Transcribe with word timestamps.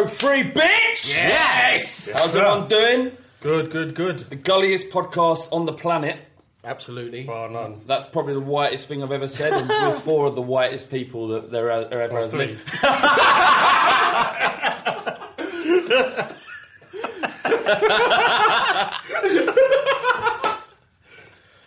Belt, 0.00 0.12
episode 0.12 0.28
three, 0.28 0.42
bitch! 0.42 1.16
Yes! 1.16 2.10
How's 2.12 2.34
everyone 2.34 2.68
doing? 2.68 3.16
Good, 3.40 3.70
good, 3.70 3.94
good. 3.94 4.18
The 4.18 4.36
gulliest 4.36 4.90
podcast 4.90 5.52
on 5.52 5.66
the 5.66 5.72
planet. 5.72 6.18
Absolutely. 6.64 7.24
Bar 7.24 7.50
none. 7.50 7.80
That's 7.86 8.04
probably 8.06 8.34
the 8.34 8.40
whitest 8.40 8.88
thing 8.88 9.02
I've 9.02 9.12
ever 9.12 9.28
said, 9.28 9.52
and 9.52 9.68
we're 9.68 9.98
four 10.00 10.26
of 10.26 10.34
the 10.34 10.42
whitest 10.42 10.90
people 10.90 11.28
that 11.28 11.50
there 11.50 11.70
are, 11.70 11.84
ever 11.92 12.20
has 12.20 12.30
Three. 12.30 12.46
lived. 12.46 12.62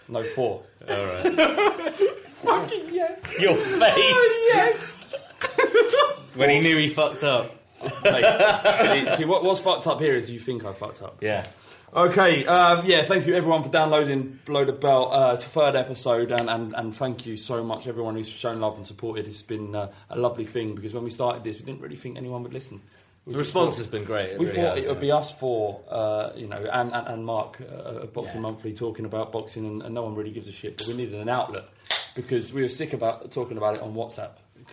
No, 0.10 0.24
four. 0.24 0.64
Fucking 2.44 2.94
yes. 2.94 3.24
Your 3.40 3.54
oh, 3.54 3.56
face 3.56 4.48
Yes. 4.54 4.98
when 6.36 6.50
he 6.50 6.60
knew 6.60 6.78
he 6.78 6.90
fucked 6.90 7.24
up. 7.24 7.63
See, 9.18 9.26
what, 9.26 9.44
what's 9.44 9.60
fucked 9.60 9.88
up 9.88 10.00
here 10.00 10.16
is 10.16 10.30
you 10.30 10.40
think 10.40 10.66
I 10.66 10.74
fucked 10.74 11.02
up. 11.02 11.18
Yeah. 11.22 11.46
Okay, 11.96 12.44
um, 12.48 12.88
yeah, 12.88 13.04
thank 13.04 13.28
you 13.28 13.36
everyone 13.36 13.62
for 13.62 13.70
downloading 13.70 14.40
Below 14.46 14.66
the 14.66 14.74
Belt. 14.74 15.14
Uh, 15.14 15.34
it's 15.36 15.46
a 15.46 15.50
third 15.50 15.76
episode, 15.76 16.32
and, 16.32 16.50
and, 16.50 16.74
and 16.74 16.96
thank 16.96 17.28
you 17.28 17.38
so 17.38 17.64
much 17.64 17.88
everyone 17.88 18.16
who's 18.16 18.28
shown 18.28 18.60
love 18.60 18.78
and 18.78 18.88
supported. 18.88 19.28
It's 19.28 19.44
been 19.44 19.76
uh, 19.76 19.92
a 20.10 20.18
lovely 20.18 20.46
thing 20.46 20.74
because 20.74 20.96
when 20.96 21.04
we 21.04 21.12
started 21.12 21.44
this, 21.44 21.60
we 21.60 21.64
didn't 21.64 21.82
really 21.82 21.96
think 21.96 22.18
anyone 22.18 22.42
would 22.42 22.54
listen. 22.54 22.82
The 23.28 23.38
response 23.38 23.78
has 23.78 23.86
been 23.86 24.06
great. 24.06 24.40
We 24.40 24.48
really 24.48 24.56
thought 24.56 24.76
has, 24.76 24.86
it 24.86 24.90
would 24.90 25.00
be 25.00 25.12
us 25.12 25.32
four, 25.34 25.82
uh, 25.88 26.32
you 26.36 26.48
know, 26.48 26.58
and, 26.58 26.92
and, 26.92 27.08
and 27.08 27.26
Mark 27.26 27.62
uh, 27.62 28.02
of 28.02 28.14
Boxing 28.14 28.38
Yeah. 28.38 28.50
Monthly 28.50 28.74
talking 28.74 29.06
about 29.06 29.32
boxing, 29.32 29.66
and, 29.66 29.84
and 29.84 29.94
no 29.94 30.02
one 30.02 30.16
really 30.16 30.32
gives 30.32 30.48
a 30.48 30.52
shit. 30.52 30.78
But 30.78 30.88
we 30.88 30.98
needed 30.98 31.14
an 31.14 31.30
outlet 31.30 31.66
because 32.16 32.56
we 32.56 32.64
were 32.64 32.70
sick 32.70 32.94
about 32.94 33.32
talking 33.32 33.58
about 33.58 33.76
it 33.76 33.82
on 33.82 33.94
WhatsApp 33.94 34.32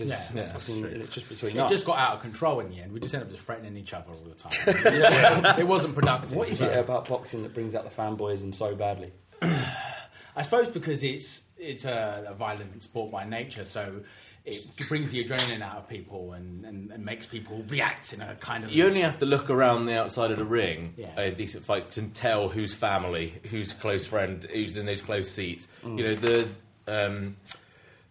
because 0.09 0.69
Yeah. 0.69 0.81
True. 0.81 0.85
it's 1.01 1.15
just 1.15 1.29
between 1.29 1.57
It 1.57 1.61
us. 1.61 1.71
just 1.71 1.87
got 1.87 1.99
out 1.99 2.15
of 2.17 2.21
control 2.21 2.61
in 2.61 2.71
the 2.71 2.81
end. 2.81 2.93
We 2.93 3.01
just 3.01 3.15
ended 3.15 3.29
up 3.29 3.35
just 3.35 3.47
threatening 3.47 3.77
each 3.77 3.93
other 3.95 4.11
all 4.11 4.25
the 4.25 4.35
time. 4.35 5.57
It 5.61 5.67
wasn't 5.67 5.95
productive. 5.95 6.33
what 6.37 6.49
is 6.49 6.63
it 6.63 6.77
about 6.77 7.09
boxing 7.09 7.43
that 7.43 7.55
brings 7.55 7.75
out 7.75 7.85
the 7.85 7.91
fanboyism 7.91 8.55
so 8.55 8.75
badly? 8.75 9.13
I 9.43 10.43
suppose 10.43 10.69
because 10.69 11.03
it's 11.03 11.43
it's 11.57 11.85
a, 11.85 12.25
a 12.29 12.35
violent 12.35 12.83
sport 12.83 13.11
by 13.11 13.25
nature, 13.25 13.65
so 13.65 14.01
it 14.47 14.65
brings 14.89 15.11
the 15.11 15.23
adrenaline 15.23 15.61
out 15.61 15.77
of 15.77 15.89
people 15.89 16.33
and, 16.33 16.65
and, 16.65 16.91
and 16.91 17.05
makes 17.05 17.27
people 17.27 17.63
react 17.69 18.15
in 18.15 18.23
a 18.23 18.35
kind 18.37 18.65
of. 18.65 18.73
You 18.73 18.87
only 18.87 19.03
have 19.03 19.19
to 19.19 19.27
look 19.27 19.51
around 19.51 19.85
the 19.85 19.99
outside 20.01 20.31
of 20.31 20.39
the 20.39 20.45
ring, 20.47 20.95
Yeah. 20.97 21.09
uh, 21.17 21.31
decent 21.31 21.65
fights, 21.67 21.95
to 21.97 22.03
tell 22.09 22.49
who's 22.49 22.73
family, 22.73 23.35
who's 23.51 23.75
close 23.75 24.07
friend, 24.07 24.43
who's 24.51 24.79
in 24.79 24.87
those 24.87 25.03
close 25.03 25.31
seats. 25.31 25.69
Mm. 25.85 25.99
You 25.99 26.05
know 26.05 26.15
the 26.15 26.49
um, 26.89 27.37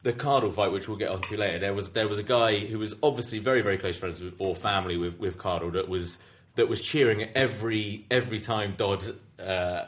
the 0.03 0.13
Cardle 0.13 0.51
fight, 0.51 0.71
which 0.71 0.87
we'll 0.87 0.97
get 0.97 1.09
onto 1.09 1.35
later. 1.35 1.59
There 1.59 1.73
was 1.73 1.89
there 1.91 2.07
was 2.07 2.19
a 2.19 2.23
guy 2.23 2.59
who 2.59 2.79
was 2.79 2.95
obviously 3.03 3.39
very 3.39 3.61
very 3.61 3.77
close 3.77 3.97
friends 3.97 4.21
with, 4.21 4.35
or 4.39 4.55
family 4.55 4.97
with 4.97 5.19
with 5.19 5.37
Cardle 5.37 5.71
that 5.73 5.89
was 5.89 6.19
that 6.55 6.67
was 6.67 6.81
cheering 6.81 7.29
every 7.35 8.05
every 8.09 8.39
time 8.39 8.73
Dodd 8.77 9.03
uh, 9.39 9.85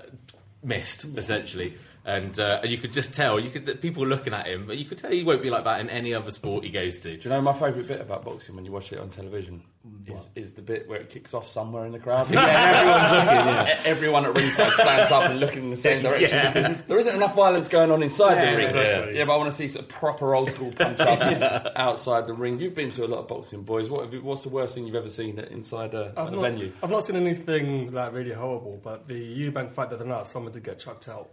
missed 0.64 1.06
essentially. 1.18 1.76
And, 2.04 2.40
uh, 2.40 2.62
and 2.64 2.72
you 2.72 2.80
could 2.80 2.94
just 2.94 3.14
tell, 3.14 3.40
you 3.40 3.52
could 3.52 3.80
people 3.80 4.02
were 4.02 4.10
looking 4.10 4.34
at 4.34 4.48
him, 4.48 4.66
but 4.66 4.80
you 4.80 4.86
could 4.86 4.98
tell 4.98 5.12
he 5.12 5.24
won't 5.24 5.44
be 5.44 5.52
like 5.52 5.66
that 5.66 5.82
in 5.82 5.90
any 5.90 6.16
other 6.16 6.32
sport 6.32 6.64
he 6.64 6.72
goes 6.72 7.00
to. 7.02 7.16
Do 7.16 7.30
you 7.30 7.30
know 7.30 7.42
my 7.42 7.54
favourite 7.54 7.88
bit 7.88 8.02
about 8.02 8.26
boxing 8.26 8.56
when 8.56 8.66
you 8.66 8.72
watch 8.72 8.92
it 8.92 8.98
on 8.98 9.10
television 9.10 9.62
is, 10.06 10.30
is 10.36 10.54
the 10.54 10.62
bit 10.62 10.88
where 10.88 11.00
it 11.00 11.10
kicks 11.10 11.34
off 11.34 11.48
somewhere 11.50 11.86
in 11.88 11.92
the 11.92 11.98
crowd. 12.00 12.30
yeah, 12.32 12.40
everyone's 12.42 13.12
looking. 13.12 13.48
Yeah. 13.48 13.82
Everyone 13.86 14.26
at 14.26 14.36
ringside 14.36 14.74
stands 14.74 15.12
up 15.12 15.24
and 15.32 15.40
looking 15.40 15.64
in 15.64 15.70
the 15.72 15.78
same 15.78 16.02
direction 16.04 16.30
Yeah. 16.38 16.54
because 16.54 16.84
there 16.86 17.00
isn't 17.00 17.16
enough 17.16 17.36
violence 17.36 17.68
going 17.68 17.90
on 17.92 18.04
inside 18.04 18.36
Yeah, 18.36 18.52
the 18.52 18.58
ring. 18.58 18.68
exactly. 18.68 19.18
Yeah, 19.18 19.26
but 19.26 19.34
I 19.34 19.38
want 19.38 19.50
to 19.52 19.58
see 19.58 19.68
some 19.68 19.86
proper 19.86 20.36
old 20.36 20.52
school 20.52 20.72
punch 20.72 21.00
up 21.00 21.72
outside 21.76 22.28
the 22.28 22.34
ring. 22.34 22.60
You've 22.60 22.76
been 22.76 22.92
to 22.92 23.06
a 23.06 23.08
lot 23.08 23.20
of 23.22 23.28
boxing, 23.28 23.64
boys. 23.64 23.90
What 23.90 24.04
have 24.06 24.14
you, 24.14 24.22
what's 24.22 24.44
the 24.44 24.50
worst 24.50 24.76
thing 24.76 24.86
you've 24.86 24.96
ever 24.96 25.10
seen 25.10 25.40
inside 25.40 25.94
a, 25.96 26.14
I've 26.16 26.28
a 26.28 26.32
not, 26.32 26.42
venue? 26.42 26.72
I've 26.84 26.92
not 26.92 27.04
seen 27.04 27.16
anything 27.16 27.92
like 27.92 28.14
really 28.14 28.34
horrible, 28.34 28.80
but 28.84 29.08
the 29.08 29.16
Eubank 29.52 29.72
fight 29.72 29.90
the 29.90 29.96
other 29.96 30.06
night, 30.06 30.28
someone 30.28 30.52
did 30.52 30.64
get 30.64 30.78
chucked 30.80 31.10
out. 31.10 31.30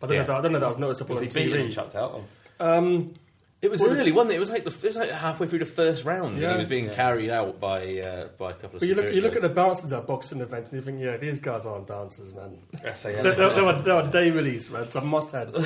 But 0.00 0.10
I 0.10 0.14
don't, 0.14 0.16
Yeah. 0.16 0.16
know, 0.16 0.22
if 0.22 0.26
that- 0.26 0.36
I 0.36 0.40
don't 0.42 0.52
know 0.52 0.58
if 0.58 0.62
that 0.62 0.68
was 0.68 0.78
noticeable 0.78 1.14
Was 1.14 1.20
he 1.20 1.28
on 1.28 1.46
beaten 1.46 1.60
and 1.60 1.70
TV. 1.70 1.74
chucked 1.74 1.94
out? 1.94 2.14
Or? 2.14 2.24
Um, 2.58 3.14
It 3.62 3.70
was 3.70 3.80
Well, 3.80 3.92
early, 3.92 4.10
wasn't 4.10 4.32
it? 4.32 4.36
It 4.36 4.40
was 4.40 4.50
like 4.50 4.64
the, 4.64 4.70
it 4.70 4.82
was 4.82 4.96
like 4.96 5.10
halfway 5.10 5.46
through 5.46 5.60
the 5.60 5.66
first 5.66 6.04
round, 6.04 6.32
and 6.32 6.42
Yeah. 6.42 6.52
he 6.52 6.58
was 6.58 6.66
being 6.66 6.90
carried 6.90 7.30
out 7.30 7.60
by 7.60 8.00
uh, 8.00 8.26
by 8.36 8.50
a 8.50 8.54
couple 8.54 8.76
of. 8.76 8.80
but 8.80 8.88
you 8.88 8.94
look, 8.96 9.14
you 9.14 9.20
look 9.20 9.36
at 9.36 9.42
the 9.42 9.48
bouncers 9.48 9.92
at 9.92 10.04
boxing 10.06 10.40
events 10.40 10.70
and 10.72 10.80
you 10.80 10.84
think, 10.84 11.00
yeah, 11.00 11.16
these 11.16 11.38
guys 11.38 11.64
aren't 11.64 11.86
bouncers, 11.86 12.34
man. 12.34 12.58
SAS. 12.92 13.02
they, 13.04 13.22
they, 13.22 13.34
they 13.54 13.62
were, 13.62 13.80
they 13.80 13.92
were 13.92 14.08
day 14.10 14.30
release, 14.32 14.70
man. 14.72 14.90
Some 14.90 15.06
must 15.06 15.30
heads. 15.32 15.56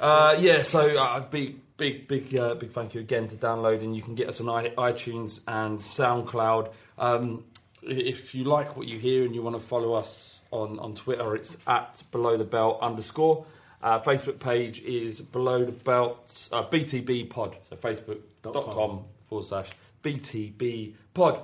Uh, 0.00 0.36
yeah, 0.38 0.62
so 0.62 0.80
uh, 0.96 1.18
big, 1.20 1.56
big, 1.76 2.06
big, 2.06 2.36
uh, 2.38 2.54
big 2.54 2.70
thank 2.70 2.94
you 2.94 3.00
again 3.00 3.26
to 3.26 3.34
downloading. 3.34 3.94
You 3.94 4.02
can 4.02 4.14
get 4.14 4.28
us 4.28 4.40
on 4.40 4.46
iTunes 4.46 5.40
and 5.48 5.78
SoundCloud. 5.78 6.70
Um, 6.98 7.42
if 7.82 8.32
you 8.34 8.44
like 8.44 8.76
what 8.76 8.86
you 8.86 8.96
hear 8.98 9.24
and 9.24 9.34
you 9.34 9.42
want 9.42 9.56
to 9.56 9.66
follow 9.66 9.94
us 9.94 10.42
on, 10.52 10.78
on 10.78 10.94
Twitter, 10.94 11.34
it's 11.34 11.58
at 11.66 12.00
below 12.12 12.36
the 12.36 12.44
belt 12.44 12.78
underscore. 12.80 13.44
Uh, 13.82 14.00
Facebook 14.00 14.40
page 14.40 14.80
is 14.80 15.20
below 15.20 15.64
the 15.64 15.72
belt 15.72 16.48
uh, 16.52 16.64
BTB 16.64 17.30
pod. 17.30 17.56
So 17.68 17.76
facebook.com 17.76 19.04
forward 19.28 19.44
slash 19.46 19.70
BTB 20.02 20.94
pod. 21.14 21.40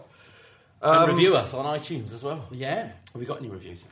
and 0.83 0.97
Um, 1.05 1.11
review 1.11 1.37
us 1.37 1.55
on 1.55 1.65
iTunes 1.79 2.13
as 2.13 2.23
well. 2.25 2.47
Yeah. 2.51 2.85
Have 2.87 2.93
we 3.15 3.25
got 3.25 3.39
any 3.39 3.49
reviews? 3.49 3.87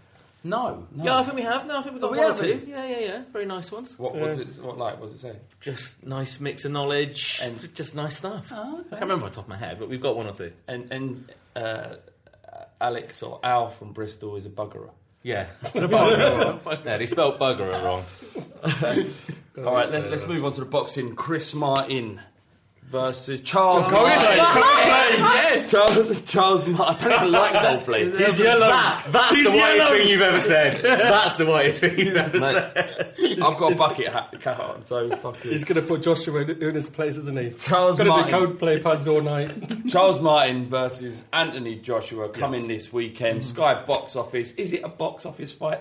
No. 0.44 0.88
Yeah, 0.96 1.18
I 1.20 1.22
think 1.22 1.36
we 1.36 1.42
have. 1.42 1.66
No, 1.68 1.78
I 1.78 1.82
think 1.82 1.92
we've 1.94 2.02
got 2.02 2.08
Oh, 2.08 2.12
we 2.12 2.18
one 2.18 2.32
or 2.32 2.34
two. 2.34 2.62
Yeah, 2.66 2.84
yeah, 2.84 2.98
yeah. 2.98 3.22
Very 3.32 3.46
nice 3.46 3.70
ones. 3.70 3.96
What 3.96 4.16
was 4.16 4.38
it? 4.38 4.60
What 4.60 4.76
like? 4.76 4.98
What 4.98 5.06
does 5.12 5.14
it 5.14 5.20
say? 5.20 5.36
Just 5.60 6.04
nice 6.04 6.40
mix 6.40 6.64
of 6.64 6.72
knowledge 6.72 7.38
And- 7.40 7.60
and 7.60 7.72
just 7.76 7.94
nice 7.94 8.16
stuff. 8.16 8.50
Oh, 8.52 8.78
okay. 8.80 8.86
I 8.88 8.90
can't 8.90 9.02
remember 9.02 9.26
off 9.26 9.30
the 9.30 9.36
top 9.36 9.44
of 9.44 9.50
my 9.50 9.56
head, 9.56 9.78
but 9.78 9.88
we've 9.88 10.00
got 10.02 10.16
one 10.16 10.26
or 10.26 10.32
two. 10.32 10.52
And 10.66 10.90
and 10.90 11.32
uh, 11.54 11.94
Alex 12.80 13.22
or 13.22 13.38
Al 13.44 13.70
from 13.70 13.92
Bristol 13.92 14.34
is 14.34 14.44
a 14.44 14.50
buggerer. 14.50 14.90
Yeah. 15.22 15.46
yeah, 15.74 16.96
they 16.96 17.06
spelled 17.06 17.38
bugger 17.38 17.72
wrong. 17.84 18.04
All 19.66 19.74
right, 19.74 19.90
let, 19.90 20.04
us 20.12 20.26
move 20.26 20.44
on 20.44 20.52
to 20.52 20.60
the 20.60 20.66
boxing. 20.66 21.14
Chris 21.14 21.54
Martin 21.54 22.20
versus 22.92 23.40
Charles. 23.40 23.88
Go 23.88 24.04
in, 24.06 24.18
Martin. 24.18 24.36
mate. 24.36 25.18
Yes. 25.18 25.70
Charles, 25.70 26.22
Charles 26.22 26.66
Martin. 26.66 27.08
I 27.08 27.10
don't 27.10 27.20
even 27.20 27.32
like 27.32 27.52
Coldplay. 27.54 28.18
He's 28.26 28.38
yellow. 28.38 28.66
That, 28.68 29.06
that's 29.10 29.34
He's 29.34 29.50
the 29.50 29.58
whitest 29.58 29.78
yellow. 29.78 29.98
thing 29.98 30.08
you've 30.08 30.20
ever 30.20 30.40
said. 30.40 30.82
That's 30.82 31.36
the 31.36 31.46
whitest 31.46 31.80
thing 31.80 31.98
you've 31.98 32.16
ever 32.16 32.38
said. 32.38 33.14
I've 33.42 33.56
got 33.58 33.72
a 33.72 33.74
bucket 33.74 34.08
hat, 34.12 34.38
cat 34.40 34.60
on, 34.60 34.84
so 34.84 35.08
fuck 35.16 35.42
you. 35.44 35.50
He's 35.52 35.64
going 35.64 35.80
to 35.80 35.86
put 35.88 36.02
Joshua 36.02 36.42
in, 36.42 36.50
in 36.62 36.74
his 36.74 36.90
place, 36.90 37.16
isn't 37.16 37.38
he? 37.38 37.50
Charles 37.58 37.98
Going 37.98 38.10
to 38.24 38.30
do 38.30 38.36
Martin. 38.38 38.56
Coldplay 38.58 38.82
pads 38.82 39.08
all 39.08 39.22
night. 39.22 39.50
Charles 39.88 40.20
Martin 40.20 40.66
versus 40.68 41.22
Anthony 41.32 41.76
Joshua 41.76 42.28
coming 42.28 42.68
this 42.68 42.92
weekend. 42.92 43.42
Sky 43.42 43.82
box 43.84 44.14
office. 44.16 44.52
Is 44.52 44.74
it 44.74 44.82
a 44.84 44.88
box 44.88 45.24
office 45.24 45.50
fight? 45.52 45.80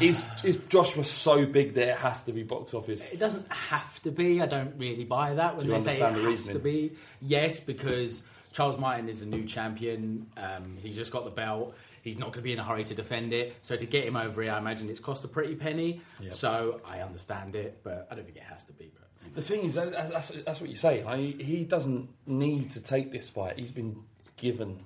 Is 0.00 0.24
is 0.42 0.56
Joshua 0.68 1.04
so 1.04 1.46
big 1.46 1.74
that 1.74 1.88
it 1.88 1.96
has 1.98 2.22
to 2.24 2.32
be 2.32 2.42
box 2.42 2.74
office? 2.74 3.08
It 3.10 3.18
doesn't 3.18 3.50
have 3.52 4.02
to 4.02 4.10
be. 4.10 4.40
I 4.40 4.46
don't 4.46 4.74
really 4.78 5.04
buy 5.04 5.34
that 5.34 5.56
when 5.56 5.66
Do 5.66 5.72
you 5.72 5.78
they 5.78 5.84
say 5.92 6.00
it 6.00 6.14
the 6.14 6.22
has 6.22 6.46
to 6.48 6.58
be. 6.58 6.96
Yes, 7.20 7.60
because 7.60 8.22
Charles 8.52 8.78
Martin 8.78 9.08
is 9.08 9.22
a 9.22 9.26
new 9.26 9.44
champion. 9.44 10.26
Um, 10.36 10.78
he's 10.80 10.96
just 10.96 11.12
got 11.12 11.24
the 11.24 11.30
belt. 11.30 11.76
He's 12.02 12.18
not 12.18 12.26
going 12.26 12.40
to 12.40 12.42
be 12.42 12.52
in 12.52 12.58
a 12.58 12.64
hurry 12.64 12.84
to 12.84 12.94
defend 12.94 13.32
it. 13.32 13.54
So 13.62 13.76
to 13.76 13.86
get 13.86 14.04
him 14.04 14.16
over 14.16 14.42
here, 14.42 14.52
I 14.52 14.58
imagine 14.58 14.88
it's 14.90 15.00
cost 15.00 15.24
a 15.24 15.28
pretty 15.28 15.54
penny. 15.54 16.00
So 16.30 16.80
I 16.86 17.00
understand 17.00 17.54
it, 17.56 17.80
but 17.82 18.08
I 18.10 18.14
don't 18.14 18.24
think 18.24 18.36
it 18.36 18.42
has 18.42 18.64
to 18.64 18.72
be. 18.74 18.92
But 18.94 19.34
The 19.34 19.40
thing 19.42 19.64
is, 19.64 19.74
that's, 19.74 20.10
that's, 20.10 20.28
that's 20.28 20.60
what 20.60 20.68
you 20.68 20.76
say. 20.76 21.02
Like, 21.02 21.40
he 21.40 21.64
doesn't 21.64 22.10
need 22.26 22.70
to 22.70 22.82
take 22.82 23.10
this 23.10 23.30
fight. 23.30 23.58
He's 23.58 23.70
been 23.70 24.02
given 24.36 24.80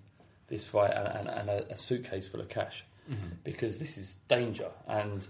this 0.46 0.64
fight 0.64 0.92
and, 0.92 1.08
and, 1.08 1.28
and 1.28 1.48
a, 1.50 1.72
a 1.72 1.76
suitcase 1.76 2.28
full 2.28 2.40
of 2.40 2.48
cash 2.48 2.84
Mm-hmm. 3.08 3.28
because 3.42 3.78
this 3.78 3.96
is 3.96 4.16
danger 4.28 4.68
and 4.86 5.26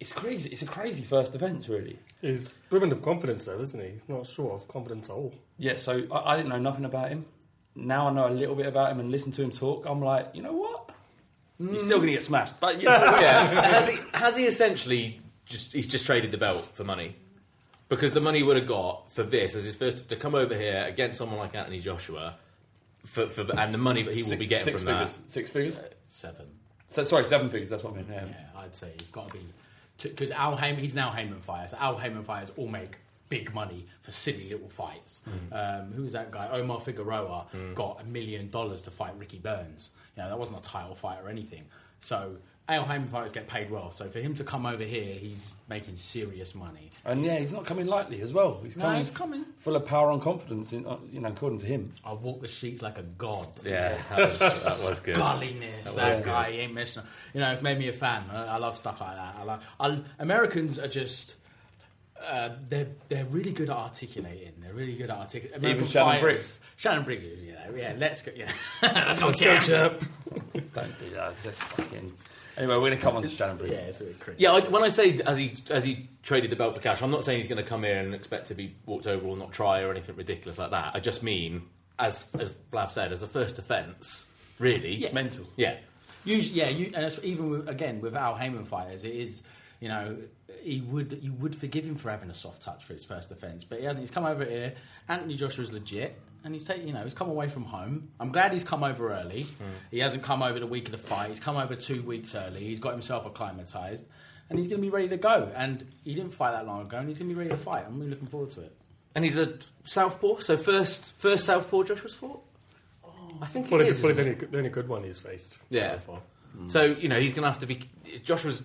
it's 0.00 0.12
crazy. 0.12 0.50
It's 0.50 0.62
a 0.62 0.66
crazy 0.66 1.02
first 1.02 1.32
defence, 1.32 1.68
really. 1.68 1.98
He's 2.20 2.46
brimming 2.68 2.92
of 2.92 3.00
confidence, 3.02 3.46
though, 3.46 3.58
isn't 3.58 3.80
he? 3.80 3.90
He's 3.90 4.08
not 4.08 4.26
short 4.26 4.52
of 4.52 4.68
confidence 4.68 5.08
at 5.08 5.14
all. 5.14 5.32
Yeah. 5.58 5.76
So 5.76 6.06
I, 6.12 6.32
I 6.32 6.36
didn't 6.36 6.50
know 6.50 6.58
nothing 6.58 6.84
about 6.84 7.08
him. 7.08 7.24
Now 7.74 8.08
I 8.08 8.12
know 8.12 8.28
a 8.28 8.30
little 8.30 8.54
bit 8.54 8.66
about 8.66 8.92
him 8.92 9.00
and 9.00 9.10
listen 9.10 9.32
to 9.32 9.42
him 9.42 9.50
talk. 9.50 9.86
I'm 9.88 10.02
like, 10.02 10.30
you 10.34 10.42
know 10.42 10.52
what? 10.52 10.90
He's 11.58 11.84
still 11.84 11.98
going 11.98 12.08
to 12.08 12.14
get 12.14 12.22
smashed, 12.22 12.60
but 12.60 12.82
yeah. 12.82 13.20
yeah. 13.20 13.62
has 13.62 13.88
he 13.88 13.98
has 14.12 14.36
he 14.36 14.44
essentially 14.44 15.20
just 15.46 15.72
he's 15.72 15.86
just 15.86 16.04
traded 16.04 16.32
the 16.32 16.38
belt 16.38 16.68
for 16.74 16.84
money? 16.84 17.14
because 17.88 18.12
the 18.12 18.20
money 18.20 18.38
he 18.38 18.44
would 18.44 18.56
have 18.56 18.66
got 18.66 19.10
for 19.12 19.22
this 19.22 19.54
as 19.54 19.64
his 19.64 19.76
first 19.76 20.08
to 20.08 20.16
come 20.16 20.34
over 20.34 20.54
here 20.54 20.84
against 20.88 21.18
someone 21.18 21.38
like 21.38 21.54
Anthony 21.54 21.80
Joshua, 21.80 22.36
for, 23.04 23.26
for 23.26 23.42
and 23.58 23.74
the 23.74 23.78
money 23.78 24.02
that 24.02 24.14
he 24.14 24.22
will 24.22 24.36
be 24.36 24.46
getting 24.46 24.64
six 24.64 24.82
from 24.82 24.92
figures. 24.92 25.20
Six 25.26 25.50
figures. 25.50 25.78
Uh, 25.78 25.88
seven. 26.08 26.46
So, 26.88 27.02
sorry, 27.04 27.24
seven 27.24 27.48
figures. 27.48 27.70
That's 27.70 27.82
what 27.82 27.94
I 27.94 27.96
meant. 27.96 28.08
Yeah. 28.10 28.24
Yeah, 28.26 28.60
I'd 28.60 28.74
say 28.74 28.92
he's 28.98 29.10
got 29.10 29.28
to 29.28 29.34
be 29.34 29.40
because 30.02 30.30
Al 30.30 30.56
Haymon. 30.56 30.80
He's 30.80 30.94
now 30.94 31.10
Haymon 31.10 31.40
fighters. 31.40 31.74
Al 31.74 31.96
Haymon 31.96 32.22
fighters 32.22 32.52
all 32.56 32.68
make 32.68 32.98
big 33.28 33.54
money 33.54 33.86
for 34.02 34.10
silly 34.12 34.50
little 34.50 34.68
fights. 34.68 35.20
Um, 35.50 35.92
who 35.92 36.02
was 36.02 36.12
that 36.12 36.30
guy? 36.30 36.48
Omar 36.52 36.80
Figueroa 36.80 37.46
got 37.74 38.00
a 38.02 38.04
million 38.04 38.50
dollars 38.50 38.82
to 38.82 38.90
fight 38.90 39.14
Ricky 39.18 39.38
Burns. 39.38 39.90
You 40.16 40.22
know 40.22 40.28
that 40.28 40.38
wasn't 40.38 40.58
a 40.58 40.62
title 40.62 40.94
fight 40.94 41.18
or 41.22 41.28
anything. 41.28 41.64
So 42.00 42.36
Al 42.66 42.84
Haymon 42.86 43.08
fighters 43.08 43.30
get 43.32 43.46
paid 43.46 43.70
well. 43.70 43.90
So 43.90 44.08
for 44.08 44.20
him 44.20 44.34
to 44.36 44.44
come 44.44 44.64
over 44.64 44.82
here, 44.84 45.14
he's 45.16 45.54
making 45.68 45.96
serious 45.96 46.54
money. 46.54 46.90
And 47.04 47.22
yeah, 47.22 47.36
he's 47.38 47.52
not 47.52 47.66
coming 47.66 47.86
lightly 47.86 48.22
as 48.22 48.32
well. 48.32 48.58
He's 48.62 48.74
No, 48.76 48.84
coming, 48.84 48.98
he's 49.00 49.10
coming. 49.10 49.44
full 49.58 49.76
of 49.76 49.84
power 49.84 50.10
and 50.10 50.22
confidence. 50.22 50.72
In, 50.72 50.86
uh, 50.86 50.96
you 51.12 51.20
know, 51.20 51.28
according 51.28 51.58
to 51.58 51.66
him. 51.66 51.92
I 52.04 52.14
walk 52.14 52.40
the 52.40 52.48
streets 52.48 52.80
like 52.80 52.96
a 52.98 53.02
god. 53.02 53.54
that. 53.56 53.68
Yeah, 53.70 53.98
that 54.08 54.18
was, 54.18 54.38
that 54.38 54.80
was 54.82 55.00
good. 55.00 55.16
Godliness, 55.16 55.84
That 55.86 55.96
that, 55.96 56.16
was 56.16 56.26
guy, 56.26 56.52
he 56.52 56.58
ain't 56.60 56.72
missing. 56.72 57.02
You 57.34 57.40
know, 57.40 57.52
it's 57.52 57.60
made 57.60 57.78
me 57.78 57.88
a 57.88 57.92
fan. 57.92 58.24
I, 58.32 58.46
I 58.46 58.56
love 58.56 58.78
stuff 58.78 58.98
like 59.02 59.14
that. 59.16 59.34
I 59.38 59.42
like. 59.44 59.60
I, 59.78 60.00
Americans 60.18 60.78
are 60.78 60.88
just. 60.88 61.34
Uh, 62.26 62.50
they're 62.70 62.86
they're 63.10 63.26
really 63.26 63.52
good 63.52 63.68
at 63.68 63.76
articulating. 63.76 64.52
They're 64.62 64.72
really 64.72 64.94
good 64.94 65.10
at 65.10 65.18
articulating. 65.18 65.58
American 65.62 65.86
Shannon 65.86 66.08
fighters- 66.08 66.22
Briggs. 66.22 66.60
Shannon 66.76 67.04
Briggs, 67.04 67.24
you 67.26 67.52
know, 67.52 67.76
yeah. 67.76 67.94
Let's 67.98 68.22
go. 68.22 68.32
Yeah, 68.34 68.50
let's 68.82 69.18
go, 69.18 69.26
Let's 69.26 69.40
go, 69.40 69.58
champ. 69.60 69.62
chap. 70.00 70.02
Don't 70.72 70.98
do 70.98 71.10
that. 71.10 71.32
It's 71.32 71.42
just 71.42 71.60
fucking. 71.62 72.10
Anyway, 72.56 72.74
we're 72.74 72.80
going 72.80 72.96
to 72.96 72.98
come 72.98 73.16
on 73.16 73.22
to 73.22 73.28
Shannon 73.28 73.56
Briggs. 73.56 73.72
Yeah, 73.72 73.78
it's 73.78 74.00
really 74.00 74.14
crazy. 74.14 74.42
Yeah, 74.42 74.52
I, 74.52 74.60
when 74.60 74.82
I 74.84 74.88
say 74.88 75.18
as 75.26 75.36
he 75.36 75.54
as 75.70 75.82
he 75.84 76.08
traded 76.22 76.50
the 76.50 76.56
belt 76.56 76.74
for 76.74 76.80
cash, 76.80 77.02
I'm 77.02 77.10
not 77.10 77.24
saying 77.24 77.40
he's 77.40 77.48
going 77.48 77.62
to 77.62 77.68
come 77.68 77.82
here 77.82 77.98
and 77.98 78.14
expect 78.14 78.48
to 78.48 78.54
be 78.54 78.76
walked 78.86 79.06
over 79.06 79.26
or 79.26 79.36
not 79.36 79.52
try 79.52 79.80
or 79.80 79.90
anything 79.90 80.16
ridiculous 80.16 80.58
like 80.58 80.70
that. 80.70 80.92
I 80.94 81.00
just 81.00 81.22
mean, 81.22 81.62
as 81.98 82.30
as 82.38 82.50
Flav 82.72 82.90
said, 82.90 83.12
as 83.12 83.22
a 83.22 83.26
first 83.26 83.58
offence, 83.58 84.30
really 84.58 84.94
Yeah. 84.94 85.12
Mental. 85.12 85.46
Yeah, 85.56 85.76
Usually, 86.24 86.58
yeah, 86.58 86.68
you, 86.70 86.90
and 86.94 87.04
it's, 87.04 87.18
even 87.22 87.50
with, 87.50 87.68
again 87.68 88.00
with 88.00 88.14
Al 88.14 88.34
Haymon 88.34 88.64
fighters, 88.64 89.04
it 89.04 89.14
is 89.14 89.42
you 89.80 89.88
know 89.88 90.16
he 90.62 90.80
would 90.80 91.18
you 91.22 91.32
would 91.34 91.54
forgive 91.54 91.84
him 91.84 91.96
for 91.96 92.10
having 92.10 92.30
a 92.30 92.34
soft 92.34 92.62
touch 92.62 92.84
for 92.84 92.94
his 92.94 93.04
first 93.04 93.30
offence, 93.30 93.64
but 93.64 93.78
he 93.80 93.84
hasn't. 93.84 94.02
He's 94.02 94.10
come 94.10 94.24
over 94.24 94.44
here. 94.44 94.74
Anthony 95.08 95.34
Joshua's 95.34 95.72
legit, 95.72 96.18
and 96.44 96.54
he's 96.54 96.64
taken 96.64 96.86
you 96.86 96.92
know 96.94 97.02
he's 97.02 97.14
come 97.14 97.28
away 97.30 97.48
from 97.48 97.64
home. 97.64 98.08
I'm 98.20 98.30
glad 98.30 98.52
he's 98.52 98.64
come 98.64 98.84
over 98.84 99.12
early. 99.12 99.42
Hmm. 99.42 99.64
He 99.90 99.98
hasn't 99.98 100.22
come 100.22 100.42
over 100.42 100.60
the 100.60 100.66
week 100.66 100.86
of 100.86 100.92
the 100.92 100.98
fight. 100.98 101.28
He's 101.30 101.40
come 101.40 101.56
over 101.56 101.74
two 101.74 102.02
weeks 102.02 102.34
early. 102.34 102.60
He's 102.60 102.80
got 102.80 102.92
himself 102.92 103.26
acclimatized, 103.26 104.04
and 104.50 104.58
he's 104.58 104.68
going 104.68 104.80
to 104.80 104.82
be 104.86 104.90
ready 104.90 105.08
to 105.08 105.16
go. 105.16 105.50
And 105.56 105.84
he 106.04 106.14
didn't 106.14 106.32
fight 106.32 106.52
that 106.52 106.66
long 106.66 106.82
ago, 106.82 106.98
and 106.98 107.08
he's 107.08 107.18
going 107.18 107.28
to 107.30 107.34
be 107.34 107.38
ready 107.38 107.50
to 107.50 107.56
fight. 107.56 107.84
I'm 107.86 107.98
really 107.98 108.10
looking 108.10 108.28
forward 108.28 108.50
to 108.50 108.60
it. 108.60 108.76
and 109.14 109.24
he's 109.24 109.36
a 109.38 109.58
southpaw. 109.84 110.38
So 110.38 110.56
first 110.56 111.12
first 111.16 111.44
southpaw 111.46 111.82
Joshua's 111.84 112.14
fought. 112.14 112.42
Oh. 113.04 113.10
I 113.42 113.46
think 113.46 113.68
Probably, 113.68 113.86
it 113.86 113.90
is. 113.90 114.00
probably 114.00 114.14
the, 114.14 114.30
isn't 114.30 114.34
only, 114.42 114.50
the 114.50 114.58
only 114.58 114.70
good 114.70 114.88
one 114.88 115.04
he's 115.04 115.20
faced. 115.20 115.58
Yeah. 115.70 115.92
So 115.92 115.98
far. 115.98 116.20
Hmm. 116.56 116.68
So 116.68 116.84
you 116.84 117.08
know 117.08 117.18
he's 117.18 117.32
going 117.32 117.42
to 117.42 117.48
have 117.48 117.60
to 117.60 117.66
be. 117.66 117.88
Joshua's. 118.22 118.62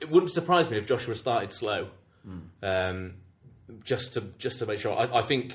It 0.00 0.10
wouldn't 0.10 0.30
surprise 0.32 0.70
me 0.70 0.76
if 0.76 0.86
Joshua 0.86 1.16
started 1.16 1.50
slow, 1.52 1.88
hmm. 2.22 2.38
um, 2.62 3.14
just 3.84 4.14
to 4.14 4.20
just 4.38 4.58
to 4.58 4.66
make 4.66 4.80
sure. 4.80 4.92
I, 4.96 5.20
I 5.20 5.22
think. 5.22 5.54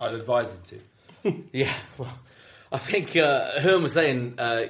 I'd 0.00 0.14
advise 0.14 0.52
him 0.52 0.60
to. 0.68 1.44
yeah. 1.52 1.72
Well, 1.96 2.18
I 2.70 2.78
think 2.78 3.16
uh, 3.16 3.60
Hearn 3.60 3.82
was 3.82 3.92
saying 3.92 4.34
uh, 4.38 4.64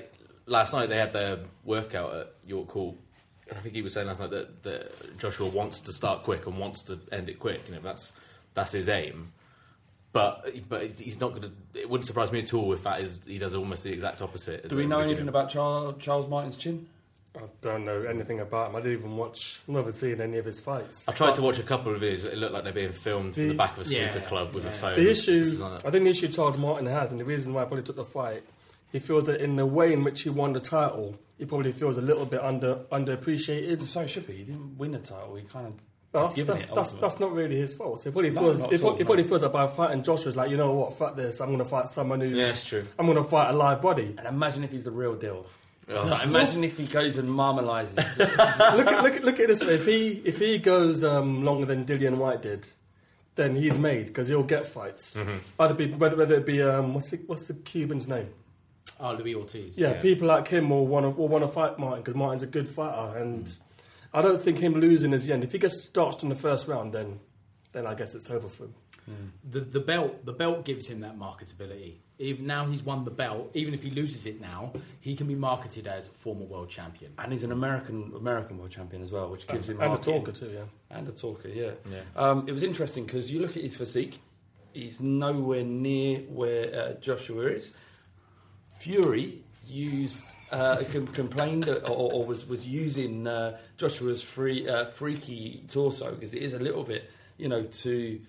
last 0.47 0.73
night 0.73 0.89
they 0.89 0.97
had 0.97 1.13
their 1.13 1.41
workout 1.65 2.15
at 2.15 2.35
York 2.47 2.71
Hall. 2.71 2.97
and 3.49 3.59
I 3.59 3.61
think 3.61 3.75
he 3.75 3.83
was 3.83 3.95
saying 3.95 4.07
last 4.07 4.21
night 4.21 4.31
that, 4.31 4.63
that 4.63 5.19
Joshua 5.19 5.49
wants 5.49 5.81
to 5.83 5.93
start 5.93 6.23
quick 6.23 6.47
and 6.47 6.59
wants 6.59 6.83
to 6.85 6.99
end 7.13 7.29
it 7.29 7.39
quick. 7.39 7.63
You 7.69 7.75
know 7.75 7.81
that's 7.81 8.13
that's 8.55 8.73
his 8.73 8.89
aim. 8.89 9.33
But 10.13 10.47
but 10.69 10.99
he's 10.99 11.21
not 11.21 11.31
going 11.31 11.43
to. 11.43 11.53
It 11.81 11.89
wouldn't 11.89 12.07
surprise 12.07 12.33
me 12.33 12.41
at 12.41 12.55
all 12.55 12.73
if 12.73 12.83
that 12.85 13.01
is 13.01 13.27
he 13.27 13.39
does 13.39 13.55
almost 13.55 13.85
the 13.85 13.93
exact 13.93 14.23
opposite. 14.23 14.69
Do 14.69 14.77
we 14.77 14.87
know 14.87 15.01
anything 15.01 15.29
about 15.29 15.51
Charles, 15.51 16.03
Charles 16.03 16.29
Martin's 16.29 16.57
chin? 16.57 16.89
I 17.39 17.43
don't 17.63 17.85
know 17.85 18.03
anything 18.03 18.41
about 18.41 18.71
him. 18.71 18.77
I 18.77 18.81
didn't 18.81 18.99
even 18.99 19.17
watch, 19.17 19.61
I've 19.69 19.75
never 19.75 19.93
seen 19.93 20.21
any 20.21 20.39
of 20.39 20.45
his 20.45 20.59
fights. 20.61 21.09
I 21.09 21.13
tried 21.13 21.37
to 21.37 21.43
watch 21.43 21.59
a 21.59 21.63
couple 21.63 21.95
of 21.95 22.01
videos. 22.01 22.25
It 22.25 22.37
looked 22.39 22.53
like 22.53 22.65
they're 22.65 22.73
being 22.73 22.93
filmed 22.93 23.35
from 23.35 23.43
the 23.43 23.49
The- 23.51 23.55
back 23.55 23.77
of 23.77 23.83
a 23.83 23.85
snooker 23.85 24.03
Yeah, 24.19 24.21
club 24.29 24.55
with 24.55 24.67
a 24.67 24.71
phone. 24.73 24.97
The 24.97 25.09
issue, 25.11 25.39
is 25.39 25.61
like- 25.61 25.85
I 25.87 25.91
think 25.91 26.05
the 26.05 26.11
issue 26.11 26.29
Charles 26.29 26.59
Martin 26.59 26.87
has, 26.87 27.13
and 27.13 27.21
the 27.21 27.25
reason 27.25 27.55
why 27.55 27.63
I 27.63 27.65
probably 27.67 27.85
took 27.85 27.97
the 27.97 28.05
fight, 28.05 28.43
he 28.93 28.99
feels 28.99 29.25
that 29.25 29.41
in 29.41 29.57
the 29.57 29.67
way 29.67 29.93
in 29.93 30.03
which 30.05 30.23
he 30.23 30.31
won 30.31 30.53
the 30.53 30.61
title, 30.61 31.17
he 31.39 31.45
probably 31.45 31.73
feels 31.73 31.97
a 31.99 32.03
little 32.03 32.27
bit 32.27 32.41
under 32.43 32.77
underappreciated. 32.91 33.83
So 33.87 34.01
it 34.01 34.09
should 34.11 34.27
be. 34.27 34.35
He 34.39 34.45
didn't 34.45 34.77
win 34.79 34.93
the 34.93 34.99
title. 34.99 35.35
He 35.37 35.43
kind 35.45 35.67
of 35.69 35.73
That's, 36.11 36.35
that's, 36.35 36.63
it. 36.65 36.75
that's, 36.75 36.91
that's 36.93 37.21
not 37.21 37.33
really 37.33 37.57
his 37.57 37.75
fault. 37.75 38.01
So 38.01 38.11
he 38.11 38.13
probably 38.13 38.31
feels, 38.31 38.59
not 38.59 38.73
he, 38.73 38.79
probably, 38.79 38.91
all, 38.93 38.97
he 38.99 39.05
probably 39.05 39.23
no. 39.25 39.29
feels 39.29 39.41
that 39.43 39.53
by 39.53 39.67
fighting 39.67 40.03
Joshua's 40.03 40.37
like, 40.37 40.51
you 40.51 40.57
know 40.57 40.73
what, 40.73 40.95
fuck 40.95 41.17
this, 41.17 41.41
I'm 41.41 41.49
going 41.49 41.59
to 41.59 41.65
fight 41.67 41.89
someone 41.91 42.21
who's, 42.23 42.37
Yeah, 42.37 42.47
it's 42.49 42.65
true. 42.65 42.85
I'm 42.99 43.07
going 43.07 43.19
to 43.19 43.25
fight 43.25 43.51
a 43.51 43.53
live 43.53 43.83
body. 43.83 44.15
And 44.17 44.27
imagine 44.27 44.65
if 44.65 44.71
he's 44.73 44.85
the 44.85 44.91
real 44.91 45.15
deal. 45.15 45.47
Oh. 45.91 46.21
Imagine 46.25 46.65
if 46.65 46.77
he 46.77 46.87
goes 46.87 47.17
and 47.19 47.29
marmalises. 47.29 47.97
look, 48.19 48.39
at, 48.39 49.03
look, 49.03 49.15
at, 49.17 49.25
look 49.25 49.41
at 49.41 49.47
this 49.49 49.65
way: 49.65 49.75
if 49.75 49.87
he 49.87 50.23
if 50.25 50.39
he 50.39 50.59
goes 50.59 51.03
um, 51.05 51.45
longer 51.45 51.65
than 51.65 51.85
Dillian 51.85 52.17
Whyte 52.17 52.43
did, 52.43 52.67
then 53.37 53.55
he's 53.57 53.79
made 53.79 54.07
because 54.09 54.29
he'll 54.29 54.43
get 54.43 54.67
fights. 54.67 55.17
Other 55.59 55.75
people, 55.75 55.99
whether 55.99 56.17
whether 56.17 56.35
it 56.37 56.47
be 56.47 56.63
um, 56.63 56.95
what's 56.95 57.11
the, 57.11 57.17
what's 57.27 57.49
the 57.49 57.55
Cuban's 57.55 58.07
name? 58.09 58.29
Oh, 59.01 59.13
Luis 59.15 59.37
Ortiz. 59.37 59.79
Yeah, 59.79 59.93
Yeah. 59.93 60.01
people 60.03 60.27
like 60.29 60.49
him 60.49 60.71
will 60.71 60.87
want 60.87 61.05
to 61.05 61.11
will 61.11 61.29
want 61.29 61.45
to 61.45 61.49
fight 61.49 61.79
Martin 61.79 62.03
because 62.03 62.17
Martin's 62.17 62.43
a 62.43 62.47
good 62.49 62.69
fighter, 62.69 63.17
and 63.19 63.51
I 64.13 64.23
don't 64.23 64.41
think 64.41 64.59
him 64.59 64.75
losing 64.75 65.13
is 65.13 65.27
the 65.27 65.33
end. 65.35 65.45
If 65.45 65.53
he 65.53 65.59
gets 65.59 65.87
starched 65.87 66.23
in 66.23 66.29
the 66.29 66.35
first 66.37 66.67
round, 66.69 66.93
then 66.93 67.21
then 67.73 67.87
I 67.87 67.95
guess 67.95 68.15
it's 68.15 68.29
over 68.31 68.49
for 68.49 68.65
him. 68.65 68.75
the 69.49 69.61
the 69.61 69.81
belt 69.81 70.27
the 70.27 70.33
belt 70.33 70.65
gives 70.65 70.87
him 70.89 71.01
that 71.01 71.19
marketability. 71.19 71.95
Even 72.21 72.47
now 72.47 72.67
he's 72.67 72.83
won 72.83 73.05
the 73.05 73.11
belt. 73.13 73.51
Even 73.55 73.75
if 73.75 73.83
he 73.83 73.91
loses 73.91 74.27
it 74.27 74.41
now, 74.41 74.73
he 75.01 75.15
can 75.15 75.27
be 75.29 75.37
marketed 75.37 75.87
as 75.87 76.09
a 76.09 76.11
former 76.11 76.45
world 76.45 76.69
champion. 76.69 77.13
and 77.19 77.33
he's 77.33 77.45
an 77.45 77.53
American 77.53 78.13
American 78.17 78.59
world 78.59 78.71
champion 78.73 79.03
as 79.03 79.13
well, 79.13 79.29
which 79.31 79.47
gives 79.47 79.69
him 79.69 79.77
and 79.77 79.85
a 79.85 79.89
marketing. 79.91 80.25
talker 80.25 80.33
too. 80.33 80.51
Yeah. 80.53 80.65
And 80.91 81.09
a 81.09 81.13
talker, 81.13 81.49
yeah. 81.49 81.71
Yeah. 81.91 82.01
Um, 82.17 82.49
it 82.49 82.53
was 82.53 82.63
interesting 82.65 83.05
because 83.05 83.31
you 83.31 83.41
look 83.41 83.57
at 83.57 83.63
his 83.63 83.77
physique, 83.77 84.19
he's 84.73 85.01
nowhere 85.01 85.63
near 85.65 86.21
where 86.23 86.75
uh, 86.75 86.93
Joshua 86.95 87.47
is. 87.47 87.73
Fury 88.73 89.43
used, 89.69 90.25
uh, 90.51 90.83
com- 90.93 91.09
complained 91.09 91.69
or, 91.69 91.77
or 91.87 92.25
was, 92.25 92.47
was 92.49 92.67
using 92.67 93.27
uh, 93.27 93.59
Joshua's 93.77 94.23
free, 94.23 94.69
uh, 94.69 94.87
freaky 94.87 95.65
torso 95.69 96.13
because 96.15 96.33
it 96.33 96.43
is 96.43 96.53
a 96.53 96.59
little 96.59 96.85
bit, 96.85 97.11
you 97.37 97.49
know, 97.49 97.63
to 97.65 98.21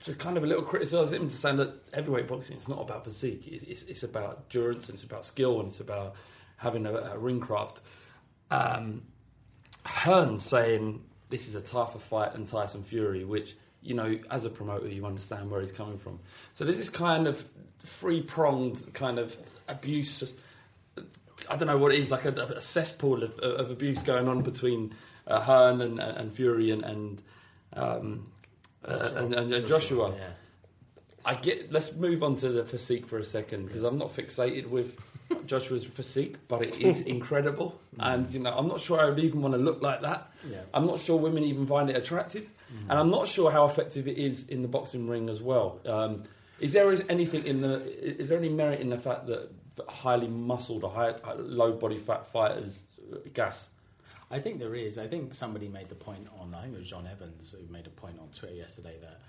to 0.00 0.14
kind 0.14 0.36
of 0.36 0.44
a 0.44 0.46
little 0.46 0.62
criticise 0.62 1.12
him 1.12 1.28
to 1.28 1.34
say 1.36 1.54
that 1.56 1.74
heavyweight 1.92 2.26
boxing 2.28 2.56
is 2.56 2.68
not 2.68 2.80
about 2.80 3.04
physique, 3.04 3.46
It- 3.46 3.64
it's, 3.68 3.82
it's 3.82 4.02
about 4.02 4.44
endurance 4.44 4.88
and 4.88 4.94
it's 4.94 5.04
about 5.04 5.24
skill 5.24 5.60
and 5.60 5.68
it's 5.68 5.80
about 5.80 6.14
having 6.56 6.86
a, 6.86 6.92
a 6.92 7.18
ring 7.18 7.40
craft. 7.40 7.80
Um, 8.50 9.02
Hearn 9.84 10.38
saying 10.38 11.02
this 11.30 11.48
is 11.48 11.54
a 11.54 11.60
tougher 11.60 11.98
fight 11.98 12.32
than 12.32 12.44
Tyson 12.44 12.82
Fury, 12.82 13.24
which 13.24 13.56
you 13.82 13.94
know, 13.94 14.18
as 14.30 14.44
a 14.44 14.50
promoter, 14.50 14.88
you 14.88 15.06
understand 15.06 15.50
where 15.50 15.62
he's 15.62 15.72
coming 15.72 15.96
from. 15.96 16.18
So 16.52 16.64
there's 16.66 16.76
this 16.76 16.90
kind 16.90 17.26
of 17.26 17.46
three 17.82 18.20
pronged 18.20 18.92
kind 18.92 19.18
of 19.18 19.34
abuse. 19.68 20.34
I 21.48 21.56
don't 21.56 21.66
know 21.66 21.78
what 21.78 21.94
it 21.94 21.98
is, 21.98 22.10
like 22.10 22.26
a, 22.26 22.28
a 22.56 22.60
cesspool 22.60 23.22
of, 23.22 23.38
of 23.38 23.70
abuse 23.70 24.02
going 24.02 24.28
on 24.28 24.42
between 24.42 24.92
uh, 25.26 25.40
Hearn 25.40 25.80
and, 25.80 25.98
and 25.98 26.30
Fury 26.30 26.70
and 26.70 26.84
and, 26.84 27.22
um, 27.72 28.26
uh, 28.84 29.10
and, 29.16 29.34
and, 29.34 29.52
and 29.52 29.66
Joshua. 29.66 30.14
Yeah. 30.16 30.28
I 31.24 31.34
get. 31.34 31.70
Let's 31.70 31.94
move 31.94 32.22
on 32.22 32.36
to 32.36 32.48
the 32.48 32.64
physique 32.64 33.06
for 33.06 33.18
a 33.18 33.24
second 33.24 33.66
because 33.66 33.82
I'm 33.82 33.98
not 33.98 34.14
fixated 34.14 34.66
with 34.68 34.98
Joshua's 35.46 35.84
physique, 35.84 36.36
but 36.48 36.62
it 36.62 36.80
is 36.80 37.02
incredible, 37.16 37.78
and 37.98 38.32
you 38.32 38.40
know 38.40 38.56
I'm 38.56 38.68
not 38.68 38.80
sure 38.80 39.00
I 39.00 39.10
would 39.10 39.18
even 39.18 39.42
want 39.42 39.54
to 39.54 39.60
look 39.60 39.82
like 39.82 40.00
that. 40.00 40.30
Yeah. 40.50 40.60
I'm 40.72 40.86
not 40.86 40.98
sure 41.00 41.18
women 41.18 41.44
even 41.44 41.66
find 41.66 41.90
it 41.90 41.96
attractive, 41.96 42.48
and 42.88 42.98
I'm 42.98 43.10
not 43.10 43.28
sure 43.28 43.50
how 43.50 43.66
effective 43.66 44.08
it 44.08 44.16
is 44.16 44.48
in 44.48 44.62
the 44.62 44.68
boxing 44.68 45.08
ring 45.08 45.28
as 45.28 45.42
well. 45.42 45.80
Um, 45.84 46.24
is 46.58 46.72
there 46.72 46.90
anything 47.08 47.46
in 47.46 47.60
the? 47.60 47.82
Is 48.20 48.30
there 48.30 48.38
any 48.38 48.48
merit 48.48 48.80
in 48.80 48.88
the 48.88 48.98
fact 48.98 49.26
that 49.26 49.50
that 49.76 49.88
highly 49.88 50.28
muscled 50.28 50.84
or 50.84 50.90
high, 50.90 51.14
low 51.36 51.72
body 51.72 51.98
fat 51.98 52.26
fighters 52.26 52.84
uh, 53.12 53.16
gas? 53.34 53.68
I 54.30 54.38
think 54.38 54.58
there 54.60 54.74
is. 54.74 54.98
I 54.98 55.06
think 55.08 55.34
somebody 55.34 55.68
made 55.68 55.88
the 55.88 55.94
point 55.96 56.26
on. 56.40 56.54
I 56.54 56.62
think 56.62 56.74
it 56.74 56.78
was 56.78 56.88
John 56.88 57.06
Evans 57.10 57.52
who 57.52 57.72
made 57.72 57.86
a 57.86 57.90
point 57.90 58.18
on 58.20 58.28
Twitter 58.28 58.54
yesterday 58.54 58.94
that 59.00 59.20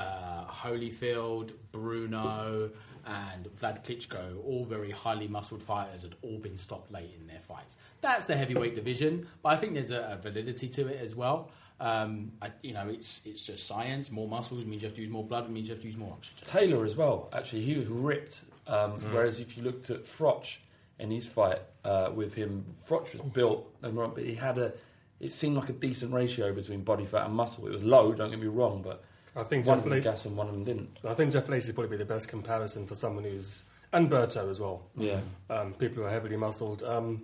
uh, 0.00 0.44
Holyfield, 0.50 1.52
Bruno, 1.72 2.70
and 3.06 3.48
Vlad 3.60 3.84
Klitschko, 3.84 4.44
all 4.44 4.64
very 4.64 4.90
highly 4.90 5.28
muscled 5.28 5.62
fighters, 5.62 6.02
had 6.02 6.14
all 6.22 6.38
been 6.38 6.56
stopped 6.56 6.90
late 6.90 7.14
in 7.20 7.26
their 7.26 7.40
fights. 7.40 7.76
That's 8.00 8.24
the 8.24 8.36
heavyweight 8.36 8.74
division, 8.74 9.26
but 9.42 9.50
I 9.50 9.56
think 9.56 9.74
there's 9.74 9.90
a, 9.92 10.10
a 10.12 10.16
validity 10.22 10.68
to 10.68 10.88
it 10.88 11.00
as 11.00 11.14
well. 11.14 11.50
Um, 11.80 12.32
I, 12.42 12.50
you 12.62 12.74
know, 12.74 12.88
it's 12.88 13.22
it's 13.24 13.46
just 13.46 13.66
science. 13.66 14.10
More 14.10 14.26
muscles 14.26 14.64
means 14.64 14.82
you 14.82 14.88
have 14.88 14.96
to 14.96 15.02
use 15.02 15.10
more 15.10 15.22
blood. 15.24 15.48
Means 15.48 15.68
you 15.68 15.74
have 15.74 15.82
to 15.82 15.88
use 15.88 15.96
more 15.96 16.12
oxygen. 16.12 16.40
Taylor 16.44 16.84
as 16.84 16.96
well. 16.96 17.28
Actually, 17.32 17.62
he 17.62 17.76
was 17.76 17.86
ripped. 17.86 18.40
Um, 18.66 19.00
Mm. 19.00 19.12
Whereas 19.14 19.40
if 19.40 19.56
you 19.56 19.62
looked 19.62 19.88
at 19.88 20.04
Froch 20.04 20.56
in 20.98 21.10
his 21.10 21.28
fight 21.28 21.58
uh, 21.84 22.10
with 22.14 22.34
him, 22.34 22.64
Froch 22.88 23.12
was 23.12 23.22
built, 23.32 23.72
and 23.82 23.94
but 23.96 24.24
he 24.24 24.34
had 24.34 24.58
a. 24.58 24.72
It 25.20 25.32
seemed 25.32 25.56
like 25.56 25.68
a 25.68 25.72
decent 25.72 26.12
ratio 26.12 26.52
between 26.52 26.82
body 26.82 27.04
fat 27.04 27.26
and 27.26 27.34
muscle. 27.34 27.66
It 27.66 27.72
was 27.72 27.82
low, 27.82 28.12
don't 28.12 28.30
get 28.30 28.40
me 28.40 28.46
wrong, 28.46 28.82
but 28.82 29.02
I 29.34 29.42
think 29.42 29.66
one 29.66 29.78
Jeff, 29.78 29.84
of 29.84 29.90
them 29.90 30.00
gas 30.00 30.24
and 30.26 30.36
one 30.36 30.46
of 30.46 30.54
them 30.54 30.64
didn't. 30.64 30.98
I 31.04 31.14
think 31.14 31.32
Jeff 31.32 31.48
Lacy 31.48 31.72
probably 31.72 31.96
be 31.96 31.96
the 31.96 32.04
best 32.04 32.28
comparison 32.28 32.86
for 32.86 32.94
someone 32.94 33.24
who's 33.24 33.64
and 33.92 34.10
Berto 34.10 34.50
as 34.50 34.60
well. 34.60 34.82
Yeah. 34.96 35.20
um, 35.48 35.72
people 35.74 35.98
who 35.98 36.04
are 36.04 36.10
heavily 36.10 36.36
muscled. 36.36 36.82
Um, 36.82 37.22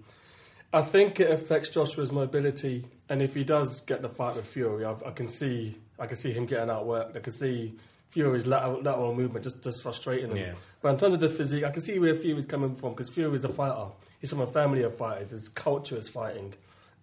I 0.72 0.82
think 0.82 1.20
it 1.20 1.30
affects 1.30 1.68
Joshua's 1.68 2.10
mobility, 2.10 2.86
and 3.08 3.22
if 3.22 3.34
he 3.34 3.44
does 3.44 3.80
get 3.80 4.02
the 4.02 4.08
fight 4.08 4.34
with 4.34 4.46
Fury, 4.46 4.84
I, 4.84 4.94
I 5.06 5.10
can 5.10 5.28
see 5.28 5.76
I 5.98 6.06
can 6.06 6.16
see 6.16 6.32
him 6.32 6.46
getting 6.46 6.68
outworked. 6.68 7.16
I 7.16 7.20
can 7.20 7.32
see 7.32 7.74
Fury's 8.10 8.46
lateral, 8.46 8.80
lateral 8.82 9.14
movement 9.14 9.44
just 9.44 9.62
just 9.62 9.82
frustrating 9.82 10.30
him. 10.30 10.36
Yeah. 10.36 10.54
But 10.82 10.90
in 10.90 10.96
terms 10.98 11.14
of 11.14 11.20
the 11.20 11.28
physique, 11.28 11.64
I 11.64 11.70
can 11.70 11.82
see 11.82 11.98
where 11.98 12.14
Fury's 12.14 12.46
coming 12.46 12.74
from 12.74 12.90
because 12.90 13.08
Fury's 13.08 13.44
a 13.44 13.48
fighter. 13.48 13.86
He's 14.20 14.30
from 14.30 14.40
a 14.40 14.46
family 14.46 14.82
of 14.82 14.96
fighters. 14.96 15.30
His 15.32 15.48
culture 15.48 15.96
is 15.96 16.08
fighting, 16.08 16.54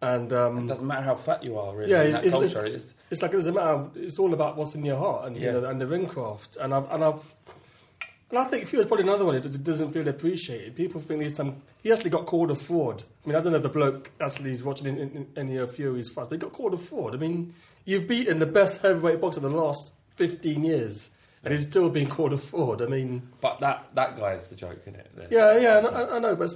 and 0.02 0.32
um, 0.34 0.60
It 0.66 0.68
doesn't 0.68 0.88
matter 0.88 1.04
how 1.04 1.16
fat 1.16 1.44
you 1.44 1.58
are, 1.60 1.76
really. 1.76 1.92
Yeah, 1.92 2.02
in 2.04 2.08
it's- 2.08 2.14
that 2.22 2.26
it's- 2.28 2.54
culture, 2.54 2.66
it's- 2.66 2.84
it's, 2.86 2.96
it's 3.12 3.22
like 3.22 3.32
it 3.34 3.38
doesn't 3.38 3.54
matter. 3.54 3.86
It's 3.96 4.18
all 4.20 4.34
about 4.34 4.56
what's 4.58 4.74
in 4.76 4.86
your 4.86 4.98
heart 4.98 5.28
and 5.28 5.36
Yeah. 5.38 5.54
you 5.56 5.62
know, 5.62 5.68
and 5.70 5.82
the 5.82 5.88
ring 5.88 6.08
craft. 6.08 6.58
And 6.58 6.74
I've 6.74 6.90
and 6.92 7.04
I've 7.04 7.36
and 8.30 8.40
I 8.40 8.46
think 8.46 8.66
Fury's 8.68 8.88
probably 8.88 9.04
another 9.04 9.26
one 9.26 9.36
who 9.36 9.42
doesn't 9.50 9.92
feel 9.92 10.08
appreciated. 10.08 10.74
People 10.76 11.02
think 11.02 11.22
he's 11.22 11.36
some. 11.36 11.58
He 11.84 11.92
actually 11.92 12.12
got 12.12 12.26
called 12.26 12.50
a 12.50 12.56
fraud. 12.56 13.04
I 13.26 13.28
mean, 13.28 13.36
I 13.36 13.42
don't 13.42 13.52
know 13.52 13.58
if 13.58 13.64
the 13.64 13.70
bloke 13.70 14.10
actually 14.22 14.52
is 14.52 14.64
watching 14.64 14.88
in, 14.88 14.98
in, 14.98 15.10
in 15.18 15.28
any 15.36 15.58
of 15.58 15.76
Fury's 15.76 16.08
fights, 16.08 16.30
but 16.30 16.36
he 16.36 16.40
got 16.40 16.54
called 16.54 16.74
a 16.74 16.78
fraud. 16.78 17.14
I 17.14 17.18
mean, 17.18 17.54
you've 17.84 18.08
beaten 18.08 18.40
the 18.40 18.46
best 18.46 18.82
heavyweight 18.82 19.20
boxer 19.20 19.40
of 19.40 19.44
the 19.44 19.50
last 19.50 19.92
fifteen 20.16 20.64
years, 20.64 21.12
and 21.44 21.54
he's 21.54 21.68
still 21.68 21.90
being 21.90 22.10
called 22.10 22.34
a 22.34 22.38
fraud. 22.38 22.82
I 22.82 22.86
mean, 22.88 23.30
but 23.42 23.60
that 23.60 23.94
that 23.96 24.18
guy's 24.18 24.50
the 24.50 24.56
joke, 24.56 24.82
isn't 24.82 24.96
it? 24.96 25.28
yeah, 25.32 25.58
yeah, 25.58 25.78
and 25.78 25.88
I, 25.88 26.16
I 26.16 26.20
know, 26.20 26.36
but 26.36 26.50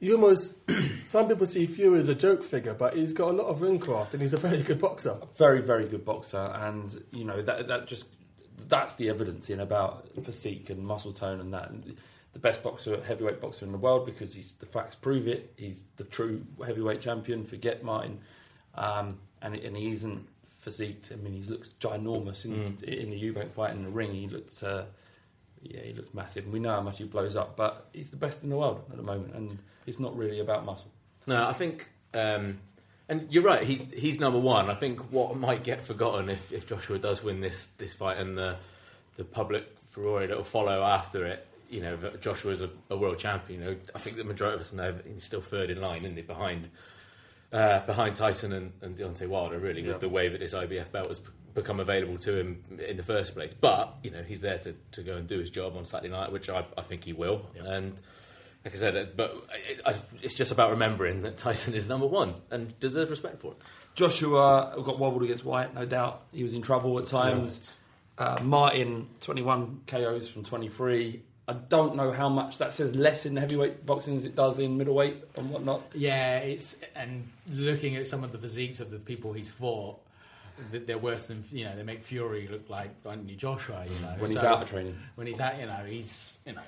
you 0.00 0.14
almost 0.14 0.56
some 1.04 1.28
people 1.28 1.46
see 1.46 1.66
Fury 1.66 1.98
as 1.98 2.08
a 2.08 2.14
joke 2.14 2.44
figure, 2.44 2.74
but 2.74 2.96
he's 2.96 3.12
got 3.12 3.30
a 3.30 3.32
lot 3.32 3.46
of 3.46 3.60
ring 3.60 3.78
craft, 3.78 4.14
and 4.14 4.22
he's 4.22 4.32
a 4.32 4.36
very 4.36 4.62
good 4.62 4.80
boxer. 4.80 5.16
very 5.36 5.60
very 5.60 5.86
good 5.88 6.04
boxer 6.04 6.52
and 6.54 7.02
you 7.10 7.24
know 7.24 7.42
that 7.42 7.68
that 7.68 7.86
just 7.86 8.06
that's 8.68 8.96
the 8.96 9.08
evidence 9.08 9.48
in 9.50 9.60
about 9.60 10.08
physique 10.22 10.68
and 10.70 10.84
muscle 10.84 11.12
tone 11.12 11.40
and 11.40 11.52
that 11.54 11.70
and 11.70 11.96
the 12.32 12.38
best 12.38 12.62
boxer 12.62 13.00
heavyweight 13.02 13.40
boxer 13.40 13.64
in 13.64 13.72
the 13.72 13.78
world 13.78 14.04
because 14.04 14.34
he's 14.34 14.52
the 14.52 14.66
facts 14.66 14.94
prove 14.94 15.26
it 15.26 15.52
he's 15.56 15.84
the 15.96 16.04
true 16.04 16.44
heavyweight 16.64 17.00
champion 17.00 17.44
forget 17.44 17.82
Martin 17.82 18.20
um, 18.74 19.18
and 19.42 19.54
and 19.56 19.76
he 19.76 19.90
isn't 19.92 20.28
physiqued 20.64 21.12
I 21.12 21.16
mean 21.16 21.34
he 21.34 21.42
looks 21.42 21.70
ginormous 21.80 22.44
in, 22.44 22.78
in 22.82 23.10
the 23.10 23.20
Eubank 23.22 23.52
fight 23.52 23.72
in 23.74 23.82
the 23.84 23.90
ring 23.90 24.12
he 24.12 24.28
looks 24.28 24.62
uh, 24.62 24.86
yeah 25.62 25.82
he 25.82 25.92
looks 25.92 26.12
massive 26.14 26.44
and 26.44 26.52
we 26.52 26.60
know 26.60 26.70
how 26.74 26.80
much 26.80 26.98
he 26.98 27.04
blows 27.04 27.36
up 27.36 27.56
but 27.56 27.88
he's 27.92 28.10
the 28.10 28.16
best 28.16 28.42
in 28.42 28.48
the 28.50 28.56
world 28.56 28.82
at 28.90 28.96
the 28.96 29.02
moment 29.02 29.34
and 29.34 29.58
it's 29.86 30.00
not 30.00 30.16
really 30.16 30.40
about 30.40 30.64
muscle 30.64 30.90
No, 31.26 31.46
I 31.48 31.52
think, 31.52 31.88
um, 32.14 32.58
and 33.08 33.26
you're 33.30 33.42
right. 33.42 33.62
He's 33.62 33.90
he's 33.92 34.18
number 34.20 34.38
one. 34.38 34.68
I 34.70 34.74
think 34.74 35.00
what 35.10 35.34
might 35.36 35.64
get 35.64 35.82
forgotten 35.86 36.28
if, 36.28 36.52
if 36.52 36.66
Joshua 36.66 36.98
does 36.98 37.22
win 37.22 37.40
this 37.40 37.68
this 37.78 37.94
fight 37.94 38.18
and 38.18 38.36
the 38.36 38.56
the 39.16 39.24
public 39.24 39.64
furore 39.86 40.26
that 40.26 40.36
will 40.36 40.44
follow 40.44 40.82
after 40.82 41.24
it. 41.26 41.46
You 41.70 41.82
know, 41.82 41.96
that 41.96 42.20
Joshua's 42.22 42.62
a, 42.62 42.70
a 42.90 42.96
world 42.96 43.18
champion. 43.18 43.60
You 43.60 43.66
know, 43.66 43.76
I 43.94 43.98
think 43.98 44.16
the 44.16 44.24
majority 44.24 44.56
of 44.56 44.60
us 44.62 44.72
know 44.72 44.94
he's 45.14 45.24
still 45.24 45.40
third 45.42 45.70
in 45.70 45.80
line, 45.80 46.04
isn't 46.04 46.16
he? 46.16 46.22
Behind 46.22 46.68
uh, 47.52 47.80
behind 47.80 48.16
Tyson 48.16 48.52
and, 48.52 48.72
and 48.82 48.96
Deontay 48.96 49.26
Wilder, 49.28 49.58
really, 49.58 49.82
Yeah. 49.82 49.92
with 49.92 50.00
the 50.00 50.08
way 50.08 50.28
that 50.28 50.38
this 50.40 50.54
IBF 50.54 50.90
belt 50.92 51.08
has 51.08 51.20
become 51.54 51.80
available 51.80 52.18
to 52.18 52.38
him 52.38 52.62
in 52.86 52.96
the 52.96 53.02
first 53.02 53.34
place. 53.34 53.52
But 53.58 53.94
you 54.02 54.10
know, 54.10 54.22
he's 54.22 54.40
there 54.42 54.58
to, 54.58 54.74
to 54.92 55.02
go 55.02 55.16
and 55.16 55.26
do 55.26 55.38
his 55.38 55.50
job 55.50 55.76
on 55.76 55.84
Saturday 55.84 56.12
night, 56.12 56.30
which 56.30 56.48
I, 56.50 56.64
I 56.76 56.82
think 56.82 57.04
he 57.04 57.12
will. 57.12 57.46
And 57.58 58.00
like 58.64 58.74
I 58.74 58.78
said, 58.78 58.96
uh, 58.96 59.06
but 59.16 59.34
it, 59.68 59.80
I, 59.86 59.94
it's 60.22 60.34
just 60.34 60.52
about 60.52 60.70
remembering 60.70 61.22
that 61.22 61.36
Tyson 61.38 61.74
is 61.74 61.88
number 61.88 62.06
one 62.06 62.34
and 62.50 62.78
deserves 62.80 63.10
respect 63.10 63.40
for 63.40 63.52
it. 63.52 63.58
Joshua 63.94 64.74
got 64.84 64.98
wobbled 64.98 65.22
against 65.24 65.44
Whyte, 65.44 65.74
no 65.74 65.84
doubt. 65.84 66.22
He 66.32 66.42
was 66.42 66.54
in 66.54 66.62
trouble 66.62 66.98
at 66.98 67.06
times. 67.06 67.76
Uh, 68.16 68.36
Martin, 68.44 69.08
21 69.20 69.80
KOs 69.86 70.28
from 70.28 70.42
23. 70.44 71.22
I 71.48 71.54
don't 71.54 71.96
know 71.96 72.12
how 72.12 72.28
much 72.28 72.58
that 72.58 72.72
says 72.74 72.94
less 72.94 73.24
in 73.24 73.34
heavyweight 73.36 73.86
boxing 73.86 74.16
as 74.18 74.26
it 74.26 74.34
does 74.36 74.58
in 74.58 74.76
middleweight 74.76 75.16
and 75.38 75.50
whatnot. 75.50 75.80
Yeah, 75.94 76.38
it's 76.40 76.76
and 76.94 77.26
looking 77.50 77.96
at 77.96 78.06
some 78.06 78.22
of 78.22 78.32
the 78.32 78.38
physiques 78.38 78.80
of 78.80 78.90
the 78.90 78.98
people 78.98 79.32
he's 79.32 79.48
fought, 79.48 79.98
th- 80.70 80.84
they're 80.86 80.98
worse 80.98 81.28
than 81.28 81.42
you 81.50 81.64
know. 81.64 81.74
They 81.74 81.82
make 81.84 82.02
Fury 82.02 82.48
look 82.48 82.68
like 82.68 82.90
Anthony 83.08 83.34
Joshua. 83.34 83.84
You 83.88 83.98
know, 84.00 84.14
When 84.18 84.30
he's 84.30 84.40
So- 84.40 84.46
out 84.48 84.62
of 84.62 84.68
training. 84.68 84.94
When 85.14 85.26
he's 85.26 85.40
out, 85.40 85.58
you 85.58 85.64
know, 85.66 85.84
he's 85.88 86.38
you 86.44 86.52
know, 86.52 86.60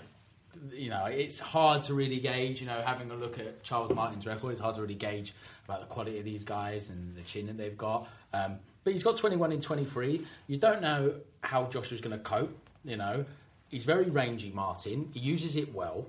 you 0.72 0.88
know, 0.88 1.04
it's 1.04 1.38
hard 1.40 1.82
to 1.84 1.94
really 1.94 2.18
gauge. 2.18 2.62
You 2.62 2.66
know, 2.66 2.80
having 2.80 3.10
a 3.10 3.14
look 3.16 3.38
at 3.38 3.62
Charles 3.62 3.92
Martin's 3.92 4.26
record, 4.26 4.52
it's 4.52 4.60
hard 4.60 4.76
to 4.76 4.80
really 4.82 4.94
gauge 4.94 5.34
about 5.68 5.80
the 5.80 5.86
quality 5.86 6.18
of 6.18 6.24
these 6.24 6.44
guys 6.44 6.88
and 6.88 7.14
the 7.14 7.22
chin 7.22 7.46
that 7.48 7.58
they've 7.58 7.76
got. 7.76 8.08
Um, 8.32 8.58
but 8.82 8.94
he's 8.94 9.04
got 9.04 9.18
21 9.18 9.52
in 9.52 9.60
23. 9.60 10.26
You 10.46 10.56
don't 10.56 10.80
know 10.80 11.16
how 11.42 11.64
Joshua's 11.66 12.00
going 12.00 12.16
to 12.16 12.22
cope. 12.24 12.56
You 12.82 12.96
know, 12.96 13.26
he's 13.70 13.84
very 13.84 14.10
rangy, 14.10 14.50
Martin. 14.54 15.08
He 15.14 15.20
uses 15.20 15.56
it 15.56 15.74
well. 15.74 16.06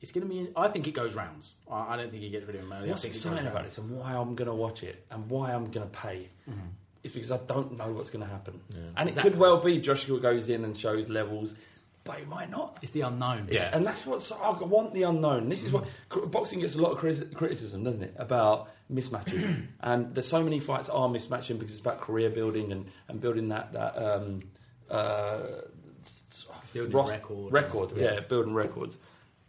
It's 0.00 0.12
going 0.12 0.28
to 0.28 0.32
be. 0.32 0.48
I 0.56 0.68
think 0.68 0.86
it 0.86 0.92
goes 0.92 1.16
rounds. 1.16 1.54
I, 1.68 1.94
I 1.94 1.96
don't 1.96 2.10
think 2.12 2.22
he 2.22 2.30
gets 2.30 2.46
rid 2.46 2.54
of 2.54 2.62
him 2.62 2.72
early. 2.72 2.88
What's 2.88 3.02
I 3.04 3.08
think 3.08 3.14
it 3.14 3.16
exciting 3.18 3.46
about 3.48 3.54
rounds. 3.62 3.76
this 3.76 3.78
and 3.84 3.90
why 3.98 4.12
I'm 4.14 4.34
going 4.36 4.46
to 4.48 4.54
watch 4.54 4.84
it 4.84 5.04
and 5.10 5.28
why 5.28 5.52
I'm 5.52 5.70
going 5.72 5.90
to 5.90 5.98
pay 5.98 6.28
is 7.02 7.10
because 7.10 7.30
I 7.32 7.38
don't 7.38 7.76
know 7.76 7.90
what's 7.92 8.10
going 8.10 8.24
to 8.24 8.30
happen. 8.30 8.60
And 8.96 9.08
it 9.08 9.16
could 9.16 9.36
well 9.36 9.56
be 9.58 9.78
Joshua 9.80 10.20
goes 10.20 10.48
in 10.48 10.64
and 10.64 10.76
shows 10.78 11.08
levels, 11.08 11.54
but 12.04 12.20
it 12.20 12.28
might 12.28 12.48
not. 12.50 12.78
It's 12.82 12.92
the 12.92 13.00
unknown. 13.02 13.48
It's- 13.50 13.72
And 13.72 13.84
that's 13.86 14.06
what 14.06 14.30
I 14.42 14.50
want 14.62 14.94
the 14.94 15.02
unknown. 15.02 15.48
This 15.48 15.64
is 15.64 15.72
what 15.72 15.86
boxing 16.30 16.60
gets 16.60 16.76
a 16.76 16.80
lot 16.80 16.92
of 16.92 16.98
criticism, 17.34 17.82
doesn't 17.84 18.02
it, 18.02 18.14
about 18.18 18.68
mismatching. 18.92 19.66
and 19.80 20.14
there's 20.14 20.28
so 20.28 20.42
many 20.44 20.60
fights 20.60 20.88
are 20.88 21.08
mismatching 21.08 21.58
because 21.58 21.72
it's 21.72 21.80
about 21.80 22.00
career 22.00 22.30
building 22.30 22.70
and, 22.72 22.86
and 23.08 23.20
building 23.20 23.48
that 23.48 23.72
that 23.72 23.96
um, 24.00 24.38
uh, 24.90 25.40
s- 26.00 26.46
Building 26.78 26.96
ros- 26.96 27.10
record. 27.10 27.52
record, 27.52 27.92
yeah. 27.96 28.20
building 28.20 28.54
records. 28.54 28.98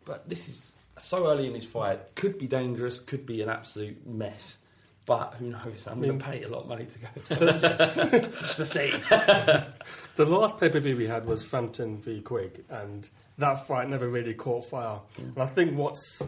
But 0.06 0.28
this 0.28 0.50
is 0.50 0.76
so 0.98 1.30
early 1.30 1.48
in 1.48 1.54
his 1.54 1.66
fight. 1.66 2.16
Could 2.16 2.38
be 2.38 2.48
dangerous. 2.48 3.00
Could 3.00 3.26
be 3.26 3.42
an 3.42 3.50
absolute 3.50 4.06
mess. 4.06 4.58
But 5.06 5.36
who 5.40 5.48
knows? 5.50 5.88
I'm 5.88 6.00
going 6.02 6.20
to 6.20 6.24
pay 6.24 6.44
a 6.44 6.48
lot 6.50 6.64
of 6.64 6.68
money 6.68 6.86
to 6.86 7.00
go 7.00 8.28
just 8.38 8.58
to 8.58 8.66
see. 8.66 8.94
The 10.16 10.26
last 10.26 10.60
pay 10.60 10.68
per 10.68 10.80
view 10.82 10.98
we 10.98 11.08
had 11.08 11.26
was 11.26 11.42
Frampton 11.44 12.02
v 12.02 12.20
Quigg, 12.20 12.66
and 12.70 13.08
that 13.38 13.66
fight 13.66 13.88
never 13.88 14.10
really 14.10 14.34
caught 14.34 14.66
fire. 14.66 15.00
And 15.18 15.38
I 15.38 15.46
think 15.46 15.78
what's 15.78 16.22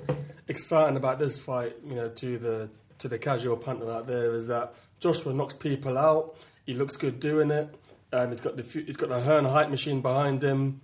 exciting 0.47 0.95
about 0.95 1.19
this 1.19 1.37
fight, 1.37 1.75
you 1.85 1.95
know, 1.95 2.07
to 2.07 2.37
the 2.37 2.69
to 2.99 3.09
the 3.09 3.19
casual 3.19 3.57
punter 3.57 3.91
out 3.91 4.07
there, 4.07 4.33
is 4.33 4.47
that 4.47 4.73
Joshua 5.01 5.33
knocks 5.33 5.53
people 5.53 5.97
out. 5.97 6.37
He 6.65 6.73
looks 6.73 6.95
good 6.95 7.19
doing 7.19 7.51
it. 7.51 7.75
Um, 8.13 8.31
he's 8.31 8.39
got 8.39 8.55
the 8.55 8.63
he's 8.63 8.95
got 8.95 9.09
the 9.09 9.19
Hearn 9.19 9.43
height 9.43 9.69
machine 9.69 9.99
behind 10.01 10.41
him. 10.41 10.79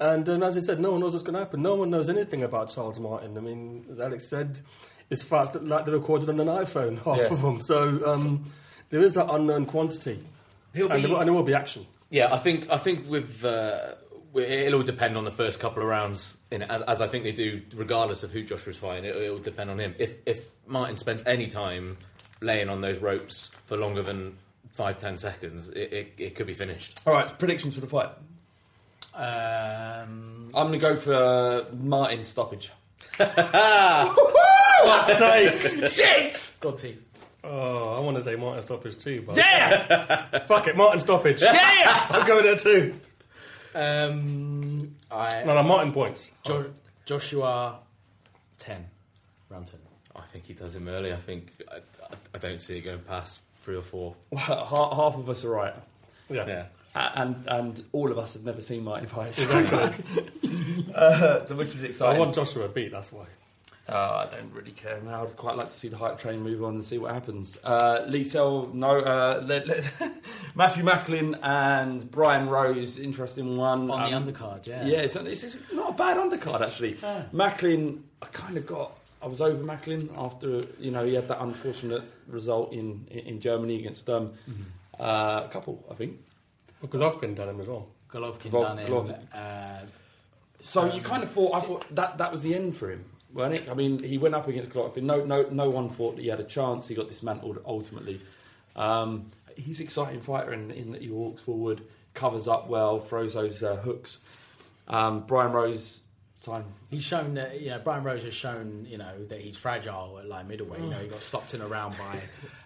And 0.00 0.28
um, 0.28 0.42
as 0.42 0.56
I 0.56 0.60
said, 0.60 0.80
no 0.80 0.92
one 0.92 1.00
knows 1.00 1.12
what's 1.12 1.24
going 1.24 1.34
to 1.34 1.40
happen. 1.40 1.60
No 1.62 1.74
one 1.74 1.90
knows 1.90 2.08
anything 2.08 2.42
about 2.44 2.70
Charles 2.72 3.00
Martin. 3.00 3.36
I 3.36 3.40
mean, 3.40 3.84
as 3.90 3.98
Alex 4.00 4.28
said, 4.30 4.60
it's 5.10 5.22
fights 5.22 5.52
look 5.54 5.64
like 5.64 5.84
they're 5.86 5.94
recorded 5.94 6.28
on 6.28 6.38
an 6.38 6.46
iPhone, 6.46 7.02
half 7.04 7.16
Yeah. 7.18 7.32
of 7.32 7.42
them. 7.42 7.60
So 7.60 8.00
um, 8.06 8.52
there 8.90 9.00
is 9.00 9.14
that 9.14 9.28
unknown 9.28 9.66
quantity. 9.66 10.20
He'll 10.74 10.90
and, 10.92 11.02
be- 11.02 11.08
there, 11.08 11.18
and 11.18 11.26
there 11.26 11.32
will 11.34 11.42
be 11.42 11.54
action. 11.54 11.86
Yeah, 12.10 12.32
I 12.32 12.38
think 12.38 12.70
I 12.70 12.78
think 12.78 13.08
with 13.10 13.44
uh, 13.44 13.94
it'll 14.34 14.78
all 14.80 14.82
depend 14.86 15.16
on 15.16 15.24
the 15.24 15.30
first 15.30 15.58
couple 15.60 15.82
of 15.82 15.88
rounds, 15.88 16.38
in 16.50 16.62
it, 16.62 16.70
as, 16.70 16.80
as 16.82 17.00
I 17.02 17.06
think 17.08 17.24
they 17.24 17.32
do, 17.32 17.60
regardless 17.74 18.22
of 18.22 18.30
who 18.30 18.42
Joshua's 18.44 18.76
fighting. 18.76 19.04
It, 19.04 19.16
it'll 19.16 19.38
depend 19.40 19.68
on 19.70 19.78
him. 19.78 19.94
If 19.98 20.12
if 20.26 20.48
Martin 20.66 20.96
spends 20.96 21.26
any 21.26 21.48
time 21.48 21.98
laying 22.40 22.68
on 22.68 22.80
those 22.80 22.98
ropes 23.00 23.48
for 23.66 23.76
longer 23.76 24.02
than 24.02 24.36
five 24.70 24.98
ten 24.98 25.16
seconds, 25.18 25.68
it, 25.70 25.92
it, 25.92 26.12
it 26.18 26.34
could 26.34 26.46
be 26.46 26.54
finished. 26.54 27.00
All 27.06 27.12
right, 27.12 27.36
predictions 27.38 27.74
for 27.74 27.80
the 27.80 27.88
fight. 27.88 28.10
Um, 29.14 30.50
I'm 30.54 30.68
going 30.68 30.72
to 30.72 30.78
go 30.78 30.96
for 30.96 31.14
uh, 31.14 31.64
Martin 31.74 32.24
stoppage. 32.24 32.70
Fuck's 33.18 33.28
sake! 35.18 35.90
Shit! 35.92 36.54
God 36.60 36.78
team. 36.78 37.04
Oh, 37.44 37.94
I 37.96 38.00
want 38.00 38.16
to 38.16 38.22
say 38.22 38.36
Martin 38.36 38.62
stoppage 38.62 38.96
too, 38.98 39.22
but 39.26 39.36
Yeah! 39.36 40.38
fuck 40.46 40.66
it, 40.68 40.76
Martin 40.76 41.00
stoppage. 41.00 41.42
Yeah! 41.42 42.06
I'm 42.10 42.26
going 42.26 42.44
there 42.44 42.56
too. 42.56 42.94
Um, 43.74 44.96
I 45.10 45.44
No, 45.44 45.54
no, 45.54 45.62
Martin 45.62 45.92
points. 45.92 46.30
jo- 46.44 46.70
Joshua 47.06 47.78
ten 48.58 48.86
round 49.50 49.66
ten. 49.66 49.80
I 50.16 50.22
think 50.32 50.46
he 50.46 50.54
does 50.54 50.74
him 50.76 50.88
early. 50.88 51.12
I 51.12 51.16
think 51.16 51.52
I, 51.70 51.76
I, 51.76 51.80
I 52.34 52.38
don't 52.38 52.58
see 52.58 52.78
it 52.78 52.82
going 52.82 52.98
past 53.00 53.42
three 53.62 53.76
or 53.76 53.82
four. 53.82 54.14
Well, 54.30 54.40
half, 54.42 54.68
half 54.96 55.16
of 55.16 55.28
us 55.28 55.44
are 55.44 55.50
right. 55.50 55.74
Yeah. 56.28 56.46
Yeah. 56.46 56.64
A- 56.98 57.18
And 57.20 57.34
and 57.46 57.84
all 57.92 58.10
of 58.12 58.18
us 58.18 58.32
have 58.34 58.44
never 58.44 58.60
seen 58.60 58.82
Martin 58.84 59.06
fight. 59.08 59.38
uh, 60.94 61.44
so 61.44 61.54
which 61.54 61.74
is 61.74 61.82
exciting. 61.82 62.16
I 62.16 62.18
want 62.18 62.34
Joshua 62.34 62.68
beat. 62.68 62.92
That's 62.92 63.12
why. 63.12 63.26
Uh, 63.88 64.26
I 64.28 64.36
don't 64.36 64.52
really 64.52 64.72
care 64.72 65.00
now. 65.02 65.22
I'd 65.22 65.34
quite 65.36 65.56
like 65.56 65.68
to 65.68 65.72
see 65.74 65.88
the 65.88 65.96
hype 65.96 66.18
train 66.18 66.42
move 66.42 66.62
on 66.62 66.74
and 66.74 66.84
see 66.84 66.98
what 66.98 67.14
happens. 67.14 67.56
Uh, 67.64 68.04
Lee 68.06 68.22
Sell, 68.22 68.68
no. 68.74 68.98
Uh, 68.98 69.42
let, 69.46 69.66
let, 69.66 69.90
Matthew 70.54 70.84
Macklin 70.84 71.36
and 71.42 72.10
Brian 72.10 72.50
Rose, 72.50 72.98
interesting 72.98 73.56
one. 73.56 73.90
On 73.90 74.10
the 74.10 74.14
Um, 74.16 74.26
undercard, 74.26 74.66
yeah. 74.66 74.84
Yeah, 74.84 74.98
it's, 74.98 75.16
it's, 75.16 75.42
it's 75.42 75.56
not 75.72 75.90
a 75.90 75.94
bad 75.94 76.18
undercard 76.18 76.60
actually. 76.60 76.98
Ah. 77.02 77.22
Macklin, 77.32 78.04
I 78.20 78.26
kind 78.26 78.58
of 78.58 78.66
got. 78.66 78.92
I 79.22 79.26
was 79.26 79.40
over 79.40 79.64
Macklin 79.64 80.10
after 80.18 80.62
you 80.78 80.90
know 80.90 81.04
he 81.04 81.14
had 81.14 81.26
that 81.28 81.40
unfortunate 81.40 82.02
result 82.26 82.72
in 82.74 83.06
in, 83.10 83.18
in 83.20 83.40
Germany 83.40 83.76
against 83.80 84.08
um, 84.10 84.32
Mm-hmm. 84.50 84.62
uh, 85.02 85.42
a 85.46 85.48
couple, 85.50 85.82
I 85.90 85.94
think. 85.94 86.18
Well, 86.80 86.90
Golovkin 86.90 87.34
done 87.34 87.48
him 87.48 87.60
as 87.60 87.66
well. 87.66 87.88
Golovkin 88.10 88.50
Vol- 88.50 88.62
done 88.62 88.78
him. 88.78 89.14
Uh, 89.34 89.80
So 90.60 90.92
you 90.92 91.00
kind 91.00 91.22
of 91.22 91.30
thought 91.30 91.54
I 91.54 91.60
thought 91.60 91.94
that 91.94 92.18
that 92.18 92.32
was 92.32 92.42
the 92.42 92.54
end 92.54 92.76
for 92.76 92.90
him, 92.90 93.04
weren't 93.32 93.54
it? 93.54 93.68
I 93.70 93.74
mean, 93.74 94.02
he 94.02 94.18
went 94.18 94.34
up 94.34 94.48
against 94.48 94.70
Golovkin. 94.70 95.02
No, 95.02 95.24
no, 95.24 95.42
no 95.50 95.70
one 95.70 95.88
thought 95.90 96.16
that 96.16 96.22
he 96.22 96.28
had 96.28 96.40
a 96.40 96.44
chance. 96.44 96.88
He 96.88 96.94
got 96.94 97.08
dismantled 97.08 97.60
ultimately. 97.64 98.20
Um, 98.76 99.30
he's 99.56 99.78
an 99.80 99.84
exciting 99.86 100.20
fighter 100.20 100.52
in, 100.52 100.70
in 100.70 100.92
that 100.92 101.02
he 101.02 101.10
walks 101.10 101.42
forward, 101.42 101.82
covers 102.14 102.48
up 102.48 102.68
well, 102.68 102.98
throws 103.00 103.34
those 103.34 103.62
uh, 103.62 103.76
hooks. 103.76 104.18
Um, 104.88 105.20
Brian 105.26 105.52
Rose, 105.52 106.00
time. 106.42 106.64
he's 106.90 107.02
shown 107.02 107.34
that 107.34 107.60
you 107.60 107.70
know 107.70 107.78
Brian 107.80 108.02
Rose 108.04 108.22
has 108.22 108.32
shown 108.34 108.86
you 108.88 108.96
know 108.98 109.24
that 109.28 109.40
he's 109.40 109.56
fragile 109.56 110.18
at 110.18 110.26
like 110.26 110.46
middleweight. 110.46 110.80
You 110.80 110.88
know 110.90 110.98
he 110.98 111.08
got 111.08 111.22
stopped 111.22 111.54
in 111.54 111.60
a 111.60 111.66
round 111.68 111.96
by 111.98 112.20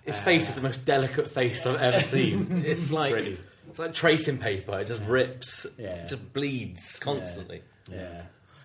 His 0.04 0.18
face 0.18 0.48
is 0.48 0.54
the 0.54 0.62
most 0.62 0.84
delicate 0.84 1.30
face 1.30 1.66
I've 1.66 1.80
ever 1.80 2.00
seen. 2.14 2.62
It's 2.64 2.92
like 2.92 3.12
Pretty. 3.12 3.38
It's 3.72 3.78
like 3.80 3.92
tracing 3.94 4.38
paper. 4.38 4.78
It 4.78 4.86
just 4.86 5.00
rips. 5.06 5.66
Yeah. 5.78 5.88
It 5.96 6.08
just 6.08 6.32
bleeds 6.32 6.98
constantly. 7.00 7.62
Yeah, 7.90 8.22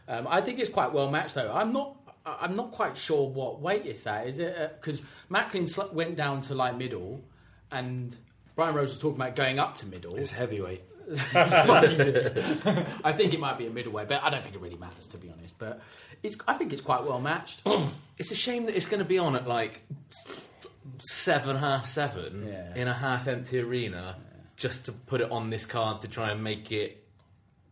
um, 0.08 0.28
I 0.30 0.42
think 0.42 0.60
it's 0.60 0.70
quite 0.70 0.94
well 0.94 1.10
matched 1.10 1.34
though. 1.36 1.52
I'm 1.52 1.72
not. 1.72 1.96
I'm 2.26 2.56
not 2.56 2.72
quite 2.72 2.96
sure 2.98 3.28
what 3.30 3.62
weight 3.62 3.86
it's 3.86 4.06
at. 4.06 4.28
Is 4.28 4.38
it 4.40 4.78
because 4.80 5.02
Macklin 5.30 5.66
sl- 5.66 5.94
went 5.94 6.16
down 6.18 6.42
to 6.42 6.56
like 6.56 6.76
middle, 6.78 7.24
and 7.72 8.16
Brian 8.56 8.76
Rose 8.76 8.90
was 8.90 9.00
talking 9.00 9.16
about 9.20 9.36
going 9.36 9.60
up 9.60 9.76
to 9.76 9.86
middle. 9.88 10.16
It's 10.18 10.32
heavyweight. 10.32 10.84
I 11.34 13.14
think 13.16 13.34
it 13.34 13.40
might 13.40 13.58
be 13.58 13.66
a 13.66 13.70
middleweight, 13.70 14.10
but 14.10 14.22
I 14.24 14.30
don't 14.30 14.42
think 14.42 14.56
it 14.56 14.62
really 14.62 14.76
matters 14.76 15.08
to 15.08 15.18
be 15.18 15.30
honest. 15.30 15.58
But 15.58 15.82
it's. 16.22 16.38
I 16.48 16.54
think 16.56 16.74
it's 16.74 16.82
quite 16.82 17.04
well 17.06 17.20
matched. 17.22 17.64
It's 18.20 18.32
a 18.32 18.36
shame 18.36 18.66
that 18.66 18.76
it's 18.76 18.88
going 18.88 18.98
to 18.98 19.06
be 19.06 19.20
on 19.20 19.36
at 19.36 19.48
like 19.48 19.84
seven, 20.98 21.56
half 21.56 21.86
seven 21.86 22.48
Yeah. 22.48 22.74
in 22.76 22.88
a 22.88 22.94
half 22.94 23.28
empty 23.28 23.60
arena 23.60 24.16
just 24.58 24.86
to 24.86 24.92
put 24.92 25.22
it 25.22 25.32
on 25.32 25.50
this 25.50 25.66
card 25.66 26.02
to 26.02 26.08
try 26.08 26.32
and 26.32 26.44
make 26.44 26.72
it. 26.72 27.04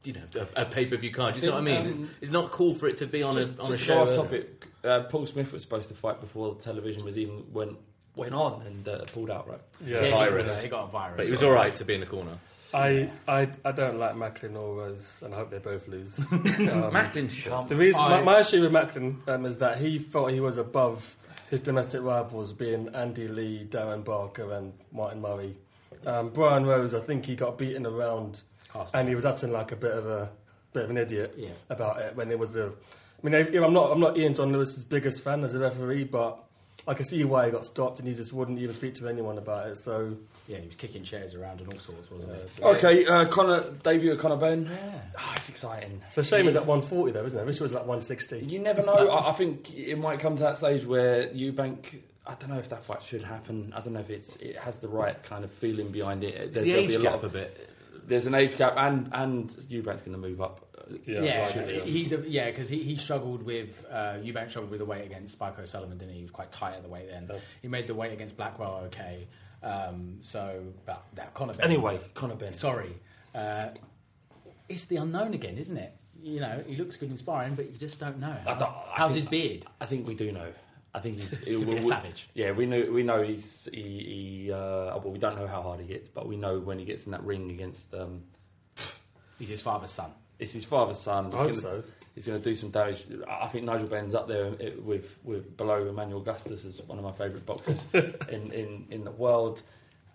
You 0.04 0.13
know, 0.13 0.22
a, 0.56 0.62
a 0.62 0.65
pay 0.65 0.86
per 0.86 0.98
view 0.98 1.12
card. 1.12 1.34
Do 1.34 1.39
you 1.39 1.48
know 1.48 1.54
what 1.54 1.62
I 1.62 1.63
mean? 1.63 1.88
Um, 1.88 2.10
it's 2.22 2.32
not 2.32 2.51
cool 2.51 2.75
for 2.75 2.88
it 2.88 2.98
to 2.98 3.08
be 3.08 3.24
on 3.24 3.34
just 3.34 3.58
a 3.58 3.62
on 3.62 3.68
a 3.68 3.72
just 3.72 3.80
to 3.80 3.86
show. 3.86 4.01
off 4.04 4.15
topic, 4.15 4.68
uh, 4.84 5.00
Paul 5.10 5.25
Smith 5.25 5.51
was 5.51 5.63
supposed 5.63 5.89
to 5.89 5.96
fight 5.96 6.22
before 6.22 6.54
the 6.54 6.62
television 6.62 7.04
was 7.04 7.18
even 7.18 7.51
went 7.51 7.75
went 8.15 8.36
on 8.36 8.62
and 8.68 8.88
uh, 8.88 9.00
pulled 9.06 9.32
out. 9.32 9.50
Right? 9.50 9.60
Yeah. 9.84 10.04
he, 10.06 10.12
virus. 10.12 10.62
He 10.63 10.70
got 10.70 10.84
a 10.86 10.88
virus. 10.88 11.18
But 11.18 11.25
he 11.25 11.32
was 11.32 11.42
all 11.42 11.51
right 11.54 11.75
to 11.75 11.84
be 11.84 11.96
in 11.96 12.01
the 12.01 12.06
corner. 12.06 12.38
I, 12.74 13.10
I, 13.27 13.50
I 13.63 13.72
don't 13.72 13.98
like 14.00 14.18
Macklin 14.18 14.56
or 14.58 14.75
Rose, 14.75 15.22
and 15.24 15.34
I 15.34 15.38
hope 15.38 15.50
they 15.50 15.60
both 15.60 15.88
lose. 15.88 16.20
Um, 16.32 16.92
Macklin 16.94 17.30
the 17.68 17.75
reason 17.75 18.01
my, 18.01 18.20
I- 18.20 18.24
my 18.24 18.39
issue 18.39 18.62
with 18.62 18.72
Macklin 18.74 19.22
um, 19.27 19.46
is 19.46 19.60
that 19.60 19.80
he 19.80 19.98
felt 19.98 20.32
he 20.32 20.39
was 20.42 20.58
above 20.58 21.15
his 21.50 21.62
domestic 21.62 22.01
rivals, 22.01 22.54
being 22.54 22.89
Andy 22.89 23.27
Lee, 23.27 23.65
Darren 23.70 24.04
Barker, 24.04 24.51
and 24.54 24.74
Martin 24.92 25.22
Murray. 25.22 25.56
Um, 26.05 26.29
Brian 26.29 26.65
Rose, 26.65 26.93
I 26.93 27.00
think 27.00 27.25
he 27.25 27.35
got 27.35 27.57
beaten 27.57 27.85
around, 27.85 28.41
Carsten 28.69 29.00
and 29.00 29.09
he 29.09 29.15
was 29.15 29.25
acting 29.25 29.51
like 29.51 29.71
a 29.71 29.75
bit 29.75 29.91
of 29.91 30.05
a 30.05 30.29
bit 30.74 30.83
of 30.83 30.89
an 30.89 30.97
idiot 30.97 31.33
Yeah. 31.38 31.50
about 31.69 32.01
it 32.01 32.15
when 32.15 32.29
it 32.31 32.38
was 32.39 32.55
a. 32.55 32.67
I 33.24 33.27
mean, 33.29 33.33
I- 33.35 33.63
I'm 33.63 33.74
not 33.74 33.91
I'm 33.91 34.00
not 34.00 34.17
Ian 34.17 34.33
John 34.35 34.51
Lewis's 34.51 34.85
biggest 34.85 35.24
fan 35.24 35.43
as 35.43 35.53
a 35.55 35.59
referee, 35.59 36.03
but 36.05 36.39
I 36.88 36.93
can 36.93 37.05
see 37.05 37.24
why 37.24 37.45
he 37.45 37.51
got 37.51 37.65
stopped, 37.65 37.97
and 38.00 38.07
he 38.07 38.13
just 38.13 38.31
wouldn't 38.33 38.59
even 38.59 38.75
speak 38.75 38.93
to 38.95 39.07
anyone 39.07 39.38
about 39.39 39.67
it. 39.69 39.77
So 39.77 40.15
Yeah, 40.47 40.57
he 40.59 40.67
was 40.67 40.75
kicking 40.75 41.03
chairs 41.03 41.33
around 41.33 41.59
and 41.62 41.74
all 41.74 41.79
sorts, 41.79 42.12
wasn't 42.12 42.31
he? 42.57 42.63
Okay, 42.63 43.05
uh, 43.07 43.25
Conor 43.25 43.63
debut 43.81 44.12
of 44.12 44.19
Conor 44.19 44.35
Benn. 44.35 44.65
Yeah, 44.71 45.00
oh, 45.17 45.33
it's 45.35 45.50
exciting. 45.50 46.01
it's 46.07 46.17
a 46.19 46.24
shame 46.24 46.47
it's 46.47 46.55
at 46.57 46.67
140 46.67 47.13
though, 47.13 47.25
isn't 47.25 47.39
it? 47.39 47.41
I 47.41 47.45
wish 47.45 47.55
it 47.55 47.63
was 47.63 47.74
like 47.74 47.88
160. 47.88 48.39
You 48.45 48.59
never 48.59 48.83
know. 48.85 49.07
I, 49.09 49.29
I 49.29 49.33
think 49.33 49.75
it 49.75 49.97
might 49.97 50.19
come 50.19 50.35
to 50.35 50.43
that 50.43 50.57
stage 50.59 50.85
where 50.85 51.27
Eubank. 51.29 52.01
I 52.27 52.34
don't 52.36 52.50
know 52.50 52.58
if 52.60 52.70
that 52.70 52.84
fight 52.84 53.03
should 53.03 53.22
happen. 53.22 53.72
I 53.75 53.82
don't 53.82 53.94
know 53.94 54.00
if 54.00 54.10
it's 54.10 54.36
it 54.38 54.58
has 54.58 54.77
the 54.77 54.88
right 54.88 55.22
kind 55.24 55.44
of 55.44 55.51
feeling 55.51 55.89
behind 55.91 56.24
it. 56.24 56.53
There, 56.53 56.63
the 56.63 56.70
there'll 56.72 56.84
age 56.84 56.88
be 56.89 56.96
a 56.96 57.01
gap 57.01 57.13
lot 57.15 57.24
a 57.25 57.29
bit. 57.29 57.70
There's 58.08 58.25
an 58.25 58.36
age 58.36 58.58
gap, 58.58 58.74
and 58.77 59.10
and 59.13 59.50
Eubank's 59.50 60.01
going 60.01 60.12
to 60.13 60.17
move 60.17 60.41
up. 60.41 60.62
Yeah, 61.05 61.22
Yeah, 61.24 61.58
right, 61.60 61.84
he's 61.84 62.12
a, 62.13 62.17
yeah 62.29 62.46
because 62.51 62.70
he, 62.70 62.84
he 62.84 62.96
struggled 62.96 63.41
with 63.41 63.84
uh, 63.89 64.17
Eubank 64.24 64.50
struggled 64.51 64.70
with 64.70 64.79
the 64.79 64.86
weight 64.86 65.03
against 65.05 65.34
Spike 65.34 65.58
O'Sullivan, 65.58 65.97
didn't 65.97 66.12
he? 66.12 66.17
He 66.17 66.23
was 66.23 66.32
quite 66.32 66.52
tight 66.52 66.76
at 66.76 66.84
the 66.84 66.89
weight 66.89 67.10
then. 67.10 67.30
He 67.63 67.67
made 67.67 67.88
the 67.88 67.95
weight 67.95 68.12
against 68.13 68.38
Blackwell 68.38 68.84
okay. 68.86 69.28
Um, 69.63 70.17
so, 70.21 70.62
but 70.86 71.04
that 71.15 71.34
Conor 71.34 71.54
Benn, 71.54 71.65
Anyway, 71.65 71.99
Conor 72.13 72.36
Benn. 72.36 72.54
sorry, 72.54 72.95
uh, 73.34 73.69
it's 74.69 74.86
the 74.86 74.97
unknown 74.97 75.34
again, 75.34 75.58
isn't 75.58 75.78
it? 75.78 75.95
You 76.21 76.39
know, 76.39 76.63
he 76.67 76.76
looks 76.76 76.97
good 76.97 77.10
in 77.10 77.17
sparring, 77.17 77.56
but 77.56 77.65
you 77.71 77.78
just 77.78 77.99
don't 77.99 78.19
know. 78.19 78.36
How's, 78.45 78.60
don't- 78.60 78.73
how's 78.93 79.12
think- 79.13 79.21
his 79.23 79.30
beard? 79.30 79.65
I 79.82 79.86
think 79.88 80.08
we 80.08 80.13
do 80.13 80.32
know. 80.32 80.52
I 80.95 80.99
think 80.99 81.19
he's 81.19 81.41
He's 81.41 81.62
a 81.62 81.65
bit 81.65 81.84
savage. 81.84 82.29
Yeah, 82.34 82.51
we 82.51 82.65
know. 82.65 82.88
We 82.89 83.03
know 83.03 83.21
he's 83.21 83.67
he. 83.73 83.81
he 84.45 84.51
uh, 84.51 84.97
well, 84.97 85.12
we 85.12 85.19
don't 85.19 85.38
know 85.38 85.45
how 85.45 85.62
hard 85.62 85.81
he 85.81 85.88
hits, 85.88 86.08
but 86.08 86.25
we 86.25 86.38
know 86.38 86.60
when 86.60 86.79
he 86.79 86.86
gets 86.86 87.05
in 87.05 87.12
that 87.12 87.23
ring 87.23 87.51
against. 87.51 87.93
Um, 87.93 88.23
He's 89.38 89.49
his 89.49 89.62
father's 89.62 89.91
son. 89.91 90.12
it's 90.39 90.53
his 90.53 90.63
father's 90.63 90.99
son. 90.99 91.25
He's 91.25 91.34
I 91.34 91.38
hope 91.38 91.47
gonna, 91.49 91.62
so. 91.62 91.84
He's 92.15 92.25
going 92.25 92.41
to 92.41 92.49
do 92.49 92.55
some 92.55 92.69
damage. 92.69 93.05
I 93.29 93.47
think 93.47 93.65
Nigel 93.65 93.89
Benn's 93.89 94.15
up 94.15 94.29
there 94.29 94.51
with 94.81 95.17
with 95.25 95.58
below 95.58 95.86
Emmanuel 95.86 96.21
Augustus 96.21 96.63
as 96.63 96.81
one 96.84 96.97
of 96.97 97.03
my 97.03 97.12
favourite 97.12 97.45
boxers 97.45 97.86
in, 97.93 98.53
in 98.53 98.88
in 98.89 99.03
the 99.03 99.12
world. 99.12 99.62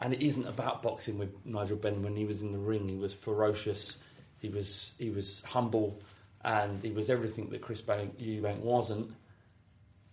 And 0.01 0.15
it 0.15 0.23
isn't 0.23 0.47
about 0.47 0.83
boxing 0.83 1.19
with 1.19 1.45
Nigel 1.45 1.77
Benn. 1.77 2.03
When 2.03 2.17
he 2.17 2.25
was 2.25 2.41
in 2.41 2.53
the 2.53 2.59
ring, 2.59 2.89
he 2.89 2.97
was 2.97 3.13
ferocious. 3.13 3.99
He 4.39 4.49
was 4.49 4.95
he 4.99 5.11
was 5.11 5.45
humble, 5.45 6.01
and 6.43 6.83
he 6.83 6.91
was 6.91 7.11
everything 7.11 7.51
that 7.51 7.61
Chris 7.61 7.83
Bank, 7.83 8.19
Eubank 8.19 8.61
wasn't. 8.61 9.13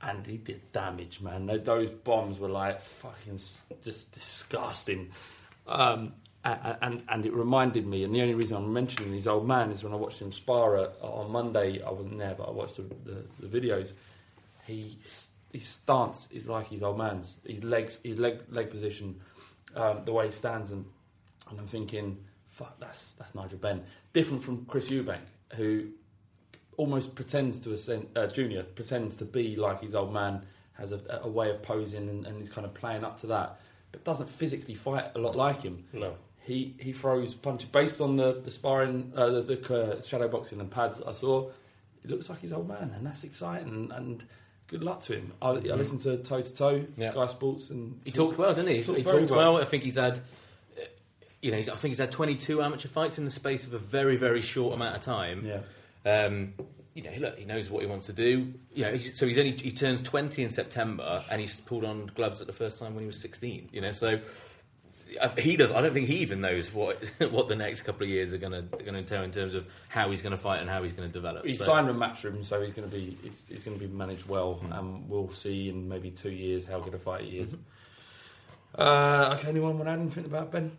And 0.01 0.25
he 0.25 0.37
did 0.37 0.71
damage, 0.71 1.21
man. 1.21 1.47
Those 1.63 1.89
bombs 1.89 2.37
were 2.39 2.49
like 2.49 2.81
fucking 2.81 3.39
just 3.83 4.13
disgusting. 4.13 5.09
Um, 5.65 6.13
and, 6.43 7.03
and 7.09 7.25
it 7.25 7.33
reminded 7.33 7.85
me, 7.85 8.03
and 8.03 8.13
the 8.15 8.21
only 8.21 8.35
reason 8.35 8.57
I'm 8.57 8.71
mentioning 8.71 9.11
his 9.11 9.27
old 9.27 9.47
man 9.47 9.71
is 9.71 9.83
when 9.83 9.91
I 9.91 9.97
watched 9.97 10.21
him 10.21 10.31
spar 10.31 10.89
on 11.01 11.31
Monday. 11.31 11.81
I 11.81 11.91
wasn't 11.91 12.19
there, 12.19 12.35
but 12.35 12.47
I 12.47 12.51
watched 12.51 12.77
the, 12.77 12.83
the, 12.83 13.47
the 13.47 13.59
videos. 13.59 13.93
He 14.65 14.97
his 15.51 15.65
stance 15.65 16.31
is 16.31 16.47
like 16.47 16.69
his 16.69 16.83
old 16.83 16.97
man's. 16.97 17.37
His 17.45 17.63
legs, 17.63 17.99
his 18.03 18.19
leg 18.19 18.39
leg 18.49 18.69
position, 18.69 19.19
um, 19.75 20.05
the 20.05 20.13
way 20.13 20.27
he 20.27 20.31
stands, 20.31 20.71
and 20.71 20.85
and 21.49 21.59
I'm 21.59 21.67
thinking, 21.67 22.17
fuck, 22.47 22.79
that's 22.79 23.13
that's 23.13 23.35
Nigel 23.35 23.57
Benn. 23.57 23.83
Different 24.13 24.43
from 24.43 24.65
Chris 24.65 24.89
Eubank, 24.89 25.21
who 25.55 25.89
almost 26.77 27.15
pretends 27.15 27.59
to 27.61 27.73
ascend, 27.73 28.07
uh, 28.15 28.27
junior 28.27 28.63
pretends 28.63 29.15
to 29.17 29.25
be 29.25 29.55
like 29.55 29.81
his 29.81 29.93
old 29.95 30.13
man, 30.13 30.43
has 30.73 30.91
a, 30.91 30.99
a 31.23 31.27
way 31.27 31.49
of 31.49 31.61
posing, 31.61 32.07
and, 32.07 32.25
and 32.25 32.41
is 32.41 32.49
kind 32.49 32.65
of 32.65 32.73
playing 32.73 33.03
up 33.03 33.17
to 33.19 33.27
that, 33.27 33.59
but 33.91 34.03
doesn't 34.03 34.29
physically 34.29 34.75
fight 34.75 35.05
a 35.15 35.19
lot 35.19 35.35
like 35.35 35.61
him. 35.63 35.83
No. 35.91 36.15
He 36.41 36.75
he 36.79 36.93
throws 36.93 37.33
punches 37.33 37.67
based 37.69 37.99
on 37.99 38.15
the 38.15 38.39
the 38.41 38.51
sparring, 38.51 39.11
uh, 39.15 39.25
the, 39.29 39.41
the 39.41 39.75
uh, 39.75 40.01
shadow 40.03 40.29
boxing 40.29 40.61
and 40.61 40.71
pads 40.71 41.01
I 41.01 41.11
saw. 41.11 41.49
It 42.03 42.09
looks 42.09 42.29
like 42.29 42.39
his 42.39 42.53
old 42.53 42.69
man, 42.69 42.93
and 42.95 43.05
that's 43.05 43.25
exciting. 43.25 43.91
And, 43.93 44.23
good 44.67 44.83
luck 44.83 44.99
to 45.01 45.13
him. 45.13 45.31
I, 45.41 45.49
I 45.51 45.53
listened 45.75 46.01
to 46.01 46.17
Toe 46.17 46.41
to 46.41 46.53
Toe, 46.53 46.85
Yeah. 46.97 47.11
Sky 47.11 47.27
Sports, 47.27 47.69
and 47.69 47.99
He 48.03 48.11
talked 48.11 48.37
well, 48.37 48.53
didn't 48.53 48.67
he? 48.69 48.75
He 48.77 48.83
Talked 48.83 49.05
talked, 49.07 49.31
well. 49.31 49.53
well. 49.53 49.61
I 49.61 49.65
think 49.65 49.83
he's 49.83 49.95
had, 49.95 50.19
uh, 50.77 50.81
you 51.41 51.51
know, 51.51 51.57
he's, 51.57 51.69
I 51.69 51.75
think 51.75 51.91
he's 51.91 51.99
had 51.99 52.11
22 52.11 52.61
amateur 52.61 52.89
fights 52.89 53.17
in 53.17 53.23
the 53.23 53.31
space 53.31 53.65
of 53.65 53.73
a 53.73 53.77
very, 53.79 54.17
very 54.17 54.41
short 54.41 54.73
amount 54.73 54.97
of 54.97 55.01
time. 55.03 55.45
Yeah. 55.45 55.59
Um, 56.07 56.53
you 56.93 57.03
know, 57.03 57.11
look, 57.19 57.37
he 57.37 57.45
knows 57.45 57.69
what 57.69 57.81
he 57.83 57.87
wants 57.87 58.07
to 58.07 58.13
do. 58.13 58.53
You 58.73 58.85
know, 58.85 58.91
he's, 58.93 59.17
so 59.19 59.27
he's 59.27 59.37
only 59.37 59.51
he 59.51 59.71
turns 59.71 60.01
20 60.01 60.43
in 60.43 60.49
September, 60.49 61.21
and 61.31 61.39
he's 61.39 61.59
pulled 61.59 61.85
on 61.85 62.07
gloves 62.15 62.41
at 62.41 62.47
the 62.47 62.53
first 62.53 62.79
time 62.79 62.95
when 62.95 63.03
he 63.03 63.07
was 63.07 63.21
16. 63.21 63.69
You 63.71 63.81
know, 63.81 63.91
so 63.91 64.19
uh, 65.21 65.29
he 65.37 65.55
does. 65.57 65.71
I 65.71 65.81
don't 65.81 65.93
think 65.93 66.07
he 66.07 66.17
even 66.17 66.41
knows 66.41 66.73
what 66.73 67.03
what 67.31 67.49
the 67.49 67.55
next 67.55 67.83
couple 67.83 68.03
of 68.03 68.09
years 68.09 68.33
are 68.33 68.39
going 68.39 68.53
to 68.53 68.61
going 68.63 68.93
to 68.93 68.99
entail 68.99 69.21
in 69.21 69.31
terms 69.31 69.53
of 69.53 69.67
how 69.89 70.09
he's 70.09 70.21
going 70.23 70.31
to 70.31 70.37
fight 70.37 70.59
and 70.61 70.69
how 70.69 70.81
he's 70.81 70.93
going 70.93 71.07
to 71.07 71.13
develop. 71.13 71.45
He's 71.45 71.59
So- 71.59 71.65
signed 71.65 71.87
with 71.87 71.97
Matchroom, 71.97 72.43
so 72.43 72.61
he's 72.61 72.73
going 72.73 72.89
to 72.89 72.95
be 72.95 73.15
he's, 73.21 73.47
he's 73.47 73.63
going 73.63 73.77
to 73.77 73.87
be 73.87 73.93
managed 73.93 74.27
well, 74.27 74.59
and 74.71 75.07
we'll 75.07 75.29
see 75.31 75.69
in 75.69 75.87
maybe 75.87 76.09
two 76.09 76.31
years 76.31 76.65
how 76.65 76.79
good 76.79 76.95
a 76.95 76.99
fighter 76.99 77.25
he 77.25 77.37
is. 77.39 77.55
Uh, 78.75 79.35
okay, 79.37 79.49
anyone 79.49 79.73
want 79.77 79.85
to 79.87 79.91
add 79.91 79.99
anything 79.99 80.25
about 80.25 80.51
Benn? 80.51 80.71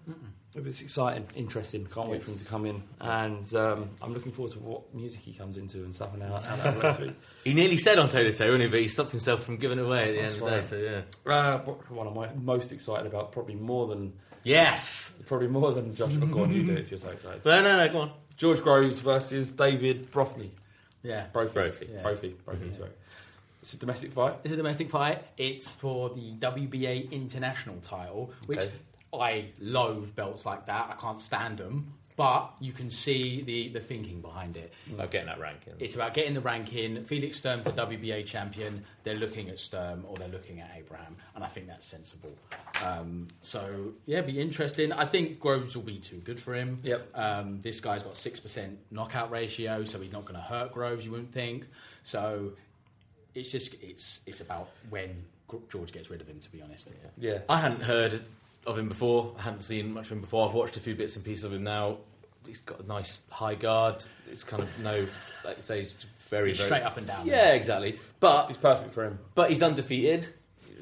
It's 0.66 0.83
exciting, 0.83 1.27
interesting. 1.37 1.87
Can't 1.87 2.09
wait 2.09 2.23
for 2.25 2.31
him 2.33 2.38
to 2.38 2.44
come 2.44 2.66
in, 2.66 2.83
and 3.01 3.55
um, 3.55 3.88
I'm 4.03 4.12
looking 4.14 4.33
forward 4.33 4.53
to 4.53 4.59
what 4.61 4.94
music 4.94 5.21
he 5.23 5.33
comes 5.33 5.57
into 5.57 5.79
and 5.79 5.94
stuff, 5.94 6.14
and 6.14 6.23
how, 6.23 6.37
how 6.44 6.57
that 6.57 6.77
relates 6.77 6.97
to 6.99 7.05
it. 7.09 7.16
He 7.44 7.55
nearly 7.55 7.77
said 7.77 7.99
on 7.99 8.09
toe 8.09 8.23
to 8.25 8.33
toe, 8.33 8.47
didn't 8.47 8.61
he? 8.62 8.66
But 8.68 8.81
he 8.81 8.88
stopped 8.88 9.11
himself 9.11 9.44
from 9.44 9.57
giving 9.57 9.79
away 9.79 10.09
at 10.09 10.14
the 10.14 10.21
That's 10.23 10.35
end 10.35 10.42
of 10.42 10.51
the 10.71 10.77
day. 10.79 11.03
So 11.03 11.03
yeah. 11.27 11.33
Uh, 11.33 11.59
one 11.94 12.07
of 12.07 12.14
my 12.14 12.29
most 12.35 12.73
excited 12.73 13.07
about, 13.07 13.33
probably 13.33 13.55
more 13.55 13.87
than 13.87 14.12
Yes. 14.44 15.21
probably 15.27 15.49
more 15.49 15.73
than 15.73 15.94
Josh. 15.94 16.12
But 16.12 16.31
go 16.31 16.44
on, 16.44 16.53
you 16.53 16.64
do 16.64 16.75
if 16.77 16.90
you're 16.90 17.01
so 17.01 17.09
excited. 17.11 17.44
No, 17.44 17.61
no, 17.62 17.77
no. 17.77 17.88
Go 17.92 18.01
on. 18.03 18.12
George 18.37 18.62
Groves 18.62 19.01
versus 19.01 19.51
David 19.51 20.11
Brophy. 20.11 20.53
Yeah. 21.03 21.27
Brophy, 21.33 21.53
Brophy. 21.53 21.88
Yeah. 21.92 22.03
Brophy, 22.03 22.37
Brophy. 22.44 22.73
Sorry, 22.73 22.90
it's 23.62 23.75
a 23.75 23.79
domestic 23.79 24.12
fight. 24.12 24.35
It's 24.44 24.55
a 24.55 24.57
domestic 24.57 24.88
fight. 24.90 25.23
It's 25.37 25.73
for 25.75 26.11
the 26.11 26.33
WBA 26.37 27.11
international 27.11 27.77
title, 27.81 28.33
which 28.47 28.59
Okay. 28.59 28.71
I 29.12 29.49
loathe 29.61 30.14
belts 30.14 30.44
like 30.44 30.66
that. 30.66 30.90
I 30.90 31.01
can't 31.01 31.21
stand 31.21 31.59
them. 31.59 31.94
but 32.16 32.53
you 32.59 32.73
can 32.73 32.90
see 32.90 33.42
the, 33.42 33.68
the 33.68 33.79
thinking 33.81 34.21
behind 34.21 34.57
it. 34.57 34.73
About 34.92 35.12
getting 35.12 35.29
that 35.29 35.38
ranking. 35.38 35.75
It's 35.79 35.94
about 35.94 36.14
getting 36.14 36.35
the 36.35 36.40
ranking. 36.40 37.05
Felix 37.05 37.38
Sturm's 37.38 37.66
a 37.68 37.73
WBA 37.73 38.27
champion. 38.27 38.85
They're 39.05 39.14
looking 39.14 39.49
at 39.51 39.59
Sturm 39.61 40.05
or 40.07 40.16
they're 40.16 40.29
looking 40.29 40.61
at 40.61 40.71
Abraham, 40.77 41.16
and 41.37 41.44
I 41.44 41.47
think 41.47 41.68
that's 41.68 41.85
sensible. 41.87 42.33
Um, 42.85 43.29
so 43.42 43.92
yeah, 44.05 44.21
be 44.21 44.40
interesting. 44.40 44.92
I 44.92 45.05
think 45.05 45.38
Groves 45.38 45.77
will 45.77 45.85
be 45.85 45.99
too 45.99 46.16
good 46.16 46.40
for 46.40 46.55
him. 46.55 46.81
Yep. 46.83 47.09
Um, 47.14 47.61
this 47.62 47.81
guy's 47.81 48.03
got 48.03 48.16
six 48.16 48.40
percent 48.40 48.79
knockout 48.90 49.31
ratio, 49.31 49.85
so 49.85 50.01
he's 50.01 50.12
not 50.12 50.23
going 50.25 50.35
to 50.37 50.40
hurt 50.47 50.73
Groves. 50.73 51.05
You 51.05 51.12
wouldn't 51.12 51.33
think. 51.33 51.66
So 52.03 52.53
it's 53.35 53.53
just 53.53 53.75
it's 53.81 54.23
it's 54.27 54.40
about 54.40 54.71
when 54.90 55.25
George 55.71 55.92
gets 55.92 56.11
rid 56.11 56.21
of 56.21 56.27
him. 56.27 56.40
To 56.40 56.51
be 56.51 56.61
honest. 56.62 56.88
Yeah. 57.16 57.38
I 57.49 57.61
hadn't 57.61 57.83
heard 57.85 58.21
of 58.66 58.79
him 58.79 58.88
before. 58.88 59.35
I 59.38 59.42
hadn't 59.42 59.62
seen 59.62 59.92
much 59.92 60.07
of 60.07 60.12
him 60.12 60.21
before. 60.21 60.49
I've 60.49 60.55
watched 60.55 60.77
a 60.77 60.81
few 60.81 60.94
bits 60.94 61.16
and 61.16 61.25
pieces 61.25 61.44
of 61.44 61.53
him 61.53 61.64
now. 61.64 61.99
He's 62.47 62.61
got 62.61 62.81
a 62.81 62.87
nice 62.87 63.21
high 63.31 63.55
guard. 63.55 64.03
It's 64.31 64.44
kind 64.44 64.62
of 64.62 64.79
no, 64.81 65.07
like 65.44 65.57
you 65.57 65.62
say, 65.62 65.79
he's 65.79 66.07
very, 66.31 66.53
very 66.53 66.66
Straight 66.66 66.83
up 66.83 66.97
and 66.97 67.07
down. 67.07 67.27
Yeah, 67.27 67.53
exactly. 67.53 67.99
But 68.21 68.49
It's 68.51 68.59
perfect 68.59 68.94
for 68.94 69.05
him. 69.05 69.18
but 69.35 69.51
he's 69.51 69.62
undefeated, 69.62 70.29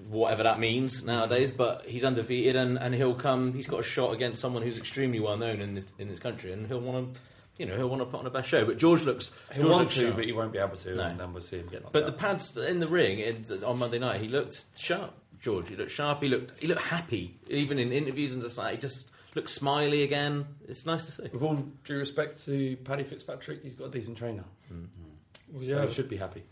whatever 0.09 0.43
that 0.45 0.59
means 0.61 1.05
nowadays. 1.05 1.51
But 1.51 1.85
he's 1.87 2.05
undefeated, 2.05 2.55
and, 2.57 2.79
and 2.79 2.95
he'll 2.95 3.15
come. 3.15 3.53
He's 3.53 3.67
got 3.67 3.81
a 3.81 3.85
shot 3.85 4.13
against 4.15 4.41
someone 4.41 4.63
who's 4.63 4.79
extremely 4.79 5.19
well 5.21 5.37
known 5.37 5.61
in 5.61 5.75
this 5.75 5.93
in 5.99 6.09
this 6.09 6.19
country, 6.19 6.53
and 6.53 6.67
he'll 6.69 6.81
want 6.81 7.15
to, 7.15 7.21
you 7.59 7.67
know, 7.67 7.77
he'll 7.77 7.89
want 7.89 8.01
to 8.03 8.07
put 8.07 8.21
on 8.21 8.27
a 8.27 8.31
best 8.31 8.49
show. 8.49 8.65
But 8.65 8.79
George 8.79 9.03
looks, 9.03 9.31
He'll 9.53 9.65
George 9.65 9.75
want 9.75 9.89
to, 9.91 10.13
but 10.13 10.25
he 10.25 10.33
won't 10.33 10.53
be 10.53 10.59
able 10.59 10.77
to, 10.77 10.95
No. 10.95 11.03
and 11.05 11.19
then 11.19 11.33
we'll 11.33 11.43
see 11.43 11.57
him 11.59 11.67
get 11.69 11.83
knocked 11.83 11.95
But 11.95 12.07
the 12.07 12.13
pads 12.13 12.57
in 12.57 12.79
the 12.81 12.87
ring 12.89 13.19
in, 13.19 13.65
on 13.65 13.79
Monday 13.79 13.99
night, 13.99 14.21
he 14.21 14.29
looked 14.29 14.65
sharp. 14.79 15.13
George, 15.47 15.69
he 15.69 15.77
looked 15.77 15.93
sharp. 15.93 16.23
He 16.23 16.29
looked 16.29 16.59
he 16.61 16.67
looked 16.67 16.83
happy, 16.83 17.37
even 17.49 17.79
in 17.79 17.93
interviews 17.93 18.33
and 18.35 18.43
just 18.43 18.59
like 18.59 18.73
he 18.75 18.79
just 18.81 19.11
looked 19.37 19.49
smiley 19.51 20.03
again. 20.03 20.45
It's 20.69 20.85
nice 20.87 21.07
to 21.07 21.13
see. 21.13 21.29
With 21.33 21.43
all 21.43 21.55
due 21.85 21.99
respect 21.99 22.45
to 22.47 22.77
Paddy 22.79 23.05
Fitzpatrick, 23.05 23.63
he's 23.63 23.75
got 23.75 23.85
a 23.87 23.91
decent 23.91 24.19
trainer. 24.19 24.45
Well, 24.71 25.63
So 25.63 25.69
yeah, 25.69 25.87
he 25.87 25.93
should 25.93 26.09
be 26.09 26.17
happy. 26.17 26.43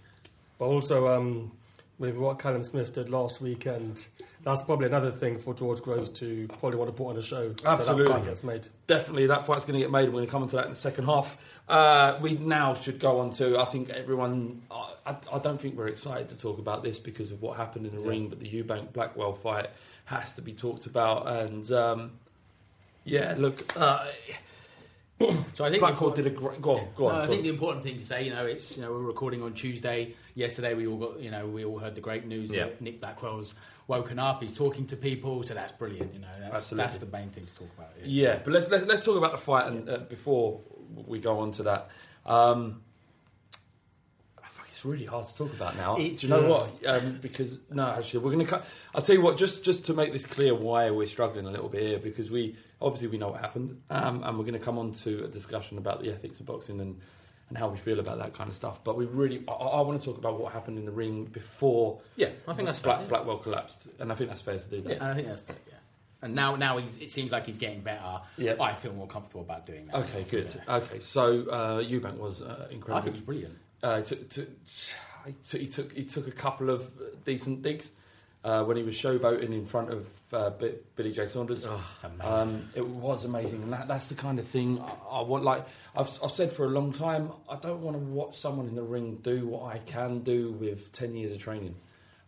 but 0.58 0.66
also 0.66 1.08
um, 1.08 1.50
with 1.98 2.16
what 2.16 2.38
Callum 2.38 2.64
Smith 2.64 2.92
did 2.92 3.08
last 3.08 3.40
weekend, 3.40 4.06
that's 4.42 4.62
probably 4.62 4.86
another 4.86 5.10
thing 5.10 5.38
for 5.38 5.54
George 5.54 5.80
Groves 5.80 6.10
to 6.10 6.46
probably 6.48 6.76
want 6.76 6.88
to 6.90 6.96
put 6.96 7.10
on 7.10 7.16
a 7.16 7.22
show. 7.22 7.54
So 7.60 7.66
Absolutely. 7.66 8.06
that 8.06 8.12
fight 8.12 8.24
gets 8.24 8.44
made. 8.44 8.66
Definitely, 8.86 9.26
that 9.28 9.46
fight's 9.46 9.64
going 9.64 9.78
to 9.78 9.84
get 9.84 9.90
made. 9.90 10.06
We're 10.06 10.12
going 10.12 10.26
to 10.26 10.30
come 10.30 10.42
into 10.42 10.56
that 10.56 10.64
in 10.64 10.70
the 10.70 10.76
second 10.76 11.04
half. 11.04 11.36
Uh, 11.68 12.18
we 12.20 12.34
now 12.34 12.74
should 12.74 12.98
go 12.98 13.20
on 13.20 13.30
to. 13.32 13.58
I 13.58 13.64
think 13.64 13.90
everyone. 13.90 14.62
I, 14.70 15.16
I, 15.32 15.38
don't 15.38 15.60
think 15.60 15.76
we're 15.76 15.88
excited 15.88 16.30
to 16.30 16.38
talk 16.38 16.58
about 16.58 16.82
this 16.82 16.98
because 16.98 17.30
of 17.30 17.42
what 17.42 17.58
happened 17.58 17.86
in 17.86 17.94
the 17.94 18.00
ring, 18.00 18.28
but 18.28 18.40
the 18.40 18.48
Eubank 18.50 18.92
Blackwell 18.94 19.34
fight 19.34 19.68
has 20.06 20.32
to 20.32 20.42
be 20.42 20.54
talked 20.54 20.86
about. 20.86 21.28
And 21.28 21.70
um, 21.72 22.12
yeah, 23.04 23.34
look, 23.36 23.76
uh, 23.78 24.06
So 25.54 25.64
I 25.64 25.70
think 25.70 25.80
Blackwell 25.80 26.10
the- 26.10 26.22
did 26.22 26.32
a 26.32 26.34
great. 26.34 26.60
Go 26.60 26.76
on, 26.78 26.88
go 26.96 27.06
on. 27.08 27.14
No, 27.14 27.20
I 27.22 27.26
think 27.26 27.38
on. 27.38 27.44
the 27.44 27.50
important 27.50 27.82
thing 27.82 27.98
to 27.98 28.04
say, 28.04 28.24
you 28.24 28.30
know, 28.30 28.46
it's 28.46 28.76
you 28.76 28.82
know 28.82 28.90
we're 28.92 28.98
recording 28.98 29.42
on 29.42 29.52
Tuesday. 29.54 30.14
Yesterday 30.34 30.74
we 30.74 30.86
all 30.86 30.96
got, 30.98 31.20
you 31.20 31.30
know, 31.30 31.46
we 31.46 31.64
all 31.64 31.78
heard 31.78 31.94
the 31.94 32.00
great 32.00 32.26
news 32.26 32.50
Yeah. 32.50 32.64
that 32.64 32.80
Nick 32.80 33.00
Blackwell's 33.00 33.54
woken 33.86 34.18
up. 34.18 34.42
He's 34.42 34.56
talking 34.56 34.86
to 34.88 34.96
people, 34.96 35.42
so 35.42 35.54
that's 35.54 35.72
brilliant. 35.72 36.12
You 36.14 36.20
know, 36.20 36.28
that's, 36.40 36.54
Absolutely. 36.56 36.84
that's 36.84 36.96
the 36.98 37.06
main 37.06 37.30
thing 37.30 37.44
to 37.44 37.54
talk 37.54 37.68
about. 37.76 37.90
yeah. 38.00 38.28
Yeah, 38.30 38.38
but 38.42 38.52
let's 38.52 38.68
let's, 38.68 38.84
let's 38.86 39.04
talk 39.04 39.16
about 39.16 39.32
the 39.32 39.38
fight 39.38 39.66
and 39.68 39.88
uh, 39.88 39.98
before 39.98 40.60
we 41.06 41.18
go 41.20 41.38
on 41.40 41.52
to 41.52 41.62
that. 41.64 41.90
Um, 42.26 42.80
it's 44.68 44.84
really 44.84 45.04
hard 45.06 45.26
to 45.26 45.36
talk 45.36 45.52
about 45.54 45.76
now. 45.76 45.96
It's, 45.96 46.22
Do 46.22 46.26
you 46.26 46.32
know 46.32 46.46
uh, 46.54 46.68
what? 46.82 46.86
Um, 46.86 47.18
because 47.20 47.58
no, 47.70 47.86
actually, 47.90 48.20
we're 48.20 48.32
going 48.32 48.44
to 48.44 48.50
cut. 48.50 48.66
I'll 48.94 49.02
tell 49.02 49.14
you 49.14 49.22
what. 49.22 49.36
Just 49.36 49.64
just 49.64 49.86
to 49.86 49.94
make 49.94 50.12
this 50.12 50.26
clear, 50.26 50.54
why 50.54 50.90
we're 50.90 51.06
struggling 51.06 51.46
a 51.46 51.50
little 51.50 51.68
bit 51.68 51.82
here, 51.82 51.98
because 51.98 52.30
we 52.30 52.56
obviously 52.84 53.08
we 53.08 53.18
know 53.18 53.30
what 53.30 53.40
happened, 53.40 53.80
um, 53.90 54.22
and 54.22 54.38
we're 54.38 54.44
going 54.44 54.58
to 54.58 54.64
come 54.64 54.78
on 54.78 54.92
to 54.92 55.24
a 55.24 55.28
discussion 55.28 55.78
about 55.78 56.02
the 56.02 56.12
ethics 56.12 56.38
of 56.40 56.46
boxing 56.46 56.80
and. 56.80 57.00
And 57.50 57.58
how 57.58 57.68
we 57.68 57.76
feel 57.76 58.00
about 58.00 58.18
that 58.20 58.32
kind 58.32 58.48
of 58.48 58.56
stuff, 58.56 58.82
but 58.82 58.96
we 58.96 59.04
really, 59.04 59.44
I, 59.46 59.52
I 59.52 59.80
want 59.82 60.00
to 60.00 60.04
talk 60.04 60.16
about 60.16 60.40
what 60.40 60.54
happened 60.54 60.78
in 60.78 60.86
the 60.86 60.90
ring 60.90 61.26
before. 61.26 62.00
Yeah, 62.16 62.30
I 62.48 62.54
think 62.54 62.64
that's 62.64 62.78
Black, 62.78 62.96
fair, 62.96 63.04
yeah. 63.04 63.08
Blackwell 63.10 63.36
collapsed, 63.36 63.86
and 63.98 64.10
I 64.10 64.14
think 64.14 64.30
that's 64.30 64.40
fair 64.40 64.58
to 64.58 64.68
do 64.70 64.80
that. 64.80 64.96
Yeah, 64.96 65.10
I 65.10 65.12
think 65.12 65.28
that's 65.28 65.50
it. 65.50 65.62
Yeah. 65.68 65.74
And 66.22 66.34
now, 66.34 66.56
now 66.56 66.78
he's, 66.78 66.96
it 66.96 67.10
seems 67.10 67.32
like 67.32 67.44
he's 67.44 67.58
getting 67.58 67.82
better. 67.82 68.22
Yeah. 68.38 68.54
I 68.58 68.72
feel 68.72 68.94
more 68.94 69.06
comfortable 69.06 69.42
about 69.42 69.66
doing 69.66 69.88
that. 69.88 69.96
Okay, 69.96 70.24
good. 70.24 70.54
Yeah. 70.66 70.76
Okay, 70.76 71.00
so 71.00 71.44
uh, 71.50 71.82
Eubank 71.82 72.16
was 72.16 72.40
uh, 72.40 72.66
incredible. 72.70 72.96
I 72.96 73.00
think 73.02 73.08
it 73.08 73.18
was 73.18 73.20
brilliant. 73.20 73.58
Uh, 73.82 74.00
took, 74.00 74.30
took, 74.30 74.48
he 75.52 75.66
took 75.66 75.92
he 75.92 76.04
took 76.04 76.26
a 76.26 76.32
couple 76.32 76.70
of 76.70 76.90
decent 77.26 77.60
digs 77.60 77.92
uh, 78.44 78.62
when 78.64 78.76
he 78.76 78.82
was 78.82 78.94
showboating 78.94 79.50
in 79.52 79.66
front 79.66 79.90
of 79.90 80.06
uh, 80.32 80.50
B- 80.50 80.74
Billy 80.96 81.12
Joe 81.12 81.24
Saunders. 81.24 81.64
Amazing. 81.64 82.20
Um, 82.20 82.68
it 82.74 82.86
was 82.86 83.24
amazing, 83.24 83.62
and 83.62 83.72
that, 83.72 83.88
that's 83.88 84.08
the 84.08 84.14
kind 84.14 84.38
of 84.38 84.46
thing 84.46 84.80
I, 84.80 85.18
I 85.18 85.22
want. 85.22 85.44
Like 85.44 85.64
I've, 85.96 86.10
I've 86.22 86.32
said 86.32 86.52
for 86.52 86.66
a 86.66 86.68
long 86.68 86.92
time, 86.92 87.32
I 87.48 87.56
don't 87.56 87.80
want 87.80 87.96
to 87.96 88.02
watch 88.02 88.36
someone 88.36 88.66
in 88.68 88.74
the 88.74 88.82
ring 88.82 89.16
do 89.22 89.46
what 89.46 89.74
I 89.74 89.78
can 89.78 90.20
do 90.20 90.52
with 90.52 90.92
ten 90.92 91.16
years 91.16 91.32
of 91.32 91.38
training. 91.38 91.74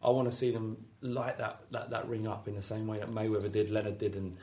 I 0.02 0.10
want 0.10 0.30
to 0.30 0.36
see 0.36 0.50
them 0.50 0.84
light 1.00 1.38
that, 1.38 1.60
that, 1.72 1.90
that 1.90 2.08
ring 2.08 2.26
up 2.28 2.48
in 2.48 2.54
the 2.54 2.62
same 2.62 2.86
way 2.86 2.98
that 2.98 3.10
Mayweather 3.10 3.50
did, 3.50 3.70
Leonard 3.70 3.98
did, 3.98 4.14
and 4.14 4.36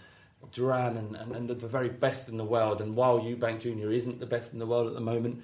Duran, 0.51 0.97
and, 0.97 1.15
and, 1.15 1.35
and 1.35 1.47
the 1.47 1.55
very 1.55 1.89
best 1.89 2.27
in 2.27 2.37
the 2.37 2.43
world. 2.43 2.81
And 2.81 2.95
while 2.95 3.19
Eubank 3.19 3.61
Jr. 3.61 3.91
isn't 3.91 4.19
the 4.19 4.25
best 4.25 4.51
in 4.51 4.59
the 4.59 4.65
world 4.65 4.87
at 4.87 4.93
the 4.93 5.01
moment, 5.01 5.41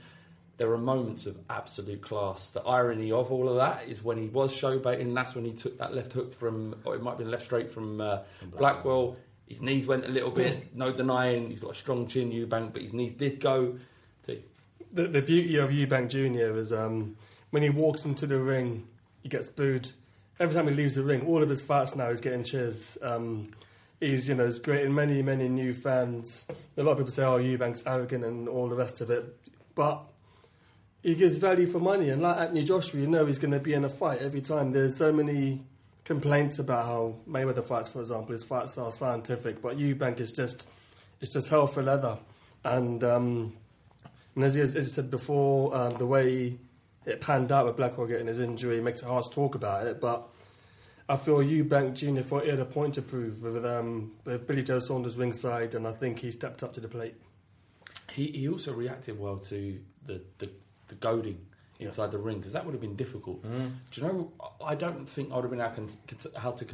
there 0.59 0.69
are 0.73 0.77
moments 0.77 1.25
of 1.25 1.37
absolute 1.49 2.01
class. 2.01 2.49
The 2.49 2.61
irony 2.61 3.13
of 3.13 3.31
all 3.31 3.47
of 3.47 3.55
that 3.55 3.87
is 3.87 4.03
when 4.03 4.17
he 4.17 4.27
was 4.27 4.53
showbaiting, 4.53 5.15
that's 5.15 5.33
when 5.33 5.45
he 5.45 5.53
took 5.53 5.77
that 5.79 5.95
left 5.95 6.11
hook 6.11 6.33
from, 6.33 6.75
or 6.83 6.95
it 6.95 7.01
might 7.01 7.11
have 7.11 7.19
been 7.19 7.31
left 7.31 7.45
straight 7.45 7.71
from, 7.71 8.01
uh, 8.01 8.19
Blackwell. 8.57 9.15
His 9.47 9.61
knees 9.61 9.87
went 9.87 10.05
a 10.05 10.09
little 10.09 10.31
bit, 10.31 10.75
no 10.75 10.91
denying. 10.91 11.47
He's 11.49 11.59
got 11.59 11.71
a 11.71 11.75
strong 11.75 12.07
chin, 12.07 12.31
Eubank, 12.31 12.73
but 12.73 12.81
his 12.81 12.93
knees 12.93 13.13
did 13.13 13.39
go. 13.39 13.79
See, 14.23 14.43
The, 14.91 15.07
the 15.07 15.21
beauty 15.21 15.55
of 15.55 15.69
Eubank 15.69 16.09
Jr. 16.09 16.57
is 16.59 16.73
um, 16.73 17.15
when 17.51 17.63
he 17.63 17.69
walks 17.69 18.03
into 18.03 18.27
the 18.27 18.37
ring, 18.37 18.85
he 19.23 19.29
gets 19.29 19.49
booed. 19.49 19.89
Every 20.41 20.53
time 20.53 20.67
he 20.67 20.73
leaves 20.73 20.95
the 20.95 21.03
ring, 21.03 21.25
all 21.25 21.41
of 21.41 21.47
his 21.47 21.61
fights 21.61 21.95
now 21.95 22.09
he's 22.09 22.19
getting 22.19 22.43
cheers. 22.43 22.97
Um, 23.01 23.51
he's 24.01 24.27
you 24.27 24.35
know 24.35 24.45
he's 24.45 24.59
creating 24.59 24.93
many 24.93 25.21
many 25.21 25.47
new 25.49 25.73
fans. 25.73 26.45
A 26.77 26.83
lot 26.83 26.93
of 26.93 26.97
people 26.97 27.11
say, 27.11 27.23
"Oh, 27.23 27.39
Eubank's 27.39 27.83
arrogant" 27.85 28.23
and 28.23 28.47
all 28.47 28.67
the 28.69 28.75
rest 28.75 29.01
of 29.01 29.09
it, 29.09 29.37
but 29.75 30.05
he 31.09 31.15
gives 31.15 31.37
value 31.37 31.65
for 31.67 31.79
money. 31.79 32.09
And 32.09 32.21
like 32.21 32.37
Anthony 32.37 32.63
Joshua, 32.63 32.99
you 33.01 33.07
know 33.07 33.25
he's 33.25 33.39
going 33.39 33.51
to 33.53 33.59
be 33.59 33.73
in 33.73 33.83
a 33.83 33.89
fight 33.89 34.19
every 34.21 34.41
time. 34.41 34.71
There's 34.71 34.95
so 34.95 35.11
many 35.11 35.63
complaints 36.05 36.59
about 36.59 36.85
how 36.85 37.15
Mayweather 37.27 37.63
fights, 37.65 37.89
for 37.89 37.99
example, 38.01 38.31
his 38.33 38.43
fights 38.43 38.77
are 38.77 38.91
scientific, 38.91 39.61
but 39.61 39.77
Eubank 39.77 40.19
is 40.19 40.33
just 40.33 40.67
it's 41.21 41.33
just 41.33 41.49
hell 41.49 41.67
for 41.67 41.81
leather. 41.83 42.17
And 42.63 43.03
um, 43.03 43.53
and 44.35 44.43
as, 44.43 44.55
you- 44.55 44.63
as 44.63 44.73
you 44.75 44.81
said 44.83 45.09
before, 45.09 45.75
um, 45.75 45.95
the 45.97 46.05
way 46.05 46.57
it 47.05 47.21
panned 47.21 47.51
out 47.51 47.65
with 47.65 47.75
Blackwell 47.77 48.07
getting 48.07 48.27
his 48.27 48.39
injury 48.39 48.79
makes 48.81 49.01
it 49.01 49.05
hard 49.07 49.23
to 49.23 49.29
talk 49.31 49.55
about 49.55 49.87
it. 49.87 49.99
But 49.99 50.27
I 51.07 51.17
feel 51.17 51.37
Eubank 51.37 51.95
Jr. 51.95 52.21
thought 52.21 52.43
he 52.43 52.49
had 52.51 52.59
a 52.59 52.65
point 52.65 52.93
to 52.95 53.01
prove 53.01 53.41
with, 53.41 53.65
um, 53.65 54.11
with 54.25 54.45
Billy 54.45 54.61
Joe 54.61 54.77
Saunders 54.79 55.17
ringside, 55.17 55.73
and 55.73 55.87
I 55.87 55.91
think 55.91 56.19
he 56.19 56.29
stepped 56.29 56.61
up 56.61 56.71
to 56.73 56.79
the 56.79 56.87
plate. 56.87 57.15
he, 58.13 58.27
he 58.27 58.47
also 58.47 58.73
reacted 58.73 59.19
well 59.19 59.39
to 59.39 59.79
the, 60.05 60.21
the, 60.37 60.49
the 60.89 60.95
goading 60.95 61.39
inside 61.79 62.11
the 62.11 62.17
ring 62.17 62.37
because 62.37 62.53
that 62.53 62.65
would 62.65 62.73
have 62.73 62.81
been 62.81 62.95
difficult. 62.95 63.41
Mm. 63.43 63.71
Do 63.91 64.01
you 64.01 64.07
know? 64.07 64.31
I 64.63 64.75
don't 64.75 65.07
think 65.07 65.31
I 65.31 65.35
would 65.35 65.43
have 65.45 65.51
been 65.51 65.61
able 65.61 65.89
how 66.37 66.51
to. 66.51 66.65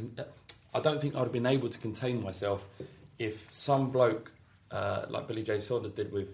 I 0.74 0.80
don't 0.80 1.00
think 1.00 1.14
I 1.14 1.18
would 1.18 1.26
have 1.26 1.32
been 1.32 1.46
able 1.46 1.68
to 1.68 1.78
contain 1.78 2.22
myself 2.22 2.64
if 3.18 3.48
some 3.50 3.90
bloke 3.90 4.32
uh, 4.70 5.06
like 5.08 5.28
Billy 5.28 5.42
Joe 5.42 5.58
Saunders 5.58 5.92
did 5.92 6.12
with 6.12 6.28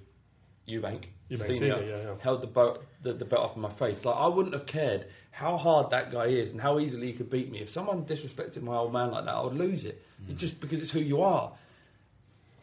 Eubank, 0.68 1.04
Eubank 1.30 1.38
Senior, 1.38 1.54
Senior, 1.54 1.82
yeah, 1.84 2.02
yeah. 2.02 2.14
held 2.20 2.40
the 2.40 2.46
boat 2.46 2.84
the, 3.02 3.12
the 3.12 3.24
belt 3.24 3.44
up 3.44 3.56
in 3.56 3.62
my 3.62 3.70
face. 3.70 4.04
Like 4.04 4.16
I 4.16 4.26
wouldn't 4.26 4.54
have 4.54 4.66
cared 4.66 5.06
how 5.30 5.56
hard 5.56 5.90
that 5.90 6.10
guy 6.10 6.26
is 6.26 6.52
and 6.52 6.60
how 6.60 6.78
easily 6.78 7.08
he 7.08 7.12
could 7.12 7.30
beat 7.30 7.50
me. 7.50 7.60
If 7.60 7.68
someone 7.68 8.04
disrespected 8.04 8.62
my 8.62 8.74
old 8.74 8.92
man 8.92 9.10
like 9.10 9.24
that, 9.24 9.34
I 9.34 9.42
would 9.42 9.54
lose 9.54 9.84
it. 9.84 10.02
Mm. 10.22 10.32
It's 10.32 10.40
just 10.40 10.60
because 10.60 10.80
it's 10.80 10.90
who 10.90 11.00
you 11.00 11.22
are. 11.22 11.52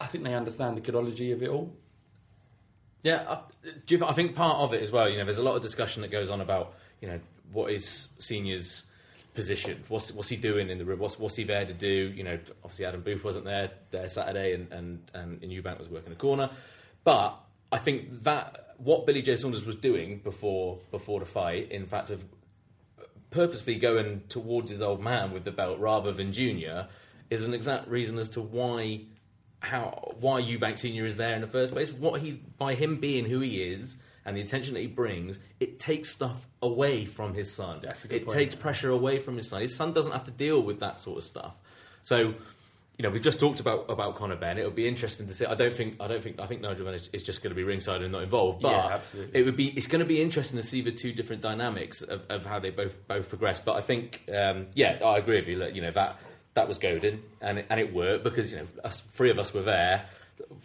I 0.00 0.06
think 0.06 0.24
they 0.24 0.34
understand 0.34 0.76
the 0.76 0.80
chronology 0.80 1.32
of 1.32 1.42
it 1.42 1.50
all. 1.50 1.72
Yeah, 3.02 3.24
I, 3.28 3.40
do 3.86 3.96
you, 3.96 4.04
I 4.04 4.12
think 4.12 4.34
part 4.34 4.58
of 4.58 4.74
it 4.74 4.82
as 4.82 4.92
well. 4.92 5.08
You 5.08 5.18
know, 5.18 5.24
there's 5.24 5.38
a 5.38 5.42
lot 5.42 5.56
of 5.56 5.62
discussion 5.62 6.02
that 6.02 6.10
goes 6.10 6.30
on 6.30 6.40
about 6.40 6.74
you 7.00 7.08
know 7.08 7.20
what 7.52 7.72
is 7.72 8.10
seniors' 8.18 8.84
position, 9.34 9.82
what's 9.88 10.12
what's 10.12 10.28
he 10.28 10.36
doing 10.36 10.68
in 10.70 10.78
the 10.78 10.84
room, 10.84 10.98
what's 10.98 11.18
what's 11.18 11.36
he 11.36 11.44
there 11.44 11.64
to 11.64 11.72
do. 11.74 12.12
You 12.14 12.24
know, 12.24 12.38
obviously 12.62 12.84
Adam 12.84 13.00
Booth 13.00 13.24
wasn't 13.24 13.46
there 13.46 13.70
there 13.90 14.08
Saturday, 14.08 14.54
and 14.54 14.70
and 14.72 15.10
and, 15.14 15.42
and 15.42 15.52
Eubank 15.52 15.78
was 15.78 15.88
working 15.88 16.10
the 16.10 16.16
corner, 16.16 16.50
but 17.04 17.36
I 17.72 17.78
think 17.78 18.22
that 18.24 18.74
what 18.78 19.06
Billy 19.06 19.22
Joe 19.22 19.36
Saunders 19.36 19.64
was 19.64 19.76
doing 19.76 20.18
before 20.18 20.78
before 20.90 21.20
the 21.20 21.26
fight, 21.26 21.70
in 21.70 21.86
fact, 21.86 22.10
of 22.10 22.24
purposefully 23.30 23.76
going 23.76 24.22
towards 24.28 24.70
his 24.70 24.82
old 24.82 25.00
man 25.00 25.32
with 25.32 25.44
the 25.44 25.52
belt 25.52 25.78
rather 25.78 26.12
than 26.12 26.32
Junior, 26.32 26.88
is 27.30 27.44
an 27.44 27.54
exact 27.54 27.88
reason 27.88 28.18
as 28.18 28.28
to 28.30 28.40
why 28.40 29.02
how 29.60 30.14
why 30.20 30.42
Eubank 30.42 30.78
Senior 30.78 31.06
is 31.06 31.16
there 31.16 31.34
in 31.34 31.40
the 31.40 31.46
first 31.46 31.72
place. 31.72 31.90
What 31.90 32.20
he 32.20 32.42
by 32.58 32.74
him 32.74 32.96
being 32.96 33.24
who 33.24 33.40
he 33.40 33.62
is 33.62 33.96
and 34.24 34.36
the 34.36 34.40
attention 34.40 34.74
that 34.74 34.80
he 34.80 34.86
brings, 34.86 35.38
it 35.60 35.78
takes 35.78 36.10
stuff 36.10 36.46
away 36.62 37.04
from 37.04 37.34
his 37.34 37.52
son. 37.52 37.80
That's 37.82 38.04
a 38.04 38.08
good 38.08 38.22
it 38.22 38.26
point. 38.26 38.38
takes 38.38 38.54
pressure 38.54 38.90
away 38.90 39.18
from 39.18 39.36
his 39.36 39.48
son. 39.48 39.62
His 39.62 39.74
son 39.74 39.92
doesn't 39.92 40.12
have 40.12 40.24
to 40.24 40.30
deal 40.30 40.62
with 40.62 40.80
that 40.80 41.00
sort 41.00 41.18
of 41.18 41.24
stuff. 41.24 41.56
So 42.02 42.34
you 43.00 43.02
know, 43.02 43.08
we've 43.08 43.22
just 43.22 43.40
talked 43.40 43.60
about 43.60 43.86
about 43.88 44.16
Conor 44.16 44.36
Benn. 44.36 44.58
It 44.58 44.64
would 44.66 44.74
be 44.74 44.86
interesting 44.86 45.26
to 45.26 45.32
see. 45.32 45.46
I 45.46 45.54
don't 45.54 45.74
think 45.74 45.96
I 46.00 46.06
don't 46.06 46.22
think 46.22 46.38
I 46.38 46.44
think 46.44 46.60
Nigel 46.60 46.84
Benn 46.84 47.00
is 47.14 47.22
just 47.22 47.42
going 47.42 47.50
to 47.50 47.54
be 47.54 47.64
ringside 47.64 48.02
and 48.02 48.12
not 48.12 48.22
involved. 48.22 48.60
But 48.60 48.72
Yeah, 48.72 49.00
it 49.32 49.46
would 49.46 49.56
be 49.56 49.68
it's 49.68 49.86
going 49.86 50.00
to 50.00 50.06
be 50.06 50.20
interesting 50.20 50.58
to 50.58 50.62
see 50.62 50.82
the 50.82 50.92
two 50.92 51.14
different 51.14 51.40
dynamics 51.40 52.02
of, 52.02 52.26
of 52.28 52.44
how 52.44 52.58
they 52.58 52.68
both 52.68 52.92
both 53.08 53.30
progress. 53.30 53.58
But 53.58 53.76
I 53.76 53.80
think 53.80 54.22
um, 54.34 54.66
yeah, 54.74 54.98
I 55.02 55.16
agree 55.16 55.36
with 55.36 55.48
you. 55.48 55.56
Look, 55.56 55.74
you 55.74 55.80
know 55.80 55.92
that 55.92 56.18
that 56.60 56.68
was 56.68 56.78
goading 56.78 57.22
and 57.40 57.58
it, 57.60 57.66
and 57.70 57.80
it 57.80 57.92
worked 57.92 58.22
because 58.24 58.52
you 58.52 58.58
know 58.58 58.66
us 58.84 59.00
three 59.00 59.30
of 59.30 59.38
us 59.38 59.52
were 59.54 59.62
there. 59.62 60.06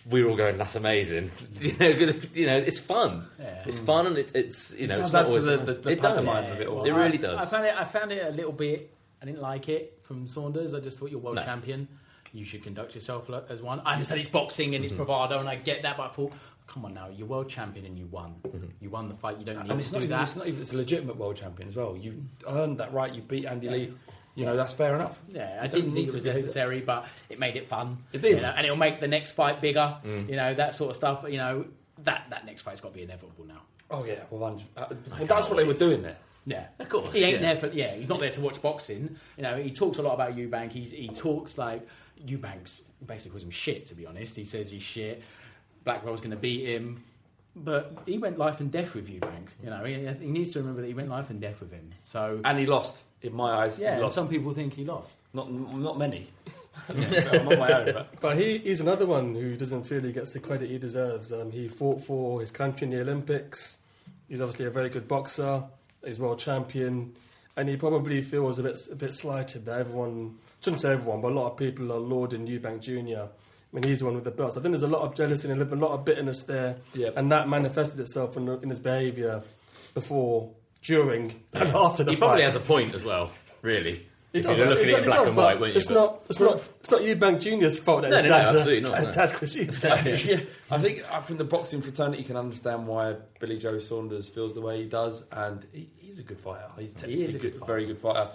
We 0.10 0.24
were 0.24 0.30
all 0.30 0.38
going, 0.38 0.58
"That's 0.58 0.76
amazing!" 0.76 1.32
You 1.60 1.74
know, 1.80 2.14
you 2.34 2.46
know, 2.46 2.58
it's 2.58 2.80
fun. 2.80 3.28
Yeah. 3.40 3.64
It's 3.66 3.80
fun, 3.80 4.08
and 4.08 4.18
it's, 4.18 4.32
it's 4.32 4.74
you 4.80 4.88
know, 4.88 4.96
It 4.96 5.00
it's 5.02 5.12
does 5.12 5.14
not 5.14 5.24
to 5.24 5.28
always- 5.30 5.46
the- 5.66 5.74
the- 5.74 5.82
the 5.82 5.90
it 5.92 6.02
does. 6.02 6.16
pantomime 6.16 6.62
it 6.62 6.68
all. 6.68 6.84
It 6.86 6.92
I- 6.94 6.98
really 7.06 7.18
does. 7.18 7.40
I 7.40 7.46
found 7.46 7.66
it. 7.66 7.76
I 7.80 7.84
found 7.84 8.12
it 8.12 8.26
a 8.26 8.32
little 8.32 8.54
bit. 8.54 8.94
I 9.22 9.26
didn't 9.26 9.42
like 9.42 9.68
it 9.70 10.00
from 10.04 10.28
Saunders. 10.28 10.74
I 10.74 10.80
just 10.80 10.98
thought 11.00 11.12
you're 11.12 11.20
world 11.20 11.38
No. 11.38 11.42
champion. 11.44 11.88
You 12.34 12.46
should 12.46 12.64
conduct 12.64 12.96
yourself 12.96 13.30
as 13.50 13.62
one. 13.62 13.82
I 13.86 13.94
understand 13.94 14.20
it's 14.20 14.30
boxing 14.30 14.76
and 14.76 14.84
Mm-hmm. 14.84 14.86
it's 14.86 14.94
bravado, 14.94 15.40
and 15.40 15.48
I 15.50 15.56
get 15.56 15.82
that. 15.84 15.96
But 15.98 16.04
I 16.04 16.14
thought, 16.14 16.34
come 16.68 16.86
on 16.86 16.94
now, 16.94 17.08
you're 17.10 17.28
world 17.28 17.50
champion 17.50 17.86
and 17.86 17.98
you 17.98 18.06
won. 18.08 18.36
Mm-hmm. 18.48 18.66
You 18.82 18.90
won 18.90 19.08
the 19.10 19.16
fight. 19.16 19.38
You 19.40 19.46
don't 19.46 19.62
need 19.64 19.72
And 19.72 19.80
to 19.82 19.90
do 19.92 19.98
even, 19.98 20.10
that. 20.10 20.24
it's 20.24 20.36
not 20.38 20.48
even 20.48 20.62
it's 20.62 20.74
a 20.74 20.78
legitimate 20.78 21.16
world 21.18 21.36
champion 21.38 21.68
as 21.70 21.76
well. 21.76 21.96
You 21.98 22.24
earned 22.48 22.78
that 22.80 22.94
right. 22.94 23.14
You 23.14 23.22
beat 23.22 23.46
Andy 23.46 23.70
Lee. 23.70 23.94
You 24.36 24.46
know 24.46 24.56
that's 24.58 24.74
fair 24.74 24.96
enough. 24.96 25.18
Yeah, 25.30 25.60
I 25.62 25.68
didn't 25.68 25.94
need 25.94 26.08
think 26.08 26.08
it 26.08 26.12
to 26.12 26.18
was 26.18 26.26
necessary, 26.26 26.82
but 26.82 27.08
it 27.30 27.40
made 27.40 27.56
it 27.56 27.68
fun. 27.68 27.98
It 28.12 28.22
did. 28.22 28.36
you 28.38 28.42
know, 28.42 28.54
and 28.56 28.66
it'll 28.66 28.78
make 28.78 29.00
the 29.00 29.08
next 29.08 29.32
fight 29.32 29.62
bigger. 29.62 29.98
Mm. 30.06 30.30
You 30.30 30.36
know 30.36 30.54
that 30.54 30.76
sort 30.76 30.92
of 30.92 30.98
stuff. 30.98 31.26
You 31.28 31.38
know 31.38 31.66
that 32.04 32.26
that 32.30 32.46
next 32.46 32.64
fight's 32.64 32.82
got 32.82 32.90
to 32.90 32.96
be 32.96 33.04
inevitable 33.04 33.46
now. 33.46 33.62
Oh 33.90 34.04
yeah, 34.04 34.16
well, 34.30 34.44
uh, 34.76 34.86
well 35.18 35.26
that's 35.26 35.50
what 35.50 35.58
they 35.58 35.64
were 35.64 35.74
doing 35.74 36.02
there. 36.02 36.18
Yeah, 36.48 36.66
Of 36.80 36.90
course, 36.90 37.16
He 37.16 37.24
ain't 37.24 37.42
yeah. 37.42 37.54
there 37.54 37.56
for 37.56 37.68
yeah. 37.76 37.96
He's 37.96 38.10
not 38.10 38.20
there 38.20 38.30
to 38.32 38.42
watch 38.42 38.62
boxing. 38.62 39.16
You 39.38 39.44
know, 39.44 39.56
he 39.58 39.72
talks 39.72 39.98
a 39.98 40.04
lot 40.04 40.14
about 40.14 40.36
Eubank. 40.36 40.72
He's 40.72 40.92
he 40.92 41.08
talks 41.08 41.58
like 41.58 41.88
Eubank's 42.24 42.82
basically 43.06 43.32
calls 43.32 43.44
him 43.44 43.50
shit. 43.52 43.88
To 43.88 43.96
be 43.96 44.06
honest, 44.06 44.36
he 44.36 44.44
says 44.44 44.70
he's 44.70 44.84
shit. 44.84 45.24
Blackwell's 45.84 46.20
going 46.22 46.32
to 46.32 46.38
beat 46.38 46.66
him, 46.68 47.04
but 47.56 47.96
he 48.06 48.18
went 48.18 48.38
life 48.38 48.60
and 48.60 48.72
death 48.72 48.94
with 48.94 49.08
Eubank. 49.08 49.48
You 49.64 49.70
know, 49.70 49.84
he, 49.84 49.94
he 49.94 50.32
needs 50.32 50.52
to 50.52 50.60
remember 50.60 50.82
that 50.82 50.88
he 50.88 50.94
went 50.94 51.10
life 51.10 51.30
and 51.30 51.40
death 51.40 51.60
with 51.60 51.72
him. 51.72 51.92
So 52.02 52.42
And 52.44 52.58
he 52.60 52.66
lost 52.66 53.04
in 53.26 53.36
my 53.36 53.52
eyes. 53.52 53.80
yeah, 53.80 53.96
he 53.98 54.02
lost. 54.02 54.16
some 54.16 54.28
people 54.28 54.54
think 54.54 54.74
he 54.74 54.84
lost. 54.86 55.20
not 55.34 55.52
not 55.52 55.98
many. 55.98 56.28
I'm 56.90 57.48
on 57.48 57.58
my 57.60 57.72
own, 57.72 57.94
but 57.94 58.20
But 58.20 58.38
he, 58.38 58.58
he's 58.60 58.82
another 58.82 59.06
one 59.06 59.34
who 59.34 59.56
doesn't 59.56 59.86
feel 59.86 60.02
he 60.02 60.12
gets 60.12 60.34
the 60.34 60.40
credit 60.40 60.70
he 60.70 60.78
deserves. 60.78 61.32
Um, 61.32 61.52
he 61.52 61.68
fought 61.68 62.02
for 62.02 62.42
his 62.42 62.52
country 62.52 62.86
in 62.86 62.92
the 62.92 63.02
Olympics. 63.02 63.78
He's 64.28 64.42
obviously 64.42 64.66
a 64.66 64.70
very 64.72 64.90
good 64.90 65.08
boxer. 65.08 65.64
He's 66.06 66.20
world 66.20 66.38
champion, 66.40 67.16
and 67.56 67.70
he 67.70 67.78
probably 67.78 68.22
feels 68.22 68.60
a 68.60 68.64
bit 68.64 68.80
a 68.92 68.96
bit 68.96 69.14
slighted 69.14 69.66
that 69.66 69.80
everyone, 69.80 70.36
shouldn't 70.62 70.82
say 70.82 70.92
everyone, 70.92 71.22
but 71.22 71.32
a 71.32 71.36
lot 71.36 71.52
of 71.52 71.58
people 71.58 71.92
are 71.94 72.00
lauding 72.00 72.46
Eubank 72.46 72.82
Jr. 72.82 73.22
I 73.24 73.28
mean, 73.76 73.84
he's 73.84 74.00
the 74.00 74.06
one 74.06 74.16
with 74.16 74.24
the 74.26 74.32
belts. 74.32 74.56
I 74.58 74.62
think 74.62 74.74
there's 74.74 74.84
a 74.84 74.88
lot 74.88 75.02
of 75.02 75.16
jealousy 75.16 75.50
and 75.50 75.62
a 75.62 75.76
lot 75.76 75.92
of 75.92 76.06
bitterness 76.06 76.44
there, 76.44 76.78
Yep. 76.94 77.18
and 77.18 77.32
that 77.32 77.50
manifested 77.50 78.00
itself 78.00 78.38
in, 78.38 78.48
in 78.48 78.70
his 78.70 78.80
behaviour 78.80 79.42
before, 79.94 80.52
during, 80.86 81.44
and 81.54 81.70
after 81.70 82.04
the 82.04 82.12
He 82.12 82.16
fight. 82.18 82.26
probably 82.28 82.44
has 82.44 82.56
a 82.56 82.60
point 82.60 82.94
as 82.94 83.04
well, 83.04 83.32
really. 83.62 84.06
If 84.34 84.44
does, 84.44 84.58
you're 84.58 84.68
looking 84.68 84.90
at 84.90 84.94
it 84.96 84.98
in 85.00 85.06
black 85.06 85.20
he 85.22 85.28
and 85.28 85.38
white, 85.38 85.54
but 85.54 85.62
weren't 85.62 85.74
you? 85.76 85.78
It's 85.78 85.88
But- 85.88 85.94
not. 85.94 86.24
It's 86.30 86.40
not. 86.42 86.62
It's 86.82 86.92
not 86.92 87.02
Eubank 87.02 87.40
Junior's 87.42 87.80
fault 87.80 88.02
that 88.02 88.10
No, 88.12 88.18
his 88.18 88.24
no, 88.26 88.30
no, 88.30 88.38
dad's 88.44 88.54
a- 88.56 88.58
absolutely 88.60 88.90
not, 88.90 89.00
a 89.00 89.06
no. 89.06 89.12
Dad 89.14 89.34
Chris 89.34 89.56
yeah, 90.26 90.40
I 90.72 90.78
think 90.78 91.04
uh, 91.14 91.22
from 91.22 91.38
the 91.38 91.44
boxing 91.46 91.82
fraternity, 91.82 92.18
you 92.22 92.26
can 92.28 92.36
understand 92.36 92.86
why 92.86 93.16
Billy 93.40 93.58
Joe 93.58 93.80
Saunders 93.80 94.28
feels 94.28 94.54
the 94.54 94.60
way 94.62 94.80
he 94.84 94.90
does, 94.90 95.24
and 95.32 95.66
he, 95.72 95.90
he's 95.98 96.20
a 96.20 96.24
good 96.24 96.40
fighter. 96.40 96.66
He's 96.78 97.00
He 97.02 97.24
is 97.24 97.36
a 97.36 97.40
technically 97.40 97.40
good 97.52 97.60
fighter. 97.62 97.66
very 97.66 97.86
good 97.86 97.98
fighter. 98.00 98.30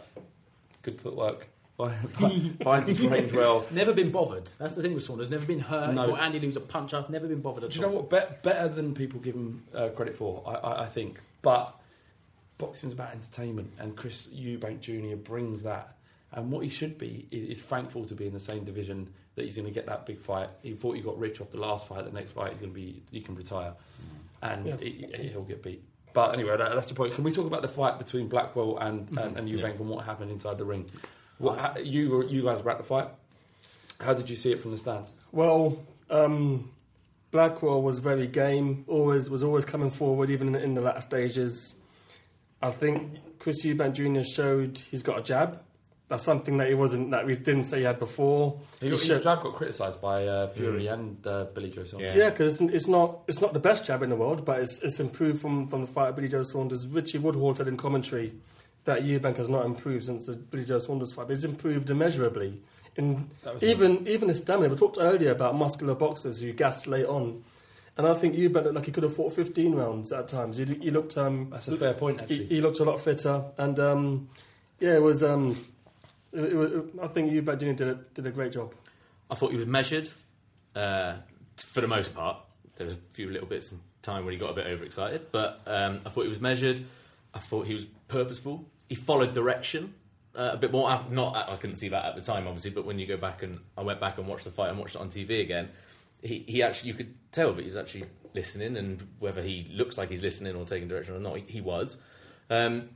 Good 0.82 1.00
footwork. 1.02 1.48
Finds 2.62 2.88
his 2.88 3.00
range 3.00 3.32
well. 3.32 3.64
Never 3.70 3.92
been 3.94 4.10
bothered. 4.10 4.50
That's 4.58 4.72
the 4.74 4.82
thing 4.82 4.94
with 4.94 5.02
Saunders. 5.02 5.30
Never 5.30 5.44
been 5.46 5.60
hurt. 5.60 5.94
No. 5.94 6.06
No. 6.06 6.16
Andy 6.16 6.38
Lou's 6.40 6.56
a 6.56 6.60
puncher. 6.60 6.96
I've 6.98 7.10
never 7.10 7.26
been 7.26 7.40
bothered 7.40 7.64
at 7.64 7.70
Do 7.70 7.78
you 7.78 7.84
all. 7.86 7.90
know 7.90 7.96
what? 7.98 8.10
Bet 8.10 8.42
better 8.42 8.68
than 8.68 8.94
people 8.94 9.20
give 9.20 9.34
him 9.34 9.62
uh, 9.74 9.88
credit 9.88 10.14
for, 10.16 10.42
I, 10.46 10.52
I, 10.54 10.82
I 10.82 10.86
think. 10.86 11.20
But 11.42 11.74
boxing's 12.60 12.92
about 12.92 13.12
entertainment, 13.12 13.72
and 13.78 13.96
Chris 13.96 14.28
Eubank 14.28 14.80
Jr. 14.80 15.16
brings 15.16 15.62
that. 15.64 15.96
And 16.32 16.52
what 16.52 16.62
he 16.62 16.70
should 16.70 16.96
be 16.96 17.26
is, 17.32 17.58
is 17.58 17.62
thankful 17.62 18.04
to 18.06 18.14
be 18.14 18.26
in 18.26 18.32
the 18.32 18.38
same 18.38 18.62
division 18.62 19.08
that 19.34 19.44
he's 19.44 19.56
going 19.56 19.66
to 19.66 19.72
get 19.74 19.86
that 19.86 20.06
big 20.06 20.20
fight. 20.20 20.48
He 20.62 20.74
thought 20.74 20.94
he 20.94 21.00
got 21.02 21.18
rich 21.18 21.40
off 21.40 21.50
the 21.50 21.58
last 21.58 21.88
fight. 21.88 22.04
The 22.04 22.12
next 22.12 22.34
fight, 22.34 22.52
he's 22.52 22.60
going 22.60 22.70
to 22.72 22.74
be 22.74 23.02
he 23.10 23.20
can 23.20 23.34
retire, 23.34 23.72
and 24.42 24.64
Yeah. 24.66 24.76
he, 24.76 25.08
he'll 25.32 25.42
get 25.42 25.62
beat. 25.62 25.82
But 26.12 26.34
anyway, 26.34 26.56
that, 26.56 26.74
that's 26.74 26.88
the 26.88 26.94
point. 26.94 27.14
Can 27.14 27.24
we 27.24 27.32
talk 27.32 27.46
about 27.46 27.62
the 27.62 27.68
fight 27.68 27.98
between 27.98 28.28
Blackwell 28.28 28.78
and, 28.78 29.06
Mm-hmm. 29.06 29.18
and, 29.18 29.36
and 29.38 29.48
Eubank 29.48 29.80
and 29.80 29.88
what 29.88 30.04
happened 30.04 30.30
inside 30.30 30.58
the 30.58 30.64
ring? 30.64 30.86
What, 31.38 31.58
how, 31.58 31.76
you 31.78 32.28
you 32.28 32.42
guys 32.42 32.62
were 32.62 32.70
at 32.70 32.78
the 32.78 32.84
fight. 32.84 33.08
How 34.00 34.14
did 34.14 34.30
you 34.30 34.36
see 34.36 34.52
it 34.52 34.60
from 34.62 34.70
the 34.70 34.78
stands? 34.78 35.12
Well, 35.32 35.78
um, 36.10 36.70
Blackwell 37.32 37.82
was 37.82 37.98
very 37.98 38.26
game. 38.26 38.84
Always 38.88 39.28
was 39.30 39.42
always 39.42 39.64
coming 39.64 39.90
forward, 39.90 40.30
even 40.30 40.54
in, 40.54 40.62
in 40.62 40.74
the 40.74 40.80
latter 40.80 41.00
stages. 41.02 41.74
I 42.62 42.70
think 42.70 43.38
Chris 43.38 43.64
Eubank 43.64 43.94
Jr. 43.94 44.22
showed 44.22 44.78
he's 44.90 45.02
got 45.02 45.18
a 45.18 45.22
jab. 45.22 45.60
That's 46.08 46.24
something 46.24 46.56
that 46.58 46.66
he 46.68 46.74
wasn't 46.74 47.12
that 47.12 47.24
we 47.24 47.36
didn't 47.36 47.64
say 47.64 47.78
he 47.78 47.84
had 47.84 48.00
before. 48.00 48.60
He 48.80 48.86
He 48.86 48.90
got, 48.90 49.00
his 49.00 49.22
jab 49.22 49.42
got 49.42 49.54
criticised 49.54 50.00
by 50.00 50.26
uh, 50.26 50.48
Fury 50.48 50.88
and 50.88 51.24
uh, 51.24 51.44
Billy 51.54 51.70
Joe 51.70 51.84
Saunders. 51.84 52.16
Yeah. 52.16 52.24
Yeah, 52.24 52.30
because 52.30 52.60
it's, 52.60 52.72
it's 52.74 52.88
not 52.88 53.20
it's 53.28 53.40
not 53.40 53.52
the 53.52 53.60
best 53.60 53.86
jab 53.86 54.02
in 54.02 54.10
the 54.10 54.16
world, 54.16 54.44
but 54.44 54.60
it's, 54.60 54.82
it's 54.82 54.98
improved 54.98 55.40
from, 55.40 55.68
from 55.68 55.82
the 55.82 55.86
fight 55.86 56.08
of 56.08 56.16
Billy 56.16 56.26
Joe 56.28 56.42
Saunders. 56.42 56.86
Richie 56.88 57.18
Woodhall 57.18 57.54
said 57.54 57.68
in 57.68 57.76
commentary 57.76 58.32
that 58.86 59.02
Eubank 59.02 59.36
has 59.36 59.48
not 59.48 59.64
improved 59.64 60.06
since 60.06 60.26
the 60.26 60.34
Billy 60.34 60.64
Joe 60.64 60.80
Saunders 60.80 61.12
fight, 61.14 61.28
but 61.28 61.36
he's 61.36 61.44
improved 61.44 61.88
immeasurably. 61.90 62.60
In 62.96 63.30
even 63.62 64.08
even 64.08 64.28
his 64.28 64.38
stamina. 64.38 64.68
We 64.68 64.76
talked 64.76 64.98
earlier 65.00 65.30
about 65.30 65.54
muscular 65.54 65.94
boxers 65.94 66.40
who 66.40 66.52
gas 66.52 66.88
late 66.88 67.06
on, 67.06 67.44
and 67.96 68.06
I 68.06 68.14
think 68.14 68.34
Eubank 68.34 68.64
looked 68.64 68.74
like 68.74 68.86
he 68.86 68.92
could 68.92 69.02
have 69.02 69.14
fought 69.14 69.32
15 69.32 69.74
rounds 69.74 70.12
at 70.12 70.28
times. 70.28 70.56
He, 70.56 70.64
he 70.64 70.90
looked 70.90 71.16
um, 71.18 71.48
That's 71.50 71.68
a 71.68 71.76
fair 71.76 71.94
point, 71.94 72.18
he, 72.18 72.22
actually. 72.22 72.46
he 72.46 72.60
looked 72.60 72.80
a 72.80 72.84
lot 72.84 73.00
fitter, 73.00 73.44
and 73.58 73.78
um, 73.80 74.28
yeah, 74.78 74.94
it 74.94 75.02
was. 75.02 75.22
Um, 75.22 75.54
it, 76.32 76.44
it 76.44 76.54
was 76.54 76.72
I 77.02 77.08
think 77.08 77.32
Eubank 77.32 77.58
Jr. 77.60 77.72
did 77.72 77.88
a, 77.88 77.94
did 78.14 78.26
a 78.26 78.30
great 78.30 78.52
job. 78.52 78.72
I 79.30 79.34
thought 79.34 79.50
he 79.50 79.56
was 79.56 79.66
measured 79.66 80.08
uh, 80.74 81.14
for 81.56 81.80
the 81.80 81.88
most 81.88 82.14
part. 82.14 82.38
There 82.76 82.86
was 82.86 82.96
a 82.96 83.00
few 83.12 83.30
little 83.30 83.46
bits 83.46 83.72
of 83.72 83.78
time 84.02 84.24
where 84.24 84.32
he 84.32 84.38
got 84.38 84.50
a 84.50 84.54
bit 84.54 84.66
overexcited, 84.66 85.26
but 85.32 85.60
um, 85.66 86.00
I 86.06 86.08
thought 86.08 86.22
he 86.22 86.28
was 86.28 86.40
measured. 86.40 86.80
I 87.34 87.38
thought 87.38 87.66
he 87.66 87.74
was 87.74 87.86
purposeful. 88.08 88.64
He 88.88 88.94
followed 88.94 89.34
direction 89.34 89.94
uh, 90.34 90.50
a 90.52 90.56
bit 90.56 90.72
more. 90.72 90.88
Not 91.10 91.36
I 91.36 91.56
couldn't 91.56 91.76
see 91.76 91.88
that 91.88 92.04
at 92.04 92.16
the 92.16 92.22
time, 92.22 92.46
obviously, 92.46 92.70
but 92.70 92.84
when 92.84 92.98
you 92.98 93.06
go 93.06 93.16
back 93.16 93.42
and 93.42 93.60
I 93.76 93.82
went 93.82 94.00
back 94.00 94.18
and 94.18 94.26
watched 94.26 94.44
the 94.44 94.50
fight 94.50 94.70
and 94.70 94.78
watched 94.78 94.94
it 94.94 95.00
on 95.00 95.10
TV 95.10 95.40
again, 95.40 95.68
he, 96.22 96.44
he 96.46 96.62
actually 96.62 96.88
you 96.90 96.94
could 96.94 97.14
tell 97.32 97.52
that 97.52 97.62
he's 97.62 97.76
actually 97.76 98.04
listening, 98.34 98.76
and 98.76 99.06
whether 99.18 99.42
he 99.42 99.68
looks 99.72 99.98
like 99.98 100.08
he's 100.10 100.22
listening 100.22 100.54
or 100.56 100.64
taking 100.64 100.88
direction 100.88 101.14
or 101.14 101.20
not, 101.20 101.36
he, 101.38 101.44
he 101.46 101.60
was. 101.60 101.96
Um, 102.48 102.90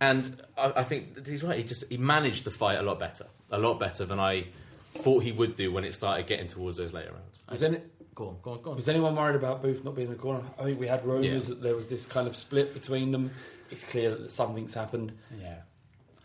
and 0.00 0.42
I, 0.56 0.72
I 0.76 0.82
think 0.84 1.14
that 1.14 1.26
he's 1.26 1.42
right. 1.42 1.56
He 1.58 1.64
just 1.64 1.84
he 1.88 1.96
managed 1.96 2.44
the 2.44 2.50
fight 2.50 2.78
a 2.78 2.82
lot 2.82 2.98
better, 2.98 3.26
a 3.50 3.58
lot 3.58 3.78
better 3.78 4.04
than 4.04 4.18
I 4.20 4.46
thought 4.94 5.22
he 5.22 5.32
would 5.32 5.56
do 5.56 5.72
when 5.72 5.84
it 5.84 5.94
started 5.94 6.26
getting 6.26 6.46
towards 6.48 6.76
those 6.76 6.92
later 6.92 7.12
rounds. 7.12 7.38
Was, 7.50 7.62
any, 7.62 7.78
Go 8.14 8.28
on, 8.28 8.36
go 8.42 8.50
on, 8.52 8.62
go 8.62 8.70
on. 8.70 8.76
was 8.76 8.88
anyone 8.88 9.14
worried 9.14 9.36
about 9.36 9.62
Booth 9.62 9.84
not 9.84 9.94
being 9.94 10.08
in 10.08 10.12
the 10.14 10.18
corner? 10.18 10.42
I 10.58 10.64
think 10.64 10.80
we 10.80 10.86
had 10.88 11.04
rumours 11.04 11.48
Yeah. 11.48 11.54
that 11.54 11.62
there 11.62 11.76
was 11.76 11.88
this 11.88 12.06
kind 12.06 12.26
of 12.26 12.34
split 12.36 12.74
between 12.74 13.12
them. 13.12 13.30
It's 13.70 13.84
clear 13.84 14.14
that 14.16 14.30
something's 14.30 14.74
happened. 14.74 15.12
Yeah, 15.40 15.58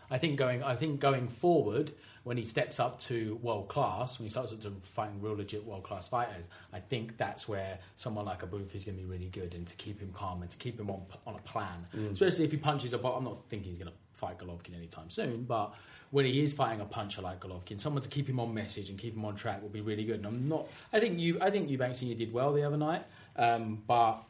I 0.09 0.17
think 0.17 0.37
going. 0.37 0.63
I 0.63 0.75
think 0.75 0.99
going 0.99 1.27
forward, 1.27 1.91
when 2.25 2.37
he 2.37 2.43
steps 2.43 2.79
up 2.79 2.99
to 2.99 3.39
world 3.43 3.67
class, 3.67 4.17
when 4.17 4.25
he 4.25 4.31
starts 4.31 4.51
up 4.51 4.59
to 4.59 4.73
fighting 4.81 5.21
real 5.21 5.37
legit 5.37 5.63
world 5.63 5.83
class 5.83 6.07
fighters, 6.07 6.49
I 6.73 6.79
think 6.79 7.17
that's 7.17 7.47
where 7.47 7.77
someone 7.97 8.25
like 8.25 8.41
a 8.41 8.47
Booth 8.47 8.73
is 8.73 8.83
going 8.83 8.97
to 8.97 9.03
be 9.03 9.07
really 9.07 9.29
good, 9.29 9.53
and 9.53 9.65
to 9.67 9.75
keep 9.75 9.99
him 9.99 10.09
calm 10.11 10.41
and 10.41 10.49
to 10.49 10.57
keep 10.57 10.79
him 10.79 10.89
on 10.89 11.03
on 11.27 11.35
a 11.35 11.41
plan. 11.43 11.85
Especially 12.11 12.43
if 12.43 12.51
he 12.51 12.57
punches 12.57 12.93
a. 12.93 12.97
I'm 12.97 13.23
not 13.23 13.47
thinking 13.47 13.69
he's 13.69 13.77
going 13.77 13.91
to 13.91 13.97
fight 14.13 14.39
Golovkin 14.39 14.75
anytime 14.75 15.11
soon, 15.11 15.43
but 15.43 15.75
when 16.09 16.25
he 16.25 16.41
is 16.41 16.51
fighting 16.51 16.81
a 16.81 16.85
puncher 16.85 17.21
like 17.21 17.41
Golovkin, 17.41 17.79
someone 17.79 18.01
to 18.01 18.09
keep 18.09 18.27
him 18.27 18.39
on 18.39 18.51
message 18.51 18.89
and 18.89 18.97
keep 18.97 19.15
him 19.15 19.23
on 19.23 19.35
track 19.35 19.61
will 19.61 19.69
be 19.69 19.81
really 19.81 20.03
good. 20.03 20.15
And 20.15 20.25
I'm 20.25 20.49
not. 20.49 20.67
I 20.91 20.99
think 20.99 21.19
you. 21.19 21.37
I 21.41 21.51
think 21.51 21.69
Eubank 21.69 21.95
Senior 21.95 22.15
did 22.15 22.33
well 22.33 22.53
the 22.53 22.63
other 22.63 22.77
night, 22.77 23.03
um, 23.35 23.83
but 23.85 24.23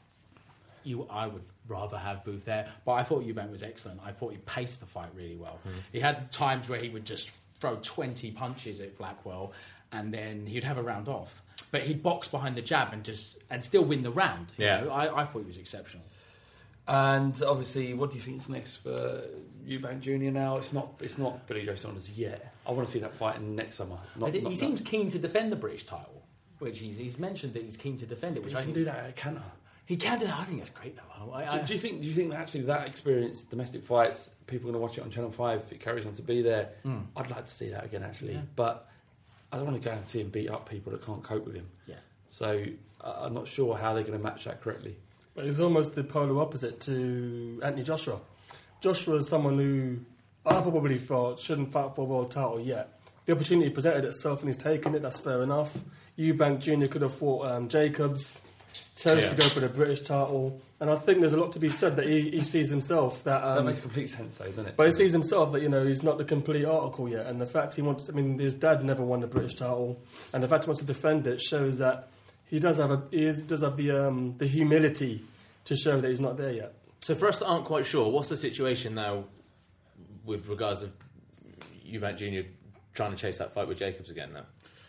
you, 0.83 1.07
I 1.09 1.27
would 1.27 1.43
rather 1.69 1.97
have 1.97 2.25
Booth 2.25 2.43
there. 2.43 2.67
But 2.83 2.93
I 2.93 3.03
thought 3.03 3.23
Eubank 3.23 3.51
was 3.51 3.63
excellent. 3.63 4.01
I 4.05 4.11
thought 4.11 4.33
he 4.33 4.39
paced 4.39 4.81
the 4.81 4.85
fight 4.85 5.09
really 5.15 5.37
well. 5.37 5.59
Hmm. 5.63 5.79
He 5.93 6.01
had 6.01 6.29
times 6.29 6.67
where 6.67 6.79
he 6.81 6.89
would 6.89 7.05
just 7.05 7.31
throw 7.65 7.77
20 7.81 8.31
punches 8.31 8.79
at 8.79 8.97
Blackwell 8.97 9.53
and 9.91 10.13
then 10.13 10.45
he'd 10.45 10.63
have 10.63 10.77
a 10.77 10.83
round 10.83 11.07
off. 11.07 11.41
But 11.71 11.83
he'd 11.83 12.03
box 12.03 12.27
behind 12.27 12.55
the 12.55 12.61
jab 12.61 12.93
and 12.93 13.03
just 13.03 13.37
and 13.49 13.63
still 13.63 13.83
win 13.83 14.03
the 14.03 14.11
round. 14.11 14.47
you 14.57 14.65
Yeah. 14.65 14.81
know? 14.81 14.91
I, 14.91 15.21
I 15.21 15.25
thought 15.25 15.39
he 15.39 15.47
was 15.47 15.57
exceptional. 15.57 16.05
And 16.87 17.41
obviously, 17.41 17.93
what 17.95 18.11
do 18.11 18.17
you 18.17 18.21
think 18.21 18.37
is 18.37 18.49
next 18.49 18.77
for 18.77 19.23
Eubank 19.67 20.01
Junior? 20.01 20.31
Now 20.31 20.57
it's 20.57 20.71
not 20.71 20.89
it's 20.99 21.17
not 21.17 21.47
Billy 21.47 21.65
Joe 21.65 21.73
Saunders 21.75 22.11
yet. 22.11 22.53
I 22.67 22.71
want 22.71 22.87
to 22.87 22.91
see 22.91 22.99
that 22.99 23.13
fight 23.15 23.37
in 23.37 23.55
next 23.55 23.75
summer. 23.75 23.97
Not, 24.15 24.29
I 24.29 24.31
think 24.31 24.43
not 24.43 24.49
he 24.53 24.55
now. 24.55 24.59
seems 24.67 24.81
keen 24.81 25.09
to 25.09 25.17
defend 25.19 25.51
the 25.51 25.55
British 25.55 25.85
title, 25.85 26.21
which 26.59 26.79
he's, 26.79 26.97
he's 26.97 27.17
mentioned 27.17 27.53
that 27.53 27.63
he's 27.63 27.77
keen 27.77 27.97
to 27.97 28.05
defend 28.05 28.37
it, 28.37 28.43
which 28.43 28.53
He 28.53 28.57
I 28.59 28.61
can 28.61 28.73
think 28.73 28.77
do 28.77 28.85
that 28.85 28.97
at 28.97 29.15
Cantor. 29.15 29.41
He 29.85 29.97
can 29.97 30.17
do 30.17 30.25
that. 30.25 30.39
I 30.39 30.43
think 30.45 30.59
that's 30.59 30.71
great 30.71 30.95
though. 30.95 31.31
I, 31.31 31.45
I, 31.45 31.57
Do, 31.59 31.67
do 31.67 31.73
you 31.73 31.79
think? 31.79 32.01
Do 32.01 32.07
you 32.07 32.13
think 32.13 32.31
that 32.31 32.39
actually 32.39 32.61
that 32.61 32.87
experience, 32.87 33.43
domestic 33.43 33.83
fights, 33.83 34.31
people 34.47 34.69
are 34.69 34.71
going 34.71 34.81
to 34.81 34.85
watch 34.85 34.97
it 34.97 35.03
on 35.03 35.11
Channel 35.11 35.31
Five 35.31 35.61
if 35.65 35.71
it 35.71 35.79
carries 35.79 36.05
on 36.05 36.13
to 36.13 36.21
be 36.21 36.41
there? 36.41 36.69
I'd 37.15 37.29
like 37.29 37.45
to 37.45 37.51
see 37.51 37.69
that 37.69 37.85
again, 37.85 38.03
actually. 38.03 38.33
Yeah. 38.33 38.41
But 38.55 38.89
I 39.51 39.57
don't 39.57 39.65
want 39.67 39.81
to 39.81 39.87
go 39.87 39.95
and 39.95 40.07
see 40.07 40.21
him 40.21 40.29
beat 40.29 40.49
up 40.49 40.67
people 40.69 40.91
that 40.91 41.05
can't 41.05 41.23
cope 41.23 41.45
with 41.45 41.55
him. 41.55 41.67
Yeah. 41.87 41.95
So 42.29 42.65
uh, 43.01 43.13
I'm 43.19 43.33
not 43.33 43.47
sure 43.47 43.75
how 43.77 43.93
they're 43.93 44.03
going 44.03 44.17
to 44.17 44.23
match 44.23 44.45
that 44.45 44.61
correctly. 44.61 44.97
But 45.35 45.45
he's 45.45 45.59
almost 45.59 45.95
the 45.95 46.03
polar 46.03 46.41
opposite 46.41 46.79
to 46.81 47.59
Anthony 47.63 47.83
Joshua. 47.83 48.19
Joshua 48.81 49.15
is 49.17 49.27
someone 49.27 49.57
who 49.57 49.99
I 50.45 50.61
probably 50.61 50.97
thought 50.97 51.39
shouldn't 51.39 51.71
fight 51.71 51.95
for 51.95 52.01
a 52.01 52.05
world 52.05 52.31
title 52.31 52.59
yet. 52.59 52.99
The 53.25 53.33
opportunity 53.33 53.69
presented 53.69 54.05
itself 54.05 54.41
and 54.41 54.49
he's 54.49 54.57
taken 54.57 54.93
it, 54.95 55.01
that's 55.01 55.19
fair 55.19 55.41
enough. 55.41 55.83
Eubank 56.17 56.59
Jr. 56.59 56.87
could 56.87 57.01
have 57.01 57.15
fought 57.15 57.47
um, 57.47 57.67
Jacobs, 57.67 58.41
chose 58.95 59.21
Yeah. 59.23 59.29
to 59.29 59.35
go 59.35 59.43
for 59.49 59.59
the 59.59 59.69
British 59.69 60.01
title. 60.01 60.61
And 60.79 60.89
I 60.89 60.95
think 60.95 61.19
there's 61.21 61.33
a 61.33 61.37
lot 61.37 61.51
to 61.53 61.59
be 61.59 61.69
said 61.69 61.95
that 61.97 62.05
he, 62.07 62.29
he 62.31 62.41
sees 62.41 62.69
himself 62.69 63.23
that. 63.23 63.41
that 63.41 63.57
Um, 63.59 63.65
makes 63.65 63.81
complete 63.81 64.07
sense, 64.09 64.37
though, 64.37 64.45
doesn't 64.45 64.67
it? 64.67 64.73
but 64.77 64.87
he 64.87 64.91
sees 64.93 65.11
himself 65.13 65.51
that 65.53 65.61
you 65.61 65.69
know 65.69 65.85
he's 65.85 66.03
not 66.03 66.17
the 66.17 66.25
complete 66.25 66.65
article 66.65 67.07
yet, 67.09 67.25
and 67.27 67.39
the 67.41 67.45
fact 67.45 67.75
he 67.75 67.81
wants. 67.81 68.09
I 68.09 68.13
mean, 68.13 68.39
his 68.39 68.53
dad 68.53 68.83
never 68.83 69.03
won 69.03 69.21
the 69.21 69.27
British 69.27 69.55
title, 69.55 69.99
and 70.33 70.43
the 70.43 70.47
fact 70.47 70.65
he 70.65 70.69
wants 70.69 70.81
to 70.81 70.87
defend 70.87 71.27
it 71.27 71.41
shows 71.41 71.77
that 71.79 72.09
he 72.45 72.59
does 72.59 72.77
have 72.77 72.91
a 72.91 73.01
he 73.11 73.25
is, 73.25 73.41
does 73.41 73.61
have 73.61 73.77
the 73.77 73.91
um, 73.91 74.35
the 74.37 74.47
humility 74.47 75.23
to 75.65 75.75
show 75.75 75.99
that 76.01 76.07
he's 76.09 76.19
not 76.19 76.37
there 76.37 76.51
yet. 76.53 76.73
So 77.01 77.15
for 77.15 77.27
us 77.27 77.39
that 77.39 77.45
aren't 77.47 77.65
quite 77.65 77.85
sure, 77.85 78.09
what's 78.11 78.29
the 78.29 78.37
situation 78.37 78.95
now 78.95 79.25
with 80.25 80.47
regards 80.47 80.83
of 80.83 80.91
Eubank 81.87 82.17
Jr. 82.17 82.47
trying 82.93 83.11
to 83.11 83.17
chase 83.17 83.37
that 83.37 83.53
fight 83.53 83.67
with 83.67 83.77
Jacobs 83.79 84.09
again 84.09 84.33
now? 84.33 84.45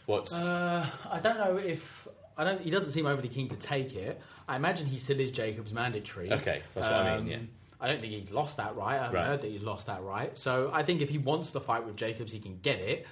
What's 0.06 0.32
Uh, 0.32 0.86
I 1.10 1.18
don't 1.20 1.38
know 1.38 1.56
if 1.56 2.05
I 2.36 2.44
don't. 2.44 2.60
He 2.60 2.70
doesn't 2.70 2.92
seem 2.92 3.06
overly 3.06 3.28
keen 3.28 3.48
to 3.48 3.56
take 3.56 3.94
it. 3.94 4.20
I 4.48 4.56
imagine 4.56 4.86
he 4.86 4.98
still 4.98 5.18
is 5.20 5.30
Jacob's 5.32 5.72
mandatory. 5.72 6.32
Okay, 6.32 6.62
that's 6.74 6.86
what 6.88 6.96
I 6.96 7.16
mean, 7.16 7.20
Um, 7.20 7.26
yeah. 7.28 7.38
I 7.80 7.88
don't 7.88 8.00
think 8.00 8.12
he's 8.12 8.30
lost 8.30 8.56
that 8.58 8.74
right. 8.76 8.94
I 8.98 9.04
haven't 9.04 9.14
Right. 9.14 9.26
heard 9.26 9.42
that 9.42 9.50
he's 9.50 9.62
lost 9.62 9.86
that 9.86 10.02
right. 10.02 10.36
So 10.36 10.70
I 10.72 10.82
think 10.82 11.00
if 11.02 11.10
he 11.10 11.18
wants 11.18 11.50
the 11.50 11.60
fight 11.60 11.84
with 11.84 11.96
Jacobs, 11.96 12.32
he 12.32 12.38
can 12.38 12.58
get 12.60 12.78
it. 12.80 13.06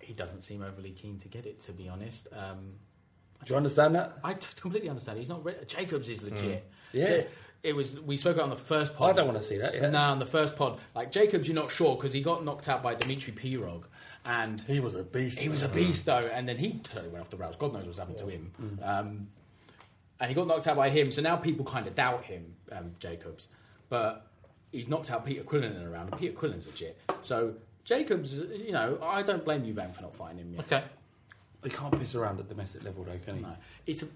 He 0.00 0.12
doesn't 0.12 0.40
seem 0.42 0.62
overly 0.62 0.90
keen 0.92 1.18
to 1.18 1.28
get 1.28 1.44
it, 1.46 1.60
to 1.60 1.72
be 1.72 1.88
honest. 1.88 2.28
Um, 2.32 2.74
Do 3.44 3.52
you 3.52 3.56
understand 3.56 3.94
that? 3.94 4.14
I 4.24 4.34
t- 4.34 4.48
completely 4.60 4.88
understand. 4.88 5.18
He's 5.18 5.28
not. 5.28 5.44
Re- 5.44 5.54
Jacobs 5.66 6.08
is 6.08 6.22
legit. 6.22 6.68
Yeah. 6.92 7.16
Ja- 7.16 7.22
It 7.62 7.74
was. 7.74 7.98
We 8.00 8.16
spoke 8.16 8.34
about 8.36 8.42
it 8.42 8.44
on 8.44 8.50
the 8.50 8.56
first 8.56 8.94
pod. 8.94 9.10
I 9.10 9.12
don't 9.14 9.26
want 9.26 9.38
to 9.38 9.42
see 9.44 9.58
that. 9.58 9.74
Yeah. 9.74 9.90
No, 9.90 9.98
on 9.98 10.18
the 10.20 10.26
first 10.26 10.56
pod, 10.56 10.78
like 10.94 11.10
Jacobs, 11.10 11.48
you're 11.48 11.54
not 11.56 11.70
sure 11.70 11.96
because 11.96 12.12
he 12.12 12.20
got 12.22 12.44
knocked 12.44 12.68
out 12.68 12.82
by 12.82 12.94
Dimitri 12.94 13.32
Pirog, 13.32 13.82
and 14.24 14.60
He 14.62 14.78
was 14.80 14.94
a 14.94 15.02
beast. 15.02 15.38
he 15.38 15.48
was 15.48 15.62
a 15.64 15.68
beast 15.68 16.06
though, 16.06 16.30
and 16.32 16.48
then 16.48 16.56
he 16.56 16.74
totally 16.84 17.08
went 17.08 17.22
off 17.22 17.30
the 17.30 17.36
rails. 17.36 17.56
God 17.56 17.72
knows 17.72 17.86
what's 17.86 17.98
happened 17.98 18.18
to 18.18 18.28
him. 18.28 18.52
Um, 18.82 19.28
and 20.20 20.28
he 20.28 20.34
got 20.34 20.46
knocked 20.46 20.66
out 20.68 20.76
by 20.76 20.90
him, 20.90 21.10
so 21.12 21.20
now 21.22 21.36
people 21.36 21.64
kind 21.64 21.86
of 21.86 21.94
doubt 21.94 22.24
him, 22.24 22.54
um, 22.72 22.92
Jacobs. 23.00 23.48
But 23.88 24.26
he's 24.72 24.88
knocked 24.88 25.10
out 25.10 25.24
Peter 25.26 25.42
Quillin 25.42 25.74
in 25.76 25.82
a 25.82 25.88
round, 25.90 26.10
and 26.10 26.20
Peter 26.20 26.34
Quillin's 26.34 26.66
legit. 26.66 27.00
So 27.22 27.54
Jacobs, 27.84 28.38
you 28.38 28.72
know, 28.72 28.98
I 29.02 29.22
don't 29.22 29.44
blame 29.44 29.64
you, 29.64 29.74
Ben, 29.74 29.90
for 29.92 30.02
not 30.02 30.14
fighting 30.14 30.38
him 30.38 30.54
yet. 30.54 30.60
okay? 30.64 30.84
He 31.64 31.70
can't 31.70 31.98
piss 31.98 32.14
around 32.14 32.38
at 32.38 32.48
domestic 32.48 32.84
level, 32.84 33.02
though, 33.04 33.18
can 33.24 33.36
he? 33.36 33.42
No. 33.42 33.56
It's 33.86 34.02
a, 34.02 34.06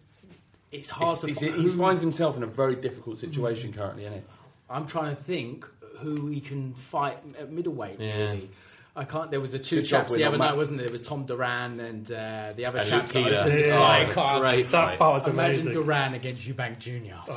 it's 0.73 0.89
hard 0.91 1.19
It's- 1.25 1.39
to. 1.39 1.45
he's- 1.47 1.55
fi- 1.57 1.61
he 1.63 1.69
finds 1.69 2.03
himself 2.03 2.37
in 2.37 2.43
a 2.43 2.47
very 2.47 2.75
difficult 2.77 3.19
situation 3.19 3.73
currently, 3.73 4.05
isn't 4.05 4.15
it? 4.19 4.25
I'm 4.71 4.87
trying 4.87 5.15
to 5.15 5.23
think 5.23 5.67
who 5.99 6.27
he 6.29 6.41
can 6.41 6.73
fight 6.75 7.19
at 7.39 7.51
middleweight. 7.53 8.01
Yeah. 8.01 8.17
Really, 8.33 8.51
I 8.97 9.05
can't. 9.05 9.31
There 9.31 9.41
was 9.41 9.53
the 9.53 9.59
two 9.59 9.77
Good 9.77 9.87
chaps 9.87 10.13
the 10.13 10.25
other 10.25 10.37
night, 10.39 10.57
wasn't 10.57 10.79
there? 10.79 10.87
There 10.87 10.99
was 10.99 11.07
Tom 11.07 11.25
Doran 11.25 11.79
and 11.81 12.11
uh, 12.11 12.53
the 12.57 12.67
other 12.67 12.79
And 12.81 12.89
chaps. 12.89 13.15
Luke 13.15 13.25
that 13.25 13.31
Keeler. 13.31 13.51
the 13.51 13.59
Yeah. 13.61 13.69
sky. 13.75 13.97
Oh, 13.97 14.01
it's 14.01 14.11
a 14.11 14.15
Can't- 14.15 14.41
great 14.41 14.63
that 14.71 14.71
fight. 14.89 14.99
fight 14.99 15.13
was 15.15 15.27
Imagine 15.29 15.61
amazing. 15.63 15.73
Doran 15.83 16.15
against 16.15 16.43
Eubank 16.49 16.79
Jr. 16.79 17.33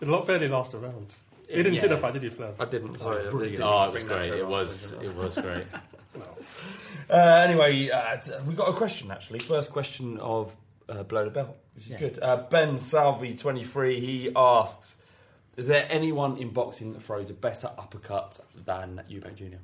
It 0.00 0.08
lot 0.08 0.26
barely 0.26 0.48
last 0.48 0.74
a 0.74 0.78
round. 0.78 1.14
You 1.48 1.56
didn't 1.62 1.78
see 1.80 1.86
Yeah. 1.86 1.94
the 1.94 1.98
fight, 1.98 2.12
did 2.14 2.22
you, 2.22 2.30
Flair? 2.30 2.52
I 2.58 2.64
didn't. 2.64 2.98
Sorry, 2.98 3.18
I 3.26 3.30
didn't 3.30 3.62
Oh, 3.62 3.84
it 3.84 3.92
was 3.92 4.02
great. 4.04 4.24
It 4.32 4.46
was. 4.46 4.92
last 4.92 5.02
It 5.02 5.14
was 5.14 5.34
great. 5.36 5.64
Uh, 7.10 7.16
anyway, 7.46 7.90
uh, 7.90 8.16
t- 8.16 8.32
we 8.46 8.54
got 8.54 8.68
a 8.68 8.72
question 8.72 9.10
actually. 9.10 9.38
First 9.38 9.70
question 9.72 10.16
of 10.20 10.54
uh, 10.88 11.02
Blow 11.02 11.24
the 11.24 11.30
Belt, 11.30 11.56
which 11.74 11.84
is 11.86 11.90
Yeah. 11.92 11.98
good. 11.98 12.18
Uh, 12.22 12.36
ben 12.50 12.78
Salvi, 12.78 13.34
23, 13.34 14.00
he 14.00 14.30
asks 14.34 14.96
Is 15.56 15.66
there 15.68 15.86
anyone 15.88 16.36
in 16.38 16.50
boxing 16.50 16.92
that 16.94 17.02
throws 17.02 17.30
a 17.30 17.34
better 17.34 17.70
uppercut 17.78 18.40
than 18.64 19.02
Eubank 19.08 19.36
Jr.? 19.36 19.58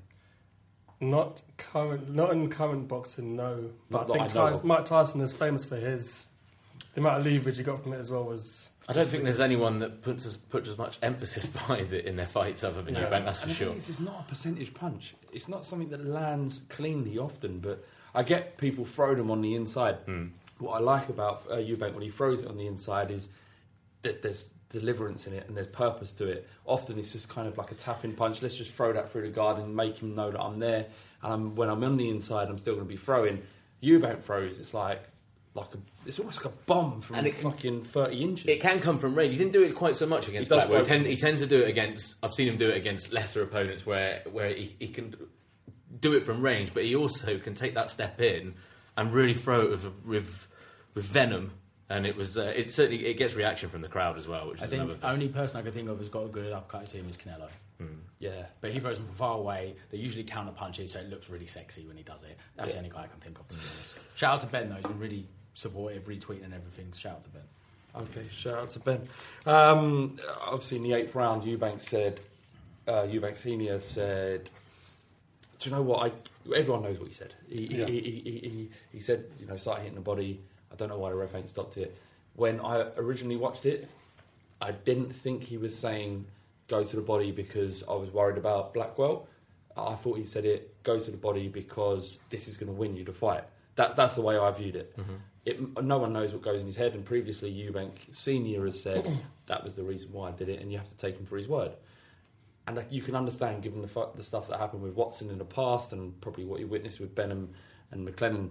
Not 1.00 1.40
current, 1.56 2.14
not 2.14 2.30
in 2.32 2.48
current 2.50 2.86
boxing, 2.86 3.34
no. 3.36 3.70
Not 3.88 4.06
But 4.06 4.10
I 4.10 4.18
think 4.18 4.20
I 4.20 4.26
know 4.44 4.50
Ty- 4.50 4.56
of. 4.56 4.64
Mike 4.64 4.84
Tyson 4.84 5.20
is 5.22 5.32
famous 5.32 5.64
for 5.64 5.76
his 5.76 6.28
the 6.94 7.00
amount 7.00 7.20
of 7.20 7.26
leverage 7.26 7.56
he 7.56 7.62
got 7.62 7.82
from 7.82 7.92
it 7.94 7.98
as 7.98 8.10
well 8.10 8.24
was. 8.24 8.70
I 8.88 8.92
don't 8.92 9.08
think 9.08 9.22
there's 9.22 9.38
anyone 9.40 9.78
that 9.78 10.02
puts 10.02 10.26
as, 10.26 10.36
puts 10.36 10.68
as 10.68 10.76
much 10.76 10.98
emphasis 11.02 11.46
behind 11.58 11.92
it 11.92 12.04
in 12.04 12.16
their 12.16 12.26
fights 12.26 12.64
other 12.64 12.82
than 12.82 12.94
Yeah. 12.94 13.08
Eubank, 13.08 13.24
that's 13.24 13.40
for 13.40 13.44
And 13.46 13.50
the 13.52 13.56
sure. 13.58 13.68
thing 13.68 13.76
is, 13.78 13.88
it's 13.88 14.00
not 14.00 14.20
a 14.20 14.28
percentage 14.28 14.74
punch. 14.74 15.14
It's 15.32 15.48
not 15.48 15.64
something 15.64 15.88
that 15.90 16.04
lands 16.04 16.62
cleanly 16.68 17.16
often, 17.16 17.60
but 17.60 17.84
I 18.14 18.22
get 18.24 18.58
people 18.58 18.84
throw 18.84 19.14
them 19.14 19.30
on 19.30 19.40
the 19.40 19.54
inside. 19.54 19.98
What 20.60 20.76
I 20.76 20.80
like 20.80 21.08
about 21.08 21.44
uh, 21.50 21.56
Eubank 21.56 21.94
when 21.94 22.02
he 22.02 22.10
throws 22.10 22.42
it 22.42 22.48
on 22.48 22.56
the 22.56 22.66
inside 22.66 23.10
is 23.10 23.28
that 24.02 24.22
there's 24.22 24.54
deliverance 24.70 25.26
in 25.26 25.34
it 25.34 25.46
and 25.48 25.56
there's 25.56 25.66
purpose 25.66 26.12
to 26.12 26.26
it. 26.26 26.48
Often 26.64 26.98
it's 26.98 27.12
just 27.12 27.28
kind 27.28 27.48
of 27.48 27.58
like 27.58 27.72
a 27.72 27.74
tapping 27.74 28.14
punch. 28.14 28.40
Let's 28.42 28.56
just 28.56 28.72
throw 28.72 28.92
that 28.92 29.10
through 29.10 29.22
the 29.22 29.28
guard 29.28 29.58
and 29.58 29.74
make 29.74 29.98
him 29.98 30.14
know 30.14 30.30
that 30.30 30.40
I'm 30.40 30.58
there. 30.58 30.86
And 31.22 31.32
I'm, 31.32 31.54
when 31.54 31.68
I'm 31.68 31.82
on 31.84 31.96
the 31.96 32.08
inside, 32.08 32.48
I'm 32.48 32.58
still 32.58 32.74
going 32.74 32.86
to 32.86 32.88
be 32.88 32.96
throwing. 32.96 33.42
Eubank 33.82 34.22
throws, 34.22 34.60
it's 34.60 34.74
like 34.74 35.02
like 35.54 35.74
a, 35.74 35.78
it's 36.06 36.20
almost 36.20 36.44
like 36.44 36.54
a 36.54 36.56
bomb 36.66 37.00
from 37.00 37.16
And 37.16 37.26
it 37.26 37.36
fucking 37.36 37.84
30 37.84 38.22
inches. 38.22 38.46
It 38.46 38.60
can 38.60 38.80
come 38.80 38.98
from 38.98 39.16
range. 39.16 39.32
He 39.32 39.38
didn't 39.38 39.52
do 39.52 39.62
it 39.62 39.74
quite 39.74 39.96
so 39.96 40.06
much 40.06 40.28
against 40.28 40.48
He 40.48 40.54
Blackwood. 40.54 40.80
He, 40.80 40.86
tend, 40.86 41.06
he 41.06 41.16
tends 41.16 41.40
to 41.40 41.46
do 41.46 41.60
it 41.60 41.68
against. 41.68 42.24
I've 42.24 42.32
seen 42.32 42.48
him 42.48 42.56
do 42.56 42.70
it 42.70 42.76
against 42.76 43.12
lesser 43.12 43.42
opponents 43.42 43.84
where 43.84 44.22
where 44.30 44.54
he, 44.54 44.76
he 44.78 44.88
can 44.88 45.14
do 45.98 46.14
it 46.14 46.24
from 46.24 46.40
range, 46.40 46.72
but 46.72 46.84
he 46.84 46.94
also 46.94 47.38
can 47.38 47.54
take 47.54 47.74
that 47.74 47.90
step 47.90 48.20
in 48.20 48.54
and 48.96 49.12
really 49.12 49.34
throw 49.34 49.62
it 49.62 49.70
with 49.70 49.92
with, 50.04 50.48
with 51.00 51.06
venom. 51.06 51.52
And 51.88 52.06
it 52.06 52.14
was 52.14 52.38
uh, 52.38 52.52
it 52.54 52.70
certainly 52.70 53.04
it 53.06 53.14
gets 53.14 53.34
reaction 53.34 53.68
from 53.68 53.80
the 53.80 53.88
crowd 53.88 54.16
as 54.16 54.28
well, 54.28 54.48
which 54.48 54.60
I 54.60 54.64
is 54.64 54.70
think 54.70 54.82
another 54.84 55.00
the 55.00 55.08
only 55.10 55.28
person 55.28 55.58
I 55.58 55.62
can 55.62 55.72
think 55.72 55.88
of 55.88 55.98
who's 55.98 56.08
got 56.08 56.24
a 56.24 56.28
good 56.28 56.52
uppercut 56.52 56.86
to 56.86 56.98
him 56.98 57.08
is 57.08 57.16
Canelo. 57.16 57.48
yeah. 58.20 58.44
But 58.60 58.70
he 58.70 58.78
throws 58.78 58.98
them 58.98 59.06
from 59.06 59.16
far 59.16 59.36
away. 59.38 59.74
They 59.90 59.98
usually 59.98 60.22
counter 60.22 60.52
punches, 60.52 60.92
so 60.92 61.00
it 61.00 61.10
looks 61.10 61.28
really 61.28 61.46
sexy 61.46 61.84
when 61.86 61.96
he 61.96 62.04
does 62.04 62.22
it. 62.22 62.38
That's 62.54 62.68
Yeah. 62.68 62.72
the 62.74 62.78
only 62.86 62.90
guy 62.90 63.02
I 63.04 63.06
can 63.08 63.18
think 63.18 63.40
of. 63.40 63.48
To 63.48 63.56
be 63.56 63.62
honest. 63.74 63.98
Shout 64.14 64.34
out 64.34 64.40
to 64.42 64.46
Ben 64.46 64.68
though; 64.68 64.76
he's 64.76 64.84
been 64.84 64.98
really 65.00 65.26
supportive, 65.54 66.04
retweeting 66.04 66.44
and 66.44 66.54
everything. 66.54 66.92
Shout 66.96 67.14
out 67.14 67.22
to 67.24 67.28
Ben. 67.30 67.42
Okay, 67.96 68.22
shout 68.30 68.52
out 68.54 68.70
to 68.70 68.78
Ben. 68.78 69.08
Um, 69.46 70.16
obviously, 70.46 70.76
in 70.76 70.84
the 70.84 70.92
eighth 70.92 71.12
round, 71.16 71.42
Eubank 71.42 71.80
said, 71.80 72.20
uh, 72.86 73.02
Eubank 73.02 73.34
Senior 73.36 73.80
said, 73.80 74.48
"Do 75.58 75.68
you 75.70 75.74
know 75.74 75.82
what? 75.82 76.06
I 76.12 76.54
everyone 76.54 76.84
knows 76.84 77.00
what 77.00 77.08
he 77.08 77.14
said. 77.14 77.34
He, 77.48 77.62
Yeah. 77.66 77.86
he, 77.86 78.00
he, 78.00 78.10
he, 78.20 78.30
he, 78.48 78.70
he 78.92 79.00
said, 79.00 79.24
you 79.40 79.46
know, 79.46 79.56
start 79.56 79.80
hitting 79.80 79.96
the 79.96 80.00
body. 80.00 80.40
I 80.72 80.76
don't 80.76 80.88
know 80.88 80.98
why 80.98 81.10
the 81.10 81.16
ref 81.16 81.34
ain't 81.34 81.48
stopped 81.48 81.76
it. 81.76 81.96
When 82.34 82.60
I 82.60 82.86
originally 82.96 83.36
watched 83.36 83.66
it, 83.66 83.88
I 84.60 84.72
didn't 84.72 85.12
think 85.12 85.44
he 85.44 85.56
was 85.56 85.76
saying 85.76 86.26
go 86.68 86.84
to 86.84 86.96
the 86.96 87.02
body 87.02 87.32
because 87.32 87.82
I 87.88 87.94
was 87.94 88.10
worried 88.10 88.38
about 88.38 88.72
Blackwell. 88.72 89.26
I 89.76 89.94
thought 89.94 90.18
he 90.18 90.24
said 90.24 90.44
it 90.44 90.82
go 90.82 90.98
to 90.98 91.10
the 91.10 91.16
body 91.16 91.48
because 91.48 92.20
this 92.30 92.48
is 92.48 92.56
going 92.56 92.72
to 92.72 92.78
win 92.78 92.96
you 92.96 93.04
the 93.04 93.12
fight. 93.12 93.44
That, 93.76 93.96
that's 93.96 94.14
the 94.14 94.22
way 94.22 94.36
I 94.36 94.50
viewed 94.50 94.76
it. 94.76 94.96
Mm-hmm. 94.96 95.14
it. 95.44 95.84
No 95.84 95.98
one 95.98 96.12
knows 96.12 96.32
what 96.32 96.42
goes 96.42 96.60
in 96.60 96.66
his 96.66 96.76
head, 96.76 96.94
and 96.94 97.04
previously 97.04 97.52
Eubank 97.52 97.92
Senior 98.10 98.64
has 98.64 98.80
said 98.80 99.18
that 99.46 99.64
was 99.64 99.74
the 99.74 99.82
reason 99.82 100.12
why 100.12 100.28
I 100.28 100.32
did 100.32 100.48
it, 100.48 100.60
and 100.60 100.70
you 100.70 100.78
have 100.78 100.88
to 100.88 100.96
take 100.96 101.16
him 101.16 101.26
for 101.26 101.36
his 101.36 101.48
word. 101.48 101.72
And 102.66 102.76
like, 102.76 102.88
you 102.90 103.02
can 103.02 103.16
understand, 103.16 103.62
given 103.62 103.80
the, 103.80 103.88
fu- 103.88 104.10
the 104.14 104.22
stuff 104.22 104.48
that 104.48 104.58
happened 104.58 104.82
with 104.82 104.94
Watson 104.94 105.30
in 105.30 105.38
the 105.38 105.44
past, 105.44 105.92
and 105.92 106.20
probably 106.20 106.44
what 106.44 106.60
you 106.60 106.66
witnessed 106.66 107.00
with 107.00 107.14
Benham 107.14 107.50
and 107.90 108.04
McClellan, 108.04 108.50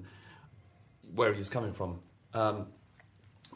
where 1.13 1.31
he 1.31 1.39
was 1.39 1.49
coming 1.49 1.73
from. 1.73 1.99
Um, 2.33 2.67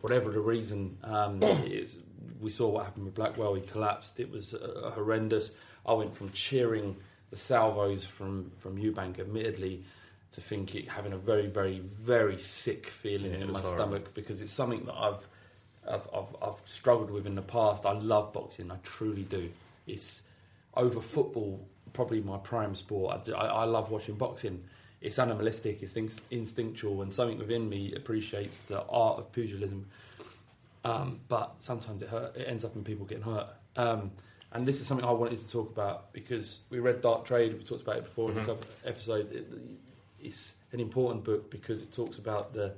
whatever 0.01 0.31
the 0.31 0.39
reason 0.41 0.97
um, 1.03 1.41
is, 1.43 1.97
we 2.39 2.49
saw 2.49 2.69
what 2.69 2.85
happened 2.85 3.05
with 3.05 3.15
Blackwell. 3.15 3.53
He 3.55 3.61
collapsed. 3.61 4.19
It 4.19 4.31
was 4.31 4.53
uh, 4.53 4.91
horrendous. 4.93 5.51
I 5.85 5.93
went 5.93 6.15
from 6.15 6.31
cheering 6.31 6.95
the 7.29 7.35
salvos 7.37 8.05
from 8.05 8.51
from 8.59 8.77
Eubank, 8.77 9.19
admittedly, 9.19 9.83
to 10.31 10.41
think 10.41 10.75
it 10.75 10.87
having 10.89 11.13
a 11.13 11.17
very, 11.17 11.47
very, 11.47 11.79
very 11.79 12.37
sick 12.37 12.87
feeling 12.87 13.31
Yeah, 13.33 13.39
in 13.39 13.51
my 13.51 13.59
horrible. 13.59 13.83
stomach 13.83 14.13
because 14.13 14.41
it's 14.41 14.53
something 14.53 14.83
that 14.83 14.95
I've, 14.95 15.27
I've 15.87 16.07
I've 16.13 16.35
I've 16.41 16.61
struggled 16.65 17.11
with 17.11 17.25
in 17.27 17.35
the 17.35 17.41
past. 17.41 17.85
I 17.85 17.93
love 17.93 18.33
boxing. 18.33 18.71
I 18.71 18.77
truly 18.83 19.23
do. 19.23 19.49
It's 19.87 20.23
over 20.75 21.01
football, 21.01 21.65
probably 21.93 22.21
my 22.21 22.37
prime 22.37 22.75
sport. 22.75 23.29
I, 23.29 23.31
I, 23.33 23.45
I 23.45 23.63
love 23.65 23.91
watching 23.91 24.15
boxing. 24.15 24.63
It's 25.03 25.19
animalistic, 25.19 25.83
it's 25.83 25.95
inst- 25.95 26.23
instinctual, 26.31 27.01
and 27.01 27.13
something 27.13 27.37
within 27.37 27.69
me 27.69 27.93
appreciates 27.93 28.61
the 28.61 28.83
art 28.87 29.19
of 29.19 29.31
pugilism. 29.31 29.87
Um, 30.85 31.19
but 31.27 31.55
sometimes 31.59 32.01
it 32.01 32.09
hurt. 32.09 32.35
It 32.35 32.47
ends 32.47 32.65
up 32.65 32.75
in 32.75 32.83
people 32.83 33.05
getting 33.05 33.23
hurt. 33.23 33.47
Um, 33.75 34.11
and 34.53 34.65
this 34.65 34.79
is 34.79 34.87
something 34.87 35.05
I 35.05 35.11
wanted 35.11 35.39
to 35.39 35.49
talk 35.51 35.69
about 35.69 36.13
because 36.13 36.61
we 36.69 36.79
read 36.79 37.01
Dark 37.01 37.25
Trade. 37.25 37.53
We 37.53 37.63
talked 37.63 37.81
about 37.81 37.97
it 37.97 38.03
before 38.05 38.31
in 38.31 38.37
a 38.37 38.45
couple 38.45 38.63
of 38.69 38.87
episodes. 38.87 39.31
It, 39.31 39.47
it's 40.21 40.55
an 40.71 40.79
important 40.79 41.23
book 41.23 41.51
because 41.51 41.81
it 41.81 41.91
talks 41.91 42.17
about 42.17 42.53
the 42.53 42.73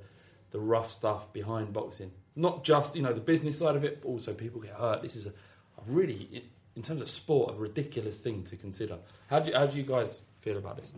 the 0.50 0.58
rough 0.58 0.90
stuff 0.90 1.32
behind 1.32 1.72
boxing. 1.72 2.10
Not 2.34 2.64
just 2.64 2.96
you 2.96 3.02
know 3.02 3.12
the 3.12 3.20
business 3.20 3.58
side 3.58 3.76
of 3.76 3.84
it, 3.84 4.02
but 4.02 4.08
also 4.08 4.32
people 4.32 4.60
get 4.60 4.72
hurt. 4.72 5.02
This 5.02 5.16
is 5.16 5.26
a, 5.26 5.30
a 5.30 5.82
really, 5.86 6.44
in 6.74 6.82
terms 6.82 7.02
of 7.02 7.10
sport, 7.10 7.54
a 7.54 7.56
ridiculous 7.56 8.20
thing 8.20 8.42
to 8.44 8.56
consider. 8.56 8.98
How 9.28 9.40
do 9.40 9.50
you, 9.50 9.56
how 9.56 9.66
do 9.66 9.76
you 9.76 9.82
guys 9.82 10.22
feel 10.40 10.56
about 10.56 10.78
this? 10.78 10.92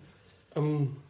Um, 0.56 1.02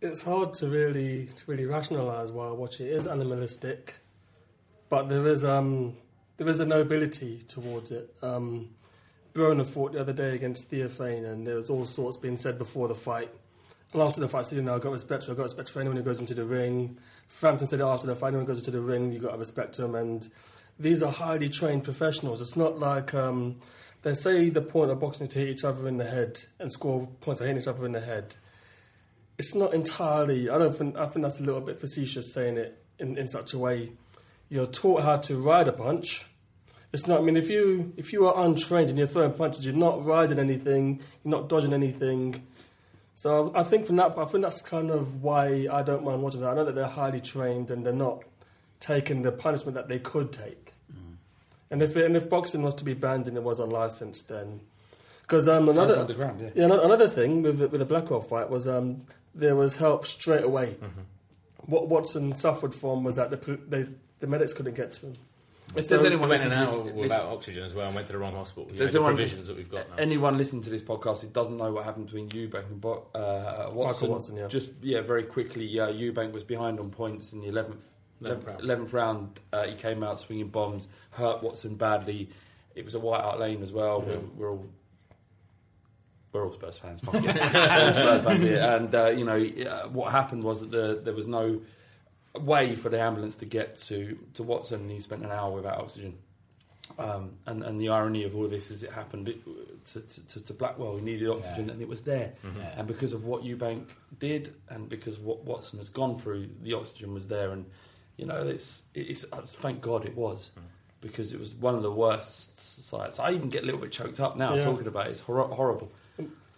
it's 0.00 0.22
hard 0.22 0.54
to 0.54 0.66
really 0.66 1.26
to 1.26 1.42
really 1.46 1.66
rationalise 1.66 2.32
why 2.32 2.48
I 2.48 2.52
watch 2.52 2.80
it. 2.80 2.86
It 2.86 2.96
is 2.96 3.06
animalistic, 3.06 3.94
but 4.88 5.08
there 5.08 5.26
is 5.26 5.44
um 5.44 5.96
there 6.36 6.48
is 6.48 6.60
a 6.60 6.66
nobility 6.66 7.42
towards 7.46 7.90
it. 7.90 8.14
Um, 8.22 8.70
Broner 9.34 9.66
fought 9.66 9.92
the 9.92 10.00
other 10.00 10.12
day 10.12 10.34
against 10.34 10.70
Theophane, 10.70 11.24
and 11.24 11.46
there 11.46 11.56
was 11.56 11.70
all 11.70 11.84
sorts 11.84 12.16
being 12.16 12.36
said 12.36 12.58
before 12.58 12.88
the 12.88 12.94
fight. 12.94 13.30
And 13.92 14.02
after 14.02 14.20
the 14.20 14.28
fight, 14.28 14.46
said, 14.46 14.56
you 14.56 14.62
know, 14.62 14.74
I've 14.74 14.80
got 14.80 14.92
respect 14.92 15.24
for, 15.24 15.32
I've 15.32 15.36
got 15.36 15.44
respect 15.44 15.70
for 15.70 15.80
anyone 15.80 15.96
who 15.96 16.02
goes 16.02 16.20
into 16.20 16.34
the 16.34 16.44
ring. 16.44 16.96
Frampton 17.28 17.68
said 17.68 17.80
after 17.80 18.06
the 18.06 18.16
fight, 18.16 18.28
anyone 18.28 18.46
who 18.46 18.52
goes 18.52 18.58
into 18.58 18.70
the 18.70 18.80
ring, 18.80 19.12
you've 19.12 19.22
got 19.22 19.32
to 19.32 19.38
respect 19.38 19.76
them. 19.76 19.94
And 19.94 20.28
these 20.78 21.02
are 21.02 21.12
highly 21.12 21.48
trained 21.48 21.84
professionals. 21.84 22.40
It's 22.40 22.56
not 22.56 22.78
like 22.78 23.14
um, 23.14 23.56
they 24.02 24.14
say 24.14 24.48
the 24.48 24.62
point 24.62 24.90
of 24.90 25.00
boxing 25.00 25.26
is 25.26 25.32
to 25.34 25.40
hit 25.40 25.48
each 25.48 25.64
other 25.64 25.86
in 25.86 25.98
the 25.98 26.04
head 26.04 26.40
and 26.58 26.72
score 26.72 27.06
points 27.20 27.40
of 27.40 27.46
hitting 27.46 27.60
each 27.60 27.68
other 27.68 27.84
in 27.84 27.92
the 27.92 28.00
head. 28.00 28.36
It's 29.40 29.54
not 29.54 29.72
entirely, 29.72 30.50
I 30.50 30.58
don't 30.58 30.76
think, 30.76 30.98
I 30.98 31.06
think 31.06 31.22
that's 31.22 31.40
a 31.40 31.42
little 31.42 31.62
bit 31.62 31.80
facetious 31.80 32.34
saying 32.34 32.58
it 32.58 32.76
in, 32.98 33.16
in 33.16 33.26
such 33.26 33.54
a 33.54 33.58
way. 33.58 33.92
You're 34.50 34.66
taught 34.66 35.02
how 35.02 35.16
to 35.16 35.38
ride 35.38 35.66
a 35.66 35.72
punch. 35.72 36.26
It's 36.92 37.06
not, 37.06 37.20
I 37.20 37.22
mean, 37.22 37.38
if 37.38 37.48
you, 37.48 37.94
if 37.96 38.12
you 38.12 38.26
are 38.26 38.44
untrained 38.44 38.90
and 38.90 38.98
you're 38.98 39.06
throwing 39.06 39.32
punches, 39.32 39.64
you're 39.64 39.74
not 39.74 40.04
riding 40.04 40.38
anything, 40.38 41.00
you're 41.24 41.30
not 41.30 41.48
dodging 41.48 41.72
anything. 41.72 42.46
So 43.14 43.50
I 43.54 43.62
think 43.62 43.86
from 43.86 43.96
that, 43.96 44.18
I 44.18 44.26
think 44.26 44.42
that's 44.42 44.60
kind 44.60 44.90
of 44.90 45.22
why 45.22 45.66
I 45.72 45.82
don't 45.82 46.04
mind 46.04 46.22
watching 46.22 46.42
that. 46.42 46.50
I 46.50 46.54
know 46.56 46.66
that 46.66 46.74
they're 46.74 46.84
highly 47.00 47.20
trained 47.20 47.70
and 47.70 47.86
they're 47.86 47.94
not 47.94 48.24
taking 48.78 49.22
the 49.22 49.32
punishment 49.32 49.74
that 49.74 49.88
they 49.88 50.00
could 50.00 50.34
take. 50.34 50.74
And 51.70 51.80
if 51.80 51.96
and 51.96 52.14
if 52.14 52.28
boxing 52.28 52.62
was 52.62 52.74
to 52.74 52.84
be 52.84 52.92
banned 52.92 53.26
and 53.26 53.38
it 53.38 53.42
was 53.42 53.58
unlicensed, 53.58 54.28
then 54.28 54.60
because 55.22 55.48
um, 55.48 55.68
another 55.68 55.96
underground, 55.96 56.40
yeah. 56.40 56.50
yeah 56.56 56.64
another 56.64 57.08
thing 57.08 57.42
with 57.42 57.58
the- 57.58 57.68
with 57.68 57.78
the 57.78 57.86
Blackwell 57.86 58.20
fight 58.20 58.50
was 58.50 58.66
um, 58.66 59.06
there 59.34 59.56
was 59.56 59.76
help 59.76 60.06
straight 60.06 60.44
away. 60.44 60.76
What 61.66 61.88
Watson 61.88 62.34
suffered 62.34 62.74
from 62.74 63.04
was 63.04 63.16
that 63.16 63.30
the 63.30 63.36
pol- 63.36 63.58
they, 63.68 63.86
the 64.18 64.26
medics 64.26 64.52
couldn't 64.52 64.74
get 64.74 64.92
to 64.94 65.06
him. 65.06 65.16
If 65.76 65.86
there's 65.88 66.00
So- 66.00 66.06
anyone 66.06 66.28
went 66.30 66.42
listening 66.42 66.58
in 66.58 66.66
to 66.66 66.72
and 66.80 66.84
this, 66.86 66.92
out 66.94 66.96
without 66.96 67.24
oxygen 67.26 67.62
as 67.62 67.74
well 67.74 67.86
and 67.86 67.94
went 67.94 68.08
to 68.08 68.12
the 68.12 68.18
wrong 68.18 68.32
hospital. 68.34 68.64
You 68.66 68.72
know, 68.72 68.78
there's 68.78 68.92
the 68.92 69.00
provisions 69.00 69.46
that 69.46 69.56
we've 69.56 69.70
got 69.70 69.88
now. 69.90 69.96
anyone 69.98 70.36
listening 70.36 70.62
to 70.62 70.70
this 70.70 70.82
podcast 70.82 71.22
who 71.22 71.28
doesn't 71.28 71.56
know 71.56 71.70
what 71.70 71.84
happened 71.84 72.06
between 72.06 72.28
Eubank 72.30 72.66
and 72.66 72.80
Bo- 72.80 73.06
uh, 73.14 73.70
Watson, 73.72 74.10
Watson, 74.10 74.36
yeah. 74.36 74.48
just 74.48 74.72
yeah, 74.82 75.00
very 75.00 75.22
quickly, 75.22 75.78
uh, 75.78 75.88
Eubank 75.92 76.32
was 76.32 76.42
behind 76.42 76.80
on 76.80 76.90
points 76.90 77.32
in 77.32 77.40
the 77.40 77.46
11th, 77.46 77.76
11th 78.20 78.46
round. 78.48 78.60
11th 78.62 78.92
round. 78.92 79.40
Uh, 79.52 79.62
he 79.66 79.74
came 79.76 80.02
out 80.02 80.18
swinging 80.18 80.48
bombs, 80.48 80.88
hurt 81.12 81.40
Watson 81.40 81.76
badly. 81.76 82.30
It 82.74 82.84
was 82.84 82.94
a 82.96 82.98
White 83.00 83.20
Hart 83.20 83.38
Lane 83.38 83.62
as 83.62 83.70
well. 83.70 84.00
We're, 84.02 84.18
we're 84.36 84.50
all 84.50 84.66
we're 86.32 86.44
all 86.46 86.52
Spurs 86.52 86.78
fans, 86.78 87.00
fuck 87.00 87.14
it. 87.16 87.24
We're 87.24 87.92
Spurs 87.92 88.22
fans 88.22 88.42
here. 88.42 88.60
And 88.60 88.94
uh, 88.94 89.06
you 89.08 89.24
know 89.24 89.36
uh, 89.70 89.88
what 89.88 90.12
happened 90.12 90.42
was 90.44 90.60
that 90.60 90.70
the, 90.70 91.00
there 91.02 91.14
was 91.14 91.26
no 91.26 91.60
way 92.38 92.76
for 92.76 92.88
the 92.88 93.00
ambulance 93.00 93.36
to 93.36 93.44
get 93.46 93.76
to 93.76 94.18
to 94.34 94.42
Watson, 94.42 94.82
and 94.82 94.90
he 94.90 95.00
spent 95.00 95.24
an 95.24 95.30
hour 95.32 95.52
without 95.52 95.78
oxygen. 95.78 96.18
Um, 96.98 97.36
and, 97.46 97.62
and 97.62 97.80
the 97.80 97.88
irony 97.90 98.24
of 98.24 98.34
all 98.34 98.44
of 98.44 98.50
this 98.50 98.70
is 98.70 98.82
it 98.82 98.90
happened 98.92 99.26
to, 99.26 100.00
to, 100.00 100.26
to, 100.26 100.44
to 100.44 100.52
Blackwell. 100.52 100.96
He 100.96 101.02
needed 101.02 101.28
oxygen 101.28 101.66
Yeah. 101.66 101.72
and 101.74 101.80
it 101.82 101.88
was 101.88 102.02
there. 102.02 102.32
Yeah. 102.42 102.74
And 102.76 102.88
because 102.88 103.12
of 103.12 103.24
what 103.24 103.42
Eubank 103.44 103.88
did 104.18 104.52
and 104.68 104.88
because 104.88 105.16
of 105.16 105.24
what 105.24 105.44
Watson 105.44 105.78
has 105.78 105.88
gone 105.88 106.18
through, 106.18 106.48
the 106.62 106.74
oxygen 106.74 107.14
was 107.14 107.28
there. 107.28 107.52
And, 107.52 107.64
you 108.16 108.26
know, 108.26 108.42
it's, 108.46 108.82
it's 108.92 109.24
uh, 109.32 109.40
thank 109.46 109.80
God 109.80 110.04
it 110.04 110.16
was 110.16 110.50
because 111.00 111.32
it 111.32 111.38
was 111.38 111.54
one 111.54 111.76
of 111.76 111.82
the 111.82 111.92
worst 111.92 112.84
sights. 112.84 113.20
I 113.20 113.30
even 113.30 113.50
get 113.50 113.62
a 113.62 113.66
little 113.66 113.80
bit 113.80 113.92
choked 113.92 114.18
up 114.18 114.36
now 114.36 114.54
Yeah. 114.54 114.60
talking 114.60 114.88
about 114.88 115.06
it. 115.06 115.10
It's 115.10 115.20
hor- 115.20 115.44
horrible. 115.46 115.92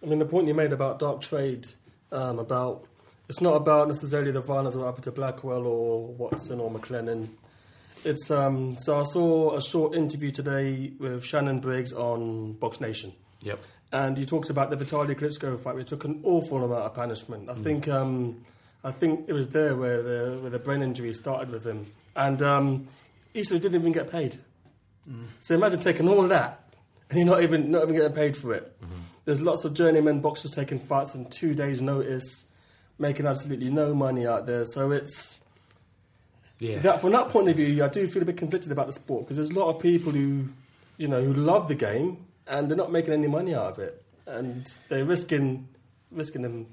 I 0.03 0.07
mean, 0.07 0.19
the 0.19 0.25
point 0.25 0.49
you 0.49 0.55
made 0.55 0.73
about 0.73 0.99
dark 0.99 1.21
trade, 1.21 1.67
um, 2.11 2.39
about 2.39 2.87
it's 3.29 3.41
not 3.41 3.55
about 3.55 3.89
necessarily 3.89 4.31
the 4.33 4.41
violence 4.41 4.75
that 4.75 4.83
happened 4.83 5.05
to 5.05 5.13
Blackwell 5.13 5.67
or 5.67 6.07
Watson 6.09 6.61
or 6.61 6.71
McClellan. 6.71 7.35
It's 8.05 8.31
um, 8.31 8.77
so 8.79 8.99
I 8.99 9.05
saw 9.05 9.57
a 9.57 9.63
short 9.63 9.95
interview 9.95 10.31
today 10.31 10.93
with 10.99 11.25
Shannon 11.25 11.61
Briggs 11.61 11.93
on 11.93 12.55
Box 12.55 12.81
Nation, 12.81 13.13
Yep. 13.43 13.61
and 13.93 14.19
he 14.19 14.25
talked 14.25 14.51
about 14.51 14.71
the 14.71 14.77
Vitaly 14.77 15.15
Klitschko 15.15 15.59
fight, 15.59 15.77
which 15.77 15.89
took 15.89 16.05
an 16.05 16.21
awful 16.25 16.65
amount 16.65 16.83
of 16.83 16.95
punishment. 16.95 17.49
I 17.49 17.55
think 17.55 17.87
um, 17.89 18.45
I 18.83 18.91
think 18.91 19.29
it 19.29 19.33
was 19.33 19.49
there 19.49 19.77
where 19.77 20.03
the 20.03 20.39
where 20.41 20.51
the 20.51 20.59
brain 20.59 20.83
injury 20.83 21.15
started 21.15 21.51
with 21.51 21.65
him, 21.65 21.87
and 22.17 22.43
um, 22.43 22.89
he 23.33 23.45
said 23.45 23.61
didn't 23.63 23.81
even 23.81 23.93
get 23.93 24.11
paid. 24.11 24.37
So 25.41 25.55
imagine 25.55 25.81
taking 25.81 26.09
all 26.09 26.27
that 26.29 26.63
and 27.11 27.19
you're 27.19 27.27
not 27.29 27.43
even 27.43 27.71
not 27.71 27.83
even 27.83 27.95
getting 27.97 28.13
paid 28.15 28.37
for 28.37 28.55
it. 28.55 28.77
There's 29.25 29.41
lots 29.41 29.65
of 29.65 29.75
journeyman 29.75 30.21
boxers 30.21 30.51
taking 30.51 30.79
fights 30.81 31.15
on 31.15 31.27
two 31.27 31.55
days' 31.55 31.81
notice, 31.81 32.47
making 32.99 33.27
absolutely 33.27 33.71
no 33.71 33.95
money 33.95 34.27
out 34.27 34.47
there. 34.47 34.65
So 34.65 34.91
it's 34.91 35.41
Yeah. 36.59 36.79
that 36.81 37.01
from 37.01 37.13
that 37.13 37.29
point 37.29 37.49
of 37.49 37.57
view, 37.57 37.83
I 37.85 37.89
do 37.89 38.07
feel 38.07 38.23
a 38.23 38.27
bit 38.27 38.37
conflicted 38.37 38.71
about 38.73 38.87
the 38.87 38.93
sport 38.93 39.25
because 39.25 39.37
there's 39.37 39.51
a 39.51 39.59
lot 39.59 39.75
of 39.75 39.81
people 39.83 40.13
who, 40.13 40.49
you 40.97 41.09
know, 41.09 41.23
who 41.23 41.33
love 41.35 41.69
the 41.69 41.75
game 41.75 42.19
and 42.47 42.69
they're 42.69 42.77
not 42.77 42.91
making 42.93 43.13
any 43.13 43.29
money 43.29 43.55
out 43.55 43.73
of 43.73 43.79
it, 43.79 44.03
and 44.27 44.67
they're 44.89 45.05
risking 45.05 45.69
risking 46.11 46.43
them 46.43 46.67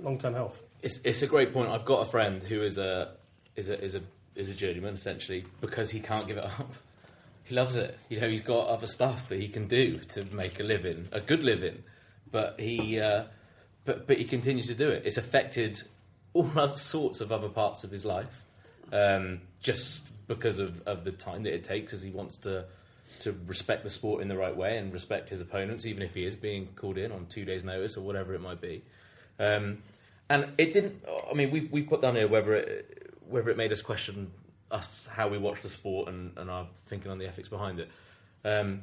long 0.00 0.18
term 0.18 0.34
health. 0.34 0.64
It's, 0.82 1.00
it's 1.04 1.22
a 1.22 1.26
great 1.26 1.52
point. 1.52 1.70
I've 1.70 1.84
got 1.84 2.02
a 2.06 2.10
friend 2.10 2.42
who 2.42 2.62
is 2.62 2.78
a 2.78 3.12
is 3.56 3.68
a 3.68 3.82
is 3.84 3.94
a 3.94 4.00
is 4.34 4.50
a 4.50 4.54
journeyman 4.54 4.94
essentially 4.94 5.44
because 5.60 5.90
he 5.90 6.00
can't 6.00 6.26
give 6.26 6.38
it 6.38 6.44
up. 6.44 6.72
He 7.44 7.56
loves 7.56 7.74
it. 7.76 7.98
You 8.08 8.20
know, 8.20 8.28
he's 8.28 8.42
got 8.42 8.68
other 8.68 8.86
stuff 8.86 9.26
that 9.28 9.40
he 9.40 9.48
can 9.48 9.66
do 9.66 9.96
to 10.14 10.24
make 10.32 10.60
a 10.60 10.62
living, 10.62 11.08
a 11.10 11.18
good 11.20 11.42
living, 11.42 11.82
but 12.30 12.58
he 12.58 13.00
uh, 13.00 13.24
but 13.84 14.06
but 14.06 14.18
he 14.18 14.24
continues 14.24 14.66
to 14.68 14.74
do 14.74 14.88
it. 14.88 15.02
It's 15.04 15.16
affected 15.16 15.80
all 16.32 16.68
sorts 16.68 17.20
of 17.20 17.32
other 17.32 17.48
parts 17.48 17.84
of 17.84 17.90
his 17.90 18.04
life, 18.04 18.44
um, 18.92 19.40
just 19.62 20.08
because 20.28 20.58
of, 20.58 20.82
of 20.86 21.04
the 21.04 21.12
time 21.12 21.42
that 21.42 21.54
it 21.54 21.64
takes, 21.64 21.92
as 21.92 22.02
he 22.02 22.10
wants 22.10 22.36
to 22.38 22.66
to 23.20 23.36
respect 23.46 23.82
the 23.82 23.90
sport 23.90 24.22
in 24.22 24.28
the 24.28 24.36
right 24.36 24.56
way 24.56 24.78
and 24.78 24.92
respect 24.92 25.30
his 25.30 25.40
opponents, 25.40 25.84
even 25.84 26.02
if 26.02 26.14
he 26.14 26.24
is 26.24 26.36
being 26.36 26.68
called 26.76 26.96
in 26.96 27.10
on 27.10 27.26
two 27.26 27.44
days' 27.44 27.64
notice 27.64 27.96
or 27.96 28.02
whatever 28.02 28.34
it 28.34 28.40
might 28.40 28.60
be. 28.60 28.82
Um, 29.38 29.82
and 30.28 30.48
it 30.58 30.72
didn't. 30.72 31.04
I 31.30 31.34
mean, 31.34 31.50
we 31.50 31.60
we 31.72 31.82
put 31.82 32.00
down 32.00 32.14
here 32.14 32.28
whether 32.28 32.54
it 32.54 33.14
whether 33.28 33.50
it 33.50 33.56
made 33.56 33.72
us 33.72 33.82
question 33.82 34.30
us 34.70 35.08
how 35.10 35.28
we 35.28 35.38
watch 35.38 35.60
the 35.62 35.68
sport 35.68 36.08
and, 36.08 36.32
and 36.36 36.48
our 36.48 36.66
thinking 36.76 37.10
on 37.10 37.18
the 37.18 37.26
ethics 37.26 37.48
behind 37.48 37.80
it. 37.80 37.90
Um, 38.44 38.82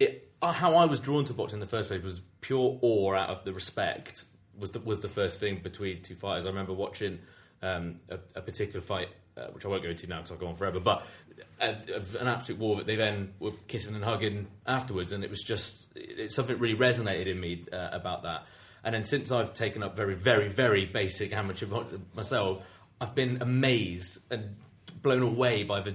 it 0.00 0.30
uh, 0.42 0.52
how 0.52 0.76
I 0.76 0.84
was 0.84 1.00
drawn 1.00 1.24
to 1.26 1.32
boxing 1.32 1.56
in 1.56 1.60
the 1.60 1.66
first 1.66 1.88
place 1.88 2.02
was 2.02 2.20
pure 2.40 2.78
awe 2.82 3.14
out 3.14 3.30
of 3.30 3.44
the 3.44 3.52
respect 3.52 4.24
was 4.58 4.70
the, 4.72 4.80
was 4.80 5.00
the 5.00 5.08
first 5.08 5.40
thing 5.40 5.60
between 5.62 6.02
two 6.02 6.14
fighters. 6.14 6.46
I 6.46 6.50
remember 6.50 6.72
watching 6.72 7.18
um, 7.62 7.96
a, 8.08 8.18
a 8.36 8.40
particular 8.42 8.80
fight, 8.80 9.08
uh, 9.36 9.46
which 9.52 9.64
I 9.64 9.68
won't 9.68 9.82
go 9.82 9.88
into 9.88 10.06
now 10.06 10.18
because 10.18 10.30
I'll 10.32 10.36
go 10.38 10.46
on 10.48 10.54
forever, 10.56 10.78
but 10.80 11.04
a, 11.60 11.70
a- 11.70 12.20
an 12.20 12.28
absolute 12.28 12.60
war 12.60 12.76
that 12.76 12.86
they 12.86 12.96
then 12.96 13.34
were 13.40 13.50
kissing 13.66 13.94
and 13.94 14.04
hugging 14.04 14.46
afterwards, 14.66 15.10
and 15.12 15.24
it 15.24 15.30
was 15.30 15.42
just 15.42 15.88
it, 15.96 16.30
something 16.32 16.58
really 16.58 16.76
resonated 16.76 17.26
in 17.26 17.40
me 17.40 17.64
uh, 17.72 17.88
about 17.92 18.22
that. 18.24 18.44
And 18.84 18.94
then 18.94 19.04
since 19.04 19.32
I've 19.32 19.54
taken 19.54 19.82
up 19.82 19.96
very, 19.96 20.14
very, 20.14 20.48
very 20.48 20.84
basic 20.84 21.32
amateur 21.32 21.66
boxing 21.66 22.04
myself, 22.14 22.62
I've 23.00 23.14
been 23.14 23.38
amazed 23.40 24.18
and 24.30 24.56
blown 25.02 25.22
away 25.22 25.64
by 25.64 25.80
the 25.80 25.94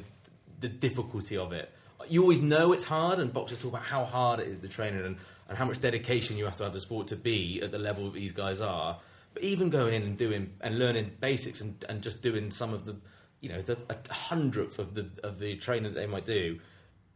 the 0.60 0.68
difficulty 0.70 1.38
of 1.38 1.54
it. 1.54 1.72
You 2.08 2.22
always 2.22 2.42
know 2.42 2.74
it's 2.74 2.86
hard, 2.86 3.20
and 3.20 3.34
boxers 3.34 3.62
talk 3.62 3.72
about 3.72 3.84
how 3.84 4.06
hard 4.06 4.40
it 4.40 4.48
is, 4.48 4.60
the 4.60 4.68
training, 4.68 5.06
and, 5.06 5.18
and 5.48 5.58
how 5.58 5.66
much 5.66 5.82
dedication 5.82 6.38
you 6.38 6.46
have 6.46 6.56
to 6.58 6.64
have 6.64 6.74
the 6.74 6.80
sport 6.80 7.08
to 7.08 7.16
be 7.16 7.62
at 7.62 7.72
the 7.72 7.80
level 7.80 8.10
these 8.10 8.32
guys 8.32 8.62
are. 8.62 9.00
But 9.34 9.44
even 9.44 9.70
going 9.70 9.94
in 9.94 10.04
and 10.04 10.18
doing 10.18 10.54
and 10.62 10.80
learning 10.80 11.12
basics 11.20 11.62
and, 11.62 11.84
and 11.88 12.02
just 12.02 12.22
doing 12.22 12.52
some 12.52 12.74
of 12.74 12.86
the, 12.86 12.96
you 13.42 13.50
know, 13.50 13.62
the 13.62 13.78
hundredth 14.10 14.80
of 14.80 14.96
the 14.96 15.10
of 15.24 15.40
the 15.40 15.56
training 15.58 15.94
that 15.94 16.00
they 16.00 16.08
might 16.08 16.26
do, 16.26 16.60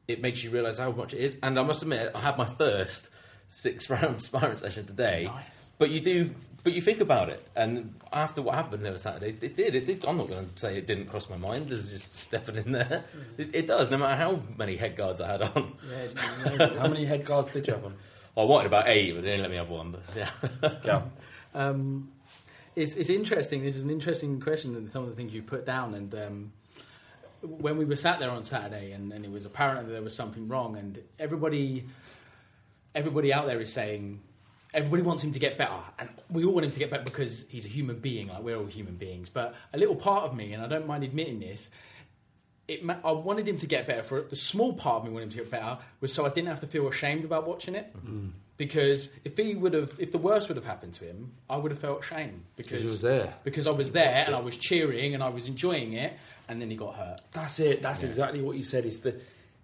it 0.08 0.22
makes 0.22 0.44
you 0.44 0.50
realise 0.50 0.80
how 0.80 0.92
much 0.92 1.14
it 1.14 1.20
is. 1.20 1.38
And 1.42 1.58
I 1.58 1.64
must 1.64 1.82
admit, 1.82 2.12
I 2.14 2.20
had 2.20 2.38
my 2.38 2.46
first 2.46 3.10
six 3.54 3.89
round 3.89 4.22
sparring 4.22 4.58
session 4.58 4.86
today. 4.86 5.26
Nice. 5.26 5.72
But 5.78 5.89
you 5.89 5.99
do, 5.99 6.34
but 6.64 6.74
you 6.74 6.82
think 6.82 7.01
about 7.01 7.30
it, 7.30 7.45
and 7.56 7.95
after 8.12 8.41
what 8.41 8.56
happened 8.56 8.86
other 8.86 8.97
Saturday, 8.97 9.36
it 9.41 9.56
did. 9.56 9.76
It 9.76 9.86
did. 9.86 10.06
I'm 10.06 10.18
not 10.18 10.28
going 10.28 10.47
to 10.47 10.60
say 10.60 10.78
it 10.78 10.88
didn't 10.88 11.08
cross 11.08 11.30
my 11.30 11.38
mind. 11.38 11.70
There's 11.70 11.91
just 11.91 12.18
stepping 12.18 12.56
in 12.56 12.72
there. 12.72 13.04
It, 13.38 13.49
it 13.54 13.68
does, 13.68 13.91
no 13.91 13.97
matter 13.97 14.16
how 14.16 14.41
many 14.58 14.78
head 14.78 14.95
guards 14.95 15.20
I 15.20 15.32
had 15.32 15.41
on. 15.41 15.74
How 16.78 16.88
many 16.88 17.06
head 17.06 17.26
guards 17.26 17.51
did 17.51 17.68
you 17.68 17.74
have 17.74 17.86
on? 17.86 17.95
I 18.38 18.43
wanted 18.43 18.68
about 18.68 18.88
eight, 18.88 19.14
but 19.14 19.24
they 19.24 19.30
didn't 19.30 19.41
let 19.41 19.51
me 19.51 19.58
have 19.58 19.70
one. 19.70 19.91
But 19.91 20.04
yeah, 20.16 20.70
Yeah. 20.84 21.01
Um, 21.54 22.12
it's, 22.76 22.95
it's 22.95 23.10
interesting. 23.10 23.64
This 23.64 23.76
is 23.76 23.84
an 23.84 23.91
interesting 23.91 24.39
question, 24.39 24.76
and 24.76 24.89
some 24.89 25.04
of 25.04 25.10
the 25.10 25.16
things 25.16 25.34
you 25.34 25.43
put 25.43 25.66
down. 25.66 25.93
And 25.93 26.16
um, 26.16 26.51
when 27.41 27.78
we 27.78 27.86
were 27.86 27.95
sat 27.95 28.20
there 28.20 28.32
on 28.32 28.41
Saturday, 28.41 28.91
and, 28.93 29.12
and 29.14 29.24
it 29.24 29.32
was 29.32 29.45
apparent 29.45 29.88
that 29.88 29.93
there 29.93 30.01
was 30.01 30.16
something 30.16 30.47
wrong, 30.47 30.78
and 30.78 30.99
everybody, 31.20 31.86
everybody 32.96 33.34
out 33.34 33.46
there 33.48 33.60
is 33.62 33.72
saying 33.72 34.20
everybody 34.74 35.04
wants 35.04 35.24
him 35.24 35.32
to 35.32 35.39
get 35.39 35.58
better, 35.58 35.72
and 36.00 36.10
we 36.30 36.44
all 36.46 36.54
want 36.54 36.66
him 36.66 36.72
to 36.72 36.80
get 36.80 36.89
better 36.89 37.04
because 37.04 37.46
he's 37.50 37.66
a 37.66 37.70
human 37.70 38.00
being. 38.00 38.28
Like 38.28 38.41
we're 38.41 38.58
all 38.58 38.66
human 38.66 38.96
beings. 38.96 39.30
But 39.30 39.56
a 39.74 39.78
little 39.78 39.96
part 39.96 40.24
of 40.26 40.36
me, 40.36 40.54
and 40.54 40.64
I 40.64 40.68
don't 40.68 40.88
mind 40.88 41.04
admitting 41.04 41.39
this. 41.39 41.70
it, 42.68 42.82
I 43.04 43.12
wanted 43.12 43.48
him 43.48 43.58
to 43.58 43.68
get 43.68 43.88
better. 43.88 44.04
For 44.04 44.22
the 44.22 44.36
small 44.36 44.74
part 44.74 44.98
of 45.02 45.04
me 45.06 45.10
wanted 45.12 45.26
him 45.26 45.30
to 45.32 45.38
get 45.38 45.52
better 45.52 45.78
was 46.02 46.14
so 46.14 46.26
I 46.26 46.30
didn't 46.30 46.48
have 46.48 46.62
to 46.62 46.68
feel 46.68 46.88
ashamed 46.88 47.24
about 47.26 47.48
watching 47.48 47.76
it. 47.76 47.94
Because 48.56 49.12
if 49.26 49.36
he 49.36 49.56
would 49.56 49.74
have, 49.74 49.96
if 49.98 50.12
the 50.12 50.20
worst 50.20 50.48
would 50.48 50.58
have 50.58 50.66
happened 50.66 50.94
to 50.94 51.06
him, 51.06 51.34
I 51.50 51.58
would 51.58 51.72
have 51.72 51.80
felt 51.80 52.04
shame 52.04 52.44
because 52.56 52.84
you 52.84 52.89
was 52.89 53.02
there. 53.02 53.34
because 53.44 53.66
I 53.66 53.72
was 53.72 53.91
there 53.94 54.24
and 54.28 54.36
I 54.36 54.39
was 54.39 54.56
cheering 54.56 55.16
and 55.16 55.24
I 55.24 55.30
was 55.30 55.48
enjoying 55.48 55.94
it, 55.94 56.14
and 56.48 56.62
then 56.62 56.70
he 56.70 56.76
got 56.78 56.96
hurt. 56.96 57.20
That's 57.32 57.60
it. 57.60 57.82
That's 57.82 58.04
exactly 58.04 58.41
what 58.41 58.56
you 58.56 58.62
said. 58.64 58.86
It's 58.86 59.00
the 59.00 59.20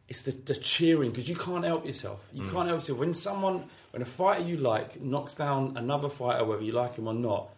it's 0.10 0.24
the, 0.24 0.32
the 0.32 0.56
cheering 0.56 1.12
because 1.12 1.30
you 1.30 1.36
can't 1.36 1.64
help 1.64 1.86
yourself. 1.86 2.28
You 2.34 2.42
can't 2.50 2.68
help 2.68 2.80
yourself 2.80 2.98
when 2.98 3.14
someone 3.14 3.66
when 3.92 4.02
a 4.02 4.06
fighter 4.06 4.44
you 4.44 4.58
like 4.58 5.00
knocks 5.00 5.36
down 5.36 5.78
another 5.78 6.10
fighter, 6.10 6.44
whether 6.44 6.64
you 6.64 6.72
like 6.72 6.96
him 6.96 7.08
or 7.08 7.14
not. 7.14 7.50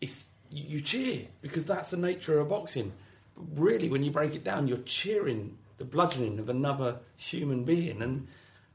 It's 0.00 0.28
you, 0.50 0.64
you 0.66 0.80
cheer 0.80 1.26
because 1.42 1.66
that's 1.66 1.90
the 1.90 1.98
nature 1.98 2.40
of 2.40 2.48
boxing. 2.48 2.92
But 3.36 3.44
really, 3.60 3.90
when 3.90 4.02
you 4.02 4.10
break 4.10 4.34
it 4.34 4.42
down, 4.42 4.66
you're 4.66 4.78
cheering 4.78 5.58
the 5.76 5.84
bludgeoning 5.84 6.38
of 6.38 6.48
another 6.48 7.00
human 7.16 7.64
being, 7.64 8.00
and 8.00 8.28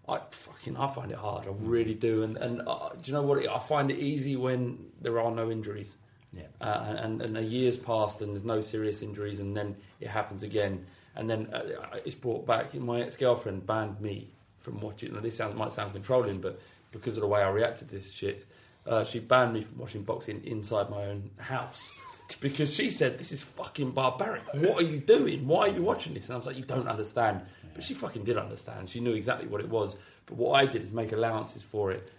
I 0.07 0.19
fucking 0.29 0.77
I 0.77 0.87
find 0.87 1.11
it 1.11 1.17
hard. 1.17 1.47
I 1.47 1.51
really 1.59 1.95
do. 1.95 2.21
And 2.21 2.37
and 2.37 2.61
uh, 2.67 2.89
do 2.89 3.11
you 3.11 3.13
know 3.13 3.23
what? 3.23 3.47
I 3.47 3.57
find 3.57 3.89
it 3.89 3.97
easy 3.97 4.35
when 4.35 4.85
there 5.01 5.19
are 5.19 5.31
no 5.31 5.49
injuries. 5.49 5.97
Yeah. 6.31 6.43
Uh, 6.59 6.95
and, 6.99 7.21
and 7.21 7.37
a 7.37 7.41
year's 7.41 7.77
passed 7.77 8.21
and 8.21 8.33
there's 8.33 8.43
no 8.43 8.61
serious 8.61 9.01
injuries, 9.01 9.39
and 9.39 9.57
then 9.57 9.77
it 9.99 10.09
happens 10.09 10.43
again, 10.43 10.85
and 11.15 11.29
then 11.29 11.47
uh, 11.53 11.63
it's 12.03 12.15
brought 12.15 12.45
back. 12.45 12.73
My 12.75 13.01
ex-girlfriend 13.01 13.65
banned 13.65 14.01
me 14.01 14.29
from 14.59 14.79
watching. 14.81 15.13
Now 15.13 15.21
this 15.21 15.37
sounds, 15.37 15.55
might 15.55 15.71
sound 15.71 15.93
controlling, 15.93 16.41
but 16.41 16.59
because 16.91 17.17
of 17.17 17.21
the 17.21 17.27
way 17.27 17.41
I 17.41 17.49
reacted 17.49 17.89
to 17.89 17.95
this 17.95 18.11
shit, 18.11 18.45
uh, 18.85 19.03
she 19.03 19.19
banned 19.19 19.53
me 19.53 19.61
from 19.61 19.77
watching 19.77 20.03
boxing 20.03 20.43
inside 20.43 20.89
my 20.89 21.05
own 21.05 21.31
house. 21.37 21.93
Because 22.41 22.73
she 22.73 22.89
said, 22.89 23.19
This 23.19 23.31
is 23.31 23.43
fucking 23.43 23.91
barbaric. 23.91 24.41
What 24.55 24.81
are 24.81 24.85
you 24.85 24.97
doing? 24.97 25.45
Why 25.45 25.67
are 25.67 25.67
you 25.67 25.83
watching 25.83 26.15
this? 26.15 26.25
And 26.25 26.33
I 26.33 26.37
was 26.37 26.47
like, 26.47 26.57
You 26.57 26.63
don't 26.63 26.87
understand. 26.87 27.41
But 27.75 27.83
she 27.83 27.93
fucking 27.93 28.23
did 28.23 28.35
understand. 28.35 28.89
She 28.89 28.99
knew 28.99 29.13
exactly 29.13 29.47
what 29.47 29.61
it 29.61 29.69
was. 29.69 29.95
But 30.25 30.37
what 30.37 30.53
I 30.53 30.65
did 30.65 30.81
is 30.81 30.91
make 30.91 31.11
allowances 31.11 31.61
for 31.61 31.91
it. 31.91 32.11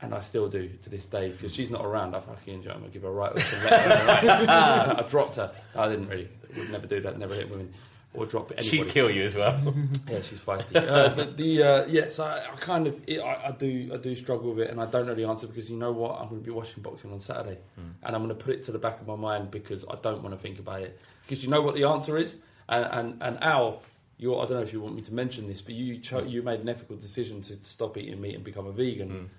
And 0.00 0.14
I 0.14 0.20
still 0.20 0.48
do 0.48 0.70
to 0.80 0.88
this 0.88 1.04
day 1.04 1.28
because 1.32 1.54
she's 1.54 1.70
not 1.70 1.84
around. 1.84 2.16
I 2.16 2.20
fucking 2.20 2.54
enjoy. 2.54 2.70
I'm 2.70 2.80
gonna 2.80 2.92
give 2.92 3.02
her 3.02 3.08
a 3.08 3.12
right. 3.12 3.32
hook 3.38 3.52
and 3.52 3.64
let 3.70 3.80
her 3.82 4.46
know. 4.46 4.94
I 5.04 5.06
dropped 5.06 5.36
her. 5.36 5.52
I 5.76 5.86
didn't 5.90 6.08
really. 6.08 6.28
Would 6.56 6.70
never 6.70 6.86
do 6.86 7.02
that. 7.02 7.18
Never 7.18 7.34
hit 7.34 7.50
women 7.50 7.74
or 8.14 8.26
drop 8.26 8.50
anybody. 8.50 8.68
She'd 8.68 8.88
kill 8.88 9.10
you 9.10 9.22
as 9.22 9.34
well. 9.34 9.74
Yeah, 10.10 10.20
she's 10.20 10.40
feisty. 10.40 10.76
uh, 10.76 11.08
the 11.10 11.24
the 11.24 11.62
uh, 11.62 11.86
yes, 11.86 12.18
I, 12.18 12.38
I 12.52 12.56
kind 12.56 12.86
of 12.86 13.00
it, 13.06 13.20
I, 13.20 13.48
I 13.48 13.50
do 13.52 13.90
I 13.94 13.96
do 13.96 14.14
struggle 14.14 14.50
with 14.54 14.66
it, 14.66 14.70
and 14.70 14.80
I 14.80 14.86
don't 14.86 15.06
know 15.06 15.14
the 15.14 15.24
answer 15.24 15.46
because 15.46 15.70
you 15.70 15.76
know 15.78 15.92
what 15.92 16.20
I'm 16.20 16.28
going 16.28 16.40
to 16.42 16.44
be 16.44 16.50
watching 16.50 16.82
boxing 16.82 17.12
on 17.12 17.20
Saturday, 17.20 17.58
and 17.76 18.14
I'm 18.14 18.22
going 18.24 18.28
to 18.36 18.44
put 18.44 18.54
it 18.54 18.62
to 18.64 18.72
the 18.72 18.78
back 18.78 19.00
of 19.00 19.06
my 19.06 19.16
mind 19.16 19.50
because 19.50 19.84
I 19.90 19.96
don't 20.02 20.22
want 20.22 20.34
to 20.34 20.40
think 20.40 20.58
about 20.58 20.82
it 20.82 20.98
because 21.22 21.42
you 21.42 21.48
know 21.50 21.62
what 21.62 21.74
the 21.74 21.84
answer 21.84 22.18
is, 22.18 22.36
and 22.68 22.84
and, 22.84 23.22
and 23.22 23.42
Al. 23.42 23.82
You, 24.18 24.36
I 24.38 24.46
don't 24.46 24.58
know 24.58 24.62
if 24.62 24.72
you 24.72 24.80
want 24.80 24.94
me 24.94 25.02
to 25.02 25.14
mention 25.14 25.48
this, 25.48 25.60
but 25.62 25.74
you 25.74 25.98
cho- 25.98 26.22
you 26.22 26.42
made 26.42 26.60
an 26.60 26.68
ethical 26.68 26.94
decision 26.94 27.40
to 27.42 27.54
stop 27.64 27.96
eating 27.96 28.20
meat 28.20 28.36
and 28.36 28.44
become 28.44 28.66
a 28.68 28.70
vegan. 28.72 29.30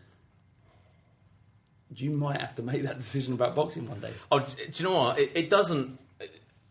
You 1.95 2.09
might 2.11 2.41
have 2.41 2.55
to 2.55 2.63
make 2.63 2.83
that 2.83 2.97
decision 2.97 3.33
about 3.33 3.55
boxing 3.55 3.87
one 3.87 3.99
day. 4.01 4.11
Oh, 4.31 4.39
do 4.39 4.45
you 4.73 4.83
know 4.89 4.95
what? 4.97 5.19
It, 5.19 5.31
it 5.35 5.49
doesn't. 5.49 5.99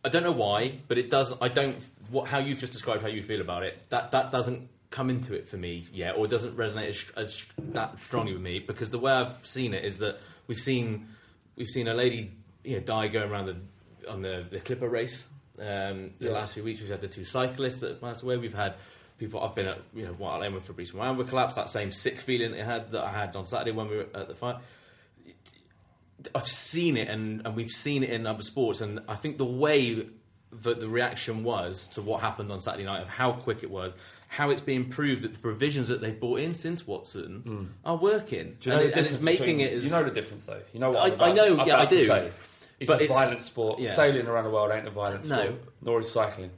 I 0.05 0.09
don't 0.09 0.23
know 0.25 0.33
why, 0.33 0.81
but 0.89 0.99
it 0.99 1.11
does. 1.11 1.33
I 1.41 1.49
don't. 1.49 1.77
What 2.11 2.29
how 2.29 2.39
you've 2.39 2.59
just 2.59 2.73
described 2.73 3.03
how 3.03 3.09
you 3.09 3.23
feel 3.23 3.41
about 3.41 3.63
it. 3.63 3.79
That 3.91 4.11
that 4.13 4.31
doesn't 4.33 4.69
come 4.91 5.09
into 5.09 5.33
it 5.35 5.49
for 5.49 5.57
me 5.57 5.87
yet, 5.93 6.17
or 6.17 6.27
it 6.27 6.29
doesn't 6.29 6.57
resonate 6.57 6.89
as, 6.89 7.05
as 7.17 7.47
that 7.73 7.99
strongly 8.01 8.33
with 8.35 8.43
me 8.43 8.59
because 8.59 8.91
the 8.91 8.99
way 8.99 9.13
I've 9.13 9.45
seen 9.47 9.73
it 9.75 9.85
is 9.85 9.99
that 10.01 10.19
we've 10.49 10.61
seen 10.61 11.09
we've 11.57 11.69
seen 11.69 11.89
a 11.89 11.95
lady 11.95 12.33
you 12.65 12.77
know 12.77 12.83
die 12.83 13.09
going 13.09 13.31
around 13.31 13.47
the 13.47 14.11
on 14.11 14.23
the, 14.23 14.45
the 14.51 14.61
Clipper 14.61 14.89
race. 14.89 15.29
Um, 15.59 16.11
the 16.19 16.27
Yeah. 16.27 16.31
last 16.33 16.55
few 16.55 16.65
weeks 16.65 16.81
we've 16.81 16.91
had 16.91 17.01
the 17.01 17.09
two 17.09 17.25
cyclists 17.25 17.81
that 17.81 18.01
passed 18.01 18.23
away. 18.23 18.37
We've 18.39 18.53
had 18.55 18.75
people. 19.19 19.41
I've 19.41 19.55
been 19.55 19.67
at 19.67 19.79
you 19.95 20.05
know 20.05 20.13
White 20.15 20.41
Lane 20.41 20.55
with 20.55 20.65
Fabrice 20.67 20.91
Muamba 20.91 21.27
collapse. 21.29 21.55
That 21.55 21.71
same 21.71 21.93
sick 21.93 22.21
feeling 22.21 22.53
I 22.61 22.65
had 22.65 22.91
that 22.91 23.05
I 23.05 23.11
had 23.11 23.37
on 23.37 23.47
Saturday 23.47 23.71
when 23.71 23.89
we 23.89 23.97
were 23.99 24.07
at 24.15 24.27
the 24.29 24.35
fight. 24.35 24.57
I've 26.35 26.47
seen 26.47 26.97
it, 26.97 27.09
and, 27.09 27.43
and 27.47 27.55
we've 27.57 27.71
seen 27.71 28.03
it 28.03 28.11
in 28.11 28.27
other 28.27 28.43
sports, 28.43 28.81
and 28.81 29.01
I 29.09 29.15
think 29.15 29.39
the 29.39 29.45
way 29.45 30.07
that 30.65 30.81
the 30.81 30.89
reaction 30.89 31.45
was 31.45 31.89
to 31.89 32.03
what 32.03 32.21
happened 32.21 32.53
on 32.53 32.61
Saturday 32.61 32.85
night, 32.85 33.01
of 33.03 33.09
how 33.09 33.33
quick 33.33 33.63
it 33.63 33.71
was, 33.71 33.95
how 34.29 34.51
it's 34.51 34.61
being 34.61 34.89
proved 34.91 35.23
that 35.23 35.33
the 35.33 35.39
provisions 35.39 35.89
that 35.89 36.01
they've 36.01 36.19
brought 36.19 36.41
in 36.41 36.53
since 36.55 36.87
Watson 36.87 37.41
hmm. 37.45 37.65
are 37.85 37.97
working. 37.97 38.57
Do 38.61 38.71
you 38.71 38.77
know 38.77 38.83
and, 38.83 38.93
the 38.93 38.93
it- 38.93 38.99
and 38.99 39.07
it's 39.07 39.21
making 39.23 39.59
between- 39.59 39.61
it. 39.61 39.73
As, 39.75 39.85
You 39.85 39.91
know 39.91 40.05
the 40.05 40.11
difference, 40.11 40.45
though. 40.45 40.61
You 40.73 40.81
know 40.81 40.91
what 40.91 40.99
I- 41.01 41.07
I'm 41.07 41.13
about, 41.15 41.29
I 41.29 41.33
know, 41.33 41.61
I'm 41.61 41.67
yeah, 41.69 41.75
I 41.75 41.79
about 41.83 41.91
to 41.91 41.97
do. 42.01 42.07
say. 42.07 42.31
It's 42.81 42.89
But 42.91 43.01
a 43.01 43.05
it's- 43.05 43.17
violent 43.19 43.43
sport. 43.43 43.79
yeah. 43.81 43.91
Sailing 43.91 44.27
around 44.27 44.45
the 44.45 44.51
world 44.51 44.73
ain't 44.73 44.87
a 44.87 44.91
violent 44.91 45.27
No. 45.27 45.45
sport. 45.45 45.63
Nor 45.83 46.01
is 46.01 46.11
cycling. 46.11 46.51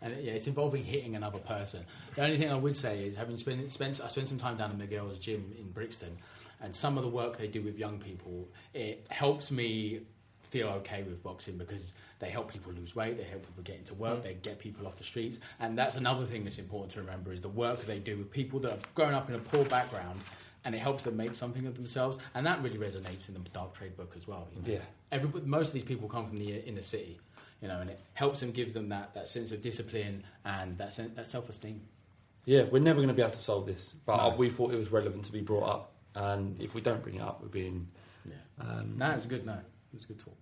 And 0.00 0.16
yeah, 0.22 0.32
it's 0.32 0.48
involving 0.48 0.82
hitting 0.84 1.14
another 1.16 1.38
person. 1.38 1.84
The 2.16 2.24
only 2.24 2.36
thing 2.36 2.50
I 2.50 2.56
would 2.56 2.76
say 2.76 3.04
is 3.04 3.14
having 3.14 3.36
spent, 3.38 3.70
spent 3.70 4.00
I 4.04 4.08
spent 4.08 4.26
some 4.28 4.38
time 4.38 4.56
down 4.56 4.70
at 4.70 4.76
Miguel's 4.78 5.20
gym 5.20 5.54
in 5.58 5.70
Brixton, 5.70 6.18
and 6.62 6.74
some 6.74 6.96
of 6.96 7.04
the 7.04 7.10
work 7.10 7.36
they 7.36 7.48
do 7.48 7.60
with 7.60 7.78
young 7.78 7.98
people, 7.98 8.48
it 8.72 9.06
helps 9.10 9.50
me 9.50 10.00
feel 10.40 10.68
okay 10.68 11.02
with 11.02 11.22
boxing 11.22 11.56
because 11.56 11.94
they 12.18 12.28
help 12.28 12.52
people 12.52 12.72
lose 12.72 12.94
weight, 12.94 13.16
they 13.16 13.24
help 13.24 13.42
people 13.42 13.62
get 13.64 13.76
into 13.76 13.94
work, 13.94 14.22
they 14.22 14.34
get 14.34 14.58
people 14.58 14.86
off 14.86 14.96
the 14.96 15.04
streets, 15.04 15.40
and 15.60 15.76
that's 15.76 15.96
another 15.96 16.24
thing 16.24 16.44
that's 16.44 16.58
important 16.58 16.92
to 16.92 17.00
remember 17.00 17.32
is 17.32 17.40
the 17.40 17.48
work 17.48 17.80
they 17.82 17.98
do 17.98 18.18
with 18.18 18.30
people 18.30 18.60
that 18.60 18.70
have 18.70 18.94
grown 18.94 19.14
up 19.14 19.28
in 19.28 19.34
a 19.34 19.38
poor 19.38 19.64
background. 19.64 20.18
And 20.64 20.76
it 20.76 20.78
helps 20.78 21.02
them 21.02 21.16
make 21.16 21.34
something 21.34 21.66
of 21.66 21.74
themselves, 21.74 22.20
and 22.36 22.46
that 22.46 22.62
really 22.62 22.78
resonates 22.78 23.26
in 23.26 23.34
the 23.34 23.40
dark 23.52 23.74
trade 23.74 23.96
book 23.96 24.12
as 24.16 24.28
well. 24.28 24.46
You 24.54 24.62
know? 24.62 24.78
Yeah. 24.78 24.84
Everybody, 25.10 25.44
most 25.44 25.68
of 25.68 25.74
these 25.74 25.82
people 25.82 26.08
come 26.08 26.28
from 26.28 26.38
the 26.38 26.54
inner 26.58 26.82
city, 26.82 27.18
you 27.60 27.66
know, 27.66 27.80
and 27.80 27.90
it 27.90 27.98
helps 28.14 28.38
them 28.38 28.52
give 28.52 28.72
them 28.72 28.88
that, 28.90 29.12
that 29.14 29.28
sense 29.28 29.50
of 29.50 29.60
discipline 29.60 30.22
and 30.44 30.78
that 30.78 30.92
sen- 30.92 31.14
that 31.16 31.26
self 31.26 31.48
esteem. 31.48 31.80
Yeah, 32.44 32.62
we're 32.62 32.78
never 32.78 32.98
going 32.98 33.08
to 33.08 33.14
be 33.14 33.22
able 33.22 33.32
to 33.32 33.38
solve 33.38 33.66
this, 33.66 33.96
but 34.06 34.14
uh, 34.14 34.34
we 34.36 34.50
thought 34.50 34.72
it 34.72 34.78
was 34.78 34.92
relevant 34.92 35.24
to 35.24 35.32
be 35.32 35.40
brought 35.40 35.68
up. 35.68 35.91
And 36.14 36.60
if 36.60 36.74
we 36.74 36.80
don't 36.80 37.02
bring 37.02 37.16
it 37.16 37.22
up, 37.22 37.40
we're 37.42 37.48
being. 37.48 37.88
Yeah. 38.24 38.34
Um, 38.60 38.94
no, 38.96 39.10
it 39.10 39.16
was 39.16 39.26
good. 39.26 39.46
No, 39.46 39.52
it 39.54 39.94
was 39.94 40.04
a 40.04 40.08
good 40.08 40.18
talk. 40.18 40.36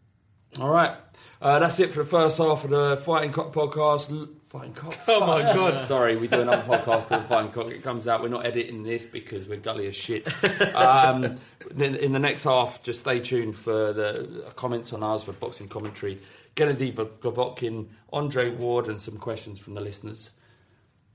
All 0.59 0.69
right, 0.69 0.97
uh, 1.41 1.61
that's 1.61 1.79
it 1.79 1.93
for 1.93 2.01
the 2.03 2.09
first 2.11 2.39
half 2.39 2.65
of 2.65 2.71
the 2.71 2.97
Fighting 3.05 3.31
Cock 3.31 3.53
podcast. 3.53 4.11
L- 4.11 4.29
Fighting 4.49 4.73
Cock. 4.73 4.97
Oh 5.09 5.25
my 5.25 5.43
God. 5.43 5.81
Sorry, 5.81 6.17
we 6.17 6.27
do 6.27 6.41
another 6.41 6.63
podcast 6.65 7.07
called 7.07 7.25
Fighting 7.27 7.53
Cock. 7.53 7.69
It 7.71 7.85
comes 7.85 8.09
out. 8.09 8.21
We're 8.21 8.31
not 8.31 8.45
editing 8.45 8.83
this 8.83 9.07
because 9.07 9.49
we're 9.49 9.59
gully 9.61 9.87
as 9.87 9.95
shit. 9.95 10.29
Um, 10.75 11.37
in, 11.77 11.95
in 11.95 12.13
the 12.13 12.19
next 12.19 12.43
half, 12.43 12.83
just 12.83 12.99
stay 13.01 13.21
tuned 13.21 13.55
for 13.55 13.93
the 13.93 14.53
comments 14.57 14.93
on 14.93 15.05
ours 15.05 15.23
for 15.23 15.33
boxing 15.35 15.69
commentary. 15.69 16.19
Gennady 16.57 16.93
Glavokin, 16.93 17.87
Andre 18.13 18.51
Ward, 18.51 18.89
and 18.89 19.01
some 19.01 19.19
questions 19.19 19.61
from 19.61 19.75
the 19.75 19.81
listeners. 19.81 20.31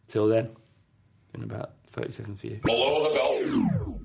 Till 0.07 0.27
then, 0.29 0.55
in 1.33 1.43
about 1.43 1.73
30 1.91 2.11
seconds 2.11 2.39
for 2.39 2.47
you. 2.47 2.59
Below 2.63 3.09
the 3.09 3.15
belt. 3.15 4.04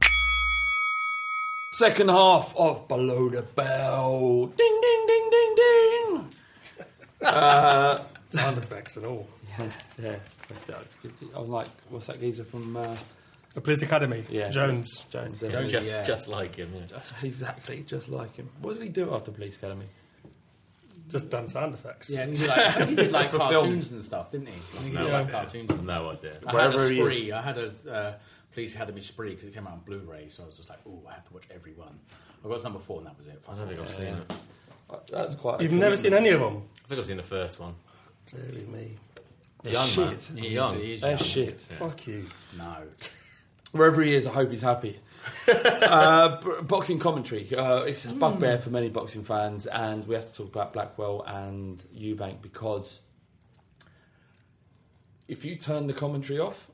Second 1.80 2.10
half 2.10 2.54
of 2.58 2.86
Below 2.88 3.30
the 3.30 3.40
Bell. 3.40 4.44
Ding, 4.54 4.80
ding, 4.82 5.06
ding, 5.06 5.30
ding, 5.30 5.54
ding. 5.56 6.32
uh, 7.26 8.04
Sound 8.34 8.58
effects 8.58 8.98
and 8.98 9.06
all. 9.06 9.26
Yeah. 9.58 9.70
Yeah. 9.98 10.16
I 11.34 11.38
was 11.40 11.48
like, 11.48 11.68
what's 11.88 12.08
that 12.08 12.20
geezer 12.20 12.44
from. 12.44 12.76
Uh, 12.76 12.94
The 13.54 13.62
Police 13.62 13.80
Academy. 13.80 14.24
yeah. 14.28 14.50
Jones. 14.50 15.06
Jones. 15.08 15.40
yeah. 15.40 15.48
Jones, 15.52 15.72
just, 15.72 15.90
Yeah. 15.90 16.04
just 16.04 16.28
like 16.28 16.56
him. 16.56 16.70
Yeah. 16.74 16.82
That's 16.90 17.12
exactly 17.22 17.82
just 17.86 18.10
like 18.10 18.36
him. 18.36 18.50
What 18.60 18.74
did 18.74 18.82
he 18.82 18.90
do 18.90 19.14
after 19.14 19.30
Police 19.30 19.56
Academy? 19.56 19.86
Just 21.08 21.30
done 21.30 21.48
sound 21.48 21.72
effects. 21.72 22.10
Yeah, 22.10 22.24
and 22.24 22.34
he, 22.36 22.46
like, 22.46 22.88
he 22.90 22.94
did 22.94 23.10
like 23.10 23.30
cartoons 23.32 23.62
films. 23.88 23.90
and 23.92 24.04
stuff, 24.04 24.30
didn't 24.30 24.48
he? 24.48 24.52
I 24.52 24.58
think 24.82 24.84
he 24.84 24.92
No 24.92 25.04
did 25.06 25.12
like 25.12 25.20
idea. 25.22 25.32
cartoons. 25.32 25.70
And 25.70 25.82
stuff. 25.82 26.02
No 26.02 26.10
idea. 26.10 26.32
I 26.46 26.52
Wherever 26.52 26.78
had 26.82 26.90
a 26.92 26.94
spree. 26.94 27.32
I 27.32 27.40
had 27.40 27.58
a 27.58 27.72
uh, 27.90 28.14
Police 28.52 28.74
Academy 28.74 29.00
spree 29.00 29.30
because 29.30 29.44
it 29.46 29.54
came 29.54 29.66
out 29.66 29.74
on 29.74 29.80
Blu-ray, 29.80 30.28
so 30.28 30.42
I 30.42 30.46
was 30.46 30.56
just 30.56 30.68
like, 30.68 30.78
"Oh, 30.86 31.02
I 31.08 31.12
have 31.14 31.24
to 31.28 31.34
watch 31.34 31.44
every 31.54 31.72
one." 31.72 31.98
I 32.44 32.48
got 32.48 32.56
to 32.58 32.62
number 32.64 32.78
four, 32.80 32.98
and 32.98 33.06
that 33.06 33.16
was 33.16 33.26
it. 33.28 33.40
I 33.48 33.54
don't 33.54 33.68
think 33.68 33.80
I've 33.80 33.88
seen 33.90 34.06
it. 34.08 34.32
Uh, 34.90 34.96
That's 35.10 35.34
quite. 35.36 35.60
You've 35.60 35.72
never 35.72 35.96
seen 35.96 36.14
any 36.14 36.30
of 36.30 36.40
them? 36.40 36.62
I 36.84 36.88
think 36.88 36.98
I've 36.98 37.06
seen 37.06 37.16
the 37.18 37.22
first 37.22 37.60
one. 37.60 37.74
Really, 38.32 38.64
me. 38.66 38.96
They're 39.62 39.74
Young 39.74 39.88
shit. 39.88 40.30
man. 40.30 40.38
He 40.42 40.46
is- 40.48 40.52
Young. 40.52 40.74
he 40.76 40.92
is 40.94 41.00
They're 41.02 41.10
young. 41.10 41.18
shit. 41.18 41.60
Fuck 41.60 42.06
you. 42.06 42.26
No. 42.58 42.76
Wherever 43.72 44.02
he 44.02 44.14
is, 44.14 44.26
I 44.26 44.32
hope 44.32 44.50
he's 44.50 44.62
happy. 44.62 44.98
uh, 45.48 46.40
b- 46.40 46.50
boxing 46.62 46.98
commentary. 46.98 47.54
Uh, 47.54 47.82
it's 47.82 48.04
a 48.04 48.12
bugbear 48.12 48.58
for 48.58 48.70
many 48.70 48.88
boxing 48.88 49.22
fans, 49.22 49.66
and 49.66 50.06
we 50.08 50.14
have 50.16 50.26
to 50.26 50.34
talk 50.34 50.48
about 50.48 50.72
Blackwell 50.72 51.22
and 51.26 51.78
Eubank 51.96 52.42
because 52.42 53.00
if 55.28 55.44
you 55.44 55.54
turn 55.56 55.86
the 55.86 55.92
commentary 55.92 56.40
off, 56.40 56.68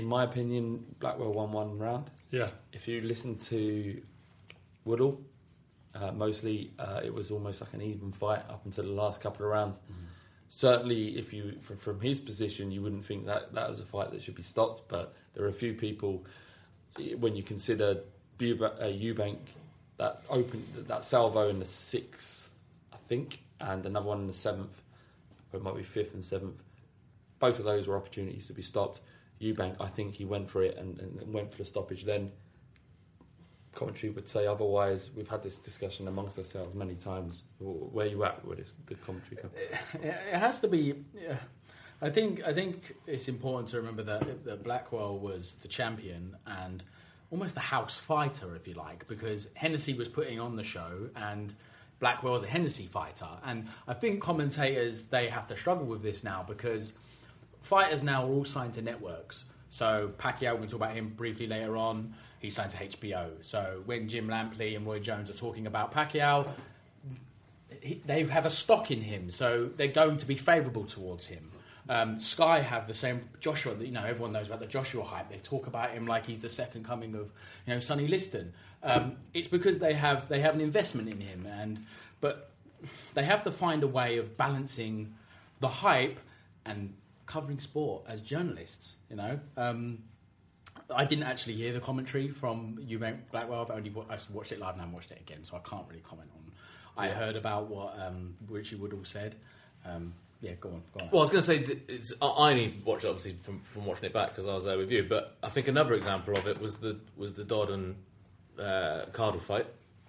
in 0.00 0.06
my 0.06 0.24
opinion, 0.24 0.82
Blackwell 0.98 1.34
won 1.34 1.52
one 1.52 1.78
round. 1.78 2.06
Yeah. 2.30 2.48
If 2.72 2.88
you 2.88 3.02
listen 3.02 3.36
to 3.36 4.00
Woodhall, 4.86 5.20
uh, 5.94 6.12
mostly 6.12 6.70
uh, 6.78 7.02
it 7.04 7.12
was 7.12 7.30
almost 7.30 7.60
like 7.60 7.74
an 7.74 7.82
even 7.82 8.10
fight 8.10 8.42
up 8.48 8.64
until 8.64 8.84
the 8.84 8.92
last 8.92 9.20
couple 9.20 9.44
of 9.44 9.52
rounds. 9.52 9.78
Certainly, 10.48 11.18
if 11.18 11.34
you 11.34 11.58
from, 11.60 11.76
from 11.76 12.00
his 12.00 12.18
position, 12.18 12.72
you 12.72 12.80
wouldn't 12.80 13.04
think 13.04 13.26
that 13.26 13.52
that 13.52 13.68
was 13.68 13.80
a 13.80 13.84
fight 13.84 14.10
that 14.12 14.22
should 14.22 14.34
be 14.34 14.42
stopped. 14.42 14.88
But 14.88 15.14
there 15.34 15.44
are 15.44 15.48
a 15.48 15.52
few 15.52 15.74
people 15.74 16.24
when 17.18 17.36
you 17.36 17.42
consider 17.42 18.00
uh, 18.40 18.90
Eubank 19.04 19.36
that 19.98 20.22
open 20.30 20.66
that 20.88 21.04
salvo 21.04 21.50
in 21.50 21.58
the 21.58 21.66
sixth, 21.66 22.48
I 22.90 22.96
think, 23.06 23.38
and 23.60 23.84
another 23.84 24.06
one 24.06 24.20
in 24.22 24.26
the 24.26 24.32
seventh, 24.32 24.80
or 25.52 25.60
it 25.60 25.62
might 25.62 25.76
be 25.76 25.82
fifth 25.82 26.14
and 26.14 26.24
seventh. 26.24 26.62
Both 27.38 27.58
of 27.58 27.66
those 27.66 27.86
were 27.86 27.96
opportunities 27.98 28.46
to 28.46 28.54
be 28.54 28.62
stopped. 28.62 29.02
Eubank, 29.40 29.76
I 29.80 29.86
think 29.86 30.14
he 30.14 30.24
went 30.24 30.50
for 30.50 30.62
it 30.62 30.76
and, 30.76 30.98
and 30.98 31.32
went 31.32 31.50
for 31.50 31.58
the 31.58 31.64
stoppage 31.64 32.04
then. 32.04 32.30
commentary 33.74 34.10
would 34.12 34.28
say 34.28 34.46
otherwise. 34.46 35.10
We've 35.14 35.28
had 35.28 35.42
this 35.42 35.60
discussion 35.60 36.08
amongst 36.08 36.38
ourselves 36.38 36.74
many 36.74 36.94
times. 36.94 37.44
Where 37.58 38.06
you 38.06 38.22
at 38.24 38.44
with 38.44 38.72
the 38.86 38.96
commentary? 38.96 39.38
It 39.94 40.14
has 40.34 40.60
to 40.60 40.68
be. 40.68 40.94
Yeah. 41.14 41.36
I 42.02 42.10
think. 42.10 42.46
I 42.46 42.52
think 42.52 42.96
it's 43.06 43.28
important 43.28 43.68
to 43.70 43.78
remember 43.78 44.02
that, 44.02 44.44
that 44.44 44.62
Blackwell 44.62 45.18
was 45.18 45.54
the 45.56 45.68
champion 45.68 46.36
and 46.46 46.82
almost 47.30 47.54
the 47.54 47.60
house 47.60 47.98
fighter, 47.98 48.56
if 48.56 48.66
you 48.66 48.74
like, 48.74 49.06
because 49.06 49.48
Hennessy 49.54 49.94
was 49.94 50.08
putting 50.08 50.40
on 50.40 50.56
the 50.56 50.64
show 50.64 51.08
and 51.14 51.54
Blackwell 52.00 52.32
was 52.32 52.42
a 52.42 52.48
Hennessy 52.48 52.86
fighter. 52.86 53.28
And 53.44 53.68
I 53.86 53.94
think 53.94 54.20
commentators 54.20 55.06
they 55.06 55.28
have 55.28 55.46
to 55.48 55.56
struggle 55.56 55.86
with 55.86 56.02
this 56.02 56.24
now 56.24 56.44
because 56.46 56.94
fighters 57.62 58.02
now 58.02 58.24
are 58.24 58.28
all 58.28 58.44
signed 58.44 58.74
to 58.74 58.82
networks. 58.82 59.44
So 59.70 60.12
Pacquiao, 60.18 60.52
we're 60.52 60.56
going 60.56 60.62
to 60.62 60.68
talk 60.68 60.80
about 60.82 60.94
him 60.94 61.08
briefly 61.10 61.46
later 61.46 61.76
on. 61.76 62.14
He's 62.40 62.54
signed 62.54 62.72
to 62.72 62.78
HBO. 62.78 63.30
So 63.42 63.82
when 63.84 64.08
Jim 64.08 64.28
Lampley 64.28 64.76
and 64.76 64.86
Roy 64.86 64.98
Jones 64.98 65.30
are 65.30 65.34
talking 65.34 65.66
about 65.66 65.92
Pacquiao, 65.92 66.50
he, 67.82 68.00
they 68.04 68.24
have 68.24 68.46
a 68.46 68.50
stock 68.50 68.90
in 68.90 69.00
him, 69.00 69.30
so 69.30 69.70
they're 69.76 69.88
going 69.88 70.16
to 70.18 70.26
be 70.26 70.36
favourable 70.36 70.84
towards 70.84 71.26
him. 71.26 71.48
Um, 71.88 72.20
Sky 72.20 72.60
have 72.60 72.86
the 72.86 72.94
same 72.94 73.28
Joshua. 73.40 73.74
You 73.74 73.90
know, 73.90 74.04
everyone 74.04 74.32
knows 74.32 74.46
about 74.46 74.60
the 74.60 74.66
Joshua 74.66 75.02
hype. 75.02 75.30
They 75.30 75.38
talk 75.38 75.66
about 75.66 75.90
him 75.90 76.06
like 76.06 76.26
he's 76.26 76.40
the 76.40 76.48
second 76.48 76.84
coming 76.84 77.14
of 77.14 77.32
you 77.66 77.74
know 77.74 77.80
Sonny 77.80 78.06
Liston. 78.06 78.52
Um, 78.82 79.16
it's 79.34 79.48
because 79.48 79.78
they 79.78 79.94
have 79.94 80.28
they 80.28 80.40
have 80.40 80.54
an 80.54 80.60
investment 80.60 81.08
in 81.08 81.20
him, 81.20 81.46
and 81.46 81.84
but 82.20 82.50
they 83.14 83.24
have 83.24 83.42
to 83.44 83.50
find 83.50 83.82
a 83.82 83.88
way 83.88 84.18
of 84.18 84.36
balancing 84.36 85.14
the 85.60 85.68
hype 85.68 86.18
and 86.64 86.94
covering 87.30 87.60
sport 87.60 88.04
as 88.08 88.20
journalists. 88.20 88.96
You 89.08 89.16
know. 89.16 89.40
Um, 89.56 89.98
I 90.94 91.04
didn't 91.04 91.24
actually 91.24 91.54
hear 91.54 91.72
the 91.72 91.80
commentary 91.80 92.28
from 92.28 92.78
Eubank 92.88 93.18
Blackwell. 93.32 93.62
I've 93.62 93.70
only 93.70 93.92
I 94.08 94.18
watched 94.32 94.52
it 94.52 94.58
live 94.58 94.74
and 94.74 94.82
I 94.82 94.86
watched 94.86 95.10
it 95.10 95.20
again, 95.20 95.44
so 95.44 95.56
I 95.56 95.60
can't 95.68 95.84
really 95.88 96.00
comment 96.00 96.30
on. 96.34 96.52
I 96.96 97.08
heard 97.08 97.36
about 97.36 97.68
what 97.68 97.98
um, 98.00 98.34
Richie 98.48 98.76
Woodhall 98.76 99.04
said. 99.04 99.36
Um, 99.86 100.12
yeah, 100.40 100.52
go 100.60 100.68
on, 100.70 100.82
go 100.96 101.04
on. 101.04 101.10
Well, 101.10 101.20
I 101.20 101.24
was 101.24 101.30
going 101.30 101.42
to 101.44 101.66
say 101.68 101.76
it's, 101.88 102.12
I- 102.20 102.26
I 102.26 102.50
only 102.52 102.74
watched 102.84 103.04
it 103.04 103.08
obviously 103.08 103.34
from, 103.42 103.60
from 103.62 103.84
watching 103.86 104.04
it 104.06 104.12
back 104.12 104.30
because 104.30 104.46
I 104.48 104.54
was 104.54 104.64
there 104.64 104.78
with 104.78 104.90
you. 104.90 105.04
But 105.08 105.36
I 105.42 105.48
think 105.48 105.68
another 105.68 105.94
example 105.94 106.36
of 106.36 106.46
it 106.46 106.60
was 106.60 106.76
the 106.76 106.98
was 107.16 107.34
the 107.34 107.44
Dodd 107.44 107.70
and 107.70 107.96
uh, 108.58 109.06
Cardle 109.12 109.40
fight 109.40 109.66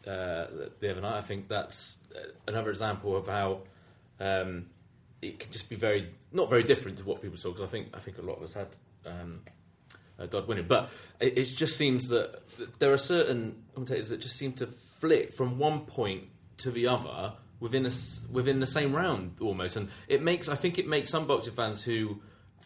uh, 0.07 0.45
the 0.79 0.91
other 0.91 1.01
night. 1.01 1.17
I 1.17 1.21
think 1.21 1.47
that's 1.47 1.99
uh, 2.15 2.19
another 2.47 2.69
example 2.69 3.15
of 3.15 3.27
how 3.27 3.61
um, 4.19 4.67
it 5.21 5.39
can 5.39 5.51
just 5.51 5.69
be 5.69 5.75
very 5.75 6.09
not 6.31 6.49
very 6.49 6.63
different 6.63 6.97
to 6.97 7.03
what 7.03 7.21
people 7.21 7.37
saw. 7.37 7.49
Because 7.49 7.67
I 7.67 7.71
think 7.71 7.87
I 7.93 7.99
think 7.99 8.17
a 8.17 8.21
lot 8.21 8.37
of 8.37 8.43
us 8.43 8.53
had 8.53 8.67
um, 9.05 9.41
uh, 10.19 10.25
Dodd 10.25 10.47
winning, 10.47 10.67
but 10.67 10.89
it, 11.19 11.37
it 11.37 11.45
just 11.45 11.77
seems 11.77 12.07
that, 12.09 12.41
there 12.79 12.93
are 12.93 12.97
certain 12.97 13.63
commentators 13.73 14.09
that 14.09 14.21
just 14.21 14.35
seem 14.35 14.53
to 14.53 14.67
flick 14.67 15.33
from 15.33 15.57
one 15.57 15.81
point 15.81 16.25
to 16.57 16.71
the 16.71 16.87
other 16.87 17.33
within 17.59 17.85
a 17.85 17.91
within 18.31 18.59
the 18.59 18.67
same 18.67 18.93
round 18.93 19.37
almost, 19.41 19.75
and 19.75 19.89
it 20.07 20.21
makes 20.21 20.49
I 20.49 20.55
think 20.55 20.77
it 20.77 20.87
makes 20.87 21.09
some 21.09 21.27
boxing 21.27 21.53
fans 21.53 21.83
who 21.83 22.21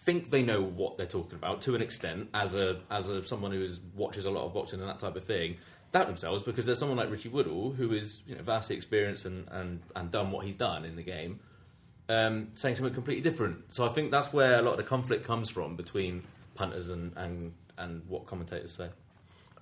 think 0.05 0.29
they 0.29 0.43
know 0.43 0.61
what 0.61 0.97
they're 0.97 1.07
talking 1.07 1.35
about 1.35 1.61
to 1.63 1.73
an 1.75 1.81
extent 1.81 2.29
as 2.33 2.53
a 2.53 2.79
as 2.91 3.09
a 3.09 3.25
someone 3.25 3.51
who 3.51 3.61
is, 3.63 3.79
watches 3.95 4.25
a 4.25 4.31
lot 4.31 4.45
of 4.45 4.53
boxing 4.53 4.79
and 4.79 4.87
that 4.87 4.99
type 4.99 5.15
of 5.15 5.25
thing 5.25 5.57
doubt 5.91 6.07
themselves 6.07 6.43
because 6.43 6.65
there's 6.65 6.77
someone 6.77 6.97
like 6.97 7.09
Richie 7.09 7.29
Woodhall 7.29 7.71
who 7.71 7.91
is 7.91 8.21
you 8.27 8.35
know 8.35 8.43
vastly 8.43 8.75
experienced 8.75 9.25
and, 9.25 9.47
and, 9.49 9.81
and 9.95 10.11
done 10.11 10.29
what 10.29 10.45
he's 10.45 10.55
done 10.55 10.85
in 10.85 10.95
the 10.95 11.03
game 11.03 11.39
um, 12.07 12.49
saying 12.53 12.75
something 12.75 12.93
completely 12.93 13.27
different 13.27 13.73
so 13.73 13.85
I 13.85 13.89
think 13.89 14.11
that's 14.11 14.31
where 14.31 14.59
a 14.59 14.61
lot 14.61 14.71
of 14.71 14.77
the 14.77 14.83
conflict 14.83 15.25
comes 15.25 15.49
from 15.49 15.75
between 15.75 16.23
punters 16.53 16.89
and, 16.89 17.11
and, 17.15 17.53
and 17.77 18.03
what 18.07 18.25
commentators 18.27 18.75
say 18.75 18.89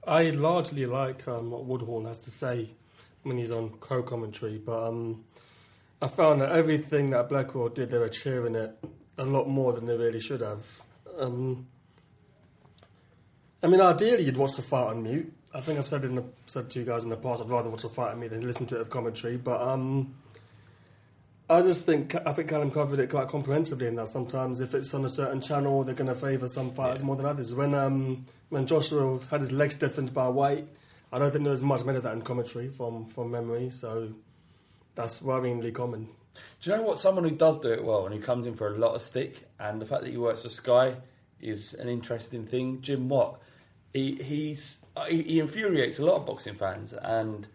I 0.05 0.31
largely 0.31 0.85
like 0.85 1.27
um, 1.27 1.51
what 1.51 1.65
Woodhall 1.65 2.05
has 2.05 2.19
to 2.19 2.31
say 2.31 2.71
when 3.23 3.37
he's 3.37 3.51
on 3.51 3.69
co-commentary, 3.79 4.57
but 4.57 4.87
um, 4.87 5.23
I 6.01 6.07
found 6.07 6.41
that 6.41 6.51
everything 6.51 7.11
that 7.11 7.29
Blackwell 7.29 7.69
did, 7.69 7.89
they 7.89 7.97
were 7.97 8.09
cheering 8.09 8.55
it 8.55 8.77
a 9.17 9.23
lot 9.23 9.47
more 9.47 9.71
than 9.71 9.85
they 9.85 9.95
really 9.95 10.19
should 10.19 10.41
have. 10.41 10.81
Um, 11.17 11.67
I 13.61 13.67
mean, 13.67 13.79
ideally, 13.79 14.23
you'd 14.23 14.35
watch 14.35 14.55
the 14.57 14.61
fight 14.61 14.87
on 14.87 15.03
mute. 15.03 15.31
I 15.53 15.61
think 15.61 15.79
I've 15.79 15.87
said 15.87 16.03
in 16.03 16.15
the, 16.15 16.25
said 16.47 16.69
to 16.71 16.79
you 16.79 16.85
guys 16.85 17.05
in 17.05 17.09
the 17.09 17.15
past, 17.15 17.41
I'd 17.41 17.49
rather 17.49 17.69
watch 17.69 17.83
the 17.83 17.89
fight 17.89 18.11
on 18.11 18.19
mute 18.19 18.31
than 18.31 18.45
listen 18.45 18.65
to 18.67 18.75
it 18.75 18.81
of 18.81 18.89
commentary. 18.89 19.37
But 19.37 19.61
um, 19.61 20.15
I 21.49 21.61
just 21.61 21.85
think 21.85 22.15
I 22.25 22.31
think 22.31 22.49
Callum 22.49 22.71
covered 22.71 22.99
it 22.99 23.09
quite 23.09 23.27
comprehensively 23.27 23.87
in 23.87 23.95
that 23.95 24.07
sometimes 24.07 24.61
if 24.61 24.73
it's 24.73 24.93
on 24.93 25.03
a 25.03 25.09
certain 25.09 25.41
channel, 25.41 25.83
they're 25.83 25.93
going 25.93 26.07
to 26.07 26.15
favour 26.15 26.47
some 26.47 26.71
fighters 26.71 27.03
more 27.03 27.15
than 27.15 27.25
others. 27.25 27.53
When 27.53 27.73
um, 27.73 28.25
when 28.49 28.65
Joshua 28.65 29.19
had 29.29 29.41
his 29.41 29.51
legs 29.51 29.75
stiffened 29.75 30.13
by 30.13 30.29
Whyte, 30.29 30.67
I 31.11 31.19
don't 31.19 31.31
think 31.31 31.43
there 31.43 31.51
was 31.51 31.61
much 31.61 31.83
made 31.83 31.97
of 31.97 32.03
that 32.03 32.13
in 32.13 32.21
commentary 32.21 32.69
from 32.69 33.05
from 33.07 33.31
memory. 33.31 33.71
So 33.71 34.13
that's 34.95 35.19
worryingly 35.19 35.73
common. 35.73 36.09
Do 36.61 36.71
you 36.71 36.77
know 36.77 36.83
what? 36.83 36.99
Someone 36.99 37.25
who 37.25 37.35
does 37.35 37.59
do 37.59 37.69
it 37.69 37.83
well 37.83 38.05
and 38.05 38.15
who 38.15 38.21
comes 38.21 38.47
in 38.47 38.55
for 38.55 38.73
a 38.73 38.77
lot 38.77 38.95
of 38.95 39.01
stick, 39.01 39.47
and 39.59 39.81
the 39.81 39.85
fact 39.85 40.03
that 40.03 40.11
he 40.11 40.17
works 40.17 40.43
for 40.43 40.49
Sky 40.49 40.95
is 41.41 41.73
an 41.73 41.89
interesting 41.89 42.47
thing. 42.47 42.81
Jim 42.81 43.09
Watt, 43.09 43.41
he 43.93 44.15
he's 44.15 44.79
he, 45.09 45.23
he 45.23 45.39
infuriates 45.41 45.99
a 45.99 46.05
lot 46.05 46.15
of 46.15 46.25
boxing 46.25 46.55
fans, 46.55 46.93
and 46.93 47.47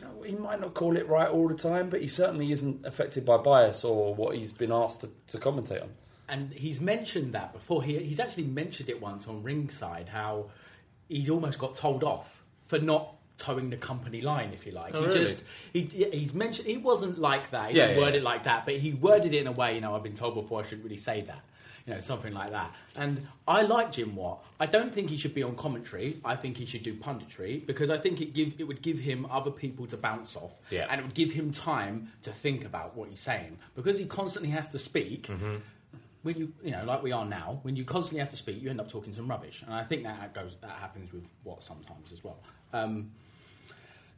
you 0.00 0.06
know 0.06 0.22
he 0.22 0.34
might 0.34 0.60
not 0.60 0.74
call 0.74 0.96
it 0.96 1.08
right 1.08 1.28
all 1.28 1.48
the 1.48 1.54
time, 1.54 1.88
but 1.90 2.00
he 2.00 2.08
certainly 2.08 2.52
isn't 2.52 2.84
affected 2.86 3.24
by 3.24 3.36
bias 3.36 3.84
or 3.84 4.14
what 4.14 4.36
he's 4.36 4.52
been 4.52 4.72
asked 4.72 5.00
to, 5.02 5.10
to 5.28 5.38
commentate 5.38 5.82
on. 5.82 5.90
and 6.28 6.52
he's 6.52 6.80
mentioned 6.80 7.32
that 7.32 7.52
before. 7.52 7.82
He, 7.82 7.98
he's 7.98 8.20
actually 8.20 8.44
mentioned 8.44 8.88
it 8.88 9.00
once 9.00 9.26
on 9.28 9.42
ringside 9.42 10.08
how 10.08 10.46
he 11.08 11.28
almost 11.30 11.58
got 11.58 11.76
told 11.76 12.02
off 12.04 12.42
for 12.66 12.78
not 12.78 13.16
towing 13.38 13.68
the 13.70 13.76
company 13.76 14.22
line, 14.22 14.52
if 14.54 14.64
you 14.66 14.72
like. 14.72 14.94
Oh, 14.94 15.00
he 15.02 15.06
really? 15.06 15.20
just 15.20 15.44
he 15.72 15.82
he's 15.82 16.32
mentioned 16.34 16.66
he 16.68 16.78
wasn't 16.78 17.18
like 17.18 17.50
that. 17.50 17.70
He 17.70 17.76
Yeah, 17.76 17.86
didn't 17.88 17.98
yeah, 17.98 18.04
word 18.06 18.14
yeah. 18.14 18.20
it 18.20 18.24
like 18.24 18.42
that, 18.44 18.64
but 18.64 18.74
he 18.76 18.92
worded 18.92 19.34
it 19.34 19.40
in 19.40 19.46
a 19.46 19.52
way. 19.52 19.74
You 19.74 19.80
know, 19.82 19.94
I've 19.94 20.02
been 20.02 20.14
told 20.14 20.34
before 20.34 20.60
I 20.60 20.64
shouldn't 20.64 20.84
really 20.84 20.96
say 20.96 21.20
that. 21.22 21.44
You 21.86 21.94
know, 21.94 22.00
something 22.00 22.34
like 22.34 22.50
that. 22.50 22.72
And 22.96 23.28
I 23.46 23.62
like 23.62 23.92
Jim 23.92 24.16
Watt. 24.16 24.44
I 24.58 24.66
don't 24.66 24.92
think 24.92 25.08
he 25.08 25.16
should 25.16 25.34
be 25.34 25.44
on 25.44 25.54
commentary. 25.54 26.16
I 26.24 26.34
think 26.34 26.56
he 26.56 26.66
should 26.66 26.82
do 26.82 26.94
punditry 26.94 27.64
because 27.64 27.90
I 27.90 27.98
think 27.98 28.20
it 28.20 28.34
give 28.34 28.54
it 28.58 28.64
would 28.64 28.82
give 28.82 28.98
him 28.98 29.24
other 29.30 29.52
people 29.52 29.86
to 29.86 29.96
bounce 29.96 30.34
off, 30.34 30.52
Yeah. 30.70 30.86
and 30.90 31.00
it 31.00 31.04
would 31.04 31.14
give 31.14 31.30
him 31.32 31.52
time 31.52 32.10
to 32.22 32.32
think 32.32 32.64
about 32.64 32.96
what 32.96 33.08
he's 33.08 33.20
saying 33.20 33.58
because 33.76 33.98
he 34.00 34.04
constantly 34.06 34.50
has 34.50 34.68
to 34.70 34.78
speak 34.80 35.28
Mm-hmm. 35.28 35.56
when 36.24 36.36
you 36.36 36.52
you 36.64 36.72
know 36.72 36.84
like 36.84 37.02
we 37.04 37.12
are 37.12 37.24
now 37.24 37.60
when 37.62 37.76
you 37.76 37.84
constantly 37.84 38.18
have 38.18 38.30
to 38.30 38.36
speak 38.36 38.60
you 38.60 38.68
end 38.68 38.80
up 38.80 38.90
talking 38.90 39.12
some 39.12 39.28
rubbish 39.28 39.62
and 39.64 39.72
i 39.72 39.84
think 39.84 40.02
that 40.02 40.34
goes 40.34 40.56
that 40.60 40.70
happens 40.84 41.12
with 41.12 41.24
what 41.44 41.62
sometimes 41.62 42.10
as 42.10 42.24
well 42.24 42.38
um, 42.72 43.12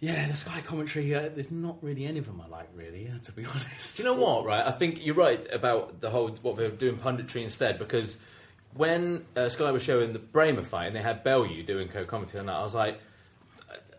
yeah 0.01 0.27
the 0.29 0.37
sky 0.37 0.61
commentary 0.61 1.15
uh, 1.15 1.29
there's 1.35 1.51
not 1.51 1.77
really 1.83 2.05
any 2.05 2.19
of 2.19 2.27
them 2.27 2.41
i 2.45 2.49
like 2.49 2.69
really 2.75 3.09
uh, 3.09 3.19
to 3.19 3.33
be 3.33 3.45
honest 3.55 3.97
Do 3.97 4.03
you 4.03 4.09
know 4.09 4.15
what? 4.15 4.45
Right, 4.45 4.65
I 4.67 4.71
think 4.71 5.05
you're 5.05 5.15
right 5.15 5.45
about 5.53 6.01
the 6.01 6.11
whole 6.11 6.29
what 6.43 6.57
they're 6.57 6.71
doing 6.71 6.97
punditry 6.97 7.43
instead 7.43 7.79
because 7.79 8.19
when 8.75 9.25
uh, 9.37 9.49
Sky 9.49 9.71
was 9.71 9.83
showing 9.83 10.13
the 10.13 10.19
Bramer 10.19 10.65
fight 10.65 10.87
and 10.87 10.95
they 10.97 11.03
had 11.03 11.25
Bellew 11.25 11.63
doing 11.63 11.89
co-commentary 11.89 12.39
on 12.39 12.47
that, 12.47 12.57
I 12.57 12.63
was 12.63 12.75
like, 12.75 13.01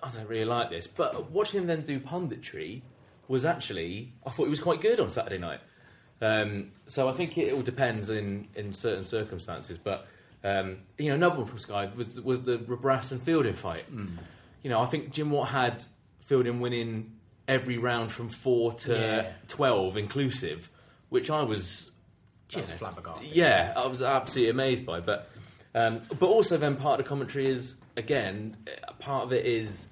I 0.02 0.10
don't 0.12 0.30
really 0.30 0.46
like 0.46 0.70
this. 0.70 0.88
But 0.88 1.32
watching 1.32 1.60
him 1.60 1.68
then 1.68 1.82
do 1.82 2.00
punditry 2.00 2.82
was 3.28 3.46
actually 3.46 4.14
I 4.26 4.30
thought 4.30 4.46
it 4.46 4.50
was 4.50 4.60
quite 4.60 4.80
good 4.80 5.00
on 5.00 5.10
Saturday 5.10 5.38
night. 5.38 5.60
Um, 6.22 6.72
so 6.88 7.10
I 7.10 7.14
think 7.14 7.38
it 7.38 7.54
all 7.54 7.62
depends 7.62 8.10
in, 8.10 8.48
in 8.56 8.74
certain 8.74 9.04
circumstances. 9.04 9.78
But 9.78 10.08
um, 10.44 10.78
you 10.98 11.10
know, 11.10 11.16
another 11.16 11.38
one 11.38 11.46
from 11.46 11.58
Sky 11.58 11.90
was, 11.96 12.20
was 12.22 12.44
the 12.44 12.58
Rebrasse 12.60 13.12
and 13.12 13.22
Fielding 13.22 13.54
fight. 13.54 13.86
You 14.64 14.70
know, 14.70 14.82
I 14.82 14.86
think 14.86 15.12
Jim 15.12 15.32
Watt 15.32 15.50
had 15.50 15.84
Fielding 16.22 16.60
winning 16.60 17.14
every 17.48 17.78
round 17.78 18.12
from 18.12 18.30
four 18.30 18.74
to 18.74 18.94
Yeah. 18.94 19.32
twelve 19.48 19.98
inclusive, 19.98 20.70
which 21.10 21.30
I 21.30 21.42
was 21.44 21.92
I 22.56 22.62
was 22.62 22.72
flabbergasted 22.72 23.34
yeah, 23.34 23.74
I 23.76 23.88
was 23.88 24.02
absolutely 24.02 24.52
amazed 24.52 24.86
by. 24.86 25.00
But 25.00 25.30
um, 25.74 26.00
but 26.20 26.28
also 26.28 26.58
then 26.58 26.76
part 26.76 27.00
of 27.00 27.06
the 27.06 27.10
commentary 27.10 27.48
is 27.48 27.80
again 27.98 28.58
part 29.00 29.24
of 29.24 29.34
it 29.34 29.46
is 29.46 29.90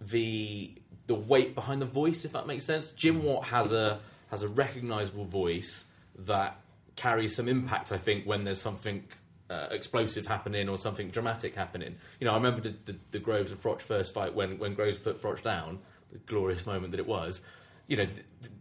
the 0.00 0.74
the 1.06 1.14
weight 1.14 1.54
behind 1.54 1.80
the 1.80 1.86
voice, 1.86 2.24
if 2.24 2.32
that 2.32 2.46
makes 2.46 2.64
sense. 2.64 2.90
Jim 2.90 3.22
Watt 3.22 3.44
has 3.46 3.72
a 3.72 4.00
has 4.30 4.42
a 4.42 4.48
recognisable 4.48 5.24
voice 5.24 5.86
that 6.18 6.60
carries 6.96 7.36
some 7.36 7.48
impact. 7.48 7.92
I 7.92 7.98
think 7.98 8.24
when 8.26 8.44
there's 8.44 8.60
something. 8.60 9.04
Uh, 9.50 9.66
explosive 9.70 10.26
happening 10.26 10.68
or 10.68 10.76
something 10.76 11.08
dramatic 11.08 11.54
happening. 11.54 11.96
You 12.20 12.26
know, 12.26 12.32
I 12.32 12.36
remember 12.36 12.60
the, 12.60 12.74
the, 12.84 12.98
the 13.12 13.18
Groves 13.18 13.50
and 13.50 13.58
Froch 13.58 13.80
first 13.80 14.12
fight 14.12 14.34
when, 14.34 14.58
when 14.58 14.74
Groves 14.74 14.98
put 14.98 15.22
Froch 15.22 15.42
down, 15.42 15.78
the 16.12 16.18
glorious 16.18 16.66
moment 16.66 16.90
that 16.90 17.00
it 17.00 17.06
was. 17.06 17.40
You 17.86 17.96
know, 17.96 18.04
th- 18.04 18.52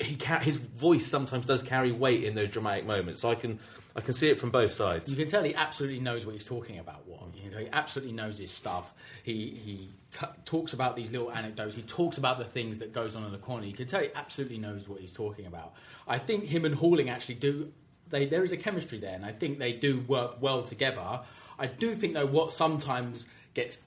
he 0.00 0.16
ca- 0.16 0.40
his 0.40 0.56
voice 0.56 1.06
sometimes 1.06 1.46
does 1.46 1.62
carry 1.62 1.92
weight 1.92 2.24
in 2.24 2.34
those 2.34 2.48
dramatic 2.50 2.84
moments. 2.86 3.20
So 3.20 3.30
I 3.30 3.36
can 3.36 3.60
I 3.96 4.00
can 4.00 4.14
see 4.14 4.28
it 4.28 4.38
from 4.38 4.50
both 4.50 4.72
sides. 4.72 5.10
You 5.10 5.16
can 5.16 5.28
tell 5.28 5.42
he 5.42 5.54
absolutely 5.54 6.00
knows 6.00 6.24
what 6.24 6.32
he's 6.32 6.46
talking 6.46 6.78
about. 6.78 7.06
What 7.06 7.22
you 7.34 7.50
know, 7.50 7.58
he 7.58 7.68
absolutely 7.72 8.12
knows 8.12 8.38
his 8.38 8.50
stuff. 8.50 8.92
He 9.22 9.50
he 9.64 9.90
cu- 10.12 10.26
talks 10.44 10.72
about 10.72 10.96
these 10.96 11.10
little 11.10 11.32
anecdotes. 11.32 11.74
He 11.74 11.82
talks 11.82 12.18
about 12.18 12.38
the 12.38 12.44
things 12.44 12.78
that 12.78 12.92
goes 12.92 13.16
on 13.16 13.24
in 13.24 13.32
the 13.32 13.38
corner. 13.38 13.66
You 13.66 13.72
can 13.72 13.86
tell 13.86 14.00
he 14.00 14.10
absolutely 14.14 14.58
knows 14.58 14.88
what 14.88 15.00
he's 15.00 15.14
talking 15.14 15.46
about. 15.46 15.74
I 16.06 16.18
think 16.18 16.44
him 16.44 16.64
and 16.64 16.76
Halling 16.76 17.08
actually 17.08 17.36
do. 17.36 17.72
They, 18.10 18.26
there 18.26 18.44
is 18.44 18.52
a 18.52 18.56
chemistry 18.56 18.98
there, 18.98 19.14
and 19.14 19.24
I 19.24 19.32
think 19.32 19.58
they 19.58 19.72
do 19.72 20.00
work 20.00 20.36
well 20.40 20.62
together. 20.62 21.20
I 21.58 21.66
do 21.66 21.94
think 21.94 22.14
though 22.14 22.26
what 22.26 22.52
sometimes 22.52 23.26
gets 23.54 23.78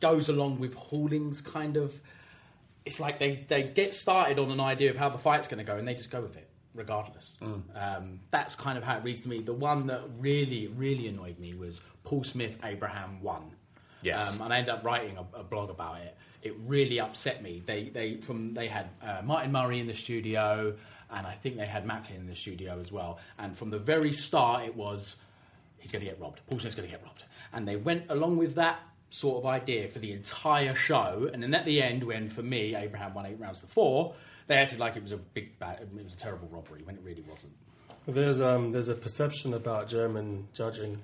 goes 0.00 0.28
along 0.28 0.58
with 0.58 0.74
Halling's 0.74 1.40
kind 1.40 1.76
of. 1.76 2.00
It's 2.86 2.98
like 2.98 3.18
they, 3.18 3.44
they 3.46 3.62
get 3.62 3.92
started 3.92 4.38
on 4.38 4.50
an 4.50 4.58
idea 4.58 4.90
of 4.90 4.96
how 4.96 5.10
the 5.10 5.18
fight's 5.18 5.46
going 5.46 5.58
to 5.58 5.64
go, 5.64 5.76
and 5.76 5.86
they 5.86 5.94
just 5.94 6.10
go 6.10 6.20
with 6.20 6.36
it 6.36 6.48
regardless. 6.74 7.36
Um, 7.42 8.20
that's 8.30 8.54
kind 8.54 8.78
of 8.78 8.84
how 8.84 8.96
it 8.96 9.04
reads 9.04 9.22
to 9.22 9.28
me. 9.28 9.40
The 9.40 9.52
one 9.52 9.86
that 9.88 10.02
really 10.18 10.68
really 10.68 11.08
annoyed 11.08 11.38
me 11.38 11.54
was 11.54 11.80
Paul 12.04 12.24
Smith 12.24 12.58
Abraham 12.64 13.22
one. 13.22 13.52
Yes. 14.02 14.36
Um, 14.36 14.44
and 14.46 14.54
I 14.54 14.58
ended 14.58 14.74
up 14.74 14.84
writing 14.84 15.18
a, 15.18 15.40
a 15.40 15.42
blog 15.42 15.70
about 15.70 15.98
it. 16.00 16.16
It 16.42 16.54
really 16.66 17.00
upset 17.00 17.42
me. 17.42 17.62
They 17.64 17.90
they 17.90 18.16
from 18.16 18.54
they 18.54 18.68
had 18.68 18.88
uh, 19.02 19.20
Martin 19.24 19.52
Murray 19.52 19.78
in 19.78 19.86
the 19.86 19.94
studio, 19.94 20.74
and 21.12 21.26
I 21.26 21.32
think 21.32 21.56
they 21.56 21.66
had 21.66 21.86
Macklin 21.86 22.20
in 22.20 22.26
the 22.26 22.34
studio 22.34 22.78
as 22.78 22.92
well. 22.92 23.18
And 23.38 23.56
from 23.56 23.70
the 23.70 23.78
very 23.78 24.12
start, 24.12 24.64
it 24.64 24.76
was 24.76 25.16
he's 25.78 25.92
going 25.92 26.04
to 26.04 26.10
get 26.10 26.20
robbed. 26.20 26.40
Paul 26.48 26.58
Smith's 26.58 26.76
going 26.76 26.88
to 26.88 26.92
get 26.92 27.02
robbed. 27.04 27.24
And 27.52 27.66
they 27.66 27.76
went 27.76 28.04
along 28.08 28.36
with 28.36 28.54
that 28.54 28.80
sort 29.10 29.38
of 29.38 29.46
idea 29.46 29.88
for 29.88 29.98
the 29.98 30.12
entire 30.12 30.74
show. 30.74 31.28
And 31.32 31.42
then 31.42 31.54
at 31.54 31.64
the 31.64 31.82
end, 31.82 32.04
when 32.04 32.28
for 32.28 32.42
me 32.42 32.74
Abraham 32.74 33.14
won 33.14 33.26
eight 33.26 33.40
rounds 33.40 33.60
to 33.60 33.66
four, 33.66 34.14
they 34.46 34.56
acted 34.56 34.78
like 34.78 34.96
it 34.96 35.02
was 35.02 35.12
a 35.12 35.16
big 35.16 35.58
bad, 35.58 35.80
it 35.80 35.88
was 36.02 36.14
a 36.14 36.16
terrible 36.16 36.48
robbery 36.50 36.82
when 36.84 36.96
it 36.96 37.02
really 37.04 37.24
wasn't. 37.28 37.52
There's 38.06 38.40
um 38.40 38.72
there's 38.72 38.88
a 38.88 38.94
perception 38.94 39.52
about 39.52 39.88
German 39.88 40.48
judging, 40.54 41.00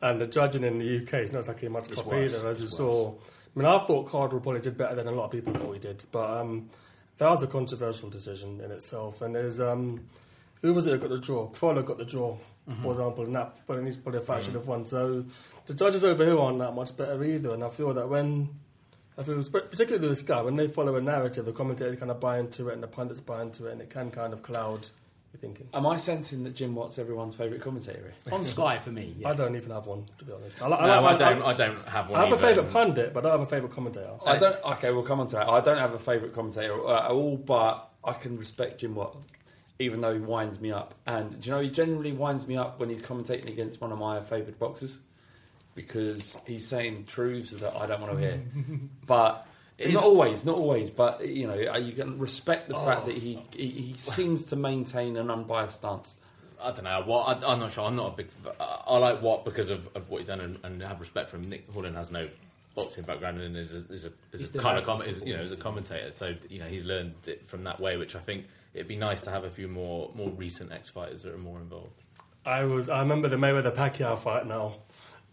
and 0.00 0.20
the 0.20 0.26
judging 0.26 0.64
in 0.64 0.78
the 0.78 1.02
UK 1.02 1.14
is 1.24 1.32
not 1.32 1.40
exactly 1.40 1.68
much 1.68 1.90
copy 1.90 2.16
either. 2.16 2.48
As 2.48 2.60
you 2.60 2.68
saw, 2.68 3.12
I 3.12 3.58
mean, 3.58 3.66
I 3.66 3.78
thought 3.78 4.08
Cardle 4.08 4.42
probably 4.42 4.60
did 4.60 4.76
better 4.76 4.94
than 4.94 5.06
a 5.06 5.12
lot 5.12 5.26
of 5.26 5.30
people 5.32 5.52
thought 5.52 5.72
he 5.72 5.78
did, 5.78 6.04
but 6.10 6.40
um, 6.40 6.70
that 7.20 7.30
was 7.30 7.42
a 7.42 7.46
controversial 7.46 8.10
decision 8.10 8.60
in 8.60 8.70
itself. 8.70 9.22
And 9.22 9.34
there's 9.34 9.60
um, 9.60 10.06
who 10.62 10.74
was 10.74 10.86
it 10.86 10.90
that 10.90 11.00
got 11.00 11.10
the 11.10 11.18
draw? 11.18 11.46
Crolla 11.48 11.82
got 11.82 11.98
the 11.98 12.04
draw, 12.04 12.36
Mm-hmm. 12.68 12.82
for 12.82 12.90
example, 12.92 13.24
and 13.24 13.34
that 13.34 13.52
but 13.66 13.82
he's 13.84 13.96
probably 13.96 14.20
a 14.20 14.22
Mm. 14.24 14.42
should 14.42 14.54
have 14.54 14.66
won. 14.68 14.84
So 14.86 15.24
the 15.66 15.74
judges 15.74 16.04
over 16.04 16.24
here 16.24 16.38
aren't 16.38 16.58
that 16.58 16.74
much 16.74 16.96
better 16.96 17.22
either, 17.24 17.52
and 17.54 17.64
I 17.64 17.68
feel 17.68 17.92
that 17.94 18.08
when. 18.08 18.50
I 19.18 19.22
feel, 19.22 19.42
particularly 19.42 20.08
with 20.08 20.18
Sky, 20.20 20.40
when 20.40 20.56
they 20.56 20.66
follow 20.68 20.94
a 20.96 21.00
narrative, 21.00 21.44
the 21.44 21.52
commentators 21.52 21.98
kind 21.98 22.10
of 22.10 22.20
buy 22.20 22.38
into 22.38 22.68
it 22.68 22.74
and 22.74 22.82
the 22.82 22.86
pundits 22.86 23.20
buy 23.20 23.42
into 23.42 23.66
it, 23.66 23.72
and 23.72 23.80
it 23.82 23.90
can 23.90 24.10
kind 24.10 24.32
of 24.32 24.42
cloud 24.42 24.88
your 25.32 25.40
thinking. 25.40 25.68
Am 25.74 25.86
I 25.86 25.96
sensing 25.96 26.44
that 26.44 26.54
Jim 26.54 26.74
Watt's 26.74 26.98
everyone's 26.98 27.34
favourite 27.34 27.62
commentator? 27.62 28.12
On 28.32 28.44
Sky 28.44 28.78
for 28.78 28.90
me, 28.90 29.14
yeah. 29.18 29.30
I 29.30 29.34
don't 29.34 29.56
even 29.56 29.70
have 29.70 29.86
one, 29.86 30.06
to 30.18 30.24
be 30.24 30.32
honest. 30.32 30.60
I, 30.62 30.66
I, 30.66 30.86
No, 30.86 31.02
like- 31.02 31.20
I 31.20 31.32
don't. 31.32 31.42
I 31.42 31.52
don't 31.54 31.88
have 31.88 32.10
one. 32.10 32.20
I 32.20 32.24
have 32.24 32.32
a 32.36 32.40
favourite 32.40 32.70
pundit, 32.70 33.12
but 33.14 33.24
I 33.24 33.28
don't 33.30 33.38
have 33.40 33.46
a 33.48 33.50
favourite 33.50 33.74
commentator. 33.74 34.10
I 34.26 34.36
don't. 34.38 34.56
Okay, 34.64 34.92
we'll 34.92 35.02
come 35.02 35.20
on 35.20 35.28
to 35.28 35.36
that. 35.36 35.48
I 35.48 35.60
don't 35.60 35.78
have 35.78 35.94
a 35.94 35.98
favourite 35.98 36.34
commentator 36.34 36.74
at 36.90 37.10
all, 37.10 37.36
but 37.36 37.90
I 38.04 38.12
can 38.12 38.36
respect 38.38 38.80
Jim 38.80 38.94
Watt, 38.94 39.16
even 39.78 40.00
though 40.00 40.12
he 40.14 40.20
winds 40.20 40.60
me 40.60 40.72
up. 40.72 40.94
And 41.06 41.40
do 41.40 41.48
you 41.48 41.54
know 41.54 41.60
he 41.60 41.70
generally 41.70 42.12
winds 42.12 42.46
me 42.46 42.56
up 42.56 42.80
when 42.80 42.88
he's 42.88 43.02
commentating 43.02 43.48
against 43.48 43.80
one 43.80 43.92
of 43.92 43.98
my 43.98 44.20
favourite 44.20 44.58
boxers 44.58 44.98
because 45.74 46.36
he's 46.46 46.66
saying 46.66 47.04
truths 47.06 47.52
that 47.52 47.76
I 47.76 47.86
don't 47.86 48.00
want 48.00 48.14
to 48.14 48.18
hear. 48.18 48.40
but 49.06 49.46
not 49.88 50.04
always, 50.04 50.44
not 50.44 50.56
always. 50.56 50.90
But 50.90 51.26
you 51.26 51.46
know, 51.46 51.72
uh, 51.72 51.78
you 51.78 51.92
can 51.92 52.18
respect 52.18 52.68
the 52.68 52.74
fact 52.74 53.06
that 53.06 53.16
he, 53.16 53.42
he 53.54 53.68
he 53.68 53.92
seems 53.94 54.46
to 54.46 54.56
maintain 54.56 55.16
an 55.16 55.30
unbiased 55.30 55.76
stance. 55.76 56.16
I 56.62 56.72
don't 56.72 56.84
know. 56.84 57.02
What 57.04 57.44
I, 57.44 57.52
I'm 57.52 57.58
not 57.58 57.72
sure. 57.72 57.84
I'm 57.84 57.96
not 57.96 58.12
a 58.12 58.16
big. 58.16 58.28
I, 58.60 58.82
I 58.88 58.98
like 58.98 59.22
Watt 59.22 59.44
because 59.44 59.70
of, 59.70 59.88
of 59.94 60.10
what 60.10 60.18
he's 60.18 60.28
done 60.28 60.40
and, 60.40 60.58
and 60.62 60.82
have 60.82 61.00
respect 61.00 61.30
for 61.30 61.36
him. 61.36 61.42
Nick 61.42 61.70
Horton 61.72 61.94
has 61.94 62.12
no 62.12 62.28
boxing 62.74 63.04
background 63.04 63.40
and 63.40 63.56
is 63.56 63.74
a, 63.74 63.78
is 63.92 64.04
a, 64.04 64.12
is 64.32 64.54
a 64.54 64.58
kind 64.58 64.78
of 64.78 64.84
developed 64.84 64.86
com- 64.86 65.02
is, 65.02 65.22
you 65.24 65.36
know 65.36 65.42
is 65.42 65.52
a 65.52 65.56
commentator. 65.56 66.12
So 66.14 66.34
you 66.48 66.58
know 66.58 66.66
he's 66.66 66.84
learned 66.84 67.14
it 67.26 67.46
from 67.46 67.64
that 67.64 67.80
way, 67.80 67.96
which 67.96 68.14
I 68.14 68.20
think 68.20 68.46
it'd 68.74 68.88
be 68.88 68.96
nice 68.96 69.22
to 69.22 69.30
have 69.30 69.44
a 69.44 69.50
few 69.50 69.68
more 69.68 70.10
more 70.14 70.30
recent 70.30 70.72
ex 70.72 70.90
fighters 70.90 71.22
that 71.22 71.34
are 71.34 71.38
more 71.38 71.58
involved. 71.58 72.02
I 72.44 72.64
was. 72.64 72.88
I 72.88 73.00
remember 73.00 73.28
the 73.28 73.36
Mayweather 73.36 73.74
Pacquiao 73.74 74.18
fight 74.18 74.46
now, 74.46 74.76